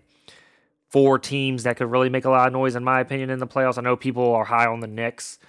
four 0.93 1.17
teams 1.17 1.63
that 1.63 1.75
could 1.75 1.89
really 1.89 2.07
make 2.07 2.23
a 2.23 2.29
lot 2.29 2.45
of 2.45 2.53
noise, 2.53 2.75
in 2.75 2.83
my 2.83 2.99
opinion, 2.99 3.31
in 3.31 3.39
the 3.39 3.47
playoffs. 3.47 3.79
I 3.79 3.81
know 3.81 3.95
people 3.95 4.31
are 4.35 4.45
high 4.45 4.67
on 4.67 4.79
the 4.79 4.85
Knicks, 4.85 5.39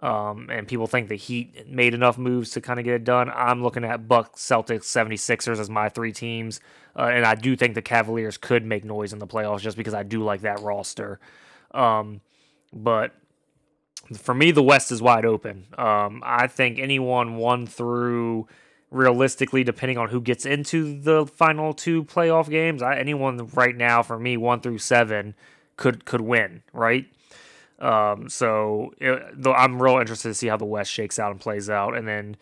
um, 0.00 0.50
and 0.50 0.68
people 0.68 0.86
think 0.86 1.08
the 1.08 1.16
Heat 1.16 1.66
made 1.66 1.94
enough 1.94 2.18
moves 2.18 2.50
to 2.50 2.60
kind 2.60 2.78
of 2.78 2.84
get 2.84 2.92
it 2.92 3.04
done. 3.04 3.32
I'm 3.34 3.62
looking 3.62 3.82
at 3.82 4.06
Bucks, 4.06 4.42
Celtics, 4.42 4.82
76ers 4.82 5.58
as 5.58 5.70
my 5.70 5.88
three 5.88 6.12
teams, 6.12 6.60
uh, 6.94 7.04
and 7.04 7.24
I 7.24 7.34
do 7.34 7.56
think 7.56 7.74
the 7.74 7.82
Cavaliers 7.82 8.36
could 8.36 8.62
make 8.66 8.84
noise 8.84 9.14
in 9.14 9.20
the 9.20 9.26
playoffs 9.26 9.60
just 9.60 9.78
because 9.78 9.94
I 9.94 10.02
do 10.02 10.22
like 10.22 10.42
that 10.42 10.60
roster. 10.60 11.18
Um, 11.70 12.20
but 12.70 13.14
for 14.18 14.34
me, 14.34 14.50
the 14.50 14.62
West 14.62 14.92
is 14.92 15.00
wide 15.00 15.24
open. 15.24 15.66
Um, 15.78 16.22
I 16.26 16.46
think 16.46 16.78
anyone 16.78 17.36
one 17.36 17.66
through 17.66 18.48
realistically, 18.90 19.64
depending 19.64 19.98
on 19.98 20.08
who 20.08 20.20
gets 20.20 20.44
into 20.44 21.00
the 21.00 21.26
final 21.26 21.72
two 21.72 22.04
playoff 22.04 22.48
games, 22.48 22.82
I, 22.82 22.96
anyone 22.96 23.46
right 23.54 23.76
now 23.76 24.02
for 24.02 24.18
me, 24.18 24.36
one 24.36 24.60
through 24.60 24.78
seven, 24.78 25.34
could 25.76 26.04
could 26.04 26.20
win, 26.20 26.62
right? 26.72 27.06
Um, 27.78 28.28
so 28.28 28.92
it, 28.98 29.22
though 29.32 29.54
I'm 29.54 29.80
real 29.80 29.98
interested 29.98 30.28
to 30.28 30.34
see 30.34 30.48
how 30.48 30.56
the 30.56 30.64
West 30.64 30.90
shakes 30.90 31.18
out 31.18 31.30
and 31.30 31.40
plays 31.40 31.70
out, 31.70 31.96
and 31.96 32.06
then 32.06 32.36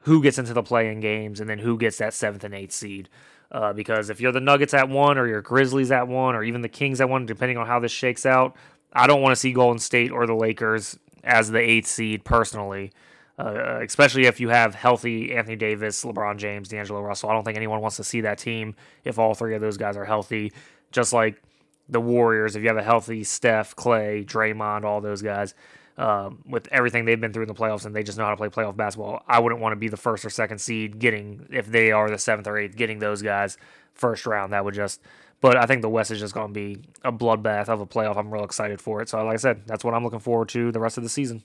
who 0.00 0.22
gets 0.22 0.38
into 0.38 0.54
the 0.54 0.62
playing 0.62 1.00
games, 1.00 1.40
and 1.40 1.48
then 1.48 1.58
who 1.58 1.76
gets 1.76 1.98
that 1.98 2.14
seventh 2.14 2.44
and 2.44 2.54
eighth 2.54 2.72
seed. 2.72 3.08
Uh, 3.50 3.72
because 3.72 4.08
if 4.08 4.18
you're 4.18 4.32
the 4.32 4.40
Nuggets 4.40 4.72
at 4.72 4.88
one, 4.88 5.18
or 5.18 5.26
your 5.26 5.42
Grizzlies 5.42 5.90
at 5.90 6.08
one, 6.08 6.34
or 6.34 6.42
even 6.42 6.62
the 6.62 6.68
Kings 6.70 7.02
at 7.02 7.08
one, 7.10 7.26
depending 7.26 7.58
on 7.58 7.66
how 7.66 7.78
this 7.78 7.92
shakes 7.92 8.24
out, 8.24 8.56
I 8.94 9.06
don't 9.06 9.20
want 9.20 9.32
to 9.32 9.40
see 9.40 9.52
Golden 9.52 9.78
State 9.78 10.10
or 10.10 10.26
the 10.26 10.34
Lakers 10.34 10.98
as 11.22 11.50
the 11.50 11.58
eighth 11.60 11.86
seed 11.86 12.24
personally 12.24 12.92
uh, 13.38 13.80
especially 13.82 14.26
if 14.26 14.40
you 14.40 14.48
have 14.50 14.74
healthy 14.74 15.34
Anthony 15.34 15.56
Davis, 15.56 16.04
LeBron 16.04 16.36
James, 16.36 16.68
D'Angelo 16.68 17.00
Russell. 17.00 17.30
I 17.30 17.32
don't 17.32 17.44
think 17.44 17.56
anyone 17.56 17.80
wants 17.80 17.96
to 17.96 18.04
see 18.04 18.20
that 18.22 18.38
team 18.38 18.74
if 19.04 19.18
all 19.18 19.34
three 19.34 19.54
of 19.54 19.60
those 19.60 19.76
guys 19.76 19.96
are 19.96 20.04
healthy. 20.04 20.52
Just 20.90 21.12
like 21.12 21.42
the 21.88 22.00
Warriors, 22.00 22.56
if 22.56 22.62
you 22.62 22.68
have 22.68 22.76
a 22.76 22.82
healthy 22.82 23.24
Steph, 23.24 23.74
Klay, 23.74 24.24
Draymond, 24.24 24.84
all 24.84 25.00
those 25.00 25.22
guys, 25.22 25.54
um, 25.98 26.42
with 26.46 26.68
everything 26.72 27.04
they've 27.04 27.20
been 27.20 27.32
through 27.32 27.42
in 27.42 27.48
the 27.48 27.54
playoffs 27.54 27.84
and 27.84 27.94
they 27.94 28.02
just 28.02 28.18
know 28.18 28.24
how 28.24 28.30
to 28.30 28.36
play 28.36 28.48
playoff 28.48 28.76
basketball, 28.76 29.22
I 29.26 29.40
wouldn't 29.40 29.60
want 29.60 29.72
to 29.72 29.76
be 29.76 29.88
the 29.88 29.96
first 29.96 30.24
or 30.24 30.30
second 30.30 30.58
seed 30.58 30.98
getting, 30.98 31.46
if 31.50 31.66
they 31.66 31.92
are 31.92 32.10
the 32.10 32.18
seventh 32.18 32.46
or 32.46 32.58
eighth, 32.58 32.76
getting 32.76 32.98
those 32.98 33.22
guys 33.22 33.58
first 33.94 34.26
round. 34.26 34.52
That 34.52 34.64
would 34.64 34.74
just, 34.74 35.00
but 35.40 35.56
I 35.56 35.66
think 35.66 35.82
the 35.82 35.90
West 35.90 36.10
is 36.10 36.20
just 36.20 36.34
going 36.34 36.48
to 36.48 36.54
be 36.54 36.82
a 37.02 37.12
bloodbath 37.12 37.68
of 37.68 37.80
a 37.80 37.86
playoff. 37.86 38.16
I'm 38.16 38.32
real 38.32 38.44
excited 38.44 38.80
for 38.80 39.02
it. 39.02 39.08
So, 39.08 39.22
like 39.24 39.34
I 39.34 39.36
said, 39.36 39.62
that's 39.66 39.84
what 39.84 39.94
I'm 39.94 40.04
looking 40.04 40.20
forward 40.20 40.48
to 40.50 40.72
the 40.72 40.80
rest 40.80 40.96
of 40.96 41.02
the 41.02 41.10
season. 41.10 41.44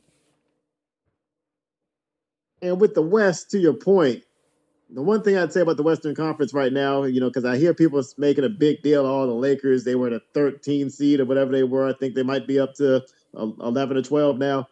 And 2.61 2.81
with 2.81 2.95
the 2.95 3.01
West, 3.01 3.51
to 3.51 3.59
your 3.59 3.73
point, 3.73 4.23
the 4.89 5.01
one 5.01 5.21
thing 5.21 5.38
I'd 5.38 5.51
say 5.51 5.61
about 5.61 5.77
the 5.77 5.84
Western 5.84 6.15
Conference 6.15 6.53
right 6.53 6.71
now, 6.71 7.03
you 7.03 7.19
know, 7.19 7.27
because 7.27 7.45
I 7.45 7.57
hear 7.57 7.73
people 7.73 8.01
making 8.17 8.45
a 8.45 8.49
big 8.49 8.81
deal, 8.81 9.05
all 9.05 9.23
oh, 9.23 9.27
the 9.27 9.34
Lakers, 9.34 9.84
they 9.84 9.95
were 9.95 10.09
the 10.09 10.21
13 10.34 10.89
seed 10.89 11.19
or 11.19 11.25
whatever 11.25 11.51
they 11.51 11.63
were. 11.63 11.88
I 11.88 11.93
think 11.93 12.15
they 12.15 12.23
might 12.23 12.47
be 12.47 12.59
up 12.59 12.73
to 12.75 13.03
11 13.34 13.97
or 13.97 14.01
12 14.01 14.38
now. 14.38 14.67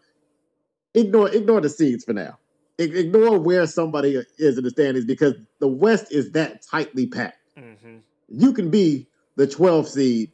Ignore 0.93 1.29
ignore 1.31 1.59
the 1.59 1.69
seeds 1.69 2.05
for 2.05 2.13
now. 2.13 2.39
Ignore 2.77 3.39
where 3.39 3.67
somebody 3.67 4.21
is 4.37 4.57
in 4.57 4.63
the 4.63 4.69
standings 4.69 5.05
because 5.05 5.33
the 5.59 5.67
West 5.67 6.11
is 6.11 6.31
that 6.31 6.61
tightly 6.61 7.07
packed. 7.07 7.37
Mm-hmm. 7.57 7.97
You 8.29 8.53
can 8.53 8.69
be 8.69 9.07
the 9.35 9.47
12th 9.47 9.87
seed 9.87 10.31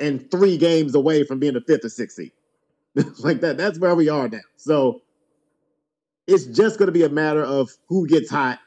and 0.00 0.28
three 0.30 0.56
games 0.56 0.94
away 0.94 1.24
from 1.24 1.38
being 1.38 1.54
the 1.54 1.60
fifth 1.60 1.84
or 1.84 1.88
sixth 1.88 2.16
seed. 2.16 2.32
like 3.20 3.40
that. 3.40 3.56
That's 3.56 3.78
where 3.78 3.94
we 3.94 4.08
are 4.08 4.28
now. 4.28 4.40
So 4.56 5.02
it's 6.26 6.44
just 6.46 6.78
going 6.78 6.86
to 6.86 6.92
be 6.92 7.04
a 7.04 7.08
matter 7.08 7.42
of 7.42 7.70
who 7.88 8.06
gets 8.06 8.30
hot. 8.30 8.58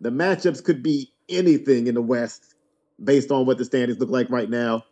The 0.00 0.10
matchups 0.10 0.62
could 0.62 0.82
be 0.82 1.12
anything 1.28 1.86
in 1.86 1.94
the 1.94 2.02
West 2.02 2.54
based 3.02 3.30
on 3.30 3.46
what 3.46 3.58
the 3.58 3.64
standings 3.64 3.98
look 3.98 4.10
like 4.10 4.30
right 4.30 4.50
now. 4.50 4.84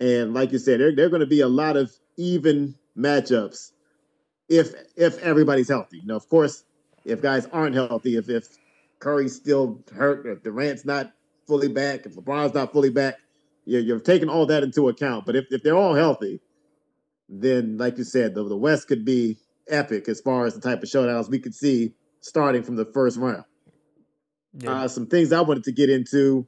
And 0.00 0.34
like 0.34 0.52
you 0.52 0.58
said, 0.58 0.80
there, 0.80 0.94
there 0.94 1.06
are 1.06 1.10
going 1.10 1.20
to 1.20 1.26
be 1.26 1.40
a 1.40 1.48
lot 1.48 1.76
of 1.76 1.92
even 2.16 2.74
matchups 2.96 3.72
if 4.48 4.72
if 4.96 5.18
everybody's 5.18 5.68
healthy. 5.68 6.02
Know, 6.04 6.16
of 6.16 6.28
course, 6.28 6.64
if 7.04 7.22
guys 7.22 7.46
aren't 7.52 7.74
healthy, 7.74 8.16
if 8.16 8.28
if 8.28 8.46
Curry's 8.98 9.34
still 9.34 9.82
hurt, 9.94 10.26
if 10.26 10.42
Durant's 10.42 10.84
not 10.84 11.12
fully 11.46 11.68
back, 11.68 12.06
if 12.06 12.14
LeBron's 12.14 12.54
not 12.54 12.72
fully 12.72 12.90
back, 12.90 13.16
you're, 13.64 13.80
you're 13.80 14.00
taking 14.00 14.28
all 14.28 14.46
that 14.46 14.62
into 14.62 14.88
account. 14.88 15.26
But 15.26 15.36
if, 15.36 15.46
if 15.50 15.62
they're 15.62 15.76
all 15.76 15.94
healthy, 15.94 16.40
then 17.28 17.78
like 17.78 17.98
you 17.98 18.04
said, 18.04 18.34
the, 18.34 18.44
the 18.44 18.56
West 18.56 18.88
could 18.88 19.04
be 19.04 19.38
epic 19.68 20.08
as 20.08 20.20
far 20.20 20.46
as 20.46 20.54
the 20.54 20.60
type 20.60 20.82
of 20.82 20.88
showdowns 20.88 21.28
we 21.28 21.38
could 21.38 21.54
see 21.54 21.92
starting 22.20 22.62
from 22.62 22.76
the 22.76 22.84
first 22.84 23.16
round. 23.16 23.44
Yeah. 24.58 24.84
Uh, 24.84 24.88
some 24.88 25.06
things 25.06 25.32
I 25.32 25.40
wanted 25.40 25.64
to 25.64 25.72
get 25.72 25.90
into. 25.90 26.46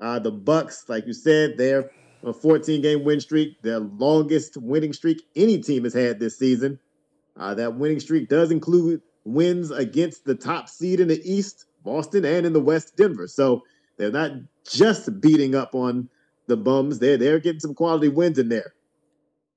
Uh, 0.00 0.18
the 0.18 0.32
Bucks, 0.32 0.84
like 0.88 1.06
you 1.06 1.12
said, 1.12 1.56
they're 1.58 1.90
a 2.24 2.32
14 2.32 2.82
game 2.82 3.04
win 3.04 3.20
streak, 3.20 3.60
the 3.62 3.80
longest 3.80 4.56
winning 4.56 4.92
streak 4.92 5.22
any 5.36 5.58
team 5.60 5.84
has 5.84 5.94
had 5.94 6.20
this 6.20 6.38
season. 6.38 6.78
Uh, 7.36 7.54
that 7.54 7.76
winning 7.76 8.00
streak 8.00 8.28
does 8.28 8.50
include 8.50 9.00
wins 9.24 9.70
against 9.70 10.24
the 10.24 10.34
top 10.34 10.68
seed 10.68 11.00
in 11.00 11.08
the 11.08 11.20
East, 11.24 11.66
Boston, 11.84 12.24
and 12.24 12.46
in 12.46 12.52
the 12.52 12.60
West, 12.60 12.96
Denver. 12.96 13.26
So 13.26 13.62
they're 13.96 14.10
not 14.10 14.32
just 14.70 15.20
beating 15.20 15.54
up 15.54 15.74
on 15.74 16.08
the 16.46 16.56
bums. 16.56 16.98
They're, 16.98 17.16
they're 17.16 17.38
getting 17.38 17.60
some 17.60 17.74
quality 17.74 18.08
wins 18.08 18.38
in 18.38 18.48
there. 18.48 18.74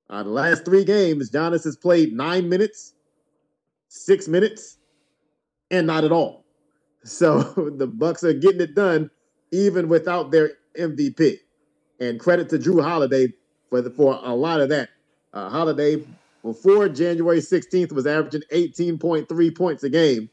Uh, 0.10 0.24
the 0.24 0.30
last 0.30 0.66
three 0.66 0.84
games, 0.84 1.32
Giannis 1.32 1.64
has 1.64 1.76
played 1.76 2.14
nine 2.14 2.48
minutes, 2.48 2.94
six 3.96 4.28
minutes, 4.28 4.78
and 5.72 5.88
not 5.88 6.04
at 6.04 6.12
all. 6.12 6.46
So 7.04 7.42
the 7.78 7.88
Bucks 7.88 8.24
are 8.24 8.34
getting 8.34 8.62
it 8.62 8.76
done 8.76 9.10
even 9.52 9.88
without 9.88 10.32
their 10.32 10.52
MVP. 10.78 11.38
And 12.00 12.20
credit 12.20 12.50
to 12.50 12.58
Jrue 12.58 12.84
Holiday 12.84 13.34
for 13.70 13.82
the, 13.82 13.90
for 13.90 14.20
a 14.22 14.36
lot 14.36 14.60
of 14.60 14.70
that. 14.70 14.90
Uh, 15.34 15.50
Holiday 15.50 16.04
before 16.44 16.88
January 16.90 17.40
16th 17.40 17.92
was 17.92 18.06
averaging 18.06 18.44
18.3 18.52 19.58
points 19.58 19.84
a 19.84 19.90
game. 19.90 20.30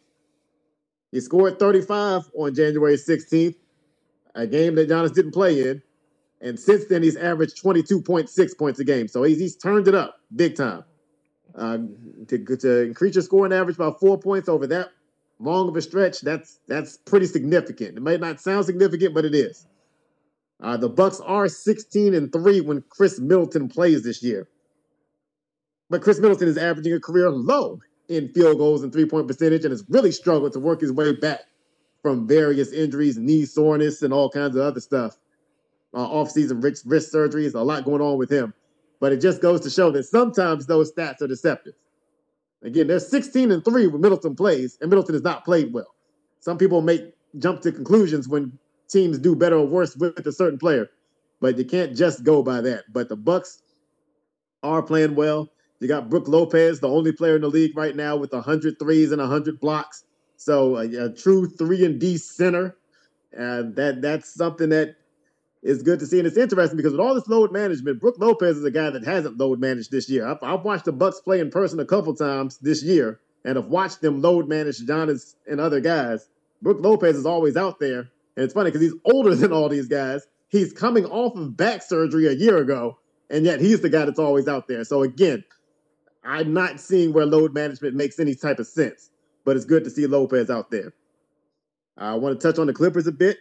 He 1.11 1.21
scored 1.21 1.59
35 1.59 2.31
on 2.37 2.55
January 2.55 2.97
16th, 2.97 3.55
a 4.35 4.47
game 4.47 4.75
that 4.77 4.89
Giannis 4.89 5.15
didn't 5.15 5.33
play 5.33 5.69
in. 5.69 5.83
And 6.41 6.59
since 6.59 6.87
then, 6.87 7.03
he's 7.03 7.17
averaged 7.17 7.63
22.6 7.63 8.59
points 8.59 8.81
a 8.81 8.85
game. 8.85 9.09
So 9.09 9.23
he's, 9.23 9.39
he's 9.39 9.57
turned 9.57 9.89
it 9.89 9.95
up 9.95 10.17
big 10.35 10.57
time. 10.57 10.85
Uh, 11.55 11.79
to, 12.29 12.39
to 12.57 12.83
increase 12.83 13.15
your 13.15 13.23
scoring 13.23 13.53
average 13.53 13.77
by 13.77 13.91
four 14.01 14.19
points 14.19 14.49
over 14.49 14.67
that 14.67 14.91
long 15.39 15.69
of 15.69 15.77
a 15.77 15.83
stretch, 15.83 16.21
that's 16.21 16.61
that's 16.67 16.97
pretty 16.97 17.27
significant. 17.27 17.97
It 17.99 18.03
may 18.03 18.17
not 18.17 18.41
sound 18.41 18.65
significant, 18.65 19.15
but 19.15 19.25
it 19.25 19.35
is. 19.35 19.67
Uh, 20.63 20.77
the 20.77 20.89
Bucks 20.89 21.21
are 21.21 21.49
16 21.49 22.15
and 22.15 22.33
3 22.33 22.61
when 22.61 22.83
Khris 22.89 23.19
Middleton 23.19 23.69
plays 23.69 24.05
this 24.05 24.23
year. 24.23 24.49
But 25.91 26.03
Khris 26.03 26.21
Middleton 26.21 26.49
is 26.49 26.57
averaging 26.57 26.95
a 26.95 27.01
career 27.01 27.31
low 27.31 27.81
in 28.09 28.29
field 28.33 28.59
goals 28.59 28.83
and 28.83 28.93
three-point 28.93 29.27
percentage 29.27 29.65
and 29.65 29.73
has 29.73 29.85
really 29.89 30.13
struggled 30.13 30.53
to 30.53 30.61
work 30.61 30.81
his 30.81 30.93
way 30.93 31.13
back 31.13 31.41
from 32.01 32.27
various 32.27 32.73
injuries, 32.73 33.19
knee 33.19 33.45
soreness, 33.45 34.03
and 34.03 34.13
all 34.13 34.31
kinds 34.31 34.57
of 34.57 34.63
other 34.63 34.81
stuff. 34.81 35.17
Uh, 35.95 35.99
off-season 35.99 36.61
wrist, 36.61 36.85
wrist 36.87 37.13
surgeries, 37.13 37.55
a 37.55 37.59
lot 37.59 37.85
going 37.85 38.01
on 38.01 38.17
with 38.17 38.31
him. 38.31 38.55
But 39.03 39.13
it 39.13 39.21
just 39.21 39.43
goes 39.43 39.61
to 39.63 39.69
show 39.69 39.91
that 39.91 40.05
sometimes 40.05 40.67
those 40.67 40.93
stats 40.93 41.23
are 41.23 41.27
deceptive. 41.27 41.73
Again, 42.63 42.87
they're 42.87 43.01
16 43.01 43.51
and 43.51 43.65
3 43.65 43.89
when 43.89 44.01
Middleton 44.01 44.37
plays, 44.37 44.79
and 44.81 44.89
Middleton 44.89 45.17
has 45.17 45.25
not 45.25 45.45
played 45.45 45.73
well. 45.73 45.93
Some 46.39 46.57
people 46.57 46.83
make 46.83 47.13
jump 47.41 47.63
to 47.63 47.73
conclusions 47.73 48.29
when 48.29 48.57
teams 48.89 49.19
do 49.19 49.35
better 49.35 49.57
or 49.57 49.67
worse 49.67 49.97
with 49.97 50.25
a 50.25 50.31
certain 50.31 50.57
player, 50.57 50.89
but 51.41 51.59
you 51.59 51.65
can't 51.65 51.97
just 51.97 52.23
go 52.23 52.45
by 52.45 52.61
that. 52.61 52.85
But 52.93 53.09
the 53.09 53.17
Bucks 53.17 53.65
are 54.63 54.85
playing 54.85 55.17
well. 55.17 55.51
You 55.81 55.89
got 55.89 56.09
Brook 56.09 56.29
Lopez, 56.29 56.79
the 56.79 56.89
only 56.89 57.11
player 57.11 57.35
in 57.35 57.43
the 57.43 57.51
league 57.51 57.77
right 57.77 57.97
now 57.97 58.15
with 58.15 58.33
100 58.33 58.79
threes 58.79 59.11
and 59.11 59.21
100 59.21 59.59
blocks. 59.59 60.05
So 60.37 60.77
a, 60.77 61.07
a 61.07 61.13
true 61.13 61.49
three 61.49 61.85
and 61.85 61.99
D 61.99 62.19
center. 62.19 62.77
And 63.33 63.75
that 63.75 64.01
that's 64.01 64.33
something 64.33 64.69
that 64.69 64.95
is 65.63 65.83
good 65.83 66.01
to 66.01 66.07
see. 66.07 66.19
And 66.19 66.27
it's 66.27 66.37
interesting 66.37 66.77
because 66.77 66.93
with 66.93 67.01
all 67.01 67.15
this 67.15 67.29
load 67.29 67.53
management, 67.53 68.01
Brook 68.01 68.17
Lopez 68.19 68.57
is 68.57 68.65
a 68.65 68.71
guy 68.71 68.91
that 68.91 69.05
hasn't 69.05 69.39
load 69.39 69.61
managed 69.61 69.91
this 69.91 70.11
year. 70.11 70.27
I've, 70.27 70.43
I've 70.43 70.65
watched 70.65 70.87
the 70.87 70.93
Bucks 70.93 71.21
play 71.21 71.41
in 71.41 71.51
person 71.51 71.79
a 71.81 71.85
couple 71.85 72.15
times 72.15 72.59
this 72.59 72.83
year, 72.83 73.21
and 73.45 73.57
I've 73.57 73.67
watched 73.67 74.01
them 74.01 74.21
load 74.21 74.49
manage 74.49 74.81
Giannis 74.81 75.35
and 75.47 75.61
other 75.61 75.81
guys. 75.81 76.29
Brook 76.61 76.79
Lopez 76.81 77.17
is 77.17 77.27
always 77.27 77.57
out 77.57 77.79
there, 77.79 78.01
and 78.37 78.45
it's 78.45 78.55
funny 78.55 78.71
because 78.71 78.83
he's 78.83 78.95
older 79.05 79.35
than 79.37 79.53
all 79.53 79.69
these 79.69 79.89
guys. 79.89 80.27
He's 80.49 80.73
coming 80.73 81.07
off 81.07 81.37
of 81.37 81.57
back 81.57 81.83
surgery 81.83 82.27
a 82.27 82.33
year 82.33 82.59
ago, 82.59 82.99
and 83.31 83.45
yet 83.45 83.61
he's 83.61 83.81
the 83.81 83.89
guy 83.89 84.05
that's 84.05 84.19
always 84.19 84.49
out 84.49 84.69
there. 84.69 84.85
So 84.85 85.03
again, 85.03 85.45
I'm 86.25 86.53
not 86.53 86.81
seeing 86.81 87.13
where 87.13 87.27
load 87.27 87.55
management 87.55 87.95
makes 87.95 88.19
any 88.19 88.35
type 88.35 88.59
of 88.59 88.67
sense, 88.67 89.11
but 89.45 89.57
it's 89.57 89.65
good 89.65 89.85
to 89.85 89.91
see 89.91 90.07
Lopez 90.07 90.51
out 90.51 90.71
there. 90.71 90.93
I 91.97 92.15
want 92.15 92.39
to 92.39 92.47
touch 92.47 92.59
on 92.59 92.67
the 92.67 92.73
Clippers 92.73 93.07
a 93.07 93.13
bit. 93.13 93.39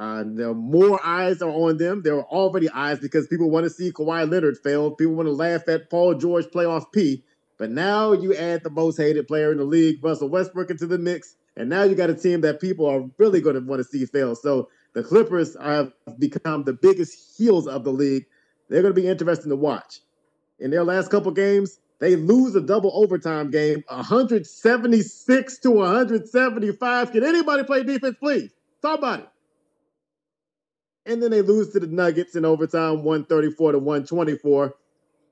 Uh, 0.00 0.24
there 0.26 0.54
more 0.54 0.98
eyes 1.04 1.42
are 1.42 1.50
on 1.50 1.76
them. 1.76 2.00
There 2.02 2.16
are 2.16 2.24
already 2.24 2.70
eyes 2.70 2.98
because 2.98 3.26
people 3.26 3.50
want 3.50 3.64
to 3.64 3.70
see 3.70 3.92
Kawhi 3.92 4.30
Leonard 4.30 4.56
fail. 4.56 4.92
People 4.92 5.12
want 5.12 5.26
to 5.26 5.32
laugh 5.32 5.68
at 5.68 5.90
Paul 5.90 6.14
George 6.14 6.46
playoff 6.46 6.90
P. 6.90 7.22
But 7.58 7.70
now 7.70 8.12
you 8.12 8.34
add 8.34 8.64
the 8.64 8.70
most 8.70 8.96
hated 8.96 9.28
player 9.28 9.52
in 9.52 9.58
the 9.58 9.64
league, 9.64 10.02
Russell 10.02 10.30
Westbrook, 10.30 10.70
into 10.70 10.86
the 10.86 10.96
mix, 10.96 11.36
and 11.54 11.68
now 11.68 11.82
you 11.82 11.94
got 11.94 12.08
a 12.08 12.14
team 12.14 12.40
that 12.40 12.62
people 12.62 12.86
are 12.86 13.04
really 13.18 13.42
going 13.42 13.56
to 13.56 13.60
want 13.60 13.80
to 13.80 13.84
see 13.84 14.06
fail. 14.06 14.34
So 14.34 14.70
the 14.94 15.02
Clippers 15.02 15.54
have 15.60 15.92
become 16.18 16.64
the 16.64 16.72
biggest 16.72 17.36
heels 17.36 17.66
of 17.66 17.84
the 17.84 17.92
league. 17.92 18.24
They're 18.70 18.80
going 18.80 18.94
to 18.94 19.00
be 19.00 19.06
interesting 19.06 19.50
to 19.50 19.56
watch. 19.56 20.00
In 20.60 20.70
their 20.70 20.84
last 20.84 21.10
couple 21.10 21.30
games, 21.32 21.78
they 21.98 22.16
lose 22.16 22.56
a 22.56 22.62
double 22.62 22.92
overtime 22.94 23.50
game, 23.50 23.84
176 23.88 25.58
to 25.58 25.70
175. 25.70 27.12
Can 27.12 27.22
anybody 27.22 27.64
play 27.64 27.82
defense, 27.82 28.16
please? 28.18 28.50
Somebody 28.80 29.24
and 31.10 31.20
then 31.20 31.32
they 31.32 31.42
lose 31.42 31.72
to 31.72 31.80
the 31.80 31.88
Nuggets 31.88 32.36
in 32.36 32.44
overtime, 32.44 33.02
134 33.02 33.72
to 33.72 33.78
124. 33.78 34.74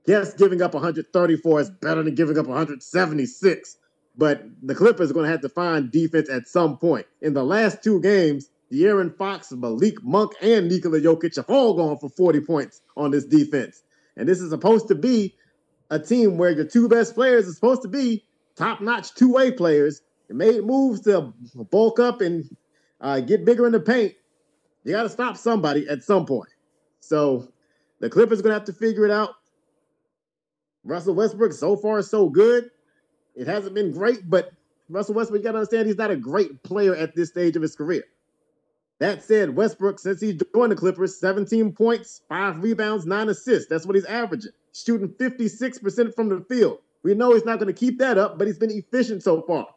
Yes, 0.06 0.34
giving 0.34 0.60
up 0.60 0.74
134 0.74 1.60
is 1.60 1.70
better 1.70 2.02
than 2.02 2.14
giving 2.14 2.36
up 2.36 2.46
176, 2.46 3.76
but 4.16 4.42
the 4.62 4.74
Clippers 4.74 5.10
are 5.10 5.14
going 5.14 5.26
to 5.26 5.30
have 5.30 5.42
to 5.42 5.48
find 5.48 5.92
defense 5.92 6.28
at 6.28 6.48
some 6.48 6.78
point. 6.78 7.06
In 7.20 7.34
the 7.34 7.44
last 7.44 7.84
two 7.84 8.00
games, 8.00 8.48
De'Aaron 8.72 9.16
Fox, 9.16 9.52
Malik 9.52 10.02
Monk, 10.02 10.32
and 10.42 10.68
Nikola 10.68 11.00
Jokic 11.00 11.36
have 11.36 11.48
all 11.48 11.74
gone 11.74 11.96
for 11.98 12.08
40 12.08 12.40
points 12.40 12.80
on 12.96 13.12
this 13.12 13.24
defense. 13.24 13.82
And 14.16 14.28
this 14.28 14.40
is 14.40 14.50
supposed 14.50 14.88
to 14.88 14.96
be 14.96 15.36
a 15.90 15.98
team 15.98 16.38
where 16.38 16.50
your 16.50 16.64
two 16.64 16.88
best 16.88 17.14
players 17.14 17.48
are 17.48 17.52
supposed 17.52 17.82
to 17.82 17.88
be 17.88 18.24
top-notch 18.56 19.14
two-way 19.14 19.52
players. 19.52 20.02
They 20.28 20.34
made 20.34 20.64
moves 20.64 21.02
to 21.02 21.32
bulk 21.70 22.00
up 22.00 22.20
and 22.20 22.44
uh, 23.00 23.20
get 23.20 23.44
bigger 23.44 23.64
in 23.64 23.72
the 23.72 23.80
paint, 23.80 24.14
you 24.84 24.92
got 24.92 25.02
to 25.02 25.08
stop 25.08 25.36
somebody 25.36 25.88
at 25.88 26.02
some 26.02 26.24
point. 26.26 26.50
So 27.00 27.48
the 28.00 28.08
Clippers 28.08 28.40
are 28.40 28.42
going 28.42 28.52
to 28.52 28.58
have 28.58 28.66
to 28.66 28.72
figure 28.72 29.04
it 29.04 29.10
out. 29.10 29.30
Russell 30.84 31.14
Westbrook, 31.14 31.52
so 31.52 31.76
far, 31.76 31.98
is 31.98 32.10
so 32.10 32.28
good. 32.28 32.70
It 33.34 33.46
hasn't 33.46 33.74
been 33.74 33.92
great, 33.92 34.28
but 34.28 34.52
Russell 34.88 35.14
Westbrook, 35.14 35.40
you 35.40 35.44
got 35.44 35.52
to 35.52 35.58
understand 35.58 35.86
he's 35.86 35.98
not 35.98 36.10
a 36.10 36.16
great 36.16 36.62
player 36.62 36.94
at 36.94 37.14
this 37.14 37.28
stage 37.28 37.56
of 37.56 37.62
his 37.62 37.76
career. 37.76 38.04
That 39.00 39.22
said, 39.22 39.54
Westbrook, 39.54 40.00
since 40.00 40.20
he 40.20 40.38
joined 40.54 40.72
the 40.72 40.76
Clippers, 40.76 41.20
17 41.20 41.72
points, 41.72 42.22
five 42.28 42.62
rebounds, 42.62 43.06
nine 43.06 43.28
assists. 43.28 43.68
That's 43.68 43.86
what 43.86 43.94
he's 43.94 44.04
averaging. 44.06 44.50
Shooting 44.74 45.08
56% 45.08 46.14
from 46.14 46.28
the 46.28 46.40
field. 46.48 46.78
We 47.04 47.14
know 47.14 47.32
he's 47.32 47.44
not 47.44 47.58
going 47.58 47.72
to 47.72 47.78
keep 47.78 47.98
that 47.98 48.18
up, 48.18 48.38
but 48.38 48.46
he's 48.46 48.58
been 48.58 48.72
efficient 48.72 49.22
so 49.22 49.42
far. 49.42 49.68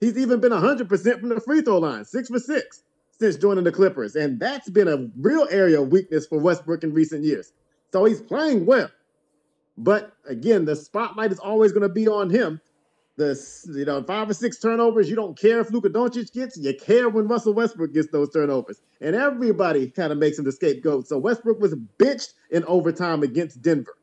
He's 0.00 0.16
even 0.16 0.40
been 0.40 0.52
100% 0.52 1.20
from 1.20 1.28
the 1.28 1.40
free 1.40 1.60
throw 1.60 1.78
line, 1.78 2.04
six 2.04 2.28
for 2.28 2.38
six 2.38 2.82
since 3.20 3.36
joining 3.36 3.64
the 3.64 3.72
Clippers. 3.72 4.16
And 4.16 4.38
that's 4.38 4.70
been 4.70 4.88
a 4.88 5.08
real 5.18 5.46
area 5.50 5.80
of 5.80 5.88
weakness 5.88 6.26
for 6.26 6.38
Westbrook 6.38 6.84
in 6.84 6.92
recent 6.92 7.24
years. 7.24 7.52
So 7.92 8.04
he's 8.04 8.20
playing 8.20 8.66
well. 8.66 8.90
But 9.76 10.12
again, 10.26 10.64
the 10.64 10.76
spotlight 10.76 11.32
is 11.32 11.38
always 11.38 11.72
going 11.72 11.82
to 11.82 11.88
be 11.88 12.08
on 12.08 12.30
him. 12.30 12.60
The 13.16 13.36
you 13.74 13.84
know 13.84 14.00
five 14.04 14.30
or 14.30 14.34
six 14.34 14.60
turnovers, 14.60 15.10
you 15.10 15.16
don't 15.16 15.36
care 15.36 15.58
if 15.58 15.72
Luka 15.72 15.88
Doncic 15.88 16.32
gets, 16.32 16.56
you 16.56 16.72
care 16.74 17.08
when 17.08 17.26
Russell 17.26 17.52
Westbrook 17.52 17.92
gets 17.92 18.08
those 18.12 18.32
turnovers, 18.32 18.80
and 19.00 19.16
everybody 19.16 19.90
kind 19.90 20.12
of 20.12 20.18
makes 20.18 20.38
him 20.38 20.44
the 20.44 20.52
scapegoat. 20.52 21.08
So 21.08 21.18
Westbrook 21.18 21.58
was 21.58 21.74
benched 21.98 22.34
in 22.50 22.62
overtime 22.66 23.24
against 23.24 23.60
Denver, 23.60 23.96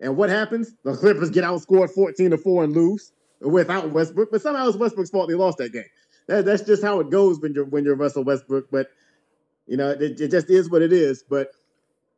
and 0.00 0.16
what 0.16 0.30
happens? 0.30 0.74
The 0.84 0.96
Clippers 0.96 1.28
get 1.28 1.44
outscored 1.44 1.90
fourteen 1.90 2.30
to 2.30 2.38
four 2.38 2.64
and 2.64 2.74
lose 2.74 3.12
without 3.42 3.90
Westbrook, 3.90 4.30
but 4.30 4.40
somehow 4.40 4.68
it's 4.68 4.78
Westbrook's 4.78 5.10
fault 5.10 5.28
they 5.28 5.34
lost 5.34 5.58
that 5.58 5.74
game 5.74 5.84
that, 6.28 6.44
that's 6.44 6.62
just 6.62 6.82
how 6.82 7.00
it 7.00 7.10
goes 7.10 7.40
when 7.40 7.54
you're 7.54 7.64
when 7.64 7.84
you're 7.84 7.96
Russell 7.96 8.24
Westbrook. 8.24 8.70
But 8.70 8.88
you 9.66 9.76
know, 9.76 9.90
it, 9.90 10.20
it 10.20 10.30
just 10.30 10.50
is 10.50 10.70
what 10.70 10.82
it 10.82 10.92
is. 10.92 11.22
But 11.22 11.52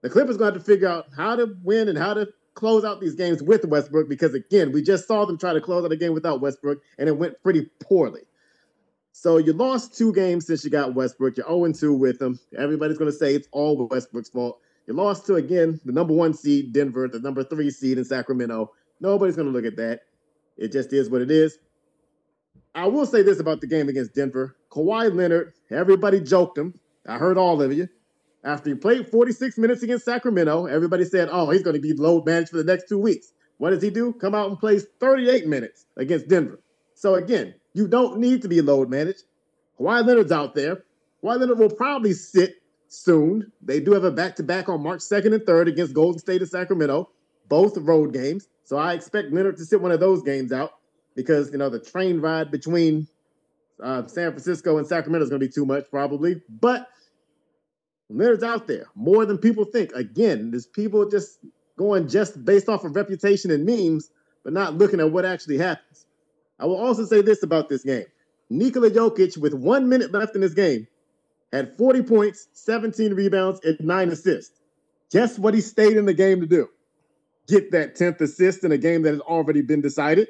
the 0.02 0.10
Clippers 0.10 0.36
going 0.36 0.52
to 0.52 0.58
have 0.58 0.64
to 0.66 0.72
figure 0.72 0.88
out 0.88 1.06
how 1.16 1.36
to 1.36 1.56
win 1.62 1.88
and 1.88 1.98
how 1.98 2.14
to 2.14 2.28
close 2.54 2.84
out 2.84 3.00
these 3.00 3.14
games 3.14 3.42
with 3.42 3.64
Westbrook 3.64 4.08
because 4.08 4.34
again, 4.34 4.72
we 4.72 4.82
just 4.82 5.06
saw 5.06 5.24
them 5.24 5.38
try 5.38 5.52
to 5.52 5.60
close 5.60 5.84
out 5.84 5.92
a 5.92 5.96
game 5.96 6.14
without 6.14 6.40
Westbrook, 6.40 6.80
and 6.98 7.08
it 7.08 7.18
went 7.18 7.42
pretty 7.42 7.70
poorly. 7.80 8.22
So 9.12 9.38
you 9.38 9.52
lost 9.52 9.96
two 9.96 10.12
games 10.12 10.46
since 10.46 10.64
you 10.64 10.70
got 10.70 10.94
Westbrook. 10.94 11.36
You're 11.36 11.46
0-2 11.46 11.96
with 11.96 12.18
them. 12.18 12.38
Everybody's 12.58 12.98
going 12.98 13.10
to 13.10 13.16
say 13.16 13.34
it's 13.34 13.48
all 13.52 13.86
Westbrook's 13.88 14.28
fault. 14.28 14.60
You 14.86 14.94
lost 14.94 15.26
to 15.26 15.36
again 15.36 15.80
the 15.84 15.92
number 15.92 16.12
one 16.12 16.34
seed 16.34 16.72
Denver, 16.72 17.08
the 17.08 17.20
number 17.20 17.44
three 17.44 17.70
seed 17.70 17.96
in 17.96 18.04
Sacramento. 18.04 18.72
Nobody's 19.00 19.36
going 19.36 19.46
to 19.48 19.52
look 19.52 19.64
at 19.64 19.76
that. 19.76 20.00
It 20.56 20.72
just 20.72 20.92
is 20.92 21.10
what 21.10 21.22
it 21.22 21.30
is. 21.30 21.58
I 22.74 22.86
will 22.88 23.06
say 23.06 23.22
this 23.22 23.38
about 23.38 23.60
the 23.60 23.68
game 23.68 23.88
against 23.88 24.14
Denver. 24.14 24.56
Kawhi 24.70 25.14
Leonard, 25.14 25.52
everybody 25.70 26.20
joked 26.20 26.58
him. 26.58 26.74
I 27.06 27.18
heard 27.18 27.38
all 27.38 27.62
of 27.62 27.72
you. 27.72 27.88
After 28.42 28.70
he 28.70 28.76
played 28.76 29.08
46 29.08 29.56
minutes 29.58 29.82
against 29.82 30.04
Sacramento, 30.04 30.66
everybody 30.66 31.04
said, 31.04 31.28
oh, 31.30 31.50
he's 31.50 31.62
going 31.62 31.76
to 31.76 31.80
be 31.80 31.92
load 31.92 32.26
managed 32.26 32.50
for 32.50 32.56
the 32.56 32.64
next 32.64 32.88
two 32.88 32.98
weeks. 32.98 33.32
What 33.58 33.70
does 33.70 33.82
he 33.82 33.90
do? 33.90 34.12
Come 34.12 34.34
out 34.34 34.50
and 34.50 34.58
plays 34.58 34.86
38 34.98 35.46
minutes 35.46 35.86
against 35.96 36.28
Denver. 36.28 36.60
So 36.94 37.14
again, 37.14 37.54
you 37.72 37.86
don't 37.86 38.18
need 38.18 38.42
to 38.42 38.48
be 38.48 38.60
load 38.60 38.90
managed. 38.90 39.22
Kawhi 39.78 40.04
Leonard's 40.04 40.32
out 40.32 40.54
there. 40.54 40.84
Kawhi 41.22 41.38
Leonard 41.38 41.58
will 41.58 41.70
probably 41.70 42.12
sit 42.12 42.56
soon. 42.88 43.50
They 43.62 43.80
do 43.80 43.92
have 43.92 44.04
a 44.04 44.10
back-to-back 44.10 44.68
on 44.68 44.82
March 44.82 45.00
2nd 45.00 45.32
and 45.32 45.42
3rd 45.42 45.68
against 45.68 45.94
Golden 45.94 46.18
State 46.18 46.40
and 46.40 46.50
Sacramento, 46.50 47.10
both 47.48 47.78
road 47.78 48.12
games. 48.12 48.48
So 48.64 48.76
I 48.76 48.94
expect 48.94 49.32
Leonard 49.32 49.56
to 49.58 49.64
sit 49.64 49.80
one 49.80 49.92
of 49.92 50.00
those 50.00 50.22
games 50.22 50.52
out 50.52 50.72
because 51.14 51.50
you 51.50 51.58
know 51.58 51.68
the 51.68 51.80
train 51.80 52.20
ride 52.20 52.50
between 52.50 53.08
uh, 53.82 54.06
San 54.06 54.30
Francisco 54.30 54.78
and 54.78 54.86
Sacramento 54.86 55.24
is 55.24 55.30
going 55.30 55.40
to 55.40 55.46
be 55.46 55.52
too 55.52 55.66
much 55.66 55.84
probably. 55.90 56.40
But 56.48 56.88
Leonard's 58.08 58.42
out 58.42 58.66
there 58.66 58.86
more 58.94 59.24
than 59.24 59.38
people 59.38 59.64
think. 59.64 59.92
Again, 59.92 60.50
there's 60.50 60.66
people 60.66 61.08
just 61.08 61.38
going 61.76 62.08
just 62.08 62.44
based 62.44 62.68
off 62.68 62.84
of 62.84 62.94
reputation 62.94 63.50
and 63.50 63.64
memes, 63.64 64.10
but 64.42 64.52
not 64.52 64.74
looking 64.74 65.00
at 65.00 65.10
what 65.10 65.24
actually 65.24 65.58
happens. 65.58 66.06
I 66.58 66.66
will 66.66 66.76
also 66.76 67.04
say 67.04 67.22
this 67.22 67.42
about 67.42 67.68
this 67.68 67.82
game. 67.82 68.06
Nikola 68.50 68.90
Jokic, 68.90 69.36
with 69.38 69.54
one 69.54 69.88
minute 69.88 70.12
left 70.12 70.34
in 70.34 70.40
this 70.40 70.54
game, 70.54 70.86
had 71.52 71.76
40 71.76 72.02
points, 72.02 72.48
17 72.52 73.14
rebounds, 73.14 73.60
and 73.64 73.78
nine 73.80 74.10
assists. 74.10 74.60
Guess 75.10 75.38
what 75.38 75.54
he 75.54 75.60
stayed 75.60 75.96
in 75.96 76.04
the 76.04 76.14
game 76.14 76.40
to 76.40 76.46
do? 76.46 76.68
Get 77.46 77.70
that 77.72 77.96
10th 77.96 78.20
assist 78.20 78.64
in 78.64 78.72
a 78.72 78.78
game 78.78 79.02
that 79.02 79.12
has 79.12 79.20
already 79.20 79.62
been 79.62 79.80
decided. 79.80 80.28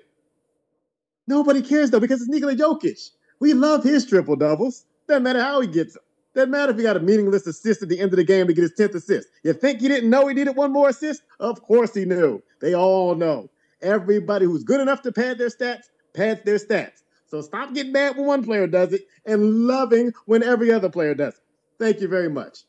Nobody 1.27 1.63
cares 1.63 1.91
though, 1.91 2.01
because 2.01 2.21
it's 2.21 2.31
Nikola 2.31 2.55
Jokic. 2.55 3.11
We 3.41 3.55
love 3.55 3.83
his 3.83 4.07
triple 4.07 4.37
doubles. 4.37 4.87
Doesn't 5.09 5.23
matter 5.23 5.43
how 5.43 5.61
he 5.61 5.67
gets 5.67 5.95
them. 5.95 6.03
Doesn't 6.35 6.51
matter 6.51 6.73
if 6.73 6.79
he 6.79 6.83
got 6.83 6.97
a 6.97 7.01
meaningless 7.01 7.47
assist 7.47 7.83
at 7.83 7.89
the 7.89 8.01
end 8.01 8.13
of 8.13 8.17
the 8.17 8.25
game 8.25 8.47
to 8.49 8.53
get 8.53 8.63
his 8.63 8.73
10th 8.73 8.95
assist. 8.97 9.29
You 9.45 9.53
think 9.53 9.81
he 9.81 9.89
didn't 9.89 10.11
know 10.11 10.27
he 10.27 10.35
needed 10.35 10.57
one 10.57 10.73
more 10.73 10.89
assist? 10.89 11.23
Of 11.39 11.63
course 11.63 11.95
he 11.95 12.05
knew. 12.05 12.43
They 12.61 12.75
all 12.75 13.15
know. 13.15 13.49
Everybody 13.83 14.47
who's 14.47 14.65
good 14.65 14.81
enough 14.81 15.03
to 15.03 15.13
pad 15.13 15.39
their 15.39 15.49
stats, 15.49 15.85
pads 16.13 16.41
their 16.45 16.59
stats. 16.59 17.03
So 17.27 17.41
stop 17.41 17.73
getting 17.73 17.93
mad 17.93 18.17
when 18.17 18.27
one 18.27 18.45
player 18.45 18.67
does 18.67 18.93
it 18.93 19.07
and 19.27 19.67
loving 19.67 20.13
when 20.27 20.43
every 20.43 20.73
other 20.73 20.89
player 20.89 21.15
does 21.15 21.35
it. 21.35 21.41
Thank 21.79 22.01
you 22.01 22.09
very 22.09 22.31
much. 22.31 22.61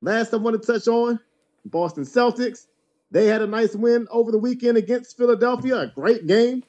Last 0.00 0.32
I 0.32 0.36
want 0.36 0.60
to 0.60 0.72
touch 0.72 0.88
on 0.88 1.20
Boston 1.64 2.04
Celtics. 2.04 2.66
They 3.10 3.26
had 3.26 3.42
a 3.42 3.46
nice 3.46 3.74
win 3.74 4.06
over 4.10 4.30
the 4.30 4.38
weekend 4.38 4.76
against 4.76 5.16
Philadelphia. 5.16 5.80
A 5.80 5.86
great 5.88 6.26
game. 6.26 6.62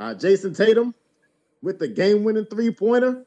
Uh, 0.00 0.14
Jayson 0.14 0.56
Tatum 0.56 0.94
with 1.62 1.78
the 1.78 1.86
game 1.86 2.24
winning 2.24 2.46
three 2.46 2.70
pointer. 2.70 3.26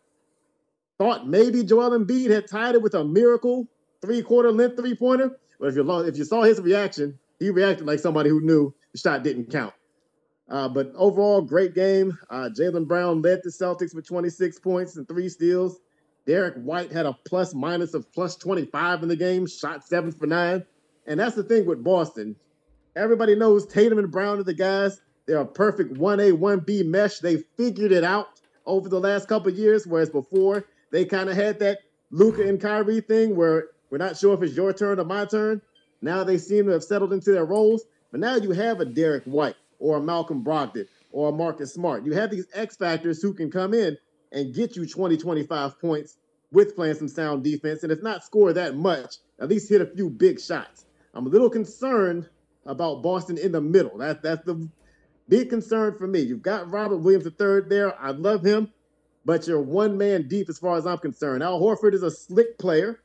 Thought 0.97 1.27
maybe 1.27 1.63
Joel 1.63 1.91
Embiid 1.91 2.31
had 2.31 2.47
tied 2.47 2.75
it 2.75 2.81
with 2.81 2.95
a 2.95 3.03
miracle 3.03 3.67
three 4.01 4.23
quarter 4.23 4.51
length 4.51 4.77
three 4.77 4.95
pointer. 4.95 5.37
But 5.59 5.67
if 5.67 5.75
you 5.75 5.99
if 5.99 6.17
you 6.17 6.25
saw 6.25 6.41
his 6.41 6.59
reaction, 6.59 7.19
he 7.39 7.51
reacted 7.51 7.85
like 7.85 7.99
somebody 7.99 8.29
who 8.29 8.41
knew 8.41 8.73
the 8.91 8.97
shot 8.97 9.23
didn't 9.23 9.51
count. 9.51 9.73
Uh, 10.49 10.67
but 10.67 10.91
overall, 10.95 11.41
great 11.41 11.73
game. 11.73 12.17
Uh, 12.29 12.49
Jaylen 12.49 12.87
Brown 12.87 13.21
led 13.21 13.41
the 13.43 13.49
Celtics 13.49 13.95
with 13.95 14.07
26 14.07 14.59
points 14.59 14.97
and 14.97 15.07
three 15.07 15.29
steals. 15.29 15.79
Derrick 16.25 16.55
White 16.55 16.91
had 16.91 17.05
a 17.05 17.13
plus 17.25 17.53
minus 17.53 17.93
of 17.93 18.11
plus 18.13 18.35
25 18.35 19.03
in 19.03 19.09
the 19.09 19.15
game, 19.15 19.45
shot 19.47 19.85
seven 19.85 20.11
for 20.11 20.25
nine. 20.25 20.65
And 21.05 21.19
that's 21.19 21.35
the 21.35 21.43
thing 21.43 21.65
with 21.65 21.83
Boston. 21.83 22.35
Everybody 22.95 23.35
knows 23.35 23.65
Tatum 23.65 23.99
and 23.99 24.11
Brown 24.11 24.39
are 24.39 24.43
the 24.43 24.53
guys. 24.53 25.01
They're 25.25 25.37
a 25.37 25.45
perfect 25.45 25.93
1A, 25.93 26.33
1B 26.33 26.85
mesh. 26.85 27.19
They 27.19 27.37
figured 27.57 27.91
it 27.91 28.03
out 28.03 28.27
over 28.65 28.89
the 28.89 28.99
last 28.99 29.27
couple 29.27 29.51
years, 29.51 29.87
whereas 29.87 30.09
before 30.09 30.65
they 30.91 31.05
kind 31.05 31.29
of 31.29 31.35
had 31.35 31.59
that 31.59 31.79
Luka 32.11 32.47
and 32.47 32.59
Kyrie 32.59 33.01
thing 33.01 33.35
where 33.35 33.69
we're 33.89 33.97
not 33.97 34.17
sure 34.17 34.33
if 34.33 34.41
it's 34.41 34.55
your 34.55 34.73
turn 34.73 34.99
or 34.99 35.05
my 35.05 35.25
turn. 35.25 35.61
Now 36.01 36.23
they 36.23 36.37
seem 36.37 36.65
to 36.65 36.71
have 36.71 36.83
settled 36.83 37.13
into 37.13 37.31
their 37.31 37.45
roles. 37.45 37.85
But 38.11 38.19
now 38.19 38.35
you 38.35 38.51
have 38.51 38.79
a 38.79 38.85
Derrick 38.85 39.23
White 39.23 39.55
or 39.79 39.97
a 39.97 40.01
Malcolm 40.01 40.43
Brogdon 40.43 40.85
or 41.11 41.29
a 41.29 41.31
Marcus 41.31 41.73
Smart. 41.73 42.05
You 42.05 42.13
have 42.13 42.29
these 42.29 42.45
X 42.53 42.75
factors 42.75 43.21
who 43.21 43.33
can 43.33 43.49
come 43.49 43.73
in 43.73 43.97
and 44.31 44.53
get 44.53 44.75
you 44.75 44.85
20, 44.85 45.17
25 45.17 45.79
points 45.79 46.17
with 46.51 46.75
playing 46.75 46.95
some 46.95 47.07
sound 47.07 47.43
defense. 47.43 47.81
And 47.81 47.91
if 47.91 48.03
not 48.03 48.23
score 48.23 48.53
that 48.53 48.75
much, 48.75 49.15
at 49.39 49.49
least 49.49 49.67
hit 49.67 49.81
a 49.81 49.87
few 49.87 50.11
big 50.11 50.39
shots. 50.39 50.85
I'm 51.15 51.25
a 51.25 51.29
little 51.29 51.49
concerned 51.49 52.29
about 52.67 53.01
Boston 53.01 53.39
in 53.39 53.51
the 53.51 53.61
middle. 53.61 53.97
That, 53.97 54.21
that's 54.21 54.45
the 54.45 54.69
big 55.27 55.49
concern 55.49 55.97
for 55.97 56.07
me. 56.07 56.19
You've 56.19 56.41
got 56.41 56.69
Robert 56.69 56.97
Williams 56.97 57.25
III 57.25 57.61
there. 57.67 57.99
I 57.99 58.11
love 58.11 58.45
him, 58.45 58.71
but 59.25 59.47
you're 59.47 59.61
one 59.61 59.97
man 59.97 60.27
deep 60.27 60.49
as 60.49 60.59
far 60.59 60.77
as 60.77 60.85
I'm 60.85 60.97
concerned. 60.97 61.43
Al 61.43 61.59
Horford 61.59 61.93
is 61.93 62.03
a 62.03 62.11
slick 62.11 62.57
player. 62.57 63.01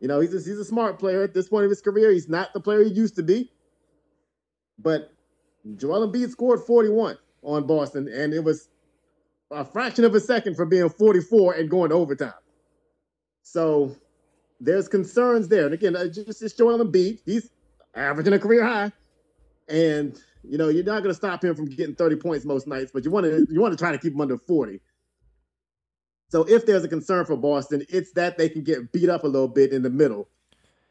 You 0.00 0.08
know, 0.08 0.20
he's 0.20 0.34
a, 0.34 0.38
he's 0.38 0.58
a 0.58 0.64
smart 0.64 0.98
player 0.98 1.22
at 1.22 1.34
this 1.34 1.48
point 1.48 1.64
of 1.64 1.70
his 1.70 1.82
career. 1.82 2.10
He's 2.10 2.28
not 2.28 2.52
the 2.54 2.60
player 2.60 2.82
he 2.82 2.90
used 2.90 3.16
to 3.16 3.22
be. 3.22 3.50
But 4.78 5.12
Joel 5.76 6.10
Embiid 6.10 6.30
scored 6.30 6.60
41 6.60 7.18
on 7.42 7.66
Boston, 7.66 8.08
and 8.08 8.32
it 8.32 8.42
was 8.42 8.68
a 9.50 9.64
fraction 9.64 10.04
of 10.04 10.14
a 10.14 10.20
second 10.20 10.56
from 10.56 10.68
being 10.68 10.88
44 10.88 11.54
and 11.54 11.68
going 11.68 11.90
to 11.90 11.96
overtime. 11.96 12.32
So 13.42 13.96
there's 14.60 14.88
concerns 14.88 15.48
there. 15.48 15.64
And 15.64 15.74
again, 15.74 15.96
uh, 15.96 16.06
just, 16.06 16.40
just 16.40 16.56
Joel 16.56 16.84
Embiid, 16.84 17.20
he's 17.24 17.50
averaging 17.94 18.32
a 18.32 18.38
career 18.38 18.64
high. 18.64 18.92
And 19.70 20.20
you 20.42 20.58
know, 20.58 20.68
you're 20.68 20.84
not 20.84 21.02
going 21.02 21.10
to 21.10 21.14
stop 21.14 21.44
him 21.44 21.54
from 21.54 21.66
getting 21.66 21.94
30 21.94 22.16
points 22.16 22.44
most 22.44 22.66
nights, 22.66 22.90
but 22.92 23.04
you 23.04 23.10
want 23.10 23.26
to 23.26 23.46
you 23.50 23.60
want 23.60 23.72
to 23.72 23.78
try 23.78 23.92
to 23.92 23.98
keep 23.98 24.12
him 24.12 24.20
under 24.20 24.38
40. 24.38 24.80
So 26.28 26.44
if 26.44 26.64
there's 26.64 26.84
a 26.84 26.88
concern 26.88 27.26
for 27.26 27.36
Boston, 27.36 27.84
it's 27.88 28.12
that 28.12 28.38
they 28.38 28.48
can 28.48 28.62
get 28.62 28.92
beat 28.92 29.08
up 29.08 29.24
a 29.24 29.26
little 29.26 29.48
bit 29.48 29.72
in 29.72 29.82
the 29.82 29.90
middle, 29.90 30.28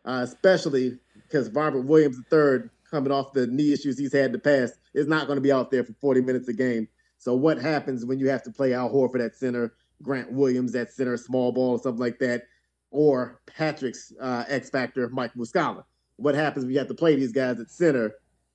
uh, 0.05 0.21
especially 0.23 0.99
because 1.23 1.49
Robert 1.51 1.81
Williams 1.81 2.19
III, 2.31 2.69
coming 2.89 3.11
off 3.11 3.33
the 3.33 3.47
knee 3.47 3.71
issues 3.71 3.97
he's 3.97 4.11
had 4.11 4.25
in 4.27 4.31
the 4.33 4.39
past, 4.39 4.75
is 4.93 5.07
not 5.07 5.27
going 5.27 5.37
to 5.37 5.41
be 5.41 5.51
out 5.51 5.71
there 5.71 5.83
for 5.83 5.93
40 5.93 6.21
minutes 6.21 6.47
a 6.49 6.53
game. 6.53 6.87
So 7.17 7.35
what 7.35 7.57
happens 7.57 8.05
when 8.05 8.19
you 8.19 8.29
have 8.29 8.43
to 8.43 8.51
play 8.51 8.73
Al 8.73 8.89
Horford 8.89 9.23
at 9.23 9.35
center, 9.35 9.73
Grant 10.01 10.31
Williams 10.31 10.75
at 10.75 10.91
center, 10.91 11.15
small 11.17 11.51
ball, 11.51 11.71
or 11.71 11.79
something 11.79 11.99
like 11.99 12.19
that, 12.19 12.43
or 12.91 13.39
Patrick's 13.45 14.11
uh, 14.19 14.43
X 14.47 14.69
factor, 14.69 15.07
Mike 15.09 15.33
Muscala? 15.35 15.83
What 16.17 16.35
happens 16.35 16.65
when 16.65 16.73
you 16.73 16.79
have 16.79 16.87
to 16.89 16.93
play 16.93 17.15
these 17.15 17.31
guys 17.31 17.59
at 17.61 17.69
center 17.69 18.13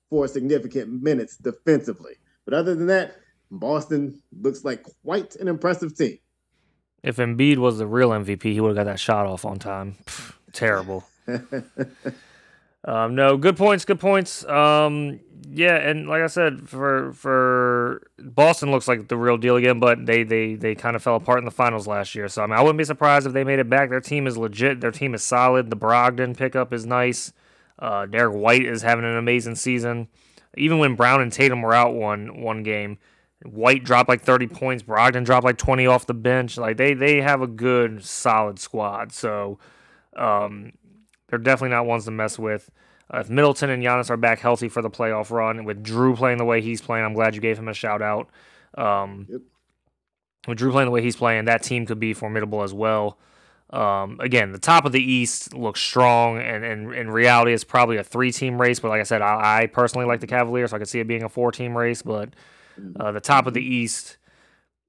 for 0.09 0.27
significant 0.27 1.01
minutes 1.01 1.37
defensively. 1.37 2.13
But 2.45 2.53
other 2.53 2.75
than 2.75 2.87
that, 2.87 3.15
Boston 3.51 4.21
looks 4.39 4.63
like 4.63 4.83
quite 5.03 5.35
an 5.35 5.47
impressive 5.47 5.95
team. 5.97 6.19
If 7.03 7.17
Embiid 7.17 7.57
was 7.57 7.77
the 7.77 7.87
real 7.87 8.09
MVP, 8.09 8.43
he 8.43 8.59
would 8.59 8.69
have 8.69 8.85
got 8.85 8.91
that 8.91 8.99
shot 8.99 9.27
off 9.27 9.45
on 9.45 9.59
time. 9.59 9.95
Pff, 10.05 10.33
terrible. 10.53 11.03
um, 12.85 13.15
no, 13.15 13.37
good 13.37 13.57
points. 13.57 13.85
Good 13.85 13.99
points. 13.99 14.43
Um, 14.45 15.19
yeah, 15.47 15.75
and 15.75 16.07
like 16.07 16.21
I 16.21 16.27
said, 16.27 16.67
for 16.67 17.13
for 17.13 18.07
Boston 18.17 18.71
looks 18.71 18.87
like 18.87 19.07
the 19.07 19.17
real 19.17 19.37
deal 19.37 19.55
again, 19.55 19.79
but 19.79 20.05
they 20.05 20.23
they 20.23 20.55
they 20.55 20.73
kind 20.73 20.95
of 20.95 21.03
fell 21.03 21.15
apart 21.15 21.39
in 21.39 21.45
the 21.45 21.51
finals 21.51 21.87
last 21.87 22.15
year. 22.15 22.27
So 22.27 22.41
I 22.41 22.47
mean, 22.47 22.57
I 22.57 22.61
wouldn't 22.61 22.77
be 22.77 22.83
surprised 22.83 23.27
if 23.27 23.33
they 23.33 23.43
made 23.43 23.59
it 23.59 23.69
back. 23.69 23.89
Their 23.89 24.01
team 24.01 24.25
is 24.25 24.37
legit. 24.37 24.81
Their 24.81 24.91
team 24.91 25.13
is 25.13 25.21
solid. 25.23 25.69
The 25.69 25.77
Brogdon 25.77 26.35
pickup 26.35 26.73
is 26.73 26.85
nice. 26.85 27.31
Uh, 27.77 28.05
Derrick 28.05 28.35
White 28.35 28.65
is 28.65 28.81
having 28.81 29.05
an 29.05 29.17
amazing 29.17 29.55
season. 29.55 30.07
Even 30.57 30.79
when 30.79 30.95
Brown 30.95 31.21
and 31.21 31.31
Tatum 31.31 31.61
were 31.61 31.73
out 31.73 31.93
one 31.93 32.41
one 32.41 32.63
game, 32.63 32.97
White 33.43 33.83
dropped 33.83 34.09
like 34.09 34.21
30 34.21 34.47
points. 34.47 34.83
Brogdon 34.83 35.25
dropped 35.25 35.43
like 35.43 35.57
20 35.57 35.85
off 35.87 36.05
the 36.05 36.13
bench. 36.13 36.57
Like 36.57 36.77
they 36.77 36.93
they 36.93 37.21
have 37.21 37.41
a 37.41 37.47
good 37.47 38.03
solid 38.03 38.59
squad. 38.59 39.11
So 39.11 39.59
um, 40.15 40.71
they're 41.27 41.39
definitely 41.39 41.75
not 41.75 41.85
ones 41.85 42.05
to 42.05 42.11
mess 42.11 42.39
with. 42.39 42.69
Uh, 43.13 43.19
if 43.19 43.29
Middleton 43.29 43.69
and 43.69 43.83
Giannis 43.83 44.09
are 44.09 44.17
back 44.17 44.39
healthy 44.39 44.67
for 44.67 44.81
the 44.81 44.89
playoff 44.89 45.29
run, 45.29 45.63
with 45.63 45.83
Jrue 45.83 46.15
playing 46.15 46.37
the 46.37 46.45
way 46.45 46.61
he's 46.61 46.81
playing, 46.81 47.05
I'm 47.05 47.13
glad 47.13 47.35
you 47.35 47.41
gave 47.41 47.57
him 47.57 47.67
a 47.67 47.73
shout 47.73 48.01
out. 48.01 48.29
Um, 48.77 49.27
yep. 49.29 49.41
With 50.47 50.59
Jrue 50.59 50.71
playing 50.71 50.87
the 50.87 50.91
way 50.91 51.01
he's 51.01 51.15
playing, 51.15 51.45
that 51.45 51.61
team 51.61 51.85
could 51.85 51.99
be 51.99 52.13
formidable 52.13 52.63
as 52.63 52.73
well. 52.73 53.19
Um, 53.71 54.19
again, 54.19 54.51
the 54.51 54.59
top 54.59 54.85
of 54.85 54.91
the 54.91 55.01
East 55.01 55.53
looks 55.53 55.81
strong, 55.81 56.37
and, 56.37 56.63
and 56.63 56.93
in 56.93 57.09
reality, 57.09 57.51
it's 57.51 57.63
probably 57.63 57.97
a 57.97 58.03
three-team 58.03 58.61
race. 58.61 58.79
But 58.79 58.89
like 58.89 59.01
I 59.01 59.03
said, 59.03 59.21
I, 59.21 59.63
I, 59.63 59.65
personally 59.67 60.05
like 60.05 60.21
the 60.21 60.27
Cavaliers, 60.27 60.69
so 60.69 60.75
I 60.75 60.79
could 60.79 60.87
see 60.87 60.99
it 60.99 61.07
being 61.07 61.23
a 61.23 61.29
four-team 61.29 61.75
race. 61.75 62.01
But 62.01 62.29
mm-hmm. 62.79 63.01
uh, 63.01 63.11
the 63.11 63.19
top 63.19 63.47
of 63.47 63.53
the 63.53 63.63
East 63.63 64.17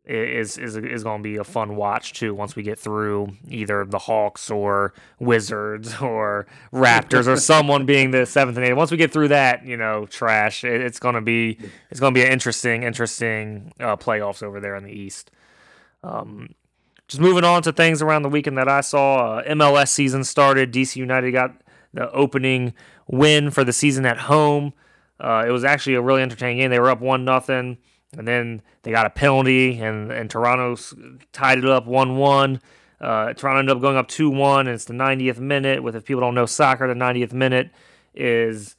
is 0.07 0.57
is 0.57 0.77
is 0.77 1.03
going 1.03 1.21
to 1.21 1.29
be 1.29 1.37
a 1.37 1.45
fun 1.45 1.75
watch 1.75 2.13
too. 2.13 2.33
Once 2.33 2.55
we 2.55 2.63
get 2.63 2.79
through 2.79 3.29
either 3.49 3.85
the 3.85 3.99
Hawks 3.99 4.51
or 4.51 4.95
Wizards 5.19 5.97
or 6.01 6.47
Raptors 6.73 7.27
or 7.27 7.37
someone 7.37 7.87
being 7.87 8.13
the 8.13 8.25
seventh 8.25 8.57
and 8.57 8.67
eighth. 8.67 8.77
Once 8.77 8.91
we 8.91 8.97
get 8.97 9.13
through 9.13 9.29
that, 9.29 9.67
you 9.67 9.77
know, 9.77 10.07
trash. 10.07 10.65
It, 10.65 10.81
it's 10.81 11.01
going 11.01 11.17
to 11.17 11.21
be 11.21 11.59
it's 11.91 11.99
going 11.99 12.15
to 12.15 12.21
be 12.21 12.25
an 12.25 12.33
interesting 12.33 12.85
interesting 12.85 13.73
uh, 13.81 13.97
playoffs 13.97 14.43
over 14.43 14.61
there 14.61 14.77
in 14.77 14.85
the 14.85 14.93
East. 14.93 15.31
Um, 16.05 16.55
just 17.09 17.21
moving 17.21 17.45
on 17.45 17.63
to 17.63 17.73
things 17.73 18.03
around 18.03 18.23
the 18.23 18.29
weekend 18.29 18.59
that 18.59 18.69
I 18.69 18.81
saw. 18.81 19.37
Uh, 19.37 19.45
MLS 19.55 19.89
season 19.89 20.25
started. 20.25 20.73
DC 20.73 20.97
United 20.97 21.33
got 21.33 21.55
the 21.95 22.11
opening 22.13 22.75
win 23.07 23.51
for 23.51 23.65
the 23.65 23.73
season 23.73 24.07
at 24.07 24.19
home. 24.19 24.73
Uh, 25.19 25.45
it 25.47 25.51
was 25.51 25.65
actually 25.65 25.95
a 25.95 26.03
really 26.03 26.23
entertaining 26.23 26.59
game. 26.59 26.71
They 26.71 26.81
were 26.81 26.91
up 26.91 27.01
one 27.01 27.25
nothing. 27.25 27.79
and 28.17 28.27
then 28.27 28.63
they 28.83 28.91
got 28.91 29.07
a 29.07 29.11
penalty, 29.11 29.81
and 29.81 30.13
and 30.13 30.31
Toronto 30.31 30.77
tied 31.33 31.59
it 31.59 31.65
up 31.65 31.87
one 31.87 32.17
one. 32.17 32.61
Uh, 33.01 33.33
Toronto 33.35 33.59
ended 33.61 33.77
up 33.77 33.83
going 33.83 33.97
up 33.97 34.09
two 34.09 34.31
one, 34.31 34.67
and 34.67 34.75
it's 34.75 34.85
the 34.85 34.95
90th 34.95 35.39
minute. 35.39 35.83
With 35.83 35.97
if 35.97 36.05
people 36.05 36.21
don't 36.21 36.35
know 36.35 36.47
soccer, 36.47 36.87
the 36.87 36.95
90th 36.95 37.33
minute 37.33 37.71
is 38.15 38.76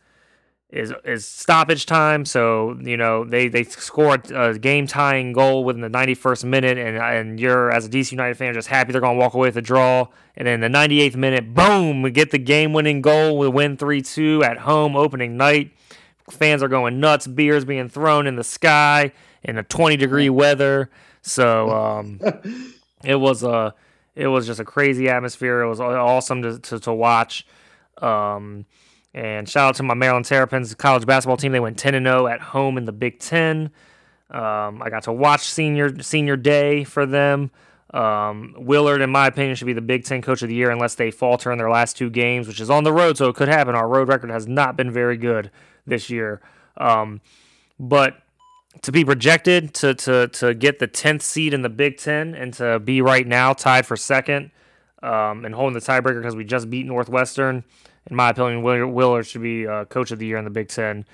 is 0.69 0.93
is 1.05 1.25
stoppage 1.25 1.85
time. 1.85 2.25
So 2.25 2.77
you 2.81 2.97
know 2.97 3.23
they 3.23 3.47
they 3.47 3.63
scored 3.63 4.31
a 4.31 4.57
game 4.57 4.87
tying 4.87 5.31
goal 5.31 5.63
within 5.63 5.81
the 5.81 5.89
91st 5.89 6.43
minute, 6.43 6.77
and 6.77 6.97
and 6.97 7.39
you're 7.39 7.71
as 7.71 7.85
a 7.85 7.89
DC 7.89 8.11
United 8.11 8.35
fan 8.37 8.53
just 8.53 8.67
happy 8.67 8.91
they're 8.91 9.01
gonna 9.01 9.17
walk 9.17 9.33
away 9.33 9.47
with 9.47 9.57
a 9.57 9.61
draw. 9.61 10.07
And 10.35 10.47
then 10.47 10.59
the 10.59 10.67
98th 10.67 11.15
minute, 11.15 11.53
boom, 11.55 12.03
we 12.03 12.11
get 12.11 12.29
the 12.29 12.37
game 12.37 12.71
winning 12.71 13.01
goal. 13.01 13.37
We 13.39 13.47
win 13.47 13.77
three 13.77 14.01
two 14.01 14.43
at 14.43 14.59
home 14.59 14.95
opening 14.95 15.37
night. 15.37 15.71
Fans 16.29 16.61
are 16.61 16.67
going 16.67 16.99
nuts. 16.99 17.25
Beers 17.25 17.65
being 17.65 17.89
thrown 17.89 18.27
in 18.27 18.35
the 18.35 18.43
sky 18.43 19.13
in 19.43 19.57
a 19.57 19.63
20 19.63 19.95
degree 19.97 20.29
weather. 20.29 20.89
So 21.21 21.69
um, 21.71 22.19
it 23.03 23.15
was 23.15 23.43
a 23.43 23.73
it 24.15 24.27
was 24.27 24.45
just 24.45 24.59
a 24.59 24.65
crazy 24.65 25.07
atmosphere. 25.07 25.61
It 25.61 25.69
was 25.69 25.79
awesome 25.79 26.41
to 26.41 26.59
to, 26.59 26.79
to 26.81 26.93
watch. 26.93 27.47
Um, 27.99 28.65
and 29.17 29.49
shout 29.49 29.69
out 29.69 29.75
to 29.77 29.83
my 29.83 29.95
Maryland 29.95 30.25
Terrapins 30.25 30.75
college 30.75 31.07
basketball 31.07 31.37
team. 31.37 31.51
They 31.51 31.59
went 31.59 31.79
10 31.79 31.93
0 31.93 32.27
at 32.27 32.39
home 32.39 32.77
in 32.77 32.85
the 32.85 32.91
Big 32.91 33.17
Ten. 33.17 33.71
Um, 34.29 34.79
I 34.83 34.91
got 34.91 35.03
to 35.03 35.11
watch 35.11 35.41
senior 35.41 36.03
senior 36.03 36.37
day 36.37 36.83
for 36.83 37.07
them. 37.07 37.49
Um, 37.95 38.53
Willard, 38.59 39.01
in 39.01 39.09
my 39.09 39.25
opinion, 39.25 39.55
should 39.55 39.65
be 39.65 39.73
the 39.73 39.81
Big 39.81 40.03
Ten 40.03 40.21
Coach 40.21 40.43
of 40.43 40.49
the 40.49 40.55
Year 40.55 40.69
unless 40.69 40.93
they 40.93 41.09
falter 41.09 41.51
in 41.51 41.57
their 41.57 41.69
last 41.71 41.97
two 41.97 42.11
games, 42.11 42.47
which 42.47 42.59
is 42.59 42.69
on 42.69 42.83
the 42.83 42.93
road, 42.93 43.17
so 43.17 43.27
it 43.27 43.35
could 43.35 43.47
happen. 43.47 43.73
Our 43.73 43.87
road 43.87 44.07
record 44.07 44.29
has 44.29 44.45
not 44.45 44.77
been 44.77 44.91
very 44.91 45.17
good 45.17 45.49
this 45.87 46.11
year. 46.11 46.39
Um, 46.75 47.21
but 47.79 48.21
to 48.83 48.91
be 48.91 49.03
projected 49.03 49.73
to, 49.75 49.95
to, 49.95 50.27
to 50.27 50.53
get 50.53 50.77
the 50.77 50.87
10th 50.87 51.23
seed 51.23 51.55
in 51.55 51.63
the 51.63 51.69
Big 51.69 51.97
Ten 51.97 52.35
and 52.35 52.53
to 52.55 52.77
be 52.77 53.01
right 53.01 53.25
now 53.25 53.53
tied 53.53 53.87
for 53.87 53.97
second 53.97 54.51
um, 55.01 55.43
and 55.43 55.55
holding 55.55 55.73
the 55.73 55.79
tiebreaker 55.79 56.21
because 56.21 56.35
we 56.35 56.43
just 56.43 56.69
beat 56.69 56.85
Northwestern– 56.85 57.63
in 58.09 58.15
my 58.15 58.29
opinion, 58.29 58.63
Willard 58.63 59.27
should 59.27 59.41
be 59.41 59.67
uh, 59.67 59.85
coach 59.85 60.11
of 60.11 60.19
the 60.19 60.25
year 60.25 60.37
in 60.37 60.45
the 60.45 60.49
Big 60.49 60.69
Ten. 60.69 61.05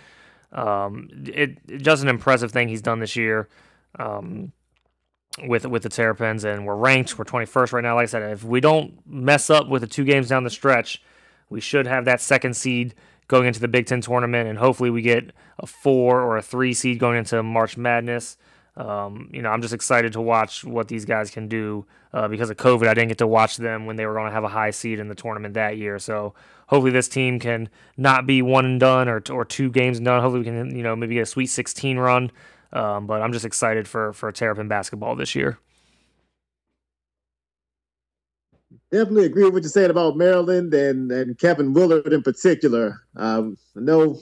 Um, 0.52 1.10
it, 1.26 1.57
it, 1.68 1.82
just 1.82 2.03
an 2.03 2.10
impressive 2.10 2.52
thing 2.52 2.68
he's 2.68 2.82
done 2.82 2.99
this 2.99 3.15
year 3.15 3.49
um, 3.98 4.52
with 5.48 5.65
with 5.65 5.84
the 5.84 5.90
Terrapins, 5.90 6.44
and 6.44 6.65
we're 6.65 6.76
ranked. 6.76 7.18
We're 7.18 7.26
21st 7.26 7.74
right 7.74 7.84
now. 7.84 7.95
Like 7.95 8.03
I 8.03 8.07
said, 8.07 8.32
if 8.32 8.44
we 8.44 8.60
don't 8.61 8.99
mess 9.06 9.49
up 9.49 9.68
with 9.68 9.82
the 9.82 9.88
two 9.88 10.03
games 10.03 10.30
down 10.30 10.44
the 10.44 10.49
stretch, 10.49 11.02
we 11.49 11.60
should 11.60 11.88
have 11.88 12.06
that 12.06 12.22
second 12.22 12.56
seed 12.56 12.94
going 13.28 13.48
into 13.48 13.60
the 13.60 13.68
Big 13.68 13.88
Ten 13.88 14.02
tournament, 14.02 14.48
and 14.48 14.60
hopefully 14.60 14.90
we 14.90 15.02
get 15.02 15.32
a 15.57 15.65
four 15.65 16.22
or 16.22 16.38
a 16.38 16.41
three 16.41 16.74
seed 16.74 16.99
going 16.99 17.18
into 17.18 17.41
March 17.41 17.78
Madness. 17.78 18.38
Um, 18.76 19.30
you 19.32 19.41
know, 19.41 19.49
I'm 19.49 19.61
just 19.61 19.74
excited 19.74 20.14
to 20.14 20.22
watch 20.22 20.64
what 20.64 20.88
these 20.88 21.06
guys 21.06 21.30
can 21.30 21.48
do. 21.48 21.86
Uh, 22.11 22.28
because 22.28 22.52
of 22.52 22.57
COVID, 22.57 22.88
I 22.88 22.94
didn't 22.94 23.07
get 23.07 23.18
to 23.20 23.28
watch 23.28 23.57
them 23.57 23.88
when 23.88 23.95
they 23.95 24.06
were 24.06 24.14
going 24.14 24.28
to 24.28 24.34
have 24.34 24.44
a 24.44 24.49
high 24.49 24.70
seed 24.70 24.99
in 24.99 25.07
the 25.07 25.15
tournament 25.15 25.56
that 25.56 25.78
year. 25.78 25.98
So 25.98 26.36
hopefully 26.74 26.91
this 26.91 27.08
team 27.08 27.38
can 27.38 27.70
not 27.98 28.26
be 28.26 28.41
one 28.41 28.66
and 28.66 28.80
done 28.80 29.08
or, 29.08 29.22
or 29.30 29.45
two 29.45 29.70
games 29.70 30.00
done. 30.00 30.20
Hopefully 30.22 30.40
we 30.40 30.45
can, 30.45 30.76
you 30.76 30.82
know, 30.82 30.95
maybe 30.95 31.14
get 31.14 31.22
a 31.22 31.26
Sweet 31.28 31.45
16 31.45 32.00
run. 32.00 32.32
Um, 32.72 33.06
but 33.06 33.22
I'm 33.22 33.32
just 33.32 33.45
excited 33.45 33.88
for 33.88 34.12
for 34.14 34.32
Terrapin 34.32 34.68
basketball 34.68 35.16
this 35.16 35.36
year. 35.36 35.60
Definitely 38.91 39.26
agree 39.26 39.44
with 39.44 39.54
what 39.54 39.62
you're 39.62 39.70
saying 39.70 39.91
about 39.91 40.18
Maryland 40.18 40.74
and, 40.74 41.12
and 41.12 41.38
Kevin 41.38 41.74
Willard 41.74 42.12
in 42.12 42.24
particular. 42.24 43.02
Um, 43.16 43.56
I 43.78 43.82
know 43.82 44.18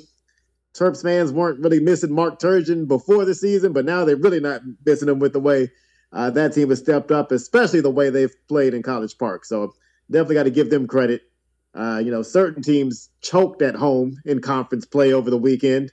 Terps 0.74 1.04
fans 1.04 1.32
weren't 1.32 1.62
really 1.62 1.80
missing 1.80 2.14
Mark 2.14 2.40
Turgeon 2.40 2.86
before 2.86 3.24
the 3.24 3.34
season, 3.34 3.72
but 3.72 3.86
now 3.86 4.04
they're 4.04 4.18
really 4.18 4.42
not 4.42 4.62
missing 4.86 5.08
him 5.08 5.20
with 5.20 5.32
the 5.32 5.40
way 5.40 5.72
uh, 6.12 6.30
that 6.32 6.54
team 6.54 6.70
has 6.70 6.80
stepped 6.80 7.12
up, 7.12 7.32
especially 7.32 7.80
the 7.80 7.90
way 7.90 8.10
they've 8.10 8.36
played 8.50 8.74
in 8.74 8.84
College 8.84 9.18
Park. 9.18 9.46
So 9.46 9.74
definitely 10.10 10.36
got 10.36 10.44
to 10.44 10.52
give 10.52 10.70
them 10.70 10.88
credit. 10.88 11.31
Uh, 11.74 12.02
you 12.04 12.12
know, 12.12 12.22
certain 12.22 12.62
teams 12.62 13.10
choked 13.22 13.62
at 13.62 13.76
home 13.76 14.18
in 14.26 14.42
conference 14.42 14.86
play 14.86 15.14
over 15.14 15.30
the 15.30 15.38
weekend, 15.38 15.92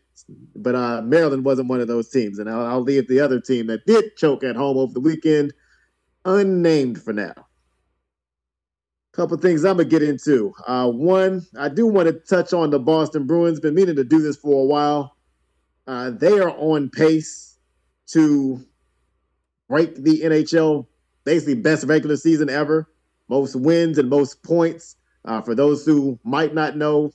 but 0.57 0.75
uh, 0.75 1.01
Maryland 1.03 1.45
wasn't 1.45 1.69
one 1.69 1.81
of 1.81 1.89
those 1.89 2.09
teams. 2.09 2.39
And 2.39 2.51
I'll, 2.51 2.67
I'll 2.67 2.83
leave 2.83 3.09
the 3.09 3.21
other 3.21 3.41
team 3.41 3.69
that 3.69 3.87
did 3.87 4.17
choke 4.17 4.43
at 4.43 4.57
home 4.57 4.77
over 4.77 4.93
the 4.93 5.01
weekend 5.01 5.53
unnamed 6.25 7.01
for 7.01 7.13
now 7.13 7.33
couple 9.19 9.37
things 9.37 9.65
I'm 9.65 9.79
gonna 9.79 9.89
get 9.89 10.03
into. 10.03 10.55
Uh, 10.65 10.89
one, 10.89 11.45
I 11.59 11.69
do 11.69 11.89
want 11.89 12.07
to 12.07 12.13
touch 12.13 12.53
on 12.53 12.71
the 12.71 12.79
Boston 12.79 13.27
Bruins. 13.27 13.59
Been 13.59 13.75
meaning 13.75 13.97
to 13.97 14.05
do 14.05 14.21
this 14.21 14.37
for 14.37 14.63
a 14.63 14.65
while. 14.65 15.17
Uh, 15.89 16.11
they 16.11 16.39
are 16.39 16.51
on 16.51 16.89
pace 16.89 17.59
to 18.13 18.65
break 19.69 19.97
the 19.97 20.21
NHL 20.21 20.87
basically 21.25 21.57
best 21.57 21.85
regular 21.87 22.17
season 22.17 22.49
ever, 22.49 22.89
most 23.29 23.57
wins 23.57 23.99
and 23.99 24.09
most 24.09 24.41
points. 24.45 24.95
Uh, 25.25 25.43
for 25.43 25.55
those 25.55 25.85
who 25.85 26.19
might 26.25 26.55
not 26.55 26.77
know, 26.77 27.13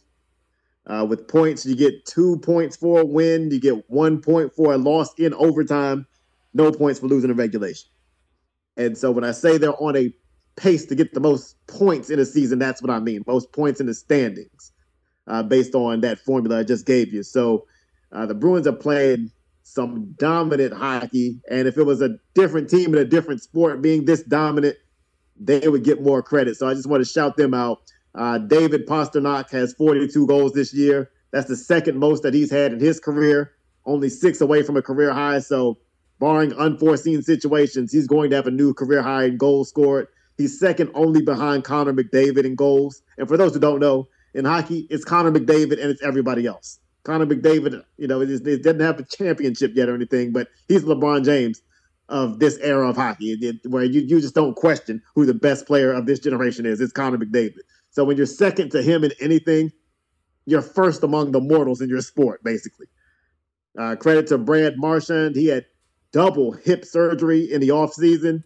uh, 0.85 1.05
with 1.07 1.27
points 1.27 1.65
you 1.65 1.75
get 1.75 2.05
two 2.05 2.37
points 2.39 2.75
for 2.75 3.01
a 3.01 3.05
win, 3.05 3.49
you 3.49 3.59
get 3.59 3.89
one 3.89 4.21
point 4.21 4.53
for 4.53 4.73
a 4.73 4.77
loss 4.77 5.13
in 5.17 5.33
overtime, 5.33 6.05
no 6.53 6.71
points 6.71 6.99
for 6.99 7.07
losing 7.07 7.29
in 7.29 7.37
regulation. 7.37 7.89
And 8.75 8.97
so 8.97 9.11
when 9.11 9.23
I 9.23 9.31
say 9.31 9.57
they're 9.57 9.81
on 9.81 9.95
a 9.95 10.13
pace 10.55 10.85
to 10.85 10.95
get 10.95 11.13
the 11.13 11.19
most 11.19 11.55
points 11.67 12.09
in 12.09 12.19
a 12.19 12.25
season. 12.25 12.59
That's 12.59 12.81
what 12.81 12.91
I 12.91 12.99
mean. 12.99 13.23
Most 13.27 13.51
points 13.51 13.79
in 13.79 13.87
the 13.87 13.93
standings, 13.93 14.71
uh, 15.27 15.43
based 15.43 15.75
on 15.75 16.01
that 16.01 16.19
formula 16.19 16.59
I 16.59 16.63
just 16.63 16.85
gave 16.85 17.13
you. 17.13 17.23
So 17.23 17.65
uh, 18.11 18.25
the 18.25 18.35
Bruins 18.35 18.67
are 18.67 18.73
playing 18.73 19.31
some 19.63 20.13
dominant 20.17 20.73
hockey, 20.73 21.39
and 21.49 21.67
if 21.67 21.77
it 21.77 21.83
was 21.83 22.01
a 22.01 22.17
different 22.35 22.69
team 22.69 22.93
in 22.93 22.99
a 22.99 23.05
different 23.05 23.41
sport 23.41 23.81
being 23.81 24.05
this 24.05 24.21
dominant, 24.23 24.75
they 25.39 25.67
would 25.67 25.83
get 25.83 26.01
more 26.01 26.21
credit. 26.21 26.57
So 26.57 26.67
I 26.67 26.73
just 26.73 26.87
want 26.87 27.03
to 27.03 27.09
shout 27.09 27.37
them 27.37 27.53
out. 27.53 27.81
Uh, 28.15 28.37
David 28.37 28.87
Pastrnak 28.87 29.49
has 29.51 29.73
42 29.73 30.27
goals 30.27 30.53
this 30.53 30.73
year. 30.73 31.11
That's 31.31 31.47
the 31.47 31.55
second 31.55 31.97
most 31.97 32.23
that 32.23 32.33
he's 32.33 32.51
had 32.51 32.73
in 32.73 32.79
his 32.79 32.99
career. 32.99 33.53
Only 33.85 34.09
six 34.09 34.39
away 34.39 34.61
from 34.63 34.77
a 34.77 34.81
career 34.81 35.11
high. 35.11 35.39
So, 35.39 35.77
barring 36.19 36.53
unforeseen 36.53 37.21
situations, 37.21 37.91
he's 37.91 38.07
going 38.07 38.29
to 38.29 38.35
have 38.35 38.47
a 38.47 38.51
new 38.51 38.73
career 38.73 39.01
high 39.01 39.25
in 39.25 39.37
goals 39.37 39.69
scored. 39.69 40.07
He's 40.37 40.59
second 40.59 40.91
only 40.93 41.21
behind 41.21 41.63
Connor 41.63 41.93
McDavid 41.93 42.45
in 42.45 42.55
goals. 42.55 43.01
And 43.17 43.27
for 43.27 43.35
those 43.35 43.53
who 43.53 43.59
don't 43.59 43.79
know, 43.79 44.07
in 44.33 44.45
hockey, 44.45 44.87
it's 44.89 45.03
Connor 45.03 45.31
McDavid 45.31 45.73
and 45.73 45.91
it's 45.91 46.01
everybody 46.01 46.45
else. 46.45 46.79
Connor 47.03 47.25
McDavid, 47.25 47.83
you 47.97 48.07
know, 48.07 48.21
it 48.21 48.63
doesn't 48.63 48.79
have 48.79 48.99
a 48.99 49.03
championship 49.03 49.73
yet 49.75 49.89
or 49.89 49.95
anything, 49.95 50.31
but 50.31 50.47
he's 50.67 50.83
LeBron 50.83 51.25
James 51.25 51.61
of 52.13 52.37
this 52.37 52.57
era 52.59 52.87
of 52.87 52.95
hockey, 52.95 53.59
where 53.65 53.83
you, 53.83 54.01
you 54.01 54.21
just 54.21 54.35
don't 54.35 54.55
question 54.55 55.01
who 55.15 55.25
the 55.25 55.33
best 55.33 55.65
player 55.65 55.91
of 55.91 56.05
this 56.05 56.19
generation 56.19 56.63
is. 56.63 56.79
It's 56.79 56.93
Connor 56.93 57.17
McDavid. 57.17 57.61
So 57.89 58.03
when 58.03 58.17
you're 58.17 58.27
second 58.27 58.69
to 58.73 58.83
him 58.83 59.03
in 59.03 59.11
anything, 59.19 59.71
you're 60.45 60.61
first 60.61 61.01
among 61.01 61.31
the 61.31 61.39
mortals 61.39 61.81
in 61.81 61.89
your 61.89 62.01
sport, 62.01 62.43
basically. 62.43 62.85
Uh, 63.75 63.95
credit 63.95 64.27
to 64.27 64.37
Brad 64.37 64.77
Marchand. 64.77 65.35
He 65.35 65.47
had 65.47 65.65
double 66.11 66.51
hip 66.51 66.85
surgery 66.85 67.51
in 67.51 67.61
the 67.61 67.69
offseason. 67.69 68.43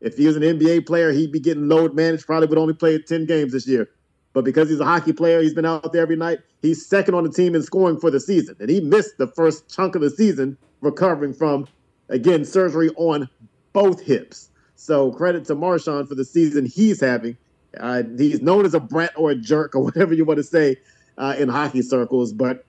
If 0.00 0.16
he 0.16 0.28
was 0.28 0.36
an 0.36 0.42
NBA 0.42 0.86
player, 0.86 1.10
he'd 1.10 1.32
be 1.32 1.40
getting 1.40 1.66
load 1.68 1.96
managed, 1.96 2.24
probably 2.24 2.46
would 2.46 2.56
only 2.56 2.74
play 2.74 3.02
10 3.02 3.26
games 3.26 3.50
this 3.50 3.66
year. 3.66 3.88
But 4.32 4.44
because 4.44 4.70
he's 4.70 4.78
a 4.78 4.84
hockey 4.84 5.12
player, 5.12 5.42
he's 5.42 5.54
been 5.54 5.66
out 5.66 5.92
there 5.92 6.02
every 6.02 6.14
night. 6.14 6.38
He's 6.62 6.86
second 6.86 7.16
on 7.16 7.24
the 7.24 7.32
team 7.32 7.56
in 7.56 7.64
scoring 7.64 7.98
for 7.98 8.12
the 8.12 8.20
season. 8.20 8.54
And 8.60 8.70
he 8.70 8.80
missed 8.80 9.18
the 9.18 9.26
first 9.26 9.74
chunk 9.74 9.96
of 9.96 10.02
the 10.02 10.10
season 10.10 10.56
recovering 10.80 11.34
from, 11.34 11.66
again, 12.08 12.44
surgery 12.44 12.90
on 12.96 13.28
both 13.72 14.00
hips. 14.00 14.50
So 14.76 15.12
credit 15.12 15.44
to 15.46 15.54
Marchand 15.54 16.08
for 16.08 16.14
the 16.14 16.24
season 16.24 16.66
he's 16.66 17.00
having. 17.00 17.36
Uh, 17.78 18.02
he's 18.16 18.40
known 18.40 18.64
as 18.64 18.74
a 18.74 18.80
brat 18.80 19.12
or 19.16 19.30
a 19.30 19.34
jerk 19.34 19.74
or 19.74 19.82
whatever 19.84 20.14
you 20.14 20.24
want 20.24 20.38
to 20.38 20.44
say 20.44 20.76
uh, 21.16 21.34
in 21.38 21.48
hockey 21.48 21.82
circles. 21.82 22.32
But 22.32 22.64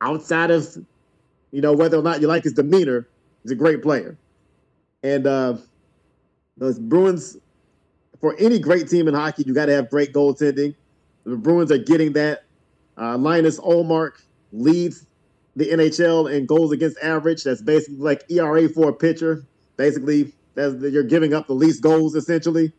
outside 0.00 0.50
of, 0.50 0.76
you 1.52 1.60
know, 1.60 1.72
whether 1.72 1.98
or 1.98 2.02
not 2.02 2.20
you 2.20 2.26
like 2.26 2.44
his 2.44 2.52
demeanor, 2.52 3.08
he's 3.42 3.52
a 3.52 3.56
great 3.56 3.82
player. 3.82 4.16
And 5.02 5.26
uh, 5.26 5.56
the 6.58 6.74
Bruins, 6.74 7.36
for 8.20 8.36
any 8.38 8.58
great 8.58 8.88
team 8.88 9.08
in 9.08 9.14
hockey, 9.14 9.44
you 9.46 9.54
got 9.54 9.66
to 9.66 9.72
have 9.72 9.88
great 9.88 10.12
goaltending. 10.12 10.74
The 11.24 11.36
Bruins 11.36 11.72
are 11.72 11.78
getting 11.78 12.12
that. 12.14 12.44
Uh, 12.98 13.16
Linus 13.16 13.58
Ullmark 13.60 14.20
leads 14.52 15.06
the 15.56 15.66
NHL 15.66 16.32
in 16.32 16.46
goals 16.46 16.72
against 16.72 16.98
average. 17.02 17.44
That's 17.44 17.62
basically 17.62 17.96
like 17.96 18.24
ERA 18.30 18.68
for 18.68 18.88
a 18.88 18.92
pitcher. 18.92 19.44
Basically, 19.76 20.32
you're 20.56 21.02
giving 21.02 21.34
up 21.34 21.46
the 21.46 21.54
least 21.54 21.82
goals 21.82 22.14
essentially. 22.14 22.72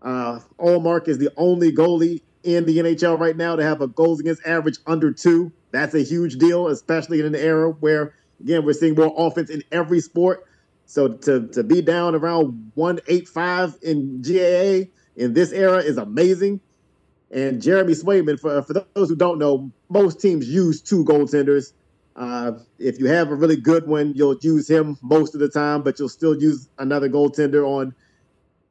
Uh, 0.00 0.40
Ullmark 0.58 1.08
is 1.08 1.18
the 1.18 1.30
only 1.36 1.72
goalie 1.72 2.22
in 2.42 2.64
the 2.64 2.78
NHL 2.78 3.18
right 3.18 3.36
now 3.36 3.54
to 3.54 3.62
have 3.62 3.80
a 3.80 3.86
goals 3.86 4.20
against 4.20 4.44
average 4.44 4.78
under 4.86 5.12
two. 5.12 5.52
That's 5.70 5.94
a 5.94 6.02
huge 6.02 6.36
deal, 6.36 6.68
especially 6.68 7.20
in 7.20 7.26
an 7.26 7.36
era 7.36 7.70
where, 7.70 8.14
again, 8.40 8.64
we're 8.64 8.72
seeing 8.72 8.94
more 8.94 9.14
offense 9.16 9.48
in 9.48 9.62
every 9.70 10.00
sport. 10.00 10.44
So 10.86 11.08
to 11.08 11.46
to 11.48 11.62
be 11.62 11.80
down 11.80 12.14
around 12.14 12.72
185 12.74 13.78
in 13.82 14.20
GAA 14.20 14.90
in 15.16 15.32
this 15.32 15.52
era 15.52 15.78
is 15.78 15.96
amazing. 15.96 16.60
And 17.30 17.62
Jeremy 17.62 17.94
Swayman, 17.94 18.38
for, 18.38 18.62
for 18.62 18.74
those 18.94 19.08
who 19.08 19.16
don't 19.16 19.38
know, 19.38 19.70
most 19.88 20.20
teams 20.20 20.48
use 20.48 20.82
two 20.82 21.04
goaltenders. 21.04 21.72
Uh, 22.14 22.52
if 22.78 22.98
you 22.98 23.06
have 23.06 23.30
a 23.30 23.34
really 23.34 23.56
good 23.56 23.86
one, 23.86 24.12
you'll 24.14 24.36
use 24.42 24.68
him 24.68 24.98
most 25.02 25.34
of 25.34 25.40
the 25.40 25.48
time, 25.48 25.82
but 25.82 25.98
you'll 25.98 26.08
still 26.08 26.38
use 26.40 26.68
another 26.78 27.08
goaltender 27.08 27.66
on 27.66 27.94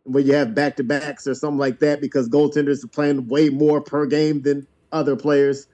when 0.04 0.26
you 0.26 0.34
have 0.34 0.54
back 0.54 0.76
to 0.76 0.84
backs 0.84 1.28
or 1.28 1.34
something 1.34 1.58
like 1.58 1.80
that 1.80 2.02
because 2.02 2.30
goaltenders 2.30 2.84
are 2.84 2.88
playing 2.88 3.28
way 3.28 3.50
more 3.50 3.82
per 3.82 4.06
game 4.06 4.42
than 4.42 4.66
other 4.92 5.16
players. 5.16 5.68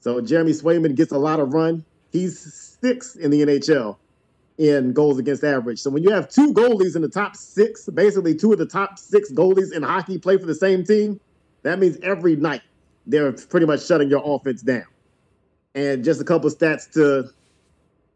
So 0.00 0.20
Jeremy 0.20 0.52
Swayman 0.52 0.94
gets 0.94 1.12
a 1.12 1.18
lot 1.18 1.40
of 1.40 1.52
run. 1.52 1.84
He's 2.10 2.76
sixth 2.80 3.16
in 3.16 3.30
the 3.30 3.42
NHL 3.42 3.96
in 4.58 4.92
goals 4.92 5.18
against 5.18 5.44
average. 5.44 5.80
So 5.80 5.90
when 5.90 6.02
you 6.02 6.10
have 6.10 6.28
two 6.28 6.52
goalies 6.52 6.96
in 6.96 7.02
the 7.02 7.08
top 7.08 7.36
six, 7.36 7.88
basically 7.88 8.34
two 8.34 8.52
of 8.52 8.58
the 8.58 8.66
top 8.66 8.98
six 8.98 9.32
goalies 9.32 9.72
in 9.72 9.82
hockey 9.82 10.18
play 10.18 10.36
for 10.36 10.46
the 10.46 10.54
same 10.54 10.84
team, 10.84 11.20
that 11.62 11.78
means 11.78 11.96
every 12.02 12.36
night 12.36 12.62
they're 13.06 13.32
pretty 13.32 13.66
much 13.66 13.84
shutting 13.86 14.10
your 14.10 14.22
offense 14.24 14.62
down. 14.62 14.84
And 15.74 16.04
just 16.04 16.20
a 16.20 16.24
couple 16.24 16.50
stats 16.50 16.90
to 16.92 17.30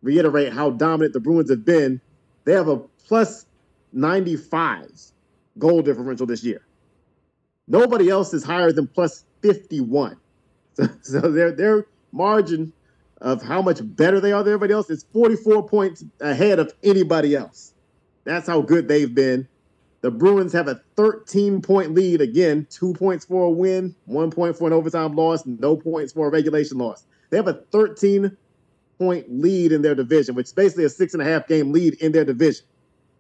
reiterate 0.03 0.53
how 0.53 0.71
dominant 0.71 1.13
the 1.13 1.21
Bruins 1.21 1.51
have 1.51 1.65
been. 1.65 2.01
They 2.45 2.53
have 2.53 2.69
a 2.69 2.79
plus 3.07 3.47
95 3.93 4.91
goal 5.59 5.83
differential 5.83 6.27
this 6.27 6.45
year. 6.45 6.63
Nobody 7.67 8.09
else 8.09 8.33
is 8.33 8.45
higher 8.45 8.73
than 8.73 8.87
plus 8.87 9.25
51. 9.43 10.17
So, 10.77 10.89
so 11.01 11.21
their 11.33 11.53
their 11.53 11.87
margin 12.13 12.71
of 13.23 13.43
how 13.43 13.63
much 13.63 13.79
better 13.83 14.21
they 14.21 14.33
are 14.33 14.43
than 14.43 14.53
everybody 14.53 14.75
else 14.75 14.91
is 14.91 15.07
44 15.15 15.67
points 15.67 16.05
ahead 16.21 16.59
of 16.59 16.71
anybody 16.83 17.35
else. 17.35 17.73
That's 18.25 18.47
how 18.47 18.61
good 18.61 18.87
they've 18.87 19.15
been. 19.15 19.49
The 20.03 20.11
Bruins 20.11 20.53
have 20.53 20.69
a 20.69 20.81
13 20.97 21.63
point 21.63 21.95
lead 21.95 22.21
again, 22.21 22.67
two 22.69 22.93
points 22.93 23.25
for 23.25 23.45
a 23.45 23.51
win, 23.51 23.95
one 24.05 24.31
point 24.31 24.57
for 24.57 24.67
an 24.67 24.75
overtime 24.75 25.17
loss, 25.17 25.47
no 25.47 25.77
points 25.77 26.13
for 26.13 26.27
a 26.27 26.31
regulation 26.31 26.77
loss. 26.77 27.07
They 27.31 27.37
have 27.37 27.49
a 27.49 27.63
13 27.73 28.37
point 28.99 29.27
lead 29.31 29.73
in 29.73 29.83
their 29.83 29.95
division, 29.95 30.35
which 30.35 30.47
is 30.47 30.53
basically 30.53 30.85
a 30.85 30.89
six 30.89 31.13
and 31.13 31.23
a 31.23 31.27
half 31.27 31.47
game 31.47 31.73
lead 31.73 31.95
in 31.95 32.13
their 32.13 32.25
division. 32.25 32.65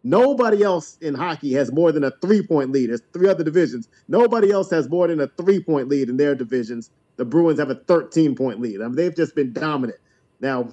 Nobody 0.04 0.62
else 0.62 0.96
in 1.00 1.14
hockey 1.14 1.52
has 1.54 1.72
more 1.72 1.90
than 1.90 2.04
a 2.04 2.12
three 2.22 2.46
point 2.46 2.70
lead. 2.70 2.90
There's 2.90 3.02
three 3.12 3.28
other 3.28 3.44
divisions. 3.44 3.88
Nobody 4.08 4.50
else 4.52 4.70
has 4.70 4.88
more 4.88 5.08
than 5.08 5.20
a 5.20 5.26
three 5.26 5.62
point 5.62 5.88
lead 5.88 6.08
in 6.08 6.16
their 6.16 6.34
divisions. 6.34 6.90
The 7.16 7.24
Bruins 7.24 7.58
have 7.58 7.70
a 7.70 7.74
13 7.74 8.34
point 8.36 8.60
lead. 8.60 8.80
I 8.80 8.84
mean, 8.84 8.96
they've 8.96 9.14
just 9.14 9.34
been 9.34 9.52
dominant. 9.52 9.98
Now, 10.40 10.68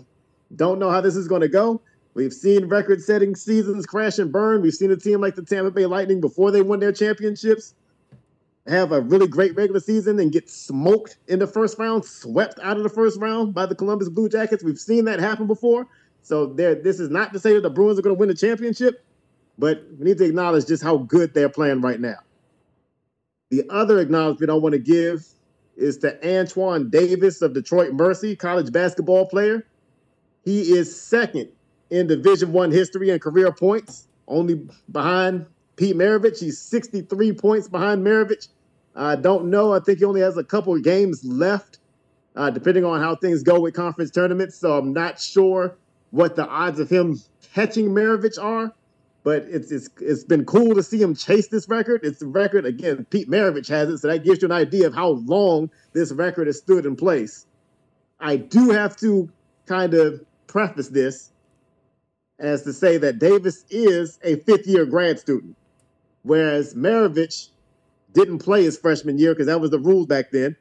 don't 0.55 0.77
know 0.77 0.91
how 0.91 1.01
this 1.01 1.15
is 1.15 1.27
going 1.27 1.41
to 1.41 1.47
go. 1.47 1.81
We've 2.14 2.34
seen 2.34 2.65
record 2.65 3.01
setting 3.01 3.35
seasons 3.35 3.88
crash 3.88 4.19
and 4.19 4.31
burn. 4.31 4.61
We've 4.61 4.73
seen 4.73 4.91
a 4.91 4.95
team 4.95 5.19
like 5.19 5.34
the 5.34 5.41
Tampa 5.41 5.72
Bay 5.72 5.88
Lightning 5.88 6.22
before 6.22 6.51
they 6.51 6.61
won 6.61 6.80
their 6.80 6.91
championships 6.91 7.73
have 8.68 8.91
a 8.91 9.02
really 9.02 9.27
great 9.27 9.56
regular 9.56 9.80
season 9.80 10.19
and 10.19 10.31
get 10.31 10.49
smoked 10.49 11.18
in 11.27 11.40
the 11.40 11.48
first 11.48 11.77
round, 11.77 12.06
swept 12.06 12.60
out 12.61 12.77
of 12.77 12.84
the 12.84 12.90
first 12.90 13.19
round 13.19 13.53
by 13.53 13.65
the 13.65 13.76
Columbus 13.76 14.10
Blue 14.10 14.30
Jackets. 14.30 14.64
We've 14.64 14.80
seen 14.80 15.06
that 15.06 15.19
happen 15.19 15.48
before. 15.48 15.88
So 16.22 16.45
there, 16.45 16.76
this 16.76 16.99
is 16.99 17.10
not 17.10 17.34
to 17.34 17.40
say 17.40 17.53
that 17.53 17.61
the 17.61 17.69
Bruins 17.69 17.99
are 17.99 18.02
going 18.02 18.15
to 18.15 18.19
win 18.19 18.30
the 18.30 18.35
championship, 18.35 19.03
but 19.57 19.84
we 19.99 20.06
need 20.06 20.18
to 20.19 20.26
acknowledge 20.26 20.65
just 20.68 20.81
how 20.81 20.98
good 20.98 21.34
they're 21.34 21.49
playing 21.49 21.81
right 21.81 21.99
now. 21.99 22.19
The 23.52 23.64
other 23.69 23.99
acknowledgement 23.99 24.49
I 24.49 24.56
want 24.56 24.73
to 24.73 24.80
give 24.80 25.27
is 25.76 25.98
to 25.99 26.38
Antoine 26.40 26.90
Davis 26.90 27.41
of 27.41 27.53
Detroit 27.53 27.91
Mercy, 27.94 28.35
college 28.35 28.72
basketball 28.72 29.26
player. 29.27 29.68
He 30.45 30.73
is 30.73 30.99
second 30.99 31.49
in 31.90 32.07
Division 32.07 32.53
One 32.53 32.72
history 32.72 33.10
and 33.10 33.22
career 33.22 33.52
points, 33.52 34.07
only 34.27 34.68
behind 34.91 35.45
Pete 35.76 35.95
Maravich. 35.95 36.40
He's 36.40 36.60
63 36.60 37.34
points 37.34 37.68
behind 37.68 38.06
Maravich. 38.06 38.48
I 38.95 39.16
don't 39.16 39.50
know. 39.50 39.74
I 39.74 39.80
think 39.80 40.00
he 40.00 40.06
only 40.06 40.22
has 40.22 40.38
a 40.38 40.44
couple 40.44 40.76
of 40.76 40.84
games 40.84 41.24
left, 41.24 41.80
uh, 42.36 42.50
depending 42.50 42.86
on 42.86 43.02
how 43.02 43.16
things 43.16 43.44
go 43.44 43.60
with 43.60 43.74
conference 43.74 44.12
tournaments. 44.12 44.56
So 44.56 44.78
I'm 44.78 44.94
not 44.94 45.20
sure 45.20 45.76
what 46.12 46.36
the 46.36 46.48
odds 46.48 46.80
of 46.80 46.90
him 46.90 47.20
catching 47.54 47.90
Maravich 47.90 48.41
are. 48.41 48.74
But 49.24 49.44
it's 49.44 49.72
it's 49.72 49.90
it's 50.02 50.26
been 50.26 50.44
cool 50.44 50.76
to 50.76 50.84
see 50.84 51.02
him 51.02 51.16
chase 51.16 51.48
this 51.48 51.70
record. 51.70 52.02
It's 52.04 52.22
a 52.22 52.28
record 52.28 52.66
again. 52.66 53.06
Pete 53.10 53.30
Maravich 53.30 53.70
has 53.70 53.88
it, 53.88 54.00
so 54.00 54.10
that 54.10 54.26
gives 54.26 54.41
you 54.41 54.50
an 54.50 54.52
idea 54.52 54.86
of 54.86 54.94
how 54.94 55.12
long 55.26 55.70
this 55.94 56.12
record 56.12 56.48
has 56.48 56.58
stood 56.58 56.86
in 56.86 56.98
place. 56.98 57.45
I 58.20 58.36
do 58.36 58.72
have 58.72 58.98
to 58.98 59.30
kind 59.66 59.94
of 59.94 60.26
preface 60.48 60.90
this 60.90 61.32
as 62.40 62.64
to 62.64 62.74
say 62.74 62.98
that 62.98 63.20
Davis 63.20 63.64
is 63.70 64.20
a 64.24 64.36
fifth 64.41 64.68
year 64.68 64.86
grad 64.86 65.20
student, 65.20 65.56
whereas 66.24 66.74
Maravich 66.74 67.50
didn't 68.14 68.40
play 68.40 68.64
his 68.64 68.78
freshman 68.78 69.18
year 69.18 69.34
because 69.34 69.48
that 69.48 69.62
was 69.62 69.72
the 69.72 69.80
rules 69.80 70.08
back 70.08 70.32
then. 70.32 70.56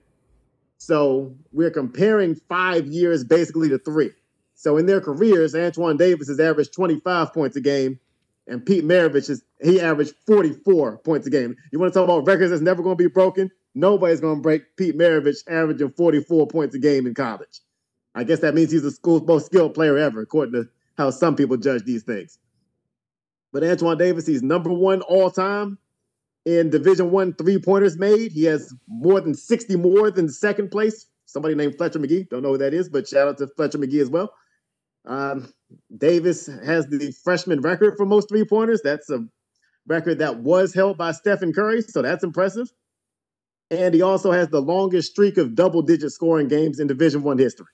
So 0.78 1.34
we're 1.52 1.70
comparing 1.70 2.34
five 2.48 2.86
years 2.86 3.24
basically 3.24 3.68
to 3.68 3.78
three. 3.78 4.10
So 4.55 4.76
in 4.76 4.86
their 4.86 5.01
careers, 5.01 5.55
Antoine 5.55 5.97
Davis 5.97 6.28
has 6.28 6.40
averaged 6.40 6.72
25 6.72 7.32
points 7.32 7.56
a 7.56 7.60
game, 7.60 7.98
and 8.47 8.64
Pete 8.64 8.84
Maravich 8.84 9.30
is 9.30 9.43
he 9.60 9.80
averaged 9.80 10.14
44 10.26 10.98
points 10.98 11.26
a 11.26 11.30
game. 11.30 11.56
You 11.72 11.78
want 11.78 11.93
to 11.93 11.98
talk 11.98 12.05
about 12.05 12.26
records 12.26 12.51
that's 12.51 12.62
never 12.62 12.82
going 12.82 12.97
to 12.97 13.05
be 13.05 13.09
broken? 13.09 13.51
Nobody's 13.74 14.20
going 14.20 14.36
to 14.36 14.43
break 14.43 14.76
Pete 14.76 14.97
Maravich 14.97 15.39
averaging 15.48 15.90
44 15.90 16.47
points 16.48 16.74
a 16.74 16.78
game 16.78 17.06
in 17.06 17.14
college. 17.14 17.60
I 18.14 18.24
guess 18.24 18.40
that 18.40 18.55
means 18.55 18.70
he's 18.70 18.82
the 18.82 18.90
school's 18.90 19.22
most 19.22 19.47
skilled 19.47 19.74
player 19.74 19.97
ever, 19.97 20.20
according 20.20 20.55
to 20.55 20.68
how 20.98 21.10
some 21.10 21.36
people 21.36 21.56
judge 21.56 21.84
these 21.84 22.02
things. 22.02 22.39
But 23.52 23.64
Antoine 23.64 23.98
Davis, 23.98 24.26
he's 24.26 24.42
number 24.42 24.72
one 24.72 25.02
all 25.02 25.30
time 25.30 25.78
in 26.44 26.70
Division 26.70 27.10
One 27.10 27.34
three 27.34 27.58
pointers 27.58 27.98
made. 27.98 28.32
He 28.32 28.44
has 28.44 28.74
more 28.88 29.20
than 29.20 29.34
60 29.34 29.76
more 29.76 30.10
than 30.10 30.28
second 30.28 30.70
place. 30.70 31.06
Somebody 31.26 31.54
named 31.54 31.76
Fletcher 31.76 31.98
Magee. 31.98 32.24
Don't 32.24 32.42
know 32.42 32.52
who 32.52 32.58
that 32.58 32.74
is, 32.74 32.88
but 32.88 33.08
shout 33.08 33.28
out 33.28 33.38
to 33.38 33.46
Fletcher 33.48 33.78
Magee 33.78 34.00
as 34.00 34.10
well. 34.10 34.32
Um, 35.04 35.52
Davis 35.96 36.46
has 36.46 36.86
the 36.86 37.12
freshman 37.24 37.60
record 37.60 37.94
for 37.96 38.06
most 38.06 38.28
three 38.28 38.44
pointers. 38.44 38.82
That's 38.82 39.08
a 39.10 39.26
record 39.86 40.18
that 40.18 40.38
was 40.38 40.74
held 40.74 40.98
by 40.98 41.12
Stephen 41.12 41.52
Curry, 41.52 41.82
so 41.82 42.02
that's 42.02 42.24
impressive. 42.24 42.70
And 43.70 43.94
he 43.94 44.02
also 44.02 44.32
has 44.32 44.48
the 44.48 44.60
longest 44.60 45.10
streak 45.10 45.38
of 45.38 45.54
double 45.54 45.82
digit 45.82 46.12
scoring 46.12 46.48
games 46.48 46.78
in 46.78 46.86
Division 46.86 47.22
One 47.22 47.38
history. 47.38 47.66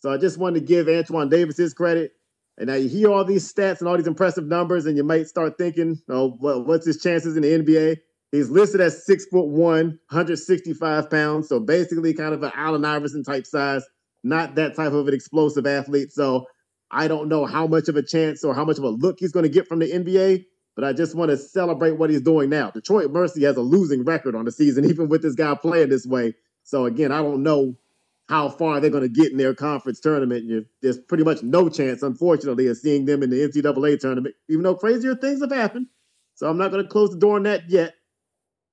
So 0.00 0.12
I 0.12 0.18
just 0.18 0.38
wanted 0.38 0.60
to 0.60 0.66
give 0.66 0.88
Antoine 0.88 1.28
Davis 1.28 1.56
his 1.56 1.72
credit. 1.72 2.15
And 2.58 2.68
now 2.68 2.74
you 2.74 2.88
hear 2.88 3.10
all 3.10 3.24
these 3.24 3.52
stats 3.52 3.80
and 3.80 3.88
all 3.88 3.96
these 3.96 4.06
impressive 4.06 4.46
numbers, 4.46 4.86
and 4.86 4.96
you 4.96 5.04
might 5.04 5.28
start 5.28 5.58
thinking, 5.58 6.00
oh, 6.08 6.36
well, 6.40 6.64
what's 6.64 6.86
his 6.86 7.02
chances 7.02 7.36
in 7.36 7.42
the 7.42 7.48
NBA? 7.48 7.98
He's 8.32 8.50
listed 8.50 8.80
as 8.80 9.04
six 9.04 9.26
foot 9.26 9.46
one, 9.46 9.98
165 10.10 11.10
pounds. 11.10 11.48
So 11.48 11.60
basically, 11.60 12.14
kind 12.14 12.34
of 12.34 12.42
an 12.42 12.52
Allen 12.54 12.84
Iverson 12.84 13.22
type 13.22 13.46
size, 13.46 13.84
not 14.24 14.54
that 14.56 14.74
type 14.74 14.92
of 14.92 15.06
an 15.06 15.14
explosive 15.14 15.66
athlete. 15.66 16.12
So 16.12 16.46
I 16.90 17.08
don't 17.08 17.28
know 17.28 17.46
how 17.46 17.66
much 17.66 17.88
of 17.88 17.96
a 17.96 18.02
chance 18.02 18.44
or 18.44 18.54
how 18.54 18.64
much 18.64 18.78
of 18.78 18.84
a 18.84 18.88
look 18.88 19.16
he's 19.20 19.32
going 19.32 19.44
to 19.44 19.50
get 19.50 19.68
from 19.68 19.78
the 19.78 19.90
NBA, 19.90 20.44
but 20.74 20.84
I 20.84 20.92
just 20.92 21.14
want 21.14 21.30
to 21.30 21.36
celebrate 21.36 21.92
what 21.92 22.10
he's 22.10 22.20
doing 22.20 22.50
now. 22.50 22.70
Detroit 22.70 23.10
Mercy 23.10 23.44
has 23.44 23.56
a 23.56 23.62
losing 23.62 24.04
record 24.04 24.34
on 24.34 24.44
the 24.44 24.52
season, 24.52 24.84
even 24.88 25.08
with 25.08 25.22
this 25.22 25.34
guy 25.34 25.54
playing 25.54 25.90
this 25.90 26.06
way. 26.06 26.34
So 26.62 26.86
again, 26.86 27.12
I 27.12 27.22
don't 27.22 27.42
know 27.42 27.76
how 28.28 28.48
far 28.48 28.80
they're 28.80 28.90
going 28.90 29.02
to 29.02 29.08
get 29.08 29.30
in 29.30 29.38
their 29.38 29.54
conference 29.54 30.00
tournament. 30.00 30.66
There's 30.82 30.98
pretty 30.98 31.24
much 31.24 31.42
no 31.42 31.68
chance, 31.68 32.02
unfortunately, 32.02 32.66
of 32.66 32.76
seeing 32.76 33.04
them 33.04 33.22
in 33.22 33.30
the 33.30 33.36
NCAA 33.36 34.00
tournament, 34.00 34.34
even 34.48 34.64
though 34.64 34.74
crazier 34.74 35.14
things 35.14 35.40
have 35.40 35.52
happened. 35.52 35.86
So 36.34 36.48
I'm 36.48 36.58
not 36.58 36.70
going 36.70 36.82
to 36.82 36.88
close 36.88 37.10
the 37.10 37.18
door 37.18 37.36
on 37.36 37.44
that 37.44 37.70
yet. 37.70 37.94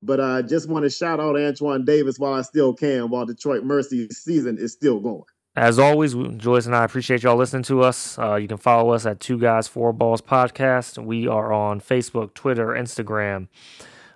But 0.01 0.19
I 0.19 0.41
just 0.41 0.67
want 0.67 0.84
to 0.84 0.89
shout 0.89 1.21
out 1.21 1.38
Antoine 1.38 1.85
Davis 1.85 2.19
while 2.19 2.34
I 2.34 2.41
still 2.41 2.73
can, 2.73 3.09
while 3.09 3.25
Detroit 3.25 3.63
Mercy 3.63 4.09
season 4.09 4.57
is 4.57 4.73
still 4.73 4.99
going. 4.99 5.23
As 5.55 5.77
always, 5.77 6.15
Joyce 6.38 6.65
and 6.65 6.75
I 6.75 6.84
appreciate 6.84 7.21
y'all 7.23 7.38
listening 7.38 7.63
to 7.63 7.84
us. 7.84 8.17
Uh, 8.17 8.35
you 8.35 8.47
can 8.47 8.57
follow 8.57 8.91
us 8.91 9.05
at 9.05 9.19
Two 9.19 9.38
Guys 9.38 9.67
Four 9.67 9.93
Balls 9.93 10.19
Podcast. 10.19 11.01
We 11.01 11.27
are 11.27 11.53
on 11.53 11.80
Facebook, 11.80 12.34
Twitter, 12.34 12.69
Instagram. 12.69 13.47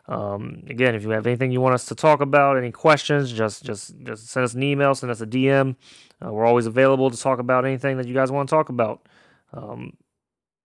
Um, 0.08 0.64
again, 0.70 0.96
if 0.96 1.04
you 1.04 1.10
have 1.10 1.28
anything 1.28 1.52
you 1.52 1.60
want 1.60 1.76
us 1.76 1.86
to 1.86 1.96
talk 1.96 2.22
about, 2.22 2.58
any 2.58 2.72
questions, 2.72 3.32
just 3.32 3.64
just 3.64 3.94
just 4.04 4.28
send 4.28 4.44
us 4.44 4.54
an 4.54 4.64
email, 4.64 4.96
send 4.96 5.12
us 5.12 5.22
a 5.22 5.28
DM. 5.28 5.76
Uh, 6.24 6.32
we're 6.32 6.46
always 6.46 6.66
available 6.66 7.12
to 7.12 7.18
talk 7.18 7.40
about 7.40 7.66
anything 7.66 7.98
that 7.98 8.08
you 8.08 8.14
guys 8.14 8.32
want 8.32 8.48
to 8.48 8.56
talk 8.56 8.70
about. 8.70 9.08
Um, 9.54 9.98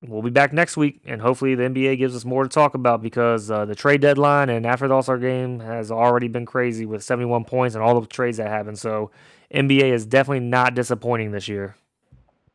we'll 0.01 0.23
be 0.23 0.31
back 0.31 0.53
next 0.53 0.77
week, 0.77 1.01
and 1.07 1.21
hopefully 1.21 1.55
the 1.55 1.65
NBA 1.65 1.99
gives 1.99 2.15
us 2.15 2.25
more 2.25 2.45
to 2.45 2.49
talk 2.49 2.75
about 2.75 3.03
because 3.03 3.51
uh, 3.51 3.65
the 3.65 3.75
trade 3.75 4.01
deadline 4.01 4.49
and 4.49 4.65
after 4.65 4.87
the 4.87 4.95
All 4.95 5.03
Star 5.03 5.19
game 5.19 5.61
has 5.61 5.91
already 5.91 6.29
been 6.29 6.47
crazy 6.47 6.87
with 6.87 7.03
71 7.03 7.45
points 7.45 7.75
and 7.75 7.83
all 7.83 8.01
the 8.01 8.07
trades 8.07 8.37
that 8.37 8.49
happened. 8.49 8.79
So 8.79 9.11
NBA 9.53 9.93
is 9.93 10.07
definitely 10.07 10.47
not 10.47 10.75
disappointing 10.75 11.33
this 11.33 11.49
year. 11.49 11.77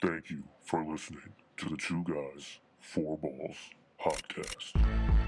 Thank 0.01 0.30
you 0.30 0.43
for 0.64 0.85
listening 0.85 1.34
to 1.57 1.69
the 1.69 1.77
Two 1.77 2.03
Guys, 2.03 2.59
Four 2.80 3.18
Balls 3.18 3.57
podcast. 3.99 5.27